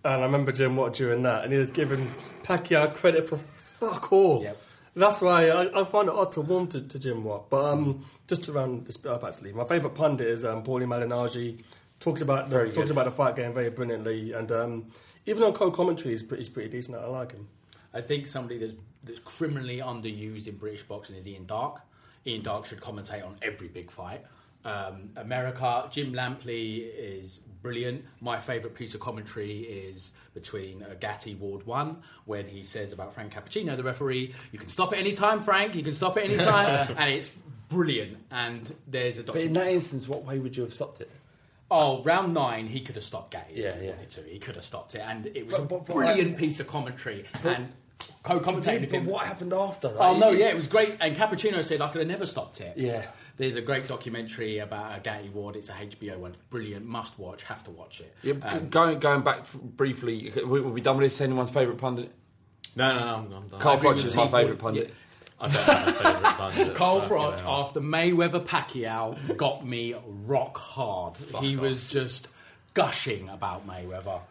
and 0.04 0.22
I 0.22 0.26
remember 0.26 0.52
Jim 0.52 0.76
Watt 0.76 0.94
during 0.94 1.24
that, 1.24 1.44
and 1.44 1.54
he 1.54 1.60
was 1.60 1.72
giving 1.72 2.12
Pacquiao 2.44 2.94
credit 2.94 3.28
for 3.28 3.38
fuck 3.80 4.12
all. 4.12 4.44
Yep. 4.44 4.62
That's 4.96 5.22
why 5.22 5.50
I, 5.50 5.82
I 5.82 5.84
find 5.84 6.10
it 6.10 6.16
odd 6.16 6.32
to 6.34 6.42
warm 6.42 6.68
to, 6.70 6.82
to 6.82 7.00
Jim 7.00 7.24
Watt. 7.24 7.50
But 7.50 7.66
um, 7.66 8.06
just 8.28 8.44
to 8.46 8.52
round 8.52 8.88
this 8.88 8.98
bit 8.98 9.12
up, 9.12 9.24
actually, 9.24 9.54
my 9.54 9.64
favourite 9.64 9.96
pundit 9.96 10.28
is 10.28 10.44
um, 10.44 10.64
Paulie 10.64 10.86
Malignaggi. 10.86 11.64
Talks 12.00 12.22
about 12.22 12.50
the, 12.50 12.56
Very 12.56 12.72
talks 12.72 12.92
about 12.92 13.06
the 13.06 13.12
fight 13.12 13.36
game 13.36 13.54
very 13.54 13.72
brilliantly, 13.72 14.32
and 14.32 14.52
um, 14.52 14.86
even 15.26 15.42
on 15.42 15.54
co-commentary, 15.54 16.12
he's 16.12 16.22
pretty, 16.22 16.44
he's 16.44 16.50
pretty 16.50 16.70
decent. 16.70 16.98
I 16.98 17.08
like 17.08 17.32
him. 17.32 17.48
I 17.92 18.02
think 18.02 18.28
somebody 18.28 18.60
that's, 18.60 18.74
that's 19.04 19.20
criminally 19.20 19.80
underused 19.80 20.48
in 20.48 20.58
British 20.58 20.84
boxing 20.84 21.16
is 21.16 21.28
Ian 21.28 21.46
Darke. 21.48 21.82
Ian 22.28 22.44
Darke 22.44 22.66
should 22.66 22.82
commentate 22.82 23.26
on 23.26 23.38
every 23.42 23.68
big 23.68 23.90
fight. 23.90 24.24
Um, 24.64 25.10
America, 25.16 25.88
Jim 25.90 26.14
Lampley 26.14 26.88
is 26.94 27.42
brilliant. 27.62 28.06
My 28.22 28.40
favourite 28.40 28.76
piece 28.76 28.94
of 28.94 29.00
commentary 29.02 29.60
is 29.62 30.14
between 30.34 30.84
uh, 30.84 30.96
Gatti 31.00 31.36
Ward 31.36 31.66
1, 31.66 31.98
when 32.26 32.48
he 32.48 32.64
says 32.64 32.94
about 32.94 33.14
Frank 33.14 33.34
Cappuccino, 33.34 33.76
the 33.76 33.84
referee, 33.84 34.34
you 34.52 34.60
can 34.60 34.68
stop 34.70 34.94
at 34.94 35.00
any 35.00 35.14
time, 35.14 35.42
Frank, 35.42 35.76
you 35.76 35.84
can 35.84 35.94
stop 35.94 36.18
at 36.18 36.24
any 36.26 36.38
time. 36.38 36.94
and 36.98 37.14
it's 37.14 37.32
brilliant. 37.70 38.18
And 38.32 38.74
there's 38.88 39.18
a 39.20 39.24
But 39.24 39.38
in 39.38 39.54
that 39.54 39.68
instance, 39.68 40.08
what 40.08 40.24
way 40.24 40.40
would 40.40 40.56
you 40.56 40.64
have 40.64 40.74
stopped 40.74 41.02
it? 41.02 41.10
Oh, 41.70 42.02
round 42.04 42.34
nine, 42.34 42.68
he 42.68 42.80
could 42.80 42.96
have 42.96 43.04
stopped 43.04 43.32
Gatti 43.32 43.56
Yeah, 43.56 43.70
if 43.70 43.80
he 43.82 43.86
yeah. 43.88 43.92
wanted 43.92 44.10
to. 44.12 44.22
He 44.24 44.40
could 44.40 44.56
have 44.56 44.64
stopped 44.66 44.96
it. 44.96 45.02
And 45.06 45.26
it 45.28 45.46
was 45.46 45.54
But- 45.54 45.62
a 45.62 45.66
but- 45.66 45.86
but 45.88 45.96
brilliant 45.96 46.36
I- 46.36 46.40
piece 46.40 46.60
of 46.62 46.68
commentary. 46.68 47.26
and 47.44 47.74
co-commentating 48.24 48.82
with 48.82 48.90
But 48.92 48.98
him. 49.00 49.06
what 49.06 49.26
happened 49.26 49.54
after? 49.54 49.94
Oh 49.98 50.18
no, 50.18 50.30
yeah, 50.30 50.48
it 50.50 50.56
was 50.56 50.68
great. 50.68 50.96
And 51.02 51.16
Cappuccino 51.16 51.64
said 51.64 51.82
I 51.82 51.88
could 51.90 52.00
have 52.00 52.08
never 52.08 52.26
stopped 52.26 52.62
it. 52.62 52.78
Yeah. 52.78 53.06
There's 53.38 53.56
a 53.56 53.62
great 53.62 53.88
documentary 53.88 54.58
about 54.60 54.92
uh, 54.94 55.00
Gatti 55.00 55.30
Ward. 55.30 55.56
It's 55.56 55.70
a 55.70 55.74
HBO 55.74 56.18
one. 56.18 56.36
Brilliant, 56.50 56.86
must 56.86 57.18
watch. 57.20 57.44
Have 57.44 57.64
to 57.66 57.72
watch 57.72 58.02
it. 58.02 58.14
Yeah, 58.24 58.34
Um, 58.44 58.70
going 58.70 59.00
going 59.00 59.22
back 59.22 59.52
briefly, 59.54 60.32
we, 60.36 60.60
we'll 60.60 60.72
be 60.74 60.82
done 60.82 60.98
with 60.98 61.06
this. 61.06 61.22
Anyone's 61.22 61.52
favourite 61.52 61.80
pundit? 61.80 62.12
No, 62.76 62.94
no, 62.98 63.06
no. 63.06 63.16
I'm, 63.16 63.34
I'm 63.34 63.48
done. 63.48 63.60
Carl 63.60 63.78
Froch 63.78 64.04
is 64.04 64.16
my 64.16 64.26
favourite 64.28 64.60
Paul. 64.60 64.72
pundit. 64.72 64.94
I 65.40 65.48
don't 65.50 65.64
have 65.66 65.88
a 65.88 65.92
favourite 65.92 66.24
pundit. 66.38 66.76
Carl 66.76 67.02
Froch 67.02 67.44
after 67.46 67.80
Mayweather 67.80 68.44
Pacquiao 68.44 69.38
got 69.38 69.66
me 69.66 69.96
rock 70.26 70.58
hard. 70.58 71.16
he 71.42 71.56
off. 71.56 71.62
was 71.62 71.88
just 71.88 72.28
gushing 72.74 73.30
about 73.30 73.68
Mayweather. 73.68 74.22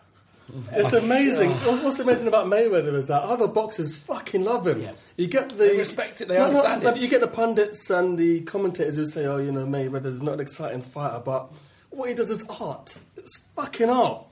It's 0.73 0.93
amazing. 0.93 1.51
What's, 1.51 1.99
amazing 1.99 2.29
about 2.29 2.47
Mayweather 2.47 2.95
is 2.95 3.09
that 3.09 3.23
other 3.23 3.49
boxers 3.49 3.97
fucking 3.97 4.45
love 4.45 4.67
him. 4.67 4.83
Yeah. 4.83 4.93
You 5.17 5.27
get 5.27 5.49
the 5.49 5.57
They 5.57 5.79
respect 5.79 6.21
it, 6.21 6.29
they 6.29 6.39
No, 6.39 6.45
understand 6.47 6.83
no, 6.85 6.91
it. 6.91 6.99
You 6.99 7.09
get 7.09 7.21
the 7.21 7.27
pundits 7.27 7.91
and 7.91 8.17
the 8.19 8.43
commentators 8.43 8.97
who 8.97 9.07
say, 9.07 9.27
"Oh, 9.27 9.39
you 9.39 9.51
know, 9.51 9.67
Mayweather's 9.67 10.23
not 10.23 10.35
an 10.35 10.41
exciting 10.41 10.83
fighter," 10.83 11.21
but 11.25 11.51
what 11.91 12.09
he 12.09 12.15
does 12.15 12.31
is 12.31 12.45
art. 12.61 12.99
It's 13.17 13.39
fucking 13.57 13.91
art. 13.91 14.25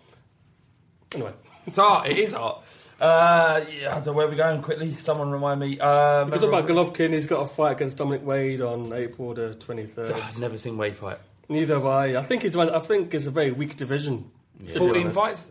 Anyway, 1.15 1.33
It's 1.67 1.79
art. 1.79 2.07
It 2.09 2.19
is 2.19 2.35
art. 2.35 2.62
Uh, 3.01 3.61
yeah, 3.81 3.91
I 3.91 3.95
don't 3.97 4.07
know 4.07 4.12
where 4.12 4.29
we're 4.29 4.37
going 4.37 4.62
quickly. 4.62 4.95
Someone 4.97 5.31
remind 5.31 5.61
me. 5.61 5.79
Uh, 5.81 6.25
we 6.27 6.33
talk 6.39 6.45
about 6.45 6.67
Golovkin. 6.69 7.12
He's 7.12 7.27
got 7.27 7.43
a 7.43 7.47
fight 7.47 7.73
against 7.73 7.97
Dominic 7.97 8.25
Wade 8.25 8.61
on 8.61 8.93
April 8.93 9.35
the 9.35 9.55
twenty 9.55 9.85
third. 9.87 10.12
I've 10.12 10.39
never 10.39 10.57
seen 10.57 10.77
Wade 10.77 10.95
fight. 10.95 11.19
Neither 11.49 11.75
have 11.75 11.87
I. 11.87 12.17
I 12.17 12.23
think 12.23 12.43
he's. 12.43 12.57
I 12.57 12.79
think 12.79 13.12
it's 13.15 13.27
a 13.27 13.31
very 13.31 13.51
weak 13.51 13.77
division. 13.77 14.31
14 14.77 15.03
honest. 15.03 15.17
fights? 15.19 15.51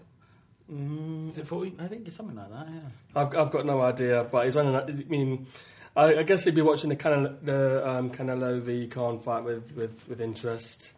Is 1.30 1.38
it 1.38 1.48
14? 1.48 1.78
I 1.80 1.88
think 1.88 2.08
it's 2.08 2.16
something 2.16 2.36
like 2.36 2.50
that. 2.52 2.68
Yeah. 2.68 3.22
I've, 3.22 3.36
I've 3.36 3.52
got 3.52 3.66
no 3.66 3.82
idea, 3.82 4.24
but 4.32 4.46
he's 4.46 4.56
running. 4.56 4.76
I 4.76 4.86
mean, 5.10 5.48
I, 5.96 6.16
I 6.20 6.24
guess 6.24 6.44
he'd 6.46 6.56
be 6.56 6.62
watching 6.62 6.90
the 6.90 6.96
Canelo, 6.96 7.36
the 7.44 7.88
um, 7.88 8.10
Canelo 8.12 8.60
v 8.62 8.88
Khan 8.88 9.20
fight 9.20 9.44
with, 9.44 9.74
with, 9.76 10.08
with 10.08 10.22
interest. 10.22 10.94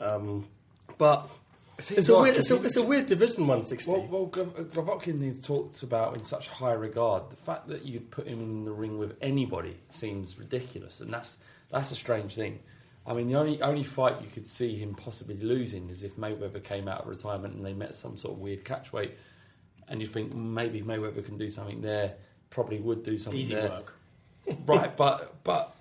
Um, 0.00 0.46
but 0.98 1.28
it's 1.78 2.08
a, 2.08 2.18
weird, 2.18 2.36
it's, 2.36 2.50
a, 2.50 2.56
'cause 2.56 2.64
it's 2.66 2.76
a 2.76 2.82
weird 2.82 3.06
division, 3.06 3.46
160. 3.46 3.90
Well, 3.90 4.06
well 4.10 4.26
Glov- 4.28 5.22
is 5.22 5.42
talked 5.42 5.82
about 5.82 6.14
in 6.14 6.22
such 6.22 6.48
high 6.48 6.72
regard. 6.72 7.30
The 7.30 7.36
fact 7.36 7.68
that 7.68 7.84
you'd 7.84 8.10
put 8.10 8.26
him 8.26 8.40
in 8.40 8.64
the 8.64 8.72
ring 8.72 8.98
with 8.98 9.16
anybody 9.20 9.76
seems 9.90 10.38
ridiculous, 10.38 11.00
and 11.00 11.12
that's 11.12 11.36
that's 11.70 11.90
a 11.90 11.96
strange 11.96 12.34
thing. 12.34 12.60
I 13.06 13.14
mean, 13.14 13.28
the 13.28 13.34
only 13.34 13.60
only 13.62 13.82
fight 13.82 14.16
you 14.22 14.28
could 14.28 14.46
see 14.46 14.76
him 14.76 14.94
possibly 14.94 15.36
losing 15.36 15.90
is 15.90 16.04
if 16.04 16.16
Mayweather 16.16 16.62
came 16.62 16.86
out 16.86 17.02
of 17.02 17.08
retirement 17.08 17.54
and 17.54 17.64
they 17.64 17.72
met 17.72 17.94
some 17.94 18.16
sort 18.16 18.34
of 18.34 18.40
weird 18.40 18.64
catchweight, 18.64 19.12
and 19.88 20.00
you 20.00 20.06
think 20.06 20.32
mm, 20.32 20.36
maybe 20.36 20.82
Mayweather 20.82 21.24
can 21.24 21.36
do 21.36 21.50
something 21.50 21.80
there. 21.80 22.14
Probably 22.50 22.78
would 22.78 23.02
do 23.02 23.18
something 23.18 23.40
Easy 23.40 23.54
there. 23.54 23.68
work. 23.68 23.94
right? 24.66 24.96
But 24.96 25.34
but 25.42 25.74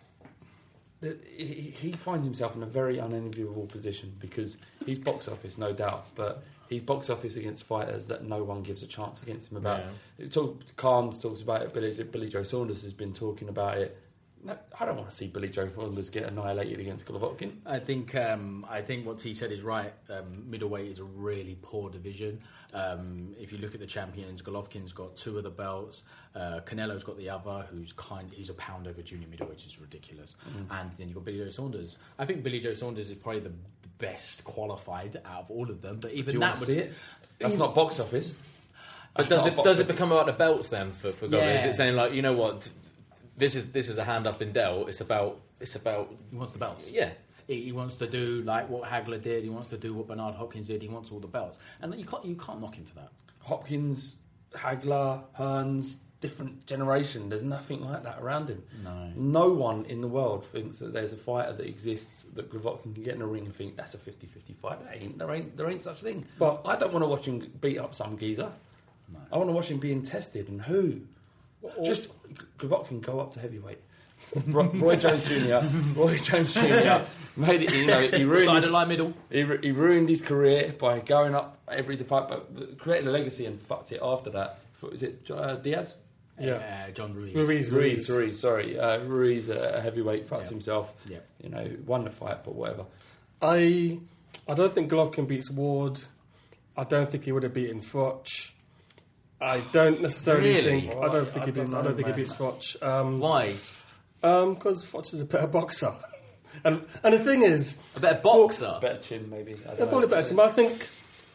the, 1.01 1.17
he, 1.35 1.73
he 1.79 1.91
finds 1.91 2.25
himself 2.25 2.55
in 2.55 2.63
a 2.63 2.67
very 2.67 2.97
unenviable 2.97 3.67
position 3.67 4.13
because 4.19 4.57
he's 4.85 4.99
box 4.99 5.27
office, 5.27 5.57
no 5.57 5.73
doubt, 5.73 6.07
but 6.15 6.43
he's 6.69 6.81
box 6.81 7.09
office 7.09 7.35
against 7.35 7.63
fighters 7.63 8.07
that 8.07 8.23
no 8.23 8.43
one 8.43 8.63
gives 8.63 8.81
a 8.81 8.87
chance 8.87 9.21
against 9.21 9.51
him 9.51 9.57
about. 9.57 9.81
It 10.17 10.31
talk, 10.31 10.59
Carnes 10.75 11.19
talks 11.19 11.41
about 11.41 11.63
it. 11.63 11.73
Billy, 11.73 12.03
Billy 12.03 12.29
Joe 12.29 12.43
Saunders 12.43 12.83
has 12.83 12.93
been 12.93 13.13
talking 13.13 13.49
about 13.49 13.77
it. 13.77 13.99
No, 14.43 14.57
I 14.79 14.85
don't 14.85 14.95
want 14.97 15.09
to 15.09 15.15
see 15.15 15.27
Billy 15.27 15.49
Joe 15.49 15.69
Saunders 15.75 16.09
get 16.09 16.23
annihilated 16.23 16.79
against 16.79 17.05
Golovkin. 17.05 17.57
I 17.65 17.77
think 17.77 18.15
um, 18.15 18.65
I 18.67 18.81
think 18.81 19.05
what 19.05 19.21
he 19.21 19.33
said 19.33 19.51
is 19.51 19.61
right. 19.61 19.93
Um, 20.09 20.49
middleweight 20.49 20.89
is 20.89 20.99
a 20.99 21.03
really 21.03 21.57
poor 21.61 21.89
division. 21.89 22.39
Um, 22.73 23.35
if 23.39 23.51
you 23.51 23.59
look 23.59 23.75
at 23.75 23.79
the 23.79 23.85
champions, 23.85 24.41
Golovkin's 24.41 24.93
got 24.93 25.15
two 25.15 25.37
of 25.37 25.43
the 25.43 25.51
belts. 25.51 26.03
Uh, 26.35 26.61
Canelo's 26.65 27.03
got 27.03 27.17
the 27.17 27.29
other, 27.29 27.67
who's 27.69 27.93
kind. 27.93 28.31
He's 28.33 28.49
a 28.49 28.55
pound 28.55 28.87
over 28.87 29.01
junior 29.01 29.27
middleweight, 29.27 29.57
which 29.57 29.65
is 29.65 29.79
ridiculous. 29.79 30.35
And 30.71 30.89
then 30.97 31.07
you've 31.07 31.15
got 31.15 31.25
Billy 31.25 31.37
Joe 31.37 31.49
Saunders. 31.49 31.99
I 32.17 32.25
think 32.25 32.41
Billy 32.41 32.59
Joe 32.59 32.73
Saunders 32.73 33.09
is 33.11 33.17
probably 33.17 33.41
the 33.41 33.53
best 33.99 34.43
qualified 34.43 35.21
out 35.25 35.41
of 35.41 35.51
all 35.51 35.69
of 35.69 35.81
them. 35.81 35.99
But 36.01 36.11
Do 36.11 36.17
even 36.17 36.33
you 36.33 36.39
that 36.39 36.57
would 36.57 36.65
see 36.65 36.77
it? 36.79 36.93
That's 37.37 37.57
not 37.57 37.75
box 37.75 37.99
office. 37.99 38.33
But 39.15 39.27
does 39.27 39.45
it 39.45 39.57
a 39.57 39.61
does 39.61 39.79
it 39.79 39.87
become 39.87 40.11
about 40.11 40.25
the 40.25 40.33
belts 40.33 40.69
then 40.69 40.91
for 40.91 41.11
for 41.11 41.27
Glover? 41.27 41.49
Is 41.49 41.65
it 41.65 41.75
saying 41.75 41.95
like 41.95 42.13
you 42.13 42.21
know 42.21 42.33
what, 42.33 42.67
this 43.41 43.55
is 43.55 43.71
this 43.71 43.89
is 43.89 43.97
a 43.97 44.03
hand 44.05 44.25
up 44.27 44.39
been 44.39 44.53
dealt. 44.53 44.87
It's 44.87 45.01
about 45.01 45.41
it's 45.59 45.75
about 45.75 46.05
He 46.31 46.37
wants 46.37 46.53
the 46.53 46.59
belts. 46.59 46.89
yeah. 46.89 47.09
He, 47.47 47.55
he 47.63 47.71
wants 47.73 47.95
to 47.97 48.07
do 48.07 48.41
like 48.43 48.69
what 48.69 48.83
Hagler 48.89 49.21
did. 49.21 49.43
He 49.43 49.49
wants 49.49 49.69
to 49.69 49.77
do 49.77 49.93
what 49.93 50.07
Bernard 50.07 50.35
Hopkins 50.35 50.67
did. 50.67 50.81
He 50.81 50.87
wants 50.87 51.11
all 51.11 51.19
the 51.19 51.27
belts, 51.27 51.57
and 51.81 51.93
you 51.99 52.05
can't 52.05 52.23
you 52.23 52.35
can't 52.35 52.61
knock 52.61 52.75
him 52.75 52.85
for 52.85 52.95
that. 52.95 53.11
Hopkins, 53.41 54.15
Hagler, 54.53 55.23
Hearns, 55.37 55.97
different 56.21 56.65
generation. 56.67 57.29
There's 57.29 57.43
nothing 57.43 57.83
like 57.83 58.03
that 58.03 58.19
around 58.21 58.47
him. 58.49 58.61
No. 58.83 59.11
No 59.17 59.49
one 59.53 59.85
in 59.85 59.99
the 60.01 60.07
world 60.07 60.45
thinks 60.45 60.77
that 60.79 60.93
there's 60.93 61.13
a 61.13 61.17
fighter 61.17 61.51
that 61.53 61.67
exists 61.67 62.23
that 62.35 62.51
Glavokin 62.51 62.93
can 62.93 63.03
get 63.03 63.15
in 63.15 63.21
a 63.23 63.27
ring 63.27 63.45
and 63.45 63.55
think 63.55 63.75
that's 63.75 63.95
a 63.95 63.97
50-50 63.97 64.55
fight. 64.61 64.77
There 64.83 64.93
ain't, 64.93 65.17
there 65.17 65.31
ain't, 65.31 65.57
there 65.57 65.67
ain't 65.69 65.81
such 65.81 66.01
thing. 66.03 66.25
But- 66.37 66.61
I 66.65 66.75
don't 66.75 66.93
want 66.93 67.03
to 67.03 67.07
watch 67.09 67.25
him 67.25 67.39
beat 67.59 67.79
up 67.79 67.95
some 67.95 68.17
geezer. 68.17 68.51
I 69.31 69.37
want 69.37 69.49
to 69.49 69.53
watch 69.53 69.69
him 69.71 69.79
being 69.79 70.03
tested. 70.03 70.47
And 70.47 70.61
who? 70.61 71.01
Just 71.83 72.09
Glavokin 72.57 73.01
go 73.01 73.19
up 73.19 73.33
to 73.33 73.39
heavyweight. 73.39 73.79
Roy, 74.47 74.63
Roy 74.67 74.95
Jones 74.95 75.27
Jr. 75.27 75.99
Roy 75.99 76.17
Jones 76.17 76.53
Jr. 76.53 77.03
made 77.35 77.63
it. 77.63 77.73
You 77.73 77.85
know, 77.87 77.99
he 78.07 78.23
ruined 78.23 78.47
Side 78.47 78.55
his, 78.57 78.65
of 78.65 78.71
line 78.71 78.87
middle. 78.87 79.13
he, 79.29 79.43
he 79.61 79.71
ruined 79.71 80.09
his 80.09 80.21
career 80.21 80.73
by 80.77 80.99
going 80.99 81.35
up 81.35 81.57
every 81.67 81.97
fight, 81.97 82.27
but 82.29 82.77
created 82.77 83.07
a 83.07 83.11
legacy 83.11 83.45
and 83.45 83.59
fucked 83.59 83.91
it 83.91 83.99
after 84.01 84.29
that. 84.31 84.59
What 84.79 84.93
was 84.93 85.03
it 85.03 85.29
uh, 85.31 85.55
Diaz? 85.55 85.97
Yeah. 86.39 86.85
Uh, 86.87 86.91
John 86.91 87.13
Ruiz. 87.13 87.33
Ruiz, 87.35 87.47
Ruiz, 87.47 87.71
Ruiz. 87.71 88.09
Ruiz, 88.09 88.39
sorry, 88.39 88.79
uh, 88.79 88.99
Ruiz, 88.99 89.49
uh, 89.49 89.73
a 89.75 89.81
heavyweight, 89.81 90.27
fucked 90.27 90.45
Yeah. 90.45 90.49
himself. 90.49 90.93
Yeah. 91.07 91.17
You 91.43 91.49
know, 91.49 91.69
won 91.85 92.03
the 92.03 92.09
fight, 92.11 92.43
but 92.43 92.55
whatever. 92.55 92.85
I 93.41 93.99
I 94.47 94.53
don't 94.53 94.73
think 94.73 94.89
Golovkin 94.91 95.27
beats 95.27 95.49
Ward. 95.51 95.99
I 96.77 96.83
don't 96.83 97.09
think 97.11 97.25
he 97.25 97.31
would 97.31 97.43
have 97.43 97.53
beaten 97.53 97.81
Froch. 97.81 98.51
I 99.41 99.59
don't 99.71 100.01
necessarily 100.01 100.49
Really? 100.55 100.81
think. 100.81 100.95
I 101.03 101.07
don't 101.09 101.25
think 101.31 101.43
I 101.43 101.45
he 101.47 101.51
don't 101.51 101.65
beats. 101.65 101.73
I 101.75 101.81
don't 101.81 101.95
think 101.95 102.07
he 102.07 102.11
man. 102.13 102.19
beats 102.21 102.33
Froch. 102.33 102.83
Um, 102.83 103.19
Why? 103.19 103.55
because 104.21 104.85
Froch 104.85 105.13
is 105.13 105.21
a 105.21 105.25
better 105.25 105.47
boxer. 105.47 105.93
and 106.63 106.85
and 107.03 107.13
the 107.13 107.19
thing 107.19 107.41
is, 107.41 107.79
A 107.95 107.99
better 107.99 108.19
boxer. 108.21 108.77
Better 108.81 108.99
chin, 108.99 109.29
maybe. 109.29 109.53
I 109.67 109.73
they're 109.75 109.85
know. 109.85 109.91
probably 109.91 110.07
better. 110.07 110.27
Chin, 110.27 110.35
but 110.37 110.45
I 110.49 110.51
think 110.51 110.89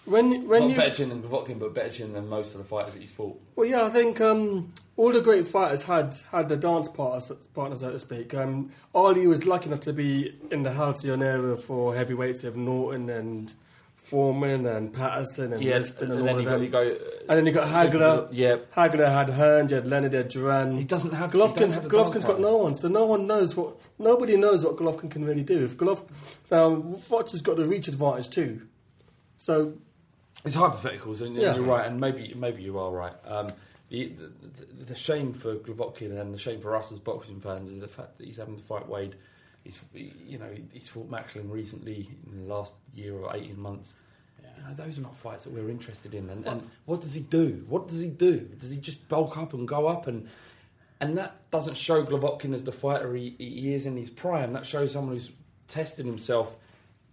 when 0.04 0.46
when 0.48 0.62
Not 0.62 0.70
you 0.70 0.76
better 0.76 0.94
chin 0.94 1.09
than 1.09 1.22
Glavokin, 1.22 1.59
but 1.59 1.74
better 1.74 1.90
chin 1.90 2.12
than 2.12 2.28
most 2.28 2.54
of 2.54 2.59
the 2.59 2.64
fighters 2.66 2.94
that 2.94 3.00
he's 3.00 3.11
fought. 3.11 3.40
Well, 3.57 3.66
yeah, 3.66 3.84
I 3.84 3.90
think 3.90 4.20
um, 4.20 4.72
all 4.96 5.12
the 5.12 5.20
great 5.20 5.46
fighters 5.48 5.82
had 5.82 6.14
had 6.30 6.48
the 6.48 6.57
dance 6.57 6.86
partners, 6.88 7.32
partners 7.54 7.80
so 7.80 7.90
to 7.90 7.98
speak. 7.98 8.32
Um, 8.34 8.70
Ali 8.94 9.26
was 9.26 9.44
lucky 9.46 9.66
enough 9.66 9.80
to 9.80 9.92
be 9.92 10.32
in 10.52 10.62
the 10.62 10.72
Halcyon 10.72 11.22
era 11.22 11.57
for 11.57 11.94
heavyweights 11.96 12.44
of 12.44 12.57
Norton 12.57 13.11
and 13.11 13.52
Foreman 14.07 14.66
and 14.66 14.92
Patterson 14.92 15.52
and 15.52 15.64
Liston 15.64 16.12
and, 16.12 16.20
and 16.20 16.20
all 16.20 16.26
then 16.36 16.46
of 16.46 16.61
them. 16.61 16.70
got, 16.70 16.86
you 16.86 16.92
go. 16.92 17.07
and 17.28 17.38
then 17.38 17.46
you 17.46 17.50
got 17.50 17.66
Hagler. 17.66 18.28
Yeah. 18.30 18.59
Hagler 18.76 19.09
had 19.09 19.30
Hearn, 19.30 19.68
you 19.68 19.74
had 19.74 19.86
Leonard, 19.88 20.12
you 20.12 20.18
had 20.18 20.28
Duran. 20.28 20.78
He 20.78 20.84
doesn't 20.84 21.11
have- 21.12 21.32
he 21.32 21.38
don't 21.40 21.57
have 21.59 21.82
the 21.82 21.88
Golovkin's 21.88 22.24
got 22.24 22.38
no 22.40 22.57
one, 22.59 22.76
so 22.76 22.86
no 22.86 23.04
one 23.04 23.26
knows 23.26 23.57
what. 23.57 23.76
Nobody 23.98 24.36
knows 24.36 24.62
what 24.64 24.76
Golovkin 24.76 25.11
can 25.11 25.24
really 25.24 25.42
do. 25.42 25.64
If 25.64 25.76
Golov, 25.76 26.07
now 26.52 26.76
Froch 27.09 27.32
has 27.32 27.42
got 27.42 27.57
the 27.57 27.66
reach 27.66 27.88
advantage 27.88 28.30
too. 28.30 28.62
So 29.38 29.74
It's 30.44 30.54
hypotheticals, 30.54 31.20
and 31.22 31.34
Yeah. 31.34 31.57
you're 31.57 31.64
right, 31.64 31.84
and 31.86 31.98
maybe 32.00 32.32
maybe 32.36 32.62
you 32.62 32.78
are 32.78 32.92
right. 32.92 33.14
Um, 33.26 33.48
the, 33.88 34.12
the, 34.78 34.84
the 34.84 34.94
shame 34.94 35.32
for 35.32 35.57
Glavokin 35.57 36.16
and 36.20 36.32
the 36.32 36.38
shame 36.38 36.61
for 36.61 36.76
us 36.76 36.92
as 36.92 37.00
boxing 37.00 37.40
fans 37.40 37.70
is 37.70 37.80
the 37.80 37.88
fact 37.88 38.18
that 38.18 38.26
he's 38.26 38.36
having 38.36 38.57
to 38.57 38.62
fight 38.62 38.88
Wade. 38.88 39.16
He's 39.66 39.80
you 39.92 40.38
know 40.38 40.48
he's 40.72 40.88
fought 40.88 41.10
Macklin 41.10 41.50
recently 41.50 42.08
in 42.30 42.46
the 42.46 42.54
last 42.54 42.74
year 42.94 43.14
or 43.14 43.34
eighteen 43.34 43.60
months. 43.60 43.94
You 44.40 44.62
know, 44.62 44.74
those 44.74 44.98
are 44.98 45.02
not 45.02 45.16
fights 45.16 45.44
that 45.44 45.52
we're 45.52 45.68
interested 45.68 46.14
in. 46.14 46.30
And, 46.30 46.46
and 46.46 46.70
what 46.84 47.02
does 47.02 47.14
he 47.14 47.20
do? 47.20 47.64
What 47.68 47.88
does 47.88 48.00
he 48.00 48.08
do? 48.08 48.38
Does 48.58 48.70
he 48.70 48.80
just 48.80 49.08
bulk 49.08 49.36
up 49.36 49.52
and 49.52 49.66
go 49.66 49.88
up 49.88 50.06
and 50.06 50.28
and 51.00 51.18
that 51.18 51.50
doesn't 51.50 51.76
show 51.76 52.04
Glavokin 52.04 52.54
as 52.54 52.64
the 52.64 52.72
fighter 52.72 53.14
he, 53.14 53.34
he 53.38 53.74
is 53.74 53.86
in 53.86 53.96
his 53.96 54.08
prime. 54.08 54.52
That 54.52 54.66
shows 54.66 54.92
someone 54.92 55.14
who's 55.14 55.30
tested 55.68 56.06
himself. 56.06 56.54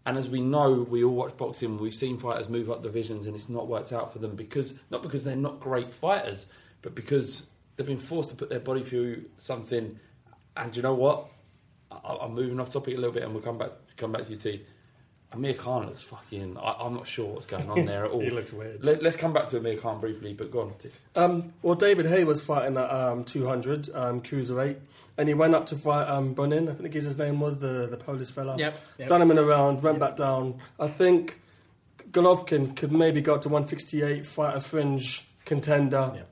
And 0.05 0.17
as 0.17 0.29
we 0.29 0.41
know, 0.41 0.85
we 0.89 1.03
all 1.03 1.15
watch 1.15 1.35
boxing. 1.37 1.77
We've 1.77 1.93
seen 1.93 2.17
fighters 2.17 2.49
move 2.49 2.69
up 2.69 2.83
divisions, 2.83 3.25
and 3.25 3.35
it's 3.35 3.49
not 3.49 3.67
worked 3.67 3.91
out 3.91 4.13
for 4.13 4.19
them 4.19 4.35
because 4.35 4.73
not 4.89 5.01
because 5.01 5.23
they're 5.23 5.35
not 5.35 5.59
great 5.59 5.93
fighters, 5.93 6.45
but 6.81 6.93
because 6.93 7.49
they've 7.75 7.87
been 7.87 7.97
forced 7.97 8.29
to 8.29 8.35
put 8.35 8.49
their 8.49 8.59
body 8.59 8.83
through 8.83 9.25
something. 9.37 9.99
And 10.55 10.75
you 10.75 10.83
know 10.83 10.93
what? 10.93 11.27
I, 12.03 12.17
I'm 12.25 12.33
moving 12.33 12.59
off 12.59 12.69
topic 12.71 12.93
a 12.95 12.97
little 12.97 13.13
bit, 13.13 13.23
and 13.23 13.33
we'll 13.33 13.43
come 13.43 13.57
back 13.57 13.71
come 13.97 14.11
back 14.11 14.25
to 14.25 14.31
you, 14.31 14.37
T. 14.37 14.61
Amir 15.31 15.55
Khan 15.55 15.87
looks 15.87 16.03
fucking. 16.03 16.57
I, 16.59 16.75
I'm 16.81 16.93
not 16.93 17.07
sure 17.07 17.33
what's 17.33 17.47
going 17.47 17.67
on 17.69 17.85
there 17.87 18.05
at 18.05 18.11
all. 18.11 18.19
He 18.21 18.29
looks 18.29 18.53
weird. 18.53 18.85
Let, 18.85 19.03
us 19.03 19.15
come 19.15 19.33
back 19.33 19.49
to 19.49 19.57
Amir 19.57 19.77
Khan 19.77 19.99
briefly, 19.99 20.33
but 20.33 20.51
go 20.51 20.61
on, 20.61 20.73
T. 20.77 20.89
Um, 21.15 21.53
well, 21.63 21.73
David 21.73 22.05
Haye 22.05 22.23
was 22.23 22.45
fighting 22.45 22.77
at 22.77 22.89
um, 22.91 23.23
200 23.23 23.89
um, 23.95 24.21
cruiserweight, 24.21 24.77
and 25.17 25.27
he 25.27 25.33
went 25.33 25.55
up 25.55 25.65
to 25.67 25.75
fight 25.75 26.07
um, 26.07 26.33
Bonin. 26.35 26.69
I 26.69 26.73
think 26.73 26.93
his 26.93 27.17
name 27.17 27.39
was 27.39 27.57
the 27.57 27.87
the 27.87 27.97
Polish 27.97 28.29
fella. 28.29 28.57
Yep, 28.57 28.77
yep. 28.99 29.09
Done 29.09 29.21
him 29.23 29.31
in 29.31 29.39
a 29.39 29.43
round, 29.43 29.81
went 29.81 29.97
back 29.99 30.17
down. 30.17 30.59
I 30.79 30.87
think 30.87 31.39
Golovkin 32.11 32.75
could 32.75 32.91
maybe 32.91 33.21
go 33.21 33.33
up 33.35 33.41
to 33.41 33.49
168, 33.49 34.25
fight 34.25 34.55
a 34.55 34.61
fringe 34.61 35.27
contender, 35.45 36.11
Yep. 36.15 36.29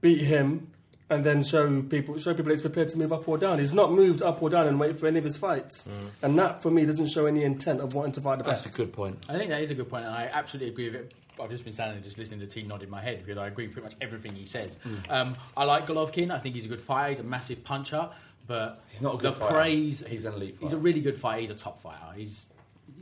beat 0.00 0.22
him, 0.22 0.72
and 1.14 1.24
then 1.24 1.42
show 1.42 1.82
people 1.82 2.18
show 2.18 2.34
people 2.34 2.50
he's 2.52 2.60
prepared 2.60 2.88
to 2.90 2.98
move 2.98 3.12
up 3.12 3.26
or 3.28 3.38
down. 3.38 3.58
He's 3.58 3.72
not 3.72 3.92
moved 3.92 4.22
up 4.22 4.42
or 4.42 4.50
down 4.50 4.66
and 4.66 4.78
wait 4.78 4.98
for 4.98 5.06
any 5.06 5.18
of 5.18 5.24
his 5.24 5.36
fights, 5.36 5.86
and 6.22 6.38
that 6.38 6.62
for 6.62 6.70
me 6.70 6.84
doesn't 6.84 7.06
show 7.08 7.26
any 7.26 7.44
intent 7.44 7.80
of 7.80 7.94
wanting 7.94 8.12
to 8.12 8.20
fight 8.20 8.38
the 8.38 8.44
best. 8.44 8.64
That's 8.64 8.76
a 8.76 8.82
good 8.82 8.92
point. 8.92 9.18
I 9.28 9.36
think 9.38 9.50
that 9.50 9.62
is 9.62 9.70
a 9.70 9.74
good 9.74 9.88
point, 9.88 10.04
and 10.04 10.14
I 10.14 10.28
absolutely 10.32 10.72
agree 10.72 10.86
with 10.90 10.94
it. 10.96 11.14
I've 11.42 11.50
just 11.50 11.64
been 11.64 11.72
standing 11.72 11.96
there 11.96 12.04
just 12.04 12.16
listening 12.18 12.40
to 12.40 12.46
T 12.46 12.62
nodding 12.62 12.88
my 12.90 13.00
head 13.00 13.18
because 13.24 13.38
I 13.38 13.48
agree 13.48 13.66
pretty 13.66 13.82
much 13.86 13.94
everything 14.00 14.34
he 14.36 14.44
says. 14.44 14.78
Um, 15.10 15.34
I 15.56 15.64
like 15.64 15.86
Golovkin. 15.86 16.30
I 16.30 16.38
think 16.38 16.54
he's 16.54 16.64
a 16.66 16.68
good 16.68 16.80
fighter. 16.80 17.08
He's 17.10 17.18
a 17.20 17.24
massive 17.24 17.64
puncher, 17.64 18.08
but 18.46 18.84
He's 18.88 19.02
not 19.02 19.14
a 19.14 19.18
good 19.18 19.32
the 19.34 19.40
fighter. 19.40 19.52
praise. 19.54 20.04
He's 20.06 20.26
an 20.26 20.34
elite 20.34 20.58
He's 20.60 20.72
a 20.74 20.76
really 20.78 21.00
good 21.00 21.16
fighter. 21.16 21.40
He's 21.40 21.50
a 21.50 21.54
top 21.56 21.80
fighter. 21.82 22.12
He's 22.14 22.46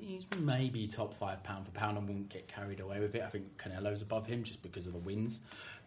he's 0.01 0.25
maybe 0.39 0.87
top 0.89 1.13
five 1.15 1.43
pound 1.45 1.67
for 1.67 1.73
pound 1.73 1.99
and 1.99 2.09
won't 2.09 2.29
get 2.31 2.49
carried 2.49 2.81
away 2.81 3.01
with 3.01 3.15
it. 3.15 3.23
I 3.23 3.29
think 3.29 3.45
Canelo's 3.59 4.01
above 4.03 4.27
him 4.27 4.43
just 4.45 4.63
because 4.63 4.87
of 4.87 4.93
the 4.95 4.99
wins. 4.99 5.41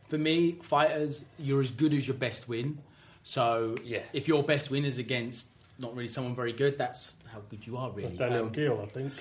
For 0.08 0.18
me, 0.18 0.54
fighters, 0.62 1.26
you're 1.40 1.62
as 1.62 1.72
good 1.72 1.94
as 1.94 2.08
your 2.08 2.18
best 2.18 2.48
win. 2.48 2.78
So 3.24 3.76
Yeah. 3.84 4.04
if 4.14 4.28
your 4.28 4.44
best 4.44 4.70
win 4.70 4.86
is 4.86 4.98
against 4.98 5.48
not 5.80 5.96
really 5.96 6.08
someone 6.08 6.36
very 6.36 6.54
good, 6.54 6.78
that's 6.78 7.14
how 7.32 7.40
good 7.50 7.66
you 7.66 7.76
are, 7.78 7.88
That's 7.90 7.98
really. 8.04 8.18
Daniel 8.18 8.46
Um, 8.46 8.52
Gill, 8.52 8.82
I 8.82 8.86
think. 8.86 9.14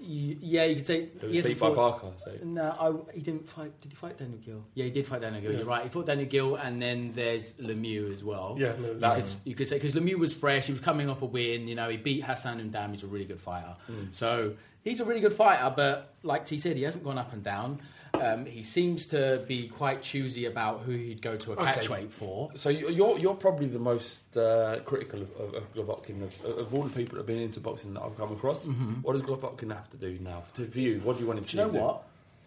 y- 0.00 0.36
yeah, 0.40 0.64
you 0.64 0.76
could 0.76 0.86
say 0.86 1.02
It 1.02 1.22
was 1.22 1.30
he 1.32 1.36
hasn't 1.38 1.54
beat 1.56 1.60
by 1.60 1.70
Barker. 1.74 2.12
So. 2.24 2.32
no, 2.44 3.04
I, 3.10 3.12
he 3.14 3.20
didn't 3.20 3.48
fight. 3.48 3.78
Did 3.82 3.90
he 3.92 3.96
fight 3.96 4.16
Daniel 4.16 4.38
Geale? 4.38 4.64
Yeah, 4.74 4.84
he 4.84 4.90
did 4.92 5.06
fight 5.08 5.20
Daniel 5.22 5.42
Geale. 5.42 5.52
You're 5.56 5.64
right. 5.66 5.82
He 5.82 5.88
fought 5.90 6.06
Daniel 6.06 6.28
Geale, 6.28 6.54
and 6.56 6.80
then 6.80 7.12
there's 7.14 7.54
Lemieux 7.54 8.10
as 8.12 8.22
well. 8.22 8.54
Yeah, 8.58 8.74
no, 8.98 9.10
you, 9.10 9.22
could, 9.22 9.30
you 9.44 9.54
could 9.56 9.68
say 9.68 9.76
because 9.76 9.94
Lemieux 9.94 10.18
was 10.18 10.32
fresh. 10.32 10.66
He 10.66 10.72
was 10.72 10.80
coming 10.80 11.10
off 11.10 11.20
a 11.22 11.26
win. 11.26 11.66
You 11.68 11.74
know, 11.74 11.88
he 11.90 11.96
beat 11.96 12.22
Hassan 12.24 12.60
N'Dam. 12.60 12.90
He's 12.92 13.02
a 13.02 13.08
really 13.08 13.24
good 13.26 13.40
fighter. 13.40 13.74
So 14.12 14.54
he's 14.84 15.00
a 15.00 15.04
really 15.04 15.20
good 15.20 15.32
fighter. 15.34 15.70
But 15.76 16.14
like 16.22 16.44
T 16.44 16.58
said, 16.58 16.76
he 16.76 16.84
hasn't 16.84 17.02
gone 17.04 17.18
up 17.18 17.32
and 17.32 17.42
down. 17.42 17.80
Um, 18.14 18.46
he 18.46 18.62
seems 18.62 19.06
to 19.08 19.42
be 19.46 19.68
quite 19.68 20.02
choosy 20.02 20.46
about 20.46 20.80
who 20.80 20.92
he'd 20.92 21.22
go 21.22 21.36
to 21.36 21.52
a 21.52 21.56
Okay. 21.56 21.70
catchweight 21.72 22.10
for. 22.10 22.50
So 22.56 22.68
you- 22.70 22.90
you're 22.90 23.18
you're 23.18 23.34
probably 23.34 23.66
the 23.66 23.78
most 23.78 24.36
uh, 24.36 24.80
critical 24.84 25.22
of, 25.22 25.30
of, 25.40 25.54
of 25.54 25.88
of, 25.88 26.58
of 26.58 26.74
all 26.74 26.82
the 26.82 26.90
people 26.90 27.12
that 27.16 27.18
have 27.20 27.26
been 27.26 27.42
into 27.42 27.60
boxing 27.60 27.94
that 27.94 28.02
I've 28.02 28.16
come 28.16 28.32
across. 28.32 28.66
What 29.02 29.12
does 29.12 29.22
Glavokin 29.22 29.72
have 29.74 29.88
to 29.90 29.96
do 29.96 30.18
now 30.20 30.42
to 30.54 30.64
view? 30.64 31.00
What 31.04 31.16
do 31.16 31.22
you 31.22 31.26
want 31.28 31.38
him 31.40 31.44
to 31.44 31.50
Do 31.50 31.56
you 31.58 31.62
know 31.72 31.84
what? 31.84 32.04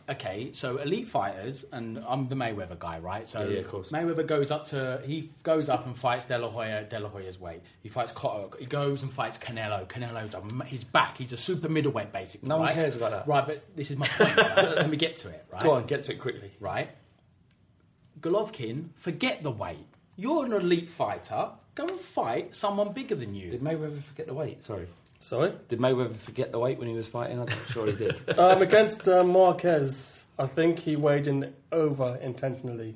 Okay, 0.09 0.51
so 0.53 0.77
elite 0.77 1.07
fighters, 1.07 1.65
and 1.71 2.03
I'm 2.07 2.27
the 2.27 2.35
Mayweather 2.35 2.77
guy, 2.77 2.99
right? 2.99 3.27
So 3.27 3.41
Yeah, 3.43 3.49
yeah, 3.55 3.59
of 3.59 3.67
course. 3.69 3.91
Mayweather 3.91 4.25
goes 4.25 4.51
up 4.51 4.65
to 4.67 5.01
he 5.05 5.29
goes 5.43 5.69
up 5.69 5.85
and 5.85 5.97
fights 5.97 6.25
De 6.25 6.37
La 6.37 6.49
Hoya 6.49 6.83
De 6.85 6.99
La 6.99 7.09
Hoya's 7.09 7.39
weight. 7.39 7.61
He 7.81 7.89
fights 7.89 8.11
Cotto. 8.11 8.57
He 8.59 8.65
goes 8.65 9.03
and 9.03 9.11
fights 9.11 9.37
Canelo. 9.37 9.87
Canelo's 9.87 10.35
he's 10.67 10.83
back. 10.83 11.17
He's 11.17 11.33
a 11.33 11.37
super 11.37 11.69
middleweight, 11.69 12.11
basically. 12.11 12.49
No 12.49 12.57
one 12.57 12.73
cares 12.73 12.95
about 12.95 13.11
that. 13.11 13.27
right? 13.27 13.45
But 13.45 13.63
this 13.75 13.91
is 13.91 13.97
my 13.97 14.07
point. 14.07 14.35
right? 14.37 14.55
Let 14.75 14.89
me 14.89 14.97
get 14.97 15.17
to 15.17 15.29
it. 15.29 15.45
Right, 15.51 15.63
Go 15.63 15.71
on, 15.71 15.85
get 15.85 16.03
to 16.03 16.11
it 16.13 16.19
quickly. 16.19 16.51
right. 16.59 16.89
Golovkin, 18.19 18.89
forget 18.95 19.41
the 19.43 19.51
weight. 19.51 19.87
You're 20.15 20.45
an 20.45 20.53
elite 20.53 20.89
fighter. 20.89 21.49
Go 21.73 21.83
and 21.83 21.91
fight 21.99 22.55
someone 22.55 22.91
bigger 22.93 23.15
than 23.15 23.33
you. 23.33 23.49
Did 23.49 23.61
Mayweather 23.61 24.01
forget 24.03 24.27
the 24.27 24.33
weight? 24.33 24.63
Sorry. 24.63 24.87
Sorry. 25.21 25.53
Did 25.69 25.79
Mayweather 25.79 26.15
forget 26.15 26.51
the 26.51 26.59
weight 26.59 26.79
when 26.79 26.87
he 26.87 26.95
was 26.95 27.07
fighting? 27.07 27.39
I'm 27.39 27.47
sure 27.69 27.85
he 27.85 27.93
did. 27.93 28.17
um, 28.39 28.61
against 28.61 29.07
uh, 29.07 29.23
Marquez, 29.23 30.25
I 30.37 30.47
think 30.47 30.79
he 30.79 30.95
weighed 30.95 31.27
in 31.27 31.53
over 31.71 32.17
intentionally. 32.21 32.95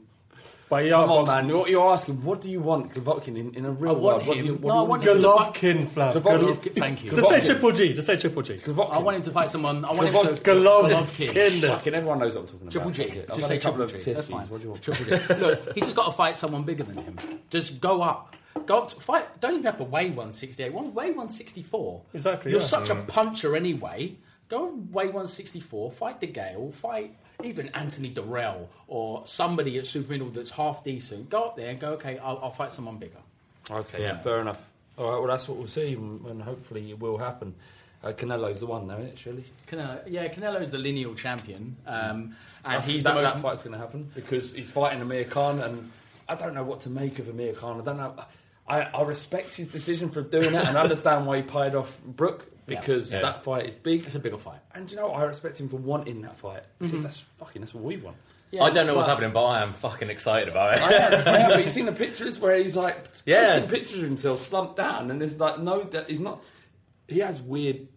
But 0.68 0.86
yeah, 0.86 0.92
Come 0.94 1.12
on, 1.12 1.28
man. 1.28 1.48
You're, 1.48 1.68
you're 1.70 1.92
asking, 1.92 2.24
what 2.24 2.42
do 2.42 2.50
you 2.50 2.60
want 2.60 2.92
Glavokin 2.94 3.38
in, 3.38 3.54
in 3.54 3.66
a 3.66 3.72
real 3.72 3.92
I 3.92 3.94
want 3.94 4.04
world? 4.04 4.28
What 4.28 4.34
do 4.34 4.40
him- 4.40 4.46
you, 4.48 4.54
what 4.56 4.62
no, 4.62 4.68
do 4.68 4.72
I 4.72 4.82
you 4.82 4.90
want 4.90 5.04
him 5.04 5.10
him 5.10 5.16
to 5.18 5.22
to? 5.22 5.28
Golovkin, 5.28 5.88
Flav. 5.88 6.14
Golovkin. 6.14 6.76
Thank 6.76 7.04
you. 7.04 7.12
Just 7.12 7.30
say 7.30 7.40
Golovkin. 7.40 7.46
Triple 7.46 7.72
G. 7.72 7.94
Just 7.94 8.08
say 8.08 8.18
Triple 8.18 8.42
G. 8.42 8.54
Glavokin. 8.56 8.92
I 8.92 8.98
want 8.98 9.18
him 9.18 9.24
to 9.24 9.32
fight 9.32 9.52
someone. 9.52 9.86
I 9.86 9.92
want 9.92 10.08
him 10.10 10.36
to 10.36 10.42
Golovkin. 10.42 11.68
Fucking 11.68 11.94
everyone 11.94 12.20
knows 12.20 12.34
what 12.34 12.42
I'm 12.42 12.48
talking 12.48 12.62
about. 12.62 12.72
Triple 12.72 12.90
about. 12.90 12.96
G. 12.96 13.04
Fuck 13.04 13.16
it. 13.16 13.26
I've 13.30 13.36
Just 13.36 13.42
had 13.42 13.48
say 13.48 13.56
a 13.56 13.60
couple 13.60 13.78
triple 13.78 13.96
of 13.96 14.06
G. 14.06 14.14
That's 14.14 14.28
tisties. 14.28 14.32
fine. 14.32 14.48
What 14.48 14.58
do 14.58 14.64
you 14.64 14.70
want? 14.72 14.82
Triple 14.82 15.06
G. 15.06 15.34
Look, 15.40 15.74
he's 15.76 15.84
just 15.84 15.96
got 15.96 16.06
to 16.06 16.12
fight 16.12 16.38
someone 16.38 16.64
bigger 16.64 16.84
than 16.84 16.98
him. 16.98 17.18
Just 17.50 17.80
go 17.80 18.02
up. 18.02 18.36
Go 18.66 18.80
up 18.80 18.90
to 18.90 18.96
fight. 18.96 19.40
Don't 19.42 19.54
even 19.54 19.66
have 19.66 19.78
to 19.78 19.84
weigh 19.84 20.08
168. 20.08 20.74
One 20.74 20.94
weigh 20.94 21.10
164. 21.10 22.02
Exactly, 22.14 22.52
You're 22.52 22.62
yeah. 22.62 22.66
such 22.66 22.90
a 22.90 22.96
mm. 22.96 23.08
puncher 23.08 23.56
anyway. 23.56 24.16
Go 24.48 24.80
weigh 24.92 25.06
164, 25.06 25.92
fight 25.92 26.20
the 26.20 26.28
Gale, 26.28 26.72
fight 26.72 27.16
even 27.44 27.70
Anthony 27.70 28.10
Dirrell 28.12 28.68
or 28.88 29.24
somebody 29.26 29.78
at 29.78 29.86
super 29.86 30.12
middle 30.14 30.30
that's 30.30 30.52
half 30.52 30.84
decent. 30.84 31.30
Go 31.30 31.44
up 31.44 31.56
there 31.58 31.70
and 31.70 31.80
go, 31.80 31.94
okay, 31.94 32.18
I'll, 32.20 32.40
I'll 32.44 32.52
fight 32.52 32.72
someone 32.72 32.98
bigger. 32.98 33.18
Okay, 33.70 34.02
Yeah. 34.04 34.18
fair 34.20 34.40
enough. 34.42 34.62
All 34.98 35.12
right, 35.12 35.18
well, 35.18 35.28
that's 35.28 35.48
what 35.48 35.58
we'll 35.58 35.68
see, 35.68 35.94
and 35.94 36.42
hopefully 36.42 36.90
it 36.92 37.00
will 37.00 37.18
happen. 37.18 37.54
Uh, 38.04 38.12
Canelo's 38.14 38.60
the 38.60 38.66
one, 38.68 38.88
though, 38.88 38.96
isn't 38.98 39.08
it, 39.08 39.18
surely? 39.18 39.44
Canelo, 39.68 40.00
yeah, 40.08 40.28
Canelo's 40.28 40.70
the 40.72 40.78
lineal 40.78 41.16
champion, 41.16 41.76
um, 41.88 41.96
and 42.06 42.34
That's- 42.64 42.88
he's 42.88 43.04
that, 43.04 43.16
the 43.16 43.22
most. 43.24 43.34
that 43.34 43.42
fight's 43.42 43.64
going 43.64 43.74
to 43.74 43.80
happen 43.80 44.10
because 44.16 44.54
he's 44.54 44.70
fighting 44.70 45.02
Amir 45.02 45.26
Khan, 45.26 45.60
and 45.60 45.92
I 46.30 46.36
don't 46.36 46.54
know 46.54 46.64
what 46.64 46.82
to 46.82 46.90
make 46.90 47.20
of 47.20 47.28
Amir 47.28 47.54
Khan. 47.54 47.82
I 47.82 47.84
don't 47.84 47.98
know. 47.98 48.16
I, 48.68 48.82
I 48.84 49.02
respect 49.04 49.56
his 49.56 49.68
decision 49.68 50.10
for 50.10 50.22
doing 50.22 50.52
that, 50.54 50.68
and 50.70 50.78
I 50.78 50.82
understand 50.84 51.26
why 51.26 51.38
he 51.38 51.44
pied 51.44 51.76
off 51.76 52.00
Brook 52.04 52.48
because 52.66 53.14
Yeah. 53.14 53.22
that 53.22 53.44
fight 53.44 53.66
is 53.68 53.74
big. 53.74 54.06
It's 54.06 54.16
a 54.16 54.20
bigger 54.20 54.38
fight. 54.38 54.60
And 54.74 54.90
you 54.90 54.98
know, 54.98 55.10
what? 55.10 55.20
I 55.22 55.24
respect 55.24 55.60
him 55.60 55.70
for 55.70 55.78
wanting 55.78 56.22
that 56.22 56.36
fight 56.36 56.64
because 56.80 56.96
mm-hmm. 56.96 57.04
that's 57.04 57.20
fucking 57.20 57.62
that's 57.62 57.74
what 57.74 57.84
we 57.84 57.98
want. 57.98 58.18
I 58.62 58.70
don't 58.70 58.88
know 58.88 58.96
what's 58.96 59.08
happening, 59.08 59.32
but 59.32 59.44
I 59.44 59.62
am 59.62 59.74
fucking 59.74 60.10
excited 60.10 60.48
about 60.48 60.76
it. 60.76 60.82
I 60.82 60.92
am, 60.94 61.28
I 61.28 61.38
am, 61.40 61.50
but 61.52 61.60
you've 61.64 61.72
seen 61.74 61.86
the 61.86 61.92
pictures 61.92 62.40
where 62.40 62.56
he's 62.58 62.78
like 62.78 62.98
Yeah. 63.26 63.60
posting 63.60 63.70
pictures 63.70 63.98
of 63.98 64.04
himself 64.04 64.40
slumped 64.40 64.78
down, 64.78 65.12
and 65.12 65.20
there's 65.20 65.40
like 65.40 65.60
no, 65.60 65.84
that 65.84 66.10
he's 66.10 66.20
not. 66.20 66.44
He 67.08 67.20
has 67.20 67.42
weird 67.42 67.88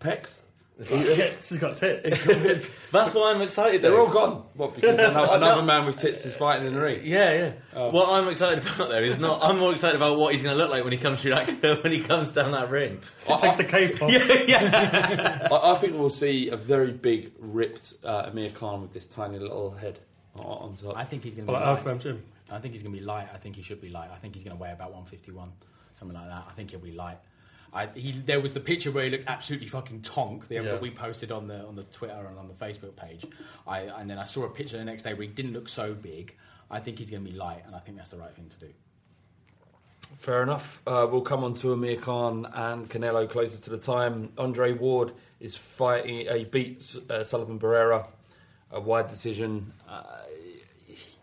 pecs. 0.00 0.38
Tits. 0.84 1.48
He's 1.48 1.58
got 1.58 1.78
tits. 1.78 2.26
That's 2.92 3.14
why 3.14 3.32
I'm 3.32 3.40
excited. 3.40 3.80
They're 3.80 3.98
all 3.98 4.10
gone. 4.10 4.44
What? 4.54 4.74
Because 4.74 4.98
another, 4.98 5.28
another 5.36 5.62
man 5.62 5.86
with 5.86 5.96
tits 5.96 6.26
is 6.26 6.36
fighting 6.36 6.66
in 6.66 6.74
the 6.74 6.80
ring. 6.80 7.00
Yeah, 7.02 7.52
yeah. 7.72 7.88
What 7.90 8.10
I'm 8.10 8.28
excited 8.28 8.58
about 8.74 8.90
though 8.90 8.98
is 8.98 9.18
not. 9.18 9.42
I'm 9.42 9.58
more 9.58 9.72
excited 9.72 9.96
about 9.96 10.18
what 10.18 10.34
he's 10.34 10.42
going 10.42 10.54
to 10.54 10.62
look 10.62 10.70
like 10.70 10.84
when 10.84 10.92
he 10.92 10.98
comes 10.98 11.22
through 11.22 11.30
that 11.30 11.82
when 11.82 11.92
he 11.92 12.00
comes 12.00 12.32
down 12.32 12.52
that 12.52 12.68
ring. 12.70 13.00
I, 13.26 13.36
Takes 13.38 13.56
the 13.56 13.64
cape 13.64 14.02
off. 14.02 14.10
I, 14.10 15.72
I 15.72 15.78
think 15.78 15.94
we'll 15.94 16.10
see 16.10 16.50
a 16.50 16.56
very 16.58 16.92
big, 16.92 17.32
ripped 17.38 17.94
uh, 18.04 18.26
Amir 18.30 18.50
Khan 18.50 18.82
with 18.82 18.92
this 18.92 19.06
tiny 19.06 19.38
little 19.38 19.70
head 19.70 19.98
on, 20.34 20.44
on 20.44 20.76
top. 20.76 20.96
I 20.96 21.04
think 21.04 21.24
he's 21.24 21.34
going 21.36 21.46
to 21.46 21.52
Well, 21.52 21.60
be 21.62 21.66
like 21.66 21.84
light. 21.84 21.86
Alpha 21.92 22.02
Jim. 22.02 22.22
I 22.50 22.58
think 22.58 22.74
he's 22.74 22.82
going 22.82 22.94
to 22.94 23.00
be 23.00 23.04
light. 23.04 23.28
I 23.32 23.38
think 23.38 23.56
he 23.56 23.62
should 23.62 23.80
be 23.80 23.88
light. 23.88 24.10
I 24.12 24.16
think 24.18 24.34
he's 24.34 24.44
going 24.44 24.56
to 24.56 24.62
weigh 24.62 24.72
about 24.72 24.92
151, 24.92 25.50
something 25.94 26.16
like 26.16 26.28
that. 26.28 26.44
I 26.48 26.52
think 26.52 26.70
he'll 26.70 26.80
be 26.80 26.92
light. 26.92 27.18
I, 27.76 27.86
he, 27.94 28.12
there 28.12 28.40
was 28.40 28.54
the 28.54 28.60
picture 28.60 28.90
where 28.90 29.04
he 29.04 29.10
looked 29.10 29.28
absolutely 29.28 29.68
fucking 29.68 30.00
tonk 30.00 30.48
the, 30.48 30.54
Yeah. 30.56 30.62
that 30.62 30.80
we 30.80 30.90
posted 30.90 31.30
on 31.30 31.46
the 31.46 31.58
on 31.66 31.76
the 31.76 31.82
Twitter 31.84 32.26
and 32.30 32.38
on 32.38 32.48
the 32.48 32.54
Facebook 32.54 32.96
page. 32.96 33.24
I, 33.66 33.80
and 33.98 34.08
then 34.10 34.18
I 34.18 34.24
saw 34.24 34.44
a 34.44 34.48
picture 34.48 34.78
the 34.78 34.84
next 34.84 35.02
day 35.02 35.12
where 35.14 35.26
he 35.28 35.32
didn't 35.32 35.52
look 35.52 35.68
so 35.68 35.92
big. 35.94 36.34
I 36.70 36.80
think 36.80 36.98
he's 36.98 37.10
going 37.10 37.24
to 37.24 37.30
be 37.30 37.36
light, 37.36 37.62
and 37.66 37.76
I 37.76 37.80
think 37.80 37.96
that's 37.98 38.08
the 38.08 38.16
right 38.16 38.34
thing 38.34 38.48
to 38.48 38.58
do. 38.66 38.70
Fair 40.18 40.42
enough. 40.42 40.80
Uh, 40.86 41.06
we'll 41.10 41.20
come 41.20 41.44
on 41.44 41.54
to 41.54 41.72
Amir 41.72 41.96
Khan 41.96 42.46
and 42.52 42.88
Canelo 42.88 43.28
closer 43.28 43.62
to 43.64 43.70
the 43.70 43.78
time. 43.78 44.32
Andre 44.38 44.72
Ward 44.72 45.12
is 45.40 45.56
fighting. 45.56 46.28
Uh, 46.28 46.34
he 46.34 46.44
beat 46.44 46.96
uh, 47.10 47.22
Sullivan 47.24 47.58
Barrera, 47.58 48.06
a 48.70 48.80
wide 48.80 49.08
decision. 49.08 49.72
Uh, 49.88 50.02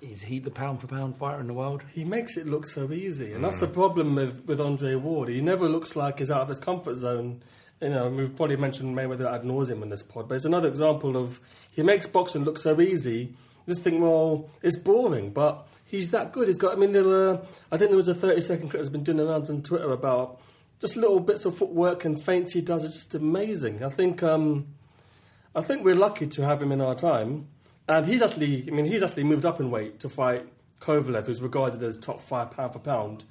is 0.04 0.24
he 0.24 0.40
the 0.40 0.52
pound 0.52 0.82
for 0.82 0.88
pound 0.88 1.18
fighter 1.18 1.40
in 1.40 1.48
the 1.48 1.54
world? 1.54 1.84
He 1.94 2.04
makes 2.04 2.38
it 2.38 2.46
look 2.46 2.66
so 2.66 2.92
easy, 2.92 3.34
and 3.34 3.44
that's 3.44 3.60
the 3.60 3.68
problem 3.68 4.16
with, 4.16 4.46
with 4.46 4.60
Andre 4.60 4.96
Ward. 4.96 5.30
He 5.30 5.42
never 5.42 5.70
looks 5.70 5.96
like 5.96 6.20
he's 6.20 6.32
out 6.32 6.42
of 6.42 6.50
his 6.50 6.60
comfort 6.60 6.96
zone. 6.96 7.42
You 7.82 7.90
know, 7.90 8.10
we've 8.10 8.36
probably 8.36 8.58
mentioned 8.58 8.96
Mayweather 8.96 9.34
ad 9.34 9.44
nauseum 9.44 9.82
in 9.82 9.90
this 9.90 10.04
pod, 10.04 10.28
but 10.28 10.36
it's 10.36 10.46
another 10.46 10.68
example 10.68 11.18
of 11.18 11.40
he 11.72 11.84
makes 11.84 12.06
boxing 12.08 12.44
look 12.44 12.58
so 12.58 12.80
easy. 12.80 13.36
You 13.66 13.74
just 13.74 13.82
think, 13.82 14.02
well, 14.02 14.50
it's 14.62 14.78
boring, 14.78 15.32
but 15.32 15.68
he's 15.86 16.12
that 16.12 16.32
good. 16.32 16.48
He's 16.48 16.58
got. 16.58 16.74
I 16.74 16.76
mean, 16.76 16.92
there 16.92 17.04
were. 17.04 17.42
I 17.72 17.78
think 17.78 17.90
there 17.90 17.98
was 17.98 18.08
a 18.08 18.16
thirty 18.16 18.42
second 18.42 18.70
clip 18.70 18.82
that's 18.82 18.92
been 18.92 19.04
doing 19.04 19.20
around 19.20 19.50
on 19.50 19.62
Twitter 19.62 19.92
about 19.92 20.42
just 20.80 20.96
little 20.98 21.20
bits 21.20 21.46
of 21.46 21.58
footwork 21.58 22.04
and 22.06 22.22
feints 22.22 22.54
he 22.54 22.62
does. 22.62 22.84
It's 22.84 22.96
just 22.96 23.16
amazing. 23.16 23.84
I 23.84 23.90
think. 23.90 24.22
Um, 24.22 24.68
I 25.56 25.62
think 25.62 25.84
we're 25.84 25.96
lucky 25.96 26.26
to 26.26 26.42
have 26.44 26.62
him 26.62 26.72
in 26.72 26.82
our 26.82 26.96
time. 26.96 27.48
And 27.88 28.06
he's 28.06 28.22
actually, 28.22 28.66
I 28.68 28.72
mean, 28.72 28.86
he's 28.86 29.04
actually 29.04 29.26
moved 29.26 29.46
up 29.46 29.60
in 29.60 29.70
weight 29.70 30.00
to 30.02 30.10
fight 30.10 30.48
Kovalev, 30.84 31.26
who's 31.28 31.42
regarded 31.42 31.82
as 31.82 31.98
top 31.98 32.20
five 32.20 32.52
pound 32.52 32.74
for 32.74 32.80
pound. 32.80 33.24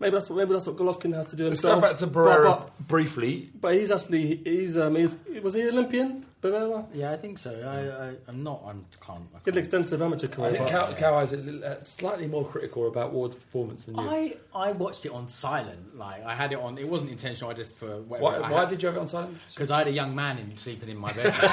Maybe 0.00 0.12
that's 0.12 0.28
what 0.28 0.36
maybe 0.36 0.52
that's 0.52 0.66
what 0.66 0.76
Golovkin 0.76 1.14
has 1.14 1.26
to 1.26 1.36
do 1.36 1.48
Let's 1.48 1.60
go 1.60 1.80
back 1.80 1.94
to 1.96 2.06
Barrera 2.06 2.42
but, 2.42 2.88
briefly. 2.88 3.48
but 3.60 3.74
he's 3.74 3.90
actually 3.92 4.36
he's 4.44 4.76
um 4.76 4.96
he's, 4.96 5.14
was 5.42 5.54
he 5.54 5.62
Olympian? 5.68 6.24
Barrera? 6.42 6.84
Yeah, 6.92 7.12
I 7.12 7.16
think 7.16 7.38
so. 7.38 7.50
I, 7.52 8.08
I, 8.08 8.14
I'm 8.28 8.42
not. 8.42 8.62
I'm 8.66 8.84
can't. 9.00 9.20
I 9.34 9.38
He 9.38 9.44
had 9.46 9.54
an 9.54 9.58
extensive 9.58 10.02
amateur 10.02 10.26
I 10.26 10.30
career. 10.30 10.50
think 10.52 10.68
Cow, 10.68 10.92
Cow 10.94 11.18
is 11.20 11.32
a 11.32 11.36
little, 11.38 11.64
uh, 11.64 11.76
slightly 11.84 12.26
more 12.26 12.44
critical 12.44 12.86
about 12.88 13.12
Ward's 13.12 13.36
performance 13.36 13.84
than 13.86 13.94
you. 13.96 14.02
I, 14.02 14.36
I 14.54 14.72
watched 14.72 15.06
it 15.06 15.12
on 15.12 15.28
silent. 15.28 15.96
Like 15.96 16.24
I 16.24 16.34
had 16.34 16.52
it 16.52 16.58
on. 16.58 16.76
It 16.76 16.88
wasn't 16.88 17.10
intentional. 17.12 17.50
I 17.50 17.54
just 17.54 17.76
for 17.76 18.00
why 18.02 18.18
why 18.20 18.64
did 18.64 18.82
you 18.82 18.88
have 18.88 18.96
it 18.96 19.00
on 19.00 19.06
silent? 19.06 19.38
Because 19.54 19.70
I 19.70 19.78
had 19.78 19.86
a 19.88 19.92
young 19.92 20.14
man 20.14 20.38
in 20.38 20.56
sleeping 20.56 20.88
in 20.88 20.96
my 20.98 21.12
bed. 21.12 21.32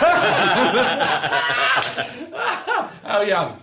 How 3.04 3.22
young? 3.22 3.60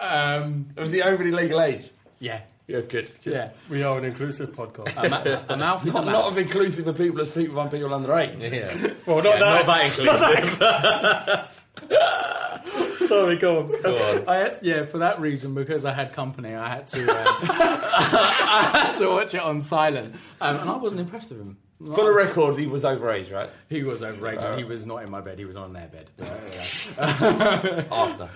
Um, 0.00 0.66
Was 0.76 0.92
he 0.92 1.02
over 1.02 1.22
the 1.24 1.32
legal 1.32 1.60
age? 1.60 1.90
yeah, 2.18 2.40
Yeah, 2.66 2.80
good. 2.80 3.10
good. 3.24 3.32
yeah. 3.32 3.50
we 3.70 3.82
are 3.82 3.98
an 3.98 4.04
inclusive 4.04 4.50
podcast. 4.50 4.96
A, 4.96 5.08
ma- 5.10 5.54
a 5.54 5.56
mouth 5.56 5.84
is 5.86 5.90
a 5.92 5.94
Not, 5.96 6.04
mouth. 6.06 6.12
not 6.14 6.24
of 6.26 6.38
inclusive 6.38 6.86
of 6.86 6.96
people 6.96 7.16
that 7.18 7.26
sleep 7.26 7.48
with 7.50 7.58
other 7.58 7.70
people 7.78 7.90
underage. 7.90 8.42
Yeah, 8.50 8.92
well, 9.06 9.22
not 9.22 9.38
Yeah, 9.38 9.62
that. 9.62 9.66
not 9.66 9.66
that 9.66 11.48
inclusive. 11.88 13.08
Sorry, 13.08 13.36
go 13.36 13.60
on. 13.60 13.82
Go 13.82 13.96
on. 13.96 14.28
I 14.28 14.34
had, 14.36 14.58
yeah, 14.62 14.84
for 14.84 14.98
that 14.98 15.20
reason, 15.20 15.54
because 15.54 15.84
I 15.84 15.92
had 15.92 16.12
company, 16.12 16.54
I 16.54 16.68
had 16.68 16.88
to, 16.88 17.00
um, 17.02 17.06
I 17.40 18.70
had 18.72 18.92
to 18.98 19.08
watch 19.10 19.32
it 19.34 19.40
on 19.40 19.60
silent, 19.60 20.16
um, 20.40 20.56
and 20.56 20.68
I 20.70 20.76
wasn't 20.76 21.02
impressed 21.02 21.30
with 21.30 21.40
him. 21.40 21.56
For 21.78 22.04
the 22.04 22.12
record, 22.12 22.56
he 22.56 22.66
was 22.66 22.84
overage, 22.84 23.30
right? 23.30 23.50
He 23.68 23.82
was 23.82 24.02
overrated. 24.02 24.58
He 24.58 24.64
was 24.64 24.86
not 24.86 25.02
in 25.02 25.10
my 25.10 25.20
bed. 25.20 25.38
He 25.38 25.44
was 25.44 25.56
on 25.56 25.74
their 25.74 25.88
bed. 25.88 26.10
After. 27.90 28.26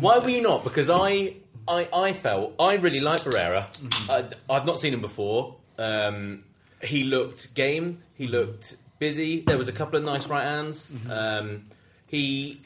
Why 0.00 0.18
were 0.18 0.28
you 0.28 0.42
not? 0.42 0.64
Because 0.64 0.90
I, 0.90 1.36
I, 1.66 1.88
I 1.94 2.12
felt 2.12 2.54
I 2.60 2.74
really 2.74 3.00
like 3.00 3.20
Barrera. 3.20 3.72
Mm-hmm. 3.72 4.10
I, 4.10 4.54
I've 4.54 4.66
not 4.66 4.80
seen 4.80 4.92
him 4.92 5.00
before. 5.00 5.56
Um, 5.78 6.44
he 6.82 7.04
looked 7.04 7.54
game. 7.54 8.02
He 8.14 8.26
looked 8.26 8.76
busy. 8.98 9.40
There 9.40 9.58
was 9.58 9.68
a 9.68 9.72
couple 9.72 9.98
of 9.98 10.04
nice 10.04 10.26
right 10.26 10.44
hands. 10.44 10.90
Mm-hmm. 10.90 11.10
Um, 11.10 11.64
he, 12.06 12.60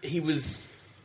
he 0.00 0.20
was. 0.20 0.62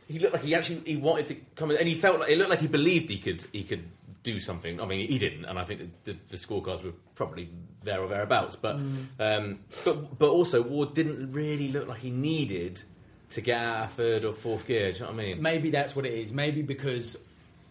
He 0.08 0.18
looked 0.18 0.32
like 0.32 0.42
he 0.42 0.54
actually 0.54 0.80
he 0.86 0.96
wanted 0.96 1.26
to 1.26 1.34
come 1.54 1.70
in, 1.70 1.76
and 1.76 1.86
he 1.86 1.94
felt 1.94 2.20
like 2.20 2.30
it 2.30 2.38
looked 2.38 2.48
like 2.48 2.60
he 2.60 2.66
believed 2.66 3.10
he 3.10 3.18
could 3.18 3.44
he 3.52 3.62
could 3.62 3.84
do 4.32 4.40
something. 4.40 4.80
I 4.80 4.84
mean, 4.86 5.08
he 5.08 5.18
didn't, 5.18 5.44
and 5.46 5.58
I 5.58 5.64
think 5.64 5.78
the, 6.04 6.16
the 6.28 6.36
scorecards 6.36 6.82
were 6.84 6.92
probably 7.14 7.48
there 7.82 8.00
or 8.00 8.08
thereabouts. 8.08 8.56
But 8.56 8.76
Mm. 8.78 8.94
um, 9.26 9.58
but 9.84 10.18
but 10.18 10.30
also 10.30 10.62
Ward 10.62 10.94
didn't 10.94 11.32
really 11.32 11.68
look 11.68 11.86
like 11.88 12.00
he 12.00 12.10
needed 12.10 12.82
to 13.30 13.40
get 13.40 13.58
out 13.60 13.84
of 13.86 13.92
third 13.92 14.24
or 14.24 14.32
fourth 14.32 14.66
gear. 14.66 14.90
Do 14.92 14.98
you 14.98 15.00
know 15.04 15.12
what 15.12 15.22
I 15.22 15.26
mean? 15.26 15.42
Maybe 15.42 15.70
that's 15.70 15.94
what 15.96 16.04
it 16.06 16.14
is. 16.14 16.32
Maybe 16.32 16.62
because 16.62 17.16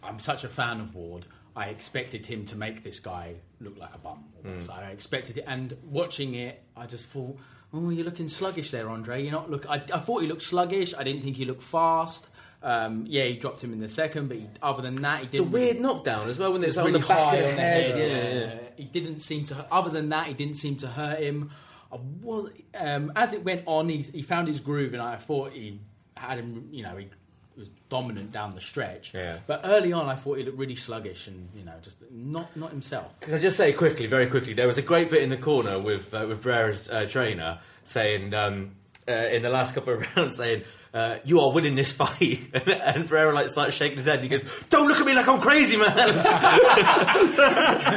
I'm 0.03 0.19
such 0.19 0.43
a 0.43 0.47
fan 0.49 0.79
of 0.81 0.93
Ward, 0.95 1.25
I 1.55 1.65
expected 1.67 2.25
him 2.25 2.45
to 2.45 2.55
make 2.55 2.83
this 2.83 2.99
guy 2.99 3.35
look 3.59 3.77
like 3.77 3.93
a 3.93 3.97
bum. 3.97 4.23
almost. 4.45 4.69
I 4.69 4.89
expected 4.91 5.37
it, 5.39 5.45
and 5.47 5.75
watching 5.89 6.35
it, 6.35 6.61
I 6.75 6.85
just 6.85 7.05
thought, 7.07 7.37
"Oh, 7.73 7.89
you're 7.89 8.05
looking 8.05 8.27
sluggish 8.27 8.69
there, 8.71 8.87
Andre. 8.89 9.21
You're 9.23 9.31
not 9.39 9.49
look." 9.51 9.69
I, 9.69 9.75
I 9.93 9.99
thought 10.05 10.21
he 10.21 10.27
looked 10.27 10.43
sluggish. 10.43 10.93
I 10.95 11.03
didn't 11.03 11.21
think 11.23 11.35
he 11.37 11.45
looked 11.45 11.63
fast. 11.63 12.27
Um, 12.63 13.05
yeah, 13.07 13.25
he 13.25 13.33
dropped 13.33 13.63
him 13.63 13.71
in 13.71 13.79
the 13.79 13.87
second, 13.87 14.29
but 14.29 14.37
he, 14.37 14.47
other 14.61 14.81
than 14.81 14.95
that, 14.95 15.21
he 15.21 15.25
It's 15.27 15.37
a 15.37 15.43
weird 15.43 15.79
knockdown 15.79 16.27
as 16.27 16.39
well 16.39 16.53
when 16.53 16.63
it's 16.63 16.75
It 16.75 16.81
was 16.81 16.87
on 16.87 17.01
the 17.01 17.07
back 17.07 17.33
of 17.33 17.39
the 17.39 17.51
head. 17.51 17.91
head, 17.91 17.99
Yeah, 17.99 18.39
yeah. 18.39 18.59
He 18.75 18.83
didn't 18.85 19.19
seem 19.19 19.45
to. 19.45 19.65
Other 19.71 19.89
than 19.89 20.09
that, 20.09 20.27
he 20.27 20.33
didn't 20.33 20.55
seem 20.55 20.75
to 20.77 20.87
hurt 20.87 21.19
him. 21.19 21.51
I 21.91 21.97
was 22.21 22.51
um, 22.77 23.11
as 23.15 23.33
it 23.33 23.43
went 23.43 23.63
on. 23.65 23.89
He, 23.89 23.97
he 24.01 24.21
found 24.21 24.47
his 24.47 24.59
groove, 24.59 24.93
and 24.93 25.01
I 25.01 25.15
thought 25.17 25.51
he 25.51 25.79
had 26.15 26.39
him. 26.39 26.69
You 26.71 26.83
know, 26.83 26.97
he 26.97 27.09
was 27.57 27.69
dominant 27.89 28.31
down 28.31 28.51
the 28.51 28.61
stretch. 28.61 29.13
Yeah. 29.13 29.39
But 29.47 29.61
early 29.63 29.91
on, 29.93 30.07
I 30.07 30.15
thought 30.15 30.37
he 30.37 30.43
looked 30.43 30.57
really 30.57 30.75
sluggish 30.75 31.27
and 31.27 31.49
you 31.55 31.63
know 31.63 31.73
just 31.81 32.03
not 32.11 32.55
not 32.55 32.71
himself. 32.71 33.19
Can 33.21 33.33
I 33.33 33.39
just 33.39 33.57
say 33.57 33.73
quickly, 33.73 34.07
very 34.07 34.27
quickly, 34.27 34.53
there 34.53 34.67
was 34.67 34.77
a 34.77 34.81
great 34.81 35.09
bit 35.09 35.21
in 35.23 35.29
the 35.29 35.37
corner 35.37 35.79
with 35.79 36.13
uh, 36.13 36.25
with 36.27 36.43
Barrera's 36.43 36.89
uh, 36.89 37.07
trainer 37.09 37.59
saying 37.83 38.33
um, 38.33 38.71
uh, 39.07 39.11
in 39.11 39.41
the 39.41 39.49
last 39.49 39.73
couple 39.73 39.93
of 39.93 40.05
rounds 40.17 40.37
saying. 40.37 40.63
Uh, 40.93 41.17
you 41.25 41.39
are 41.41 41.51
winning 41.51 41.75
this 41.75 41.91
fight, 41.91 42.21
and, 42.53 42.69
and 42.69 43.09
Barrera 43.09 43.33
like 43.33 43.49
starts 43.49 43.75
shaking 43.75 43.97
his 43.97 44.05
head. 44.07 44.19
and 44.19 44.23
He 44.23 44.29
goes, 44.29 44.65
"Don't 44.69 44.87
look 44.87 44.99
at 44.99 45.05
me 45.05 45.13
like 45.13 45.27
I'm 45.27 45.41
crazy, 45.41 45.77
man. 45.77 45.95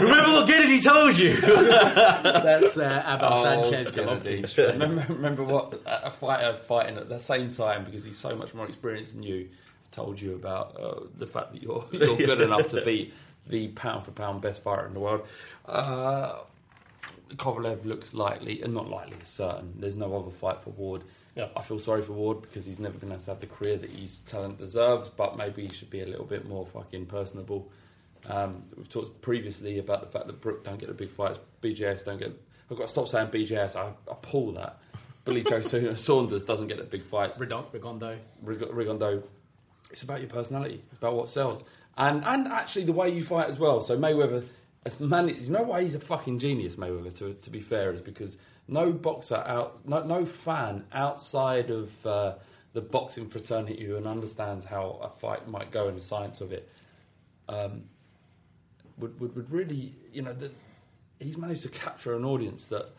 Remember 0.00 0.32
what 0.32 0.48
Gennady 0.48 0.82
told 0.82 1.16
you." 1.16 1.40
That's 1.40 2.76
uh, 2.76 3.02
Abel 3.06 3.42
Sanchez 3.42 3.92
Gennady. 3.92 4.42
Golovkin. 4.42 4.72
remember, 4.72 5.04
remember 5.12 5.44
what 5.44 5.80
a 5.86 6.10
fighter 6.10 6.58
fighting 6.58 6.96
at 6.96 7.08
the 7.08 7.18
same 7.20 7.50
time 7.52 7.84
because 7.84 8.04
he's 8.04 8.18
so 8.18 8.34
much 8.36 8.54
more 8.54 8.66
experienced 8.66 9.14
than 9.14 9.22
you 9.22 9.48
told 9.92 10.20
you 10.20 10.34
about 10.34 10.76
uh, 10.80 11.00
the 11.16 11.26
fact 11.26 11.52
that 11.52 11.62
you're 11.62 11.84
you're 11.92 12.16
good 12.16 12.40
enough 12.40 12.68
to 12.68 12.82
beat 12.84 13.12
the 13.48 13.68
pound 13.68 14.04
for 14.04 14.10
pound 14.12 14.40
best 14.42 14.62
fighter 14.62 14.86
in 14.86 14.94
the 14.94 15.00
world. 15.00 15.26
Uh, 15.66 16.38
Kovalev 17.36 17.84
looks 17.84 18.12
likely, 18.14 18.60
and 18.62 18.74
not 18.74 18.88
likely, 18.88 19.16
certain. 19.24 19.74
There's 19.78 19.96
no 19.96 20.16
other 20.16 20.30
fight 20.30 20.60
for 20.62 20.70
Ward. 20.70 21.02
Yeah. 21.40 21.48
I 21.56 21.62
feel 21.62 21.78
sorry 21.78 22.02
for 22.02 22.12
Ward 22.12 22.42
because 22.42 22.66
he's 22.66 22.78
never 22.80 22.98
going 22.98 23.18
to 23.18 23.30
have 23.30 23.40
the 23.40 23.46
career 23.46 23.76
that 23.76 23.90
his 23.90 24.20
talent 24.20 24.58
deserves, 24.58 25.08
but 25.08 25.36
maybe 25.36 25.62
he 25.62 25.74
should 25.74 25.90
be 25.90 26.00
a 26.02 26.06
little 26.06 26.26
bit 26.26 26.46
more 26.48 26.66
fucking 26.66 27.06
personable. 27.06 27.70
Um, 28.28 28.64
we've 28.76 28.88
talked 28.88 29.22
previously 29.22 29.78
about 29.78 30.02
the 30.02 30.06
fact 30.06 30.26
that 30.26 30.40
Brook 30.40 30.64
don't 30.64 30.78
get 30.78 30.88
the 30.88 30.94
big 30.94 31.10
fights, 31.10 31.38
BJS 31.62 32.04
don't 32.04 32.18
get. 32.18 32.32
I've 32.70 32.76
got 32.76 32.86
to 32.86 32.92
stop 32.92 33.08
saying 33.08 33.28
BJS. 33.28 33.74
I, 33.76 33.88
I 34.10 34.14
pull 34.20 34.52
that. 34.52 34.78
Billy 35.24 35.42
Joe 35.42 35.60
Sa- 35.62 35.94
Saunders 35.96 36.42
doesn't 36.44 36.68
get 36.68 36.76
the 36.76 36.84
big 36.84 37.04
fights. 37.04 37.38
Redon- 37.38 37.72
Redondo. 37.72 38.18
Rig- 38.42 38.60
Rigondeaux, 38.60 39.22
it's 39.90 40.02
about 40.02 40.20
your 40.20 40.28
personality. 40.28 40.82
It's 40.90 40.98
about 40.98 41.16
what 41.16 41.28
sells, 41.28 41.64
and 41.96 42.24
and 42.24 42.46
actually 42.48 42.84
the 42.84 42.92
way 42.92 43.10
you 43.10 43.24
fight 43.24 43.48
as 43.48 43.58
well. 43.58 43.80
So 43.80 43.98
Mayweather, 43.98 44.44
as 44.84 45.00
man, 45.00 45.28
you 45.28 45.50
know 45.50 45.62
why 45.62 45.82
he's 45.82 45.94
a 45.94 46.00
fucking 46.00 46.38
genius. 46.38 46.76
Mayweather, 46.76 47.14
to 47.18 47.34
to 47.34 47.50
be 47.50 47.60
fair, 47.60 47.92
is 47.92 48.00
because 48.00 48.38
no 48.70 48.92
boxer 48.92 49.42
out, 49.46 49.86
no 49.86 50.02
no 50.04 50.24
fan 50.24 50.84
outside 50.92 51.70
of 51.70 52.06
uh, 52.06 52.34
the 52.72 52.80
boxing 52.80 53.28
fraternity 53.28 53.84
who 53.84 53.96
understands 53.96 54.64
how 54.64 54.98
a 55.02 55.08
fight 55.08 55.48
might 55.48 55.70
go 55.70 55.88
and 55.88 55.96
the 55.96 56.02
science 56.02 56.40
of 56.40 56.52
it. 56.52 56.70
Um, 57.48 57.84
would, 58.98 59.18
would, 59.20 59.34
would 59.34 59.50
really, 59.50 59.94
you 60.12 60.22
know, 60.22 60.32
the, 60.32 60.50
he's 61.18 61.36
managed 61.36 61.62
to 61.62 61.68
capture 61.68 62.14
an 62.14 62.24
audience 62.24 62.66
that 62.66 62.90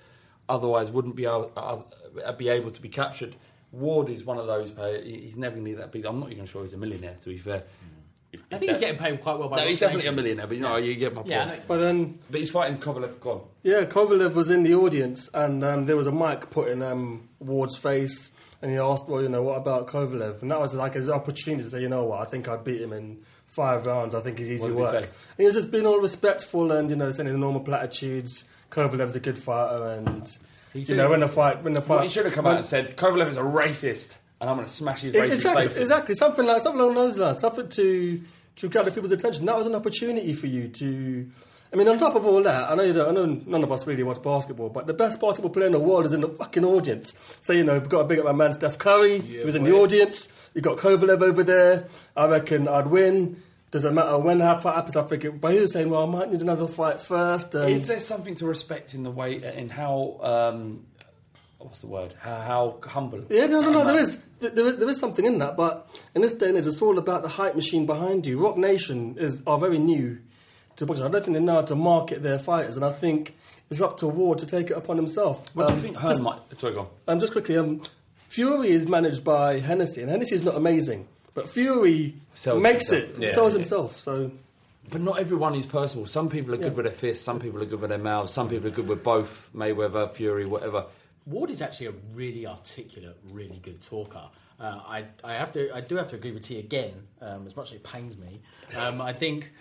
otherwise 0.50 0.92
wouldn't 0.92 1.16
be 1.16 1.26
able, 1.26 1.52
uh, 1.56 2.32
be 2.34 2.50
able 2.50 2.72
to 2.72 2.82
be 2.82 2.90
captured. 2.90 3.36
Ward 3.72 4.10
is 4.10 4.26
one 4.26 4.38
of 4.38 4.48
those. 4.48 4.74
He's 5.04 5.38
never 5.38 5.56
going 5.56 5.66
to 5.66 5.72
be 5.72 5.78
that 5.78 5.92
big. 5.92 6.06
I'm 6.06 6.20
not 6.20 6.32
even 6.32 6.46
sure 6.46 6.64
he's 6.64 6.74
a 6.74 6.78
millionaire, 6.78 7.16
to 7.22 7.30
be 7.30 7.38
fair. 7.38 7.64
I 8.52 8.58
think 8.58 8.72
he's 8.72 8.80
getting 8.80 8.98
paid 8.98 9.22
quite 9.22 9.38
well 9.40 9.50
by 9.50 9.58
No, 9.58 9.62
he's 9.64 9.74
Ross 9.82 9.92
definitely 9.92 10.08
a 10.08 10.12
Nation. 10.12 10.16
millionaire, 10.16 10.48
but 10.48 10.58
you 10.58 10.64
know, 10.64 10.78
you 10.78 10.96
get 10.96 11.14
my 11.14 11.22
point. 11.22 11.32
Yeah, 11.32 11.42
I 11.44 11.46
know. 11.58 11.62
But 11.68 11.78
then, 11.80 12.20
But 12.30 12.40
he's 12.40 12.50
fighting 12.52 12.78
Kovalev. 12.78 13.20
Go 13.20 13.32
on. 13.32 13.42
yeah, 13.64 13.84
Kovalev 13.86 14.34
was 14.36 14.50
in 14.50 14.64
the 14.64 14.74
audience, 14.74 15.30
and 15.34 15.64
um, 15.64 15.86
there 15.86 15.98
was 15.98 16.08
a 16.08 16.12
mic 16.12 16.50
put 16.50 16.70
in 16.70 16.82
um, 16.82 17.28
Ward's 17.40 17.78
face, 17.78 18.32
and 18.62 18.72
he 18.72 18.78
asked, 18.78 19.10
"Well, 19.10 19.22
you 19.22 19.30
know, 19.30 19.42
what 19.44 19.58
about 19.58 19.88
Kovalev?" 19.88 20.42
And 20.42 20.52
that 20.52 20.60
was 20.62 20.74
like 20.76 20.94
his 20.94 21.10
opportunity 21.10 21.64
to 21.64 21.70
say, 21.70 21.82
"You 21.82 21.90
know 21.90 22.04
what? 22.06 22.22
I 22.22 22.26
think 22.26 22.48
I'd 22.48 22.64
beat 22.64 22.82
him 22.82 22.94
in 22.94 23.20
five 23.48 23.86
rounds. 23.86 24.16
I 24.16 24.22
think 24.22 24.40
he's 24.40 24.50
easy 24.50 24.62
What 24.62 24.68
did 24.70 24.76
he 24.76 24.82
work." 24.82 24.92
say? 24.92 24.98
And 25.10 25.38
he 25.40 25.46
was 25.46 25.56
just 25.56 25.72
being 25.72 25.86
all 25.86 26.00
respectful 26.00 26.72
and 26.72 26.90
you 26.90 26.96
know 26.96 27.12
saying 27.12 27.28
the 27.30 27.38
normal 27.38 27.62
platitudes. 27.62 28.46
Kovalev's 28.70 29.18
a 29.18 29.20
good 29.20 29.38
fighter, 29.38 29.84
and 29.84 30.38
you 30.74 30.86
said 30.86 30.96
know 30.96 31.04
he 31.08 31.10
when 31.12 31.20
the 31.20 31.26
was- 31.26 31.36
fight, 31.36 31.62
when 31.64 31.74
the 31.74 31.82
fight, 31.82 31.96
Well, 31.96 32.04
he 32.04 32.10
should 32.10 32.24
have 32.24 32.34
come 32.34 32.48
out 32.48 32.56
and 32.56 32.66
said 32.66 32.96
Kovalev 32.96 33.28
is 33.28 33.36
a 33.36 33.42
racist, 33.42 34.16
and 34.42 34.50
I'm 34.50 34.56
going 34.58 34.68
to 34.68 34.74
smash 34.74 35.02
his 35.02 35.14
racist 35.14 35.26
exactly, 35.36 35.64
face. 35.64 35.78
exactly, 35.78 36.16
something 36.16 36.46
like 36.46 36.62
something 36.62 36.82
along 36.82 36.96
those 36.96 37.18
lines, 37.18 37.40
something 37.42 37.70
to 37.70 38.22
to 38.58 38.68
gather 38.68 38.92
people's 38.92 39.14
attention. 39.14 39.46
That 39.46 39.58
was 39.58 39.68
an 39.68 39.76
opportunity 39.76 40.34
for 40.34 40.48
you 40.48 40.68
to. 40.68 41.30
I 41.74 41.78
mean, 41.78 41.88
on 41.88 41.98
top 41.98 42.16
of 42.16 42.26
all 42.26 42.44
that, 42.44 42.70
I 42.70 42.76
know 42.76 42.84
you 42.84 42.92
don't, 42.92 43.08
I 43.08 43.12
know 43.14 43.26
none 43.46 43.64
of 43.64 43.72
us 43.72 43.88
really 43.88 44.04
watch 44.04 44.22
basketball, 44.22 44.68
but 44.68 44.88
the 44.88 44.94
best 44.94 45.22
basketball 45.22 45.52
player 45.52 45.68
in 45.68 45.72
the 45.72 45.80
world 45.80 46.06
is 46.06 46.12
in 46.12 46.20
the 46.20 46.28
fucking 46.28 46.66
audience. 46.66 47.14
So 47.40 47.54
you 47.54 47.64
know, 47.64 47.80
we've 47.80 47.88
got 47.88 48.00
to 48.00 48.04
big 48.04 48.20
up 48.20 48.26
my 48.26 48.34
man 48.34 48.52
Steph 48.52 48.78
Curry, 48.78 49.20
who's 49.20 49.56
in 49.56 49.64
the 49.64 49.72
audience. 49.74 50.28
You 50.54 50.60
got 50.60 50.78
Kovalev 50.80 51.22
over 51.22 51.44
there. 51.44 51.86
I 52.18 52.26
reckon 52.26 52.68
I'd 52.68 52.88
win. 52.88 53.42
Doesn't 53.72 53.96
matter 53.96 54.20
when 54.20 54.40
that 54.40 54.62
fight 54.62 54.76
happens. 54.76 54.98
I 54.98 55.04
think. 55.04 55.24
it- 55.24 55.40
But 55.40 55.54
he 55.54 55.60
was 55.62 55.72
saying, 55.72 55.90
"Well, 55.90 56.04
I 56.04 56.06
might 56.08 56.30
need 56.30 56.42
another 56.42 56.68
fight 56.68 57.00
first. 57.00 57.56
And 57.56 57.72
Is 57.72 57.88
there 57.88 58.02
something 58.02 58.36
to 58.36 58.46
respect 58.48 58.94
in 58.94 59.04
the 59.04 59.12
way, 59.12 59.42
in 59.56 59.70
how, 59.70 60.20
um, 60.22 60.88
what's 61.64 61.82
the 61.82 61.88
word? 61.88 62.14
How, 62.20 62.36
how 62.40 62.80
humble? 62.88 63.24
Yeah, 63.30 63.46
no, 63.48 63.62
no, 63.62 63.72
no. 63.72 63.86
There 63.86 64.00
is, 64.00 64.20
there, 64.40 64.50
there 64.52 64.68
is- 64.68 64.78
there 64.78 64.90
is 64.90 65.00
something 65.00 65.26
in 65.26 65.40
that, 65.40 65.56
but 65.58 65.88
in 66.16 66.22
this 66.22 66.34
day 66.34 66.50
and 66.50 66.58
age, 66.58 66.68
it's 66.68 66.82
all 66.82 66.98
about 66.98 67.22
the 67.24 67.30
hype 67.30 67.56
machine 67.56 67.86
behind 67.86 68.26
you. 68.26 68.38
Roc 68.44 68.58
Nation 68.58 69.16
is 69.20 69.42
are 69.46 69.58
very 69.60 69.78
new 69.80 70.18
to 70.78 70.86
boxing. 70.86 71.06
I 71.06 71.10
don't 71.10 71.24
think 71.24 71.36
they 71.36 71.44
know 71.44 71.56
how 71.56 71.62
to 71.64 71.76
market 71.76 72.24
their 72.24 72.40
fighters, 72.40 72.76
and 72.76 72.86
I 72.86 72.92
think 72.92 73.36
it's 73.70 73.82
up 73.82 73.98
to 73.98 74.08
Ward 74.08 74.38
to 74.40 74.46
take 74.46 74.70
it 74.72 74.78
upon 74.78 74.98
himself. 74.98 75.48
What 75.56 75.68
do 75.68 75.74
Um, 75.74 75.76
you 75.78 75.82
think 75.84 75.98
Hearn 75.98 76.12
just, 76.12 76.24
might... 76.24 76.40
Sorry, 76.54 76.74
go 76.74 76.80
on. 76.82 76.88
um, 77.08 77.20
just 77.20 77.32
quickly, 77.32 77.58
um, 77.58 77.82
Fury 78.16 78.72
is 78.72 78.88
managed 78.88 79.24
by 79.24 79.60
Hennessy, 79.60 80.02
and 80.02 80.10
Hennessy 80.10 80.36
is 80.36 80.44
not 80.44 80.56
amazing, 80.56 81.08
but 81.34 81.50
Fury 81.50 82.16
Sells 82.34 82.62
makes 82.64 82.90
himself. 82.90 83.18
it, 83.18 83.22
Yeah. 83.22 83.34
sells 83.34 83.54
himself. 83.54 84.00
So 84.00 84.32
But 84.90 85.02
not 85.02 85.20
everyone 85.20 85.54
is 85.56 85.66
personal. 85.66 86.06
Some 86.06 86.28
people 86.30 86.54
are 86.54 86.58
good 86.58 86.72
Yeah. 86.72 86.78
with 86.78 86.86
their 86.86 86.94
fists, 86.94 87.24
some 87.24 87.40
people 87.40 87.62
are 87.62 87.66
good 87.66 87.80
with 87.82 87.90
their 87.92 88.00
mouths, 88.00 88.34
some 88.34 88.50
people 88.50 88.68
are 88.68 88.72
good 88.72 88.88
with 88.88 89.04
both, 89.04 89.48
Mayweather, 89.56 90.12
Fury, 90.12 90.46
whatever. 90.46 90.86
Ward 91.26 91.50
is 91.50 91.62
actually 91.62 91.88
a 91.88 91.94
really 92.14 92.48
articulate, 92.48 93.18
really 93.32 93.60
good 93.60 93.82
talker. 93.82 94.30
Uh, 94.60 94.80
I, 94.88 95.06
I 95.24 95.34
have 95.34 95.54
to, 95.54 95.76
I 95.76 95.82
do 95.82 95.96
have 95.96 96.10
to 96.10 96.16
agree 96.16 96.32
with 96.32 96.46
T 96.46 96.60
again, 96.60 96.94
um, 97.22 97.48
as 97.48 97.56
much 97.56 97.68
as 97.68 97.74
it 97.78 97.84
pains 97.84 98.18
me. 98.18 98.42
Um, 98.76 99.02
I 99.02 99.14
think, 99.14 99.52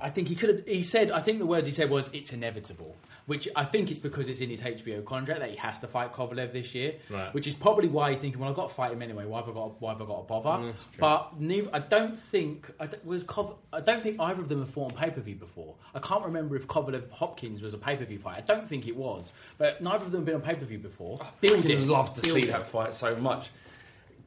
I 0.00 0.10
think 0.10 0.28
he 0.28 0.34
could 0.34 0.48
have. 0.48 0.66
He 0.66 0.82
said, 0.82 1.10
I 1.10 1.20
think 1.20 1.38
the 1.38 1.46
words 1.46 1.66
he 1.66 1.72
said 1.72 1.88
was, 1.90 2.10
"It's 2.12 2.32
inevitable," 2.32 2.96
which 3.26 3.48
I 3.54 3.64
think 3.64 3.90
it's 3.90 3.98
because 4.00 4.28
it's 4.28 4.40
in 4.40 4.50
his 4.50 4.60
HBO 4.60 5.04
contract 5.04 5.40
that 5.40 5.50
he 5.50 5.56
has 5.56 5.78
to 5.80 5.86
fight 5.86 6.12
Kovalev 6.12 6.52
this 6.52 6.74
year. 6.74 6.94
Right. 7.10 7.32
Which 7.34 7.46
is 7.46 7.54
probably 7.54 7.88
why 7.88 8.10
he's 8.10 8.18
thinking, 8.18 8.40
"Well, 8.40 8.50
I've 8.50 8.56
got 8.56 8.68
to 8.68 8.74
fight 8.74 8.92
him 8.92 9.02
anyway. 9.02 9.24
Why 9.24 9.38
have 9.40 9.48
I 9.48 9.52
got? 9.52 9.80
Why 9.80 9.92
have 9.92 10.02
I 10.02 10.04
got 10.06 10.16
to 10.16 10.22
bother?" 10.24 10.64
Mm, 10.64 10.74
but 10.98 11.40
neither, 11.40 11.70
I 11.72 11.78
don't 11.78 12.18
think 12.18 12.70
I 12.80 12.86
don't, 12.86 13.04
was 13.04 13.24
Kov, 13.24 13.56
I 13.72 13.80
don't 13.80 14.02
think 14.02 14.20
either 14.20 14.40
of 14.40 14.48
them 14.48 14.58
have 14.60 14.68
fought 14.70 14.92
on 14.92 14.98
pay 14.98 15.10
per 15.10 15.20
view 15.20 15.34
before. 15.36 15.74
I 15.94 15.98
can't 16.00 16.24
remember 16.24 16.56
if 16.56 16.66
Kovalev 16.66 17.10
Hopkins 17.10 17.62
was 17.62 17.74
a 17.74 17.78
pay 17.78 17.96
per 17.96 18.04
view 18.04 18.18
fight. 18.18 18.36
I 18.38 18.40
don't 18.40 18.68
think 18.68 18.88
it 18.88 18.96
was, 18.96 19.32
but 19.58 19.80
neither 19.82 20.04
of 20.04 20.12
them 20.12 20.20
have 20.22 20.26
been 20.26 20.34
on 20.36 20.42
pay 20.42 20.54
per 20.54 20.64
view 20.64 20.78
before. 20.78 21.18
I'd 21.42 21.44
it. 21.64 21.80
love 21.86 22.12
to 22.14 22.22
Build 22.22 22.34
see 22.34 22.42
it. 22.42 22.52
that 22.52 22.68
fight 22.68 22.94
so 22.94 23.14
much. 23.16 23.50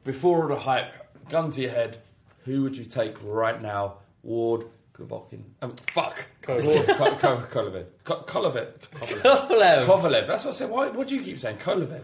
Before 0.04 0.42
all 0.42 0.48
the 0.48 0.56
hype, 0.56 0.92
gun 1.28 1.50
to 1.50 1.60
your 1.60 1.70
head, 1.72 1.98
who 2.44 2.62
would 2.62 2.76
you 2.76 2.84
take 2.84 3.16
right 3.24 3.60
now? 3.60 3.94
Ward, 4.22 4.66
Golovkin. 4.98 5.42
Um, 5.62 5.74
fuck. 5.90 6.16
Kovalev. 6.42 6.64
Ward, 6.64 6.86
Ko- 6.86 7.16
Ko- 7.16 7.46
Kovalev. 7.50 7.84
Kovalev. 8.04 8.24
Kovalev. 8.24 8.78
Kovalev. 8.94 9.84
Kovalev. 9.84 10.26
That's 10.26 10.44
what 10.44 10.54
I 10.54 10.56
said. 10.56 10.70
Why, 10.70 10.88
what 10.88 11.08
do 11.08 11.14
you 11.16 11.22
keep 11.22 11.38
saying? 11.38 11.58
Kovalev. 11.58 12.02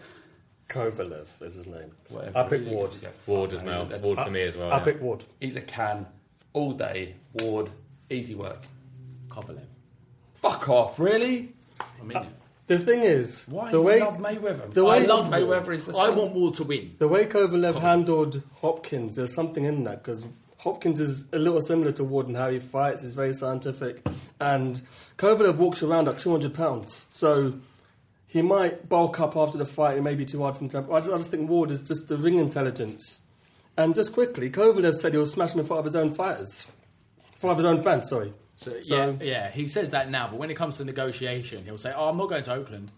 Kovalev 0.68 1.26
is 1.43 1.55
his 1.57 1.66
name. 1.66 1.90
Whatever. 2.09 2.38
I 2.38 2.43
pick 2.49 2.66
Ward. 2.66 2.97
yeah. 3.03 3.09
Ward 3.26 3.53
as 3.53 3.62
well. 3.62 3.86
Ward 4.03 4.18
for 4.18 4.30
me 4.30 4.43
as 4.43 4.57
well. 4.57 4.70
I 4.72 4.78
yeah. 4.78 4.84
pick 4.84 5.01
Ward. 5.01 5.24
He's 5.40 5.57
a 5.57 5.61
can 5.61 6.07
all 6.53 6.72
day. 6.72 7.14
Ward, 7.40 7.70
easy 8.11 8.34
work. 8.34 8.59
Kovalev. 9.28 9.61
Fuck 10.40 10.68
off, 10.68 10.99
really? 10.99 11.55
I 11.80 12.05
mean, 12.05 12.18
it. 12.18 12.28
The 12.66 12.78
thing 12.78 13.01
is, 13.01 13.45
Why 13.49 13.70
the 13.70 13.78
you 13.78 13.82
way 13.82 14.01
love 14.01 14.18
Mayweather? 14.18 14.72
the 14.72 14.84
way 14.84 15.03
I 15.03 15.07
love 15.07 15.26
Mayweather 15.26 15.64
Ward. 15.66 15.74
is 15.74 15.86
the 15.86 15.97
I 15.97 16.09
want 16.11 16.32
Ward 16.32 16.55
to 16.55 16.64
win. 16.64 16.95
The 16.99 17.09
way 17.09 17.26
Kovalev 17.26 17.80
handled 17.80 18.43
Hopkins, 18.61 19.16
there's 19.16 19.34
something 19.34 19.64
in 19.64 19.84
that 19.84 20.03
because 20.03 20.26
Hopkins 20.62 21.00
is 21.00 21.26
a 21.32 21.38
little 21.38 21.60
similar 21.60 21.90
to 21.92 22.04
Ward 22.04 22.28
in 22.28 22.36
how 22.36 22.48
he 22.48 22.60
fights. 22.60 23.02
He's 23.02 23.14
very 23.14 23.32
scientific, 23.32 24.06
and 24.40 24.80
Kovalev 25.18 25.56
walks 25.56 25.82
around 25.82 26.06
at 26.06 26.20
200 26.20 26.54
pounds, 26.54 27.06
so 27.10 27.54
he 28.28 28.42
might 28.42 28.88
bulk 28.88 29.18
up 29.18 29.36
after 29.36 29.58
the 29.58 29.66
fight. 29.66 29.98
It 29.98 30.02
may 30.02 30.14
be 30.14 30.24
too 30.24 30.40
hard 30.42 30.56
for 30.56 30.62
him 30.62 30.68
to. 30.70 30.78
I 30.92 31.00
just, 31.00 31.12
I 31.12 31.16
just 31.16 31.30
think 31.32 31.50
Ward 31.50 31.72
is 31.72 31.80
just 31.80 32.06
the 32.06 32.16
ring 32.16 32.38
intelligence. 32.38 33.20
And 33.76 33.94
just 33.94 34.12
quickly, 34.12 34.50
Kovalev 34.50 34.94
said 34.94 35.14
he'll 35.14 35.26
smash 35.26 35.54
him 35.54 35.60
in 35.60 35.66
front 35.66 35.80
of 35.80 35.86
his 35.86 35.96
own 35.96 36.14
fighters, 36.14 36.68
in 37.32 37.38
front 37.38 37.52
of 37.52 37.56
his 37.58 37.66
own 37.66 37.82
fans. 37.82 38.08
Sorry. 38.08 38.32
So, 38.54 38.80
So- 38.82 39.16
yeah, 39.20 39.24
yeah, 39.26 39.50
he 39.50 39.66
says 39.66 39.90
that 39.90 40.10
now, 40.10 40.28
but 40.28 40.36
when 40.38 40.50
it 40.50 40.54
comes 40.56 40.76
to 40.76 40.84
negotiation, 40.84 41.64
he'll 41.64 41.76
say, 41.78 41.92
"Oh, 41.96 42.08
I'm 42.10 42.16
not 42.18 42.28
going 42.28 42.44
to 42.44 42.52
Oakland." 42.54 42.92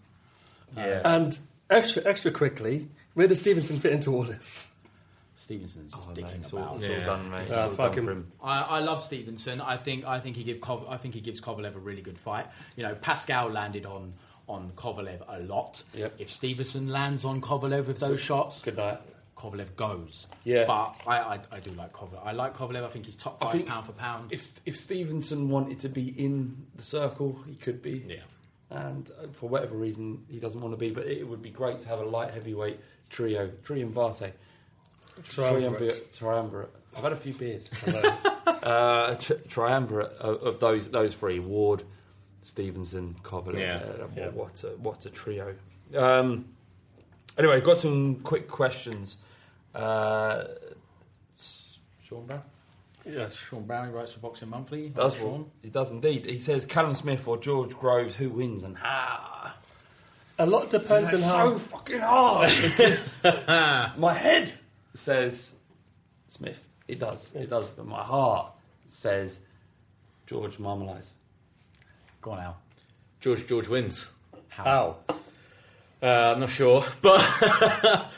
yeah. 0.77 1.01
And 1.03 1.39
extra, 1.71 2.03
extra 2.05 2.29
quickly, 2.29 2.89
where 3.15 3.25
does 3.27 3.39
Stevenson 3.39 3.79
fit 3.79 3.91
into 3.93 4.13
all 4.13 4.23
this? 4.23 4.71
Stevenson's 5.45 5.93
just 5.93 6.09
Oh, 6.09 6.13
dicking 6.13 6.23
mate, 6.23 6.33
it's 6.39 6.53
all, 6.53 6.59
about. 6.59 6.75
it's 6.77 6.85
Yeah. 6.85 6.99
all 6.99 7.05
done, 7.05 7.29
mate. 7.31 7.41
It's 7.41 7.51
all 7.51 7.69
fuck 7.69 7.91
done 7.91 7.99
him. 7.99 8.05
for 8.05 8.11
him. 8.11 8.31
I, 8.43 8.61
I 8.63 8.79
love 8.79 9.03
Stevenson. 9.03 9.61
I 9.61 9.77
think 9.77 10.05
I 10.05 10.19
think 10.19 10.35
he 10.35 10.43
give 10.43 10.59
Kov, 10.59 10.85
I 10.89 10.97
think 10.97 11.13
he 11.13 11.21
gives 11.21 11.39
Kovalev 11.39 11.75
a 11.75 11.79
really 11.79 12.01
good 12.01 12.17
fight. 12.17 12.47
You 12.75 12.83
know, 12.83 12.95
Pascal 12.95 13.49
landed 13.49 13.85
on 13.85 14.13
on 14.47 14.71
Kovalev 14.75 15.21
a 15.27 15.39
lot. 15.41 15.83
Yep. 15.93 16.15
If 16.19 16.29
Stevenson 16.31 16.89
lands 16.89 17.25
on 17.25 17.41
Kovalev 17.41 17.87
with 17.87 17.99
those 17.99 18.19
shots, 18.19 18.61
Good 18.63 18.77
night. 18.77 18.99
Kovalev 19.37 19.75
goes. 19.75 20.27
Yeah. 20.43 20.65
but 20.65 20.95
I, 21.05 21.17
I, 21.35 21.39
I 21.51 21.59
do 21.59 21.71
like 21.75 21.91
Kovalev. 21.93 22.25
I 22.25 22.31
like 22.31 22.55
Kovalev. 22.55 22.83
I 22.83 22.87
think 22.87 23.05
he's 23.05 23.15
top 23.15 23.39
five 23.39 23.51
think 23.51 23.67
pound 23.67 23.85
for 23.85 23.91
pound. 23.91 24.31
If 24.33 24.53
if 24.65 24.79
Stevenson 24.79 25.49
wanted 25.49 25.79
to 25.81 25.89
be 25.89 26.07
in 26.09 26.65
the 26.75 26.81
circle, 26.83 27.39
he 27.47 27.55
could 27.55 27.81
be. 27.81 28.03
Yeah. 28.07 28.15
And 28.71 29.11
uh, 29.21 29.27
for 29.33 29.47
whatever 29.49 29.75
reason, 29.75 30.25
he 30.29 30.39
doesn't 30.39 30.59
want 30.59 30.73
to 30.73 30.77
be. 30.77 30.89
But 30.89 31.05
it 31.07 31.27
would 31.27 31.41
be 31.41 31.51
great 31.51 31.79
to 31.81 31.87
have 31.89 31.99
a 31.99 32.05
light 32.05 32.31
heavyweight 32.33 32.79
trio, 33.09 33.51
triumvirate, 33.63 34.33
triumvirate. 35.23 36.15
triumvirate. 36.17 36.69
I've 36.95 37.03
had 37.03 37.13
a 37.13 37.17
few 37.17 37.33
beers. 37.33 37.69
uh, 37.87 39.07
a 39.11 39.15
tri- 39.19 39.37
triumvirate 39.49 40.13
of, 40.13 40.41
of 40.43 40.59
those 40.59 40.89
those 40.89 41.15
three: 41.15 41.39
Ward, 41.39 41.83
Stevenson, 42.43 43.15
Kovalev. 43.23 43.59
Yeah. 43.59 43.77
Uh, 43.77 44.07
Yeah. 44.15 44.29
What 44.29 44.63
a 44.63 44.67
what 44.77 45.05
a 45.05 45.09
trio. 45.09 45.55
Um, 45.95 46.45
anyway, 47.37 47.61
got 47.61 47.77
some 47.77 48.15
quick 48.21 48.47
questions. 48.47 49.17
Uh, 49.73 50.45
Sean 52.01 52.25
Brown. 52.25 52.41
Yes. 53.07 53.35
Sean 53.35 53.63
Browning 53.63 53.93
writes 53.93 54.13
for 54.13 54.19
Boxing 54.19 54.49
Monthly. 54.49 54.89
Does 54.89 55.13
Hi, 55.15 55.19
Sean. 55.19 55.51
He 55.61 55.69
does 55.69 55.91
indeed. 55.91 56.25
He 56.25 56.37
says 56.37 56.65
Callum 56.65 56.93
Smith 56.93 57.27
or 57.27 57.37
George 57.37 57.75
Groves, 57.77 58.15
who 58.15 58.29
wins 58.29 58.63
and 58.63 58.77
how? 58.77 59.51
A 60.39 60.45
lot 60.45 60.69
depends 60.69 61.23
on 61.23 61.29
how. 61.29 61.49
so 61.51 61.59
fucking 61.59 61.99
hard 61.99 62.51
my 63.97 64.13
head 64.13 64.53
says 64.97 65.53
Smith. 66.27 66.59
It 66.87 66.99
does. 66.99 67.33
It 67.35 67.49
does. 67.49 67.69
But 67.71 67.85
my 67.87 68.03
heart 68.03 68.51
says 68.87 69.39
George 70.27 70.57
Marmalise. 70.57 71.11
Go 72.21 72.31
on, 72.31 72.39
Al. 72.39 72.57
George 73.19 73.47
George 73.47 73.67
wins. 73.67 74.11
How? 74.49 74.97
Uh, 76.01 76.33
I'm 76.33 76.39
not 76.39 76.49
sure, 76.49 76.85
but 77.01 77.19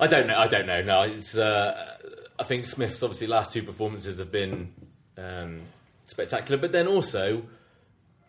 I 0.00 0.06
don't 0.08 0.26
know. 0.26 0.38
I 0.38 0.48
don't 0.48 0.66
know. 0.66 0.82
No, 0.82 1.02
it's. 1.02 1.36
Uh, 1.36 1.96
I 2.38 2.44
think 2.44 2.66
Smith's 2.66 3.02
obviously 3.02 3.26
last 3.26 3.52
two 3.52 3.62
performances 3.62 4.18
have 4.18 4.30
been 4.30 4.72
um, 5.16 5.62
spectacular, 6.04 6.60
but 6.60 6.72
then 6.72 6.86
also, 6.86 7.42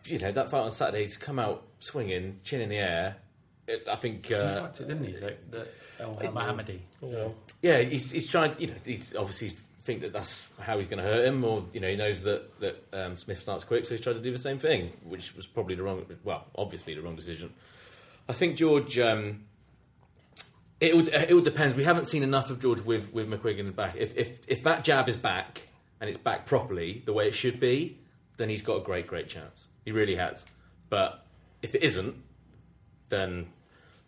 you 0.04 0.18
know, 0.18 0.32
that 0.32 0.50
fight 0.50 0.60
on 0.60 0.70
Saturday, 0.70 1.06
to 1.06 1.18
come 1.18 1.38
out 1.38 1.62
swinging, 1.80 2.40
chin 2.42 2.62
in 2.62 2.70
the 2.70 2.78
air, 2.78 3.16
it, 3.66 3.86
I 3.90 3.96
think 3.96 4.26
He 4.26 4.34
uh, 4.34 4.66
it, 4.66 4.78
didn't 4.78 5.04
he? 5.04 5.12
That, 5.12 5.50
that 5.52 5.68
El 6.00 6.12
Uh, 6.12 6.22
Hamadi. 6.30 6.80
Mohammadi. 7.02 7.32
yeah, 7.62 7.78
he's 7.80 8.10
he's 8.12 8.28
trying. 8.28 8.54
You 8.58 8.68
know, 8.68 8.74
he's 8.84 9.14
obviously 9.16 9.52
think 9.80 10.02
that 10.02 10.12
that's 10.12 10.50
how 10.60 10.76
he's 10.76 10.86
going 10.86 11.02
to 11.02 11.08
hurt 11.08 11.24
him, 11.24 11.42
or 11.44 11.64
you 11.72 11.80
know, 11.80 11.88
he 11.88 11.96
knows 11.96 12.22
that 12.24 12.60
that 12.60 12.84
um, 12.92 13.16
Smith 13.16 13.40
starts 13.40 13.64
quick, 13.64 13.84
so 13.84 13.94
he's 13.94 14.00
tried 14.02 14.16
to 14.16 14.22
do 14.22 14.30
the 14.30 14.38
same 14.38 14.58
thing, 14.58 14.92
which 15.04 15.34
was 15.34 15.46
probably 15.46 15.74
the 15.74 15.82
wrong. 15.82 16.04
Well, 16.24 16.44
obviously 16.56 16.94
the 16.94 17.00
wrong 17.02 17.16
decision. 17.16 17.52
I 18.28 18.32
think 18.32 18.56
George. 18.56 18.98
Um, 18.98 19.44
it 20.80 20.94
would 20.94 21.08
it 21.08 21.34
would 21.34 21.42
depend. 21.44 21.74
We 21.74 21.82
haven't 21.84 22.06
seen 22.06 22.22
enough 22.22 22.50
of 22.50 22.60
George 22.60 22.80
with 22.82 23.12
with 23.12 23.28
McGuigan 23.28 23.58
in 23.58 23.66
the 23.66 23.72
back. 23.72 23.96
If 23.96 24.16
if 24.16 24.38
if 24.46 24.62
that 24.62 24.84
jab 24.84 25.08
is 25.08 25.16
back 25.16 25.66
and 26.00 26.08
it's 26.08 26.18
back 26.18 26.46
properly 26.46 27.02
the 27.04 27.12
way 27.12 27.26
it 27.26 27.34
should 27.34 27.58
be, 27.58 27.98
then 28.36 28.48
he's 28.48 28.62
got 28.62 28.76
a 28.76 28.80
great 28.84 29.08
great 29.08 29.28
chance. 29.28 29.66
He 29.84 29.90
really 29.90 30.14
has. 30.14 30.46
But 30.88 31.26
if 31.62 31.74
it 31.74 31.82
isn't, 31.82 32.14
then 33.08 33.48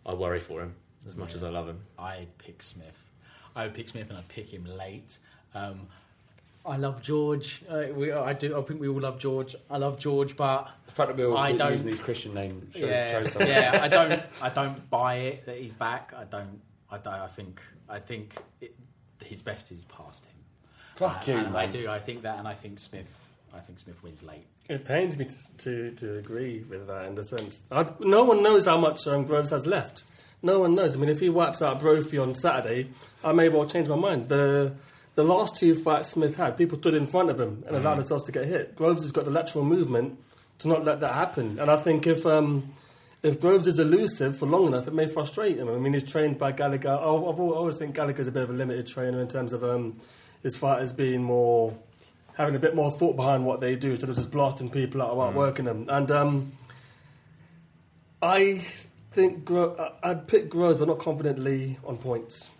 I 0.05 0.13
worry 0.13 0.39
for 0.39 0.61
him 0.61 0.75
as 1.07 1.15
much 1.15 1.35
as 1.35 1.43
I 1.43 1.49
love 1.49 1.67
him. 1.67 1.79
I 1.97 2.27
pick 2.37 2.61
Smith. 2.63 2.99
I 3.55 3.63
would 3.65 3.73
pick 3.73 3.89
Smith, 3.89 4.09
and 4.09 4.17
I'd 4.17 4.27
pick 4.29 4.49
him 4.49 4.65
late. 4.65 5.17
Um, 5.53 5.87
I 6.65 6.77
love 6.77 7.01
George. 7.01 7.63
Uh, 7.67 7.85
we, 7.93 8.11
I 8.11 8.33
do. 8.33 8.57
I 8.57 8.61
think 8.61 8.79
we 8.79 8.87
all 8.87 8.99
love 9.01 9.19
George. 9.19 9.55
I 9.69 9.77
love 9.77 9.99
George, 9.99 10.37
but 10.37 10.69
The 10.85 10.91
fact 10.91 11.09
that 11.09 11.17
we're 11.17 11.31
all 11.31 11.37
I 11.37 11.53
don't- 11.53 11.71
using 11.71 11.87
these 11.87 11.99
Christian 12.01 12.33
names 12.33 12.71
shows, 12.75 12.81
yeah, 12.89 13.11
shows 13.11 13.31
something. 13.31 13.49
yeah. 13.49 13.79
I 13.81 13.87
don't. 13.87 14.21
I 14.41 14.49
don't 14.49 14.89
buy 14.89 15.15
it 15.15 15.45
that 15.47 15.57
he's 15.57 15.73
back. 15.73 16.13
I 16.15 16.23
don't. 16.25 16.61
I 16.89 16.97
don't. 16.97 17.13
I 17.13 17.27
think. 17.27 17.61
I 17.89 17.99
think 17.99 18.35
it, 18.61 18.75
his 19.23 19.41
best 19.41 19.71
is 19.71 19.83
past 19.85 20.25
him. 20.25 20.35
Fuck 20.95 21.27
Uh, 21.27 21.31
you, 21.31 21.37
and 21.39 21.57
I 21.57 21.65
do. 21.65 21.89
I 21.89 21.99
think 21.99 22.21
that, 22.21 22.37
and 22.37 22.47
I 22.47 22.53
think 22.53 22.79
Smith. 22.79 23.17
I 23.53 23.59
think 23.59 23.79
Smith 23.79 24.01
wins 24.03 24.23
late. 24.23 24.45
It 24.69 24.85
pains 24.85 25.17
me 25.17 25.25
to, 25.25 25.31
to, 25.57 25.91
to 25.95 26.17
agree 26.19 26.63
with 26.69 26.87
that 26.87 27.05
in 27.07 27.15
the 27.15 27.23
sense. 27.25 27.63
I, 27.69 27.85
no 27.99 28.23
one 28.23 28.41
knows 28.41 28.65
how 28.65 28.77
much 28.77 29.05
um, 29.07 29.25
Groves 29.25 29.49
has 29.49 29.65
left. 29.67 30.03
No 30.43 30.59
one 30.59 30.75
knows. 30.75 30.95
I 30.95 30.99
mean, 30.99 31.09
if 31.09 31.19
he 31.19 31.29
wipes 31.29 31.61
out 31.61 31.79
Brophy 31.79 32.17
on 32.17 32.35
Saturday, 32.35 32.89
I 33.23 33.31
may 33.31 33.49
well 33.49 33.65
change 33.65 33.87
my 33.87 33.95
mind. 33.95 34.29
The 34.29 34.73
the 35.15 35.23
last 35.23 35.57
two 35.57 35.75
fights 35.75 36.09
Smith 36.09 36.37
had, 36.37 36.57
people 36.57 36.77
stood 36.77 36.95
in 36.95 37.05
front 37.05 37.29
of 37.29 37.39
him 37.39 37.63
and 37.67 37.75
allowed 37.75 37.95
themselves 37.95 38.25
to 38.25 38.31
get 38.31 38.45
hit. 38.45 38.75
Groves 38.75 39.03
has 39.03 39.11
got 39.11 39.25
the 39.25 39.31
lateral 39.31 39.65
movement 39.65 40.17
to 40.59 40.69
not 40.69 40.85
let 40.85 41.01
that 41.01 41.13
happen. 41.13 41.59
And 41.59 41.69
I 41.69 41.77
think 41.77 42.07
if 42.07 42.25
um, 42.25 42.73
if 43.21 43.39
Groves 43.39 43.67
is 43.67 43.77
elusive 43.77 44.37
for 44.37 44.45
long 44.45 44.67
enough, 44.67 44.87
it 44.87 44.93
may 44.93 45.07
frustrate 45.07 45.57
him. 45.57 45.69
I 45.69 45.77
mean, 45.77 45.93
he's 45.93 46.09
trained 46.09 46.39
by 46.39 46.53
Gallagher. 46.53 46.89
I've, 46.89 47.03
I've 47.03 47.39
always 47.39 47.77
think 47.77 47.95
Gallagher's 47.95 48.27
a 48.27 48.31
bit 48.31 48.43
of 48.43 48.49
a 48.49 48.53
limited 48.53 48.87
trainer 48.87 49.21
in 49.21 49.27
terms 49.27 49.53
of 49.53 49.63
um, 49.63 49.99
his 50.43 50.55
fighters 50.55 50.93
being 50.93 51.23
more 51.23 51.75
having 52.37 52.55
a 52.55 52.59
bit 52.59 52.73
more 52.73 52.89
thought 52.89 53.15
behind 53.15 53.45
what 53.45 53.59
they 53.59 53.75
do 53.75 53.91
instead 53.91 54.09
of 54.09 54.15
just 54.15 54.31
blasting 54.31 54.69
people 54.69 55.01
out 55.01 55.11
or 55.11 55.27
outworking 55.27 55.65
them. 55.65 55.85
And 55.89 56.09
um, 56.09 56.51
I 58.21 58.65
think 59.11 59.45
Gro- 59.45 59.75
I- 60.03 60.11
I'd 60.11 60.27
pick 60.27 60.49
Groves, 60.49 60.77
but 60.77 60.87
not 60.87 60.99
confidently 60.99 61.77
on 61.85 61.97
points. 61.97 62.51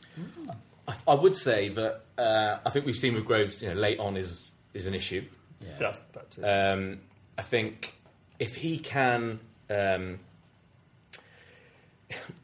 I, 0.87 0.93
I 1.07 1.13
would 1.15 1.35
say 1.35 1.69
that 1.69 2.01
uh, 2.17 2.57
I 2.65 2.69
think 2.69 2.85
we've 2.85 2.95
seen 2.95 3.13
with 3.13 3.25
Groves, 3.25 3.61
you 3.61 3.69
know, 3.69 3.75
late 3.75 3.99
on 3.99 4.17
is 4.17 4.53
is 4.73 4.87
an 4.87 4.93
issue. 4.93 5.23
Yeah. 5.61 5.69
That's 5.79 5.99
that 5.99 6.31
too. 6.31 6.45
Um, 6.45 6.99
I 7.37 7.41
think 7.43 7.93
if 8.39 8.55
he 8.55 8.77
can, 8.79 9.39
um, 9.69 10.19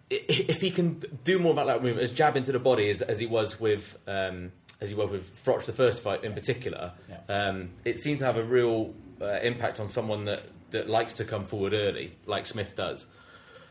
if 0.10 0.62
he 0.62 0.72
can 0.72 1.00
do 1.24 1.40
more 1.40 1.52
about 1.52 1.68
that 1.68 1.84
movement, 1.84 2.04
as 2.04 2.12
jab 2.12 2.38
into 2.38 2.52
the 2.52 2.60
body 2.60 2.90
as, 2.90 3.02
as 3.02 3.20
he 3.20 3.26
was 3.26 3.60
with 3.60 3.98
um, 4.08 4.52
as 4.80 4.90
he 4.90 4.96
was 4.96 5.10
with 5.12 5.44
Froch 5.44 5.64
the 5.66 5.74
first 5.74 6.04
fight 6.04 6.24
in 6.24 6.34
particular, 6.34 6.94
Yeah. 7.10 7.48
um, 7.48 7.70
it 7.84 8.00
seems 8.00 8.20
to 8.20 8.26
have 8.26 8.38
a 8.38 8.44
real 8.44 8.94
uh, 9.22 9.40
impact 9.42 9.80
on 9.80 9.90
someone 9.90 10.26
that, 10.26 10.44
that 10.72 10.88
likes 10.88 11.16
to 11.16 11.26
come 11.26 11.44
forward 11.44 11.74
early, 11.74 12.14
like 12.28 12.46
Smith 12.46 12.76
does. 12.76 13.08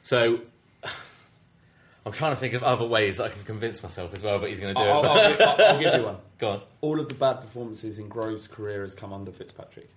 So. 0.07 0.41
I'm 2.07 2.13
trying 2.13 2.31
to 2.31 2.37
think 2.37 2.55
of 2.55 2.63
other 2.63 2.87
ways 2.87 3.17
that 3.17 3.25
I 3.25 3.29
can 3.31 3.43
convince 3.43 3.83
myself 3.83 4.15
as 4.15 4.23
well, 4.23 4.39
but 4.39 4.49
he's 4.49 4.61
going 4.61 4.73
to 4.73 4.81
do 4.81 4.87
I'll, 4.89 5.05
it. 5.05 5.09
I'll, 5.09 5.29
give, 5.31 5.41
I'll, 5.41 5.67
I'll 5.75 5.81
give 5.81 5.95
you 5.95 6.07
one. 6.07 6.17
Go 6.39 6.51
on. 6.51 6.61
All 6.81 7.01
of 7.01 7.09
the 7.09 7.17
bad 7.17 7.41
performances 7.41 7.99
in 7.99 8.09
Groves' 8.09 8.47
career 8.47 8.83
has 8.83 8.95
come 8.95 9.13
under 9.13 9.33
Fitzpatrick. 9.33 9.91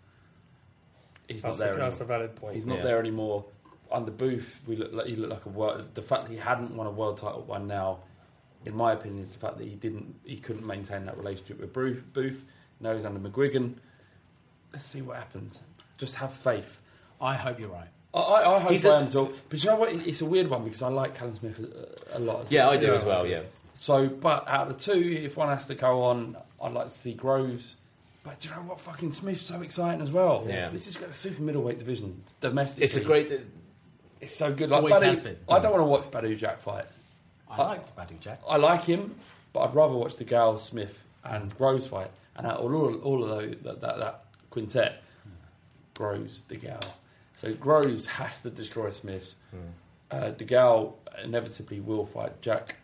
He's 1.28 1.44
that's, 1.44 1.60
not 1.60 1.66
there 1.66 1.76
a, 1.76 1.78
that's 1.78 2.00
a 2.00 2.04
anymore. 2.06 2.18
valid 2.18 2.36
point. 2.36 2.56
He's 2.56 2.66
not 2.66 2.80
Yeah. 2.80 2.84
there 2.86 3.00
anymore. 3.00 3.46
Under 3.92 4.10
Booth, 4.10 4.60
we 4.66 4.76
look 4.76 4.92
like, 4.92 5.06
he 5.06 5.16
looked 5.16 5.34
like 5.34 5.46
a 5.46 5.50
world. 5.50 5.94
The 5.94 6.02
fact 6.02 6.26
that 6.26 6.32
he 6.32 6.40
hadn't 6.40 6.76
won 6.76 6.88
a 6.88 6.92
world 6.92 7.18
title 7.18 7.44
by 7.48 7.60
now, 7.60 8.00
in 8.66 8.76
my 8.76 8.94
opinion, 8.94 9.22
is 9.22 9.34
the 9.34 9.40
fact 9.40 9.60
that 9.60 9.68
he 9.68 9.76
didn't, 9.76 10.16
he 10.26 10.38
couldn't 10.38 10.66
maintain 10.66 11.06
that 11.06 11.16
relationship 11.16 11.60
with 11.60 11.72
Booth. 11.72 12.04
Booth. 12.14 12.44
Now 12.80 12.96
he's 12.96 13.06
under 13.06 13.20
McGuigan. 13.20 13.76
Let's 14.74 14.86
see 14.86 15.04
what 15.04 15.18
happens. 15.18 15.62
Just 16.00 16.16
have 16.16 16.34
faith. 16.34 16.80
I 17.22 17.36
hope 17.36 17.60
you're 17.60 17.70
right. 17.70 17.90
I, 18.14 18.20
I, 18.20 18.56
I 18.56 18.60
hope 18.60 18.72
He's 18.72 18.86
I 18.86 18.90
a- 18.96 18.98
am 19.02 19.04
as 19.08 19.16
well. 19.16 19.32
But 19.50 19.64
you 19.64 19.70
know 19.70 19.76
what? 19.78 19.94
It's 19.94 20.22
a 20.22 20.26
weird 20.26 20.48
one 20.50 20.64
because 20.64 20.82
I 20.82 20.88
like 20.90 21.16
Callum 21.16 21.36
Smith 21.36 21.60
a, 22.14 22.18
a 22.18 22.20
lot. 22.20 22.46
Yeah, 22.50 22.66
well. 22.66 22.74
I 22.74 22.78
do 22.78 22.94
as 22.94 23.04
well, 23.04 23.26
yeah. 23.28 23.42
So, 23.76 24.08
but 24.08 24.48
out 24.48 24.68
of 24.70 24.78
the 24.78 24.94
two, 24.94 25.00
if 25.24 25.38
one 25.38 25.50
has 25.50 25.68
to 25.68 25.76
go 25.76 26.04
on, 26.04 26.36
I'd 26.62 26.74
like 26.74 26.86
to 26.88 26.92
see 26.94 27.14
Groves. 27.14 27.76
But 28.24 28.40
do 28.42 28.50
you 28.50 28.56
know 28.56 28.62
what? 28.62 28.80
Fucking 28.82 29.12
Smith's 29.12 29.44
so 29.44 29.62
exciting 29.62 30.02
as 30.02 30.12
well. 30.12 30.46
Yeah. 30.48 30.70
This 30.70 30.86
has 30.86 30.96
got 30.98 31.10
a 31.10 31.14
super 31.14 31.42
middleweight 31.42 31.80
division, 31.80 32.22
domestic. 32.42 32.84
It's 32.84 32.96
a 32.96 33.02
great. 33.04 33.32
It's 34.20 34.36
so 34.36 34.54
good. 34.54 34.70
Like 34.70 34.80
Always 34.80 34.96
Badu- 34.96 35.04
has 35.04 35.20
been. 35.20 35.38
I 35.48 35.60
don't 35.60 35.72
want 35.72 35.82
to 35.82 35.86
watch 35.86 36.12
Badou 36.24 36.38
Jack 36.38 36.60
fight. 36.60 36.86
I 37.50 37.64
liked 37.64 37.96
Badou 37.96 38.20
Jack. 38.20 38.42
I 38.48 38.58
like 38.58 38.84
him, 38.84 39.16
but 39.54 39.62
I'd 39.62 39.74
rather 39.76 39.94
watch 39.94 40.18
De 40.18 40.24
Gale 40.26 40.58
Smith 40.58 41.04
and 41.24 41.56
Groves 41.58 41.88
fight. 41.88 42.12
And 42.36 42.46
out 42.46 42.58
of 42.60 42.66
all, 42.74 42.96
all 43.00 43.24
of 43.24 43.30
those, 43.30 43.56
that, 43.64 43.82
that, 43.82 43.98
that 44.00 44.26
quintet, 44.50 45.02
Groves, 45.94 46.42
De 46.44 46.58
Gale. 46.58 46.80
So 47.40 47.54
Groves 47.54 48.06
has 48.06 48.42
to 48.42 48.50
destroy 48.50 48.90
Smiths. 48.90 49.36
Uh, 50.12 50.32
De 50.32 50.44
Gale 50.44 50.94
inevitably 51.24 51.80
will 51.80 52.06
fight 52.06 52.42
Jack. 52.42 52.76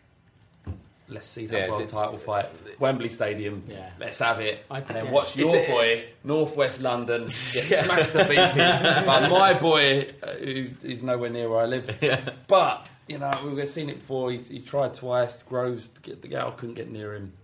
Let's 1.08 1.28
see 1.28 1.44
that 1.46 1.58
Yeah, 1.58 1.68
world 1.68 1.86
title 1.88 2.16
fight. 2.16 2.46
Wembley 2.80 3.10
Stadium. 3.10 3.62
Yeah. 3.68 3.90
Let's 4.00 4.18
have 4.20 4.40
it. 4.40 4.64
I- 4.70 4.78
and 4.78 4.88
then 4.96 5.04
yeah. 5.04 5.10
watch 5.12 5.36
your 5.36 5.54
a- 5.54 5.66
boy, 5.68 6.04
Northwest 6.24 6.80
London, 6.80 7.24
get 7.26 7.30
smashed 7.34 8.12
to 8.12 8.24
pieces. 8.24 8.56
but 9.04 9.28
my 9.30 9.52
boy, 9.58 10.08
uh, 10.22 10.26
who 10.36 10.68
is 10.82 11.02
nowhere 11.02 11.28
near 11.28 11.50
where 11.50 11.60
I 11.60 11.66
live. 11.66 12.34
But, 12.48 12.88
you 13.08 13.18
know, 13.18 13.30
we've 13.44 13.68
seen 13.68 13.90
it 13.90 13.98
before. 13.98 14.32
He, 14.32 14.38
he 14.38 14.60
tried 14.60 14.94
twice. 14.94 15.42
Groves, 15.42 15.90
De 15.90 16.16
Gale 16.28 16.52
couldn't 16.52 16.76
get 16.76 16.90
near 16.90 17.14
him. 17.14 17.34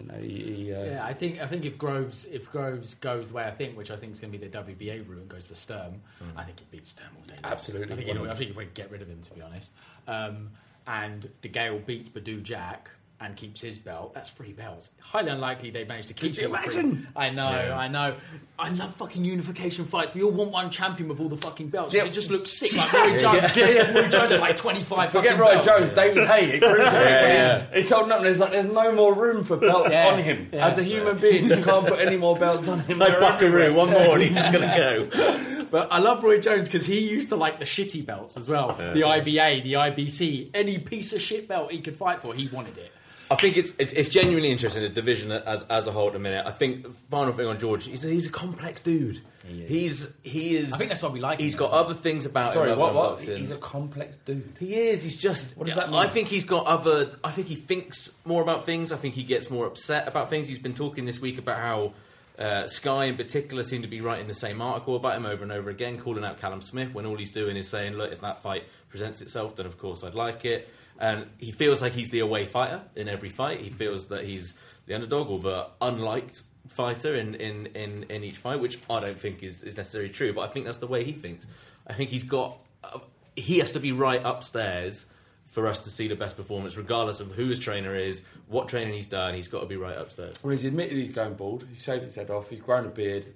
You 0.00 0.06
know, 0.06 0.18
he. 0.18 0.72
uh, 0.72 0.84
Yeah, 0.84 1.04
I 1.04 1.12
think 1.12 1.40
I 1.40 1.46
think 1.46 1.64
if 1.64 1.76
Groves 1.78 2.24
if 2.26 2.50
Groves 2.50 2.94
goes 2.94 3.28
the 3.28 3.34
way 3.34 3.44
I 3.44 3.50
think, 3.50 3.76
which 3.76 3.90
I 3.90 3.96
think 3.96 4.12
is 4.12 4.20
going 4.20 4.32
to 4.32 4.38
be 4.38 4.46
the 4.46 4.58
WBA 4.58 5.08
route 5.08 5.18
and 5.18 5.28
goes 5.28 5.44
for 5.44 5.54
Sturm, 5.54 6.00
I 6.36 6.44
think 6.44 6.60
it 6.60 6.70
beats 6.70 6.90
Sturm 6.90 7.08
all 7.16 7.24
day. 7.26 7.40
Absolutely. 7.44 7.92
I 7.92 7.96
think 7.96 8.08
you 8.08 8.14
know, 8.14 8.24
I 8.30 8.34
think 8.34 8.50
you 8.50 8.56
would 8.56 8.74
get 8.74 8.90
rid 8.90 9.02
of 9.02 9.08
him 9.08 9.20
to 9.22 9.34
be 9.34 9.42
honest. 9.42 9.72
Um, 10.06 10.50
and 10.86 11.28
De 11.42 11.48
Gale 11.48 11.78
beats 11.80 12.08
Badou 12.08 12.42
Jack 12.42 12.90
and 13.20 13.34
keeps 13.36 13.60
his 13.60 13.78
belt. 13.78 14.14
That's 14.14 14.30
three 14.30 14.52
belts. 14.52 14.90
Highly 15.00 15.30
unlikely 15.30 15.70
they 15.70 15.84
managed 15.84 16.08
to 16.08 16.14
keep. 16.14 16.34
Could 16.34 16.42
you 16.42 16.48
all 16.54 16.62
three. 16.62 16.74
imagine? 16.80 17.08
I 17.16 17.30
know, 17.30 17.46
I 17.48 17.88
know. 17.88 18.14
I 18.60 18.70
love 18.70 18.94
fucking 18.96 19.24
unification 19.24 19.84
fights. 19.86 20.14
We 20.14 20.22
all 20.22 20.30
want 20.30 20.50
one 20.52 20.70
champion 20.70 21.08
with 21.08 21.20
all 21.20 21.28
the 21.28 21.36
fucking 21.36 21.68
belts. 21.68 21.94
Yeah. 21.94 22.04
It 22.04 22.12
just 22.12 22.30
looks 22.30 22.50
sick. 22.50 22.70
Like 22.76 22.92
Roy 22.92 23.18
Jones. 23.18 23.56
yeah, 23.56 23.68
yeah, 23.70 23.92
Roy 23.92 24.08
Jones 24.08 24.30
had 24.30 24.40
like 24.40 24.56
twenty 24.56 24.82
five. 24.82 25.10
Forget 25.10 25.38
Roy 25.38 25.60
Jones, 25.60 25.92
David 25.94 26.26
Haye, 26.28 26.56
at 26.56 26.62
Cruiserweight. 26.62 26.92
Yeah, 26.92 27.32
yeah, 27.32 27.66
He's 27.74 27.90
holding 27.90 28.12
up 28.12 28.18
and 28.18 28.26
there's 28.26 28.38
like, 28.38 28.52
there's 28.52 28.72
no 28.72 28.92
more 28.92 29.14
room 29.14 29.44
for 29.44 29.56
belts 29.56 29.92
Yeah. 29.92 30.08
on 30.08 30.18
him. 30.20 30.48
Yeah. 30.52 30.66
As 30.66 30.78
a 30.78 30.82
human 30.84 31.18
being, 31.18 31.44
you 31.46 31.62
can't 31.64 31.86
put 31.86 31.98
any 32.00 32.16
more 32.16 32.36
belts 32.36 32.68
on 32.68 32.80
him. 32.80 32.98
Like 32.98 33.10
They're 33.12 33.20
Buckaroo, 33.20 33.48
everywhere. 33.48 33.72
one 33.74 33.90
more 33.90 34.14
and 34.14 34.22
he's 34.22 34.36
just 34.36 34.52
going 34.52 34.68
to 34.68 35.08
go. 35.56 35.64
But 35.70 35.88
I 35.92 35.98
love 35.98 36.22
Roy 36.24 36.40
Jones 36.40 36.66
because 36.68 36.86
he 36.86 37.00
used 37.00 37.28
to 37.30 37.36
like 37.36 37.58
the 37.58 37.64
shitty 37.64 38.06
belts 38.06 38.36
as 38.36 38.48
well. 38.48 38.68
The 38.74 39.00
IBA, 39.02 39.62
the 39.64 39.72
IBC, 39.74 40.50
any 40.54 40.78
piece 40.78 41.12
of 41.12 41.20
shit 41.20 41.46
belt 41.48 41.70
he 41.72 41.80
could 41.80 41.96
fight 41.96 42.22
for, 42.22 42.32
he 42.34 42.46
wanted 42.48 42.78
it. 42.78 42.92
I 43.30 43.36
think 43.36 43.56
it's 43.56 43.74
it- 43.76 43.92
it's 43.96 44.08
genuinely 44.08 44.50
interesting 44.50 44.82
the 44.82 44.88
division 44.88 45.30
as 45.32 45.62
as 45.64 45.86
a 45.86 45.92
whole 45.92 46.06
at 46.08 46.12
the 46.14 46.18
minute. 46.18 46.46
I 46.46 46.50
think 46.50 46.86
final 47.10 47.32
thing 47.32 47.46
on 47.46 47.58
George, 47.58 47.86
he's 47.86 48.04
a, 48.04 48.08
he's 48.08 48.26
a 48.26 48.30
complex 48.32 48.80
dude. 48.80 49.20
He's 49.46 50.14
he 50.22 50.56
is. 50.56 50.72
I 50.72 50.76
think 50.76 50.90
that's 50.90 51.02
why 51.02 51.08
we 51.08 51.20
like 51.20 51.38
him, 51.40 51.44
He's 51.44 51.54
got 51.56 51.66
isn't 51.66 51.78
it? 51.78 51.80
other 51.86 51.94
things 51.94 52.26
about 52.26 52.52
Sorry, 52.52 52.70
him. 52.72 52.78
what? 52.78 52.94
what? 52.94 53.22
He's 53.22 53.50
a 53.50 53.56
complex 53.56 54.16
dude. 54.18 54.52
He 54.60 54.74
is. 54.74 55.02
He's 55.02 55.16
just. 55.16 55.56
What 55.56 55.66
does 55.66 55.76
that 55.76 55.88
mean? 55.90 55.98
I 55.98 56.06
think 56.06 56.28
he's 56.28 56.44
got 56.44 56.66
other. 56.66 57.16
I 57.24 57.30
think 57.30 57.46
he 57.48 57.54
thinks 57.54 58.14
more 58.26 58.42
about 58.42 58.66
things. 58.66 58.92
I 58.92 58.96
think 58.96 59.14
he 59.14 59.22
gets 59.22 59.50
more 59.50 59.66
upset 59.66 60.06
about 60.06 60.28
things. 60.28 60.48
He's 60.48 60.58
been 60.58 60.74
talking 60.74 61.06
this 61.06 61.18
week 61.18 61.38
about 61.38 61.58
how 61.58 61.94
uh, 62.38 62.66
Sky, 62.66 63.06
in 63.06 63.16
particular, 63.16 63.62
seem 63.62 63.80
to 63.82 63.88
be 63.88 64.02
writing 64.02 64.26
the 64.28 64.34
same 64.34 64.60
article 64.60 64.96
about 64.96 65.16
him 65.16 65.24
over 65.24 65.42
and 65.42 65.50
over 65.52 65.70
again, 65.70 65.98
calling 65.98 66.24
out 66.24 66.38
Callum 66.38 66.60
Smith 66.60 66.92
when 66.94 67.06
all 67.06 67.16
he's 67.16 67.30
doing 67.32 67.56
is 67.56 67.68
saying, 67.68 67.94
"Look, 67.94 68.12
if 68.12 68.20
that 68.20 68.42
fight 68.42 68.64
presents 68.90 69.22
itself, 69.22 69.56
then 69.56 69.64
of 69.64 69.78
course 69.78 70.04
I'd 70.04 70.14
like 70.14 70.44
it." 70.44 70.68
And 70.98 71.26
he 71.38 71.52
feels 71.52 71.80
like 71.80 71.92
he's 71.92 72.10
the 72.10 72.20
away 72.20 72.44
fighter 72.44 72.82
in 72.96 73.08
every 73.08 73.28
fight. 73.28 73.60
He 73.60 73.70
feels 73.70 74.08
that 74.08 74.24
he's 74.24 74.60
the 74.86 74.94
underdog 74.94 75.30
or 75.30 75.38
the 75.38 75.66
unliked 75.80 76.42
fighter 76.66 77.14
in, 77.14 77.34
in, 77.36 77.66
in, 77.66 78.04
in 78.08 78.24
each 78.24 78.36
fight, 78.36 78.60
which 78.60 78.78
I 78.90 79.00
don't 79.00 79.18
think 79.18 79.42
is, 79.42 79.62
is 79.62 79.76
necessarily 79.76 80.10
true, 80.10 80.32
but 80.32 80.42
I 80.42 80.48
think 80.48 80.66
that's 80.66 80.78
the 80.78 80.86
way 80.86 81.04
he 81.04 81.12
thinks. 81.12 81.46
I 81.86 81.92
think 81.92 82.10
he's 82.10 82.24
got. 82.24 82.58
Uh, 82.82 82.98
he 83.36 83.58
has 83.58 83.72
to 83.72 83.80
be 83.80 83.92
right 83.92 84.20
upstairs 84.24 85.06
for 85.46 85.66
us 85.66 85.80
to 85.80 85.90
see 85.90 86.08
the 86.08 86.16
best 86.16 86.36
performance, 86.36 86.76
regardless 86.76 87.20
of 87.20 87.32
who 87.32 87.46
his 87.46 87.58
trainer 87.58 87.94
is, 87.94 88.22
what 88.48 88.68
training 88.68 88.92
he's 88.92 89.06
done. 89.06 89.34
He's 89.34 89.48
got 89.48 89.60
to 89.60 89.66
be 89.66 89.76
right 89.76 89.96
upstairs. 89.96 90.42
Well, 90.42 90.50
he's 90.50 90.64
admitted 90.64 90.96
he's 90.96 91.14
going 91.14 91.34
bald. 91.34 91.64
He's 91.70 91.82
shaved 91.82 92.04
his 92.04 92.16
head 92.16 92.30
off. 92.30 92.50
He's 92.50 92.60
grown 92.60 92.84
a 92.84 92.90
beard. 92.90 93.26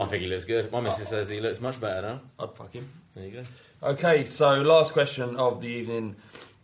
I 0.00 0.06
think 0.06 0.22
he 0.22 0.28
looks 0.28 0.44
good. 0.44 0.70
My 0.70 0.80
missus 0.80 1.08
says 1.08 1.28
he 1.28 1.40
looks 1.40 1.60
much 1.60 1.80
better 1.80 2.02
now. 2.02 2.20
I'd 2.38 2.54
fuck 2.54 2.72
him. 2.72 2.88
There 3.14 3.26
you 3.26 3.32
go. 3.32 3.42
Okay, 3.82 4.24
so 4.24 4.62
last 4.62 4.92
question 4.92 5.36
of 5.36 5.60
the 5.60 5.66
evening. 5.66 6.14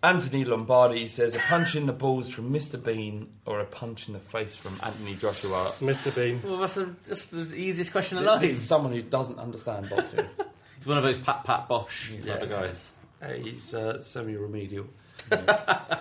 Anthony 0.04 0.44
Lombardi 0.44 1.08
says 1.08 1.34
a 1.34 1.38
punch 1.38 1.74
in 1.76 1.86
the 1.86 1.92
balls 1.94 2.28
from 2.28 2.52
Mr. 2.52 2.82
Bean 2.82 3.26
or 3.46 3.60
a 3.60 3.64
punch 3.64 4.06
in 4.06 4.12
the 4.12 4.20
face 4.20 4.54
from 4.54 4.72
Anthony 4.84 5.14
Joshua. 5.16 5.70
Mr. 5.80 6.14
Bean. 6.14 6.42
Well, 6.44 6.58
that's, 6.58 6.76
a, 6.76 6.94
that's 7.08 7.28
the 7.28 7.54
easiest 7.56 7.90
question 7.90 8.22
This 8.40 8.58
is 8.58 8.68
someone 8.68 8.92
who 8.92 9.00
doesn't 9.00 9.38
understand 9.38 9.88
boxing. 9.88 10.26
He's 10.76 10.86
one 10.86 10.98
of 10.98 11.04
those 11.04 11.16
pat 11.16 11.44
pat 11.44 11.68
bosh 11.68 12.10
type 12.22 12.42
of 12.42 12.50
Yeah. 12.50 12.60
guys. 12.60 12.92
Uh, 13.22 13.28
he's 13.28 13.74
uh, 13.74 14.02
semi-remedial 14.02 14.86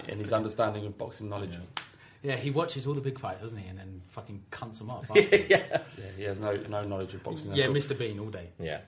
in 0.09 0.17
his 0.17 0.33
understanding 0.33 0.85
of 0.85 0.97
boxing 0.97 1.29
knowledge. 1.29 1.57
Yeah, 2.21 2.35
he 2.35 2.51
watches 2.51 2.85
all 2.85 2.93
the 2.93 2.99
big 2.99 3.17
fights, 3.17 3.39
doesn't 3.41 3.57
he? 3.57 3.69
And 3.69 3.79
then 3.79 4.01
fucking 4.09 4.43
cunts 4.51 4.79
them 4.79 4.89
up. 4.89 5.03
afterwards. 5.09 5.31
Yeah, 5.49 5.79
he 6.17 6.23
has 6.23 6.41
no 6.41 6.57
no 6.67 6.83
knowledge 6.83 7.13
of 7.13 7.23
boxing. 7.23 7.53
yeah, 7.55 7.63
at 7.65 7.69
all. 7.69 7.75
Mr. 7.75 7.97
Bean 7.97 8.19
all 8.19 8.29
day. 8.29 8.49
Yeah. 8.59 8.79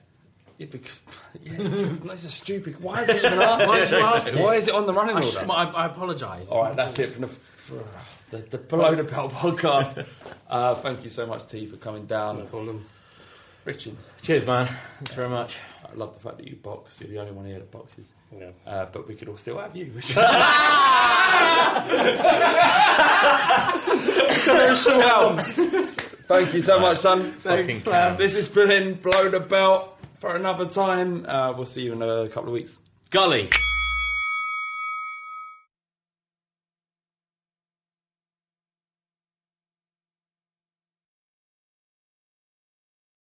Yeah, 0.58 0.66
because, 0.70 1.02
yeah, 1.42 1.52
it's, 1.58 2.00
it's 2.06 2.24
a 2.24 2.30
stupid. 2.30 2.80
Why 2.80 3.04
have 3.04 3.08
you 3.10 3.16
even 3.16 3.32
asked? 3.42 3.66
Why 3.66 3.80
did 3.80 3.90
you 3.90 3.98
ask? 3.98 4.34
Why 4.34 4.54
is 4.54 4.68
it 4.68 4.74
on 4.74 4.86
the 4.86 4.94
running 4.94 5.16
I, 5.16 5.20
order? 5.20 5.30
sh- 5.30 5.50
I, 5.50 5.64
I 5.64 5.86
apologise. 5.86 6.48
All 6.48 6.62
right, 6.62 6.74
that's 6.74 6.98
it 6.98 7.12
from 7.12 7.22
the 7.22 7.30
the, 8.30 8.38
the 8.38 8.58
below 8.58 8.94
the 8.94 9.04
belt 9.04 9.32
podcast. 9.32 10.06
Uh, 10.48 10.74
thank 10.76 11.02
you 11.02 11.10
so 11.10 11.26
much, 11.26 11.44
T, 11.48 11.66
for 11.66 11.76
coming 11.76 12.06
down. 12.06 12.38
No 12.38 12.44
problem. 12.44 12.84
Richards, 13.64 14.08
Cheers, 14.22 14.46
man. 14.46 14.68
Thanks 14.98 15.12
very 15.14 15.28
much. 15.28 15.56
I 15.84 15.92
love 15.96 16.14
the 16.14 16.20
fact 16.20 16.36
that 16.36 16.46
you 16.46 16.54
box. 16.54 17.00
You're 17.00 17.10
the 17.10 17.18
only 17.18 17.32
one 17.32 17.46
here 17.46 17.58
that 17.58 17.72
boxes. 17.72 18.12
Yeah. 18.32 18.50
Uh, 18.64 18.86
but 18.92 19.08
we 19.08 19.16
could 19.16 19.28
all 19.28 19.36
still 19.36 19.58
have 19.58 19.74
you. 19.76 19.86
Thank 26.28 26.54
you 26.54 26.62
so 26.62 26.78
much, 26.78 26.98
son. 26.98 27.32
Fucking 27.32 27.80
cows. 27.80 28.18
This 28.18 28.36
has 28.36 28.48
been 28.48 28.94
Blow 28.94 29.28
the 29.28 29.40
Belt 29.40 29.95
for 30.18 30.36
another 30.36 30.66
time. 30.66 31.26
Uh, 31.26 31.52
we'll 31.52 31.66
see 31.66 31.82
you 31.82 31.92
in 31.92 32.02
a 32.02 32.28
couple 32.28 32.48
of 32.48 32.54
weeks. 32.54 32.76
Golly. 33.10 33.48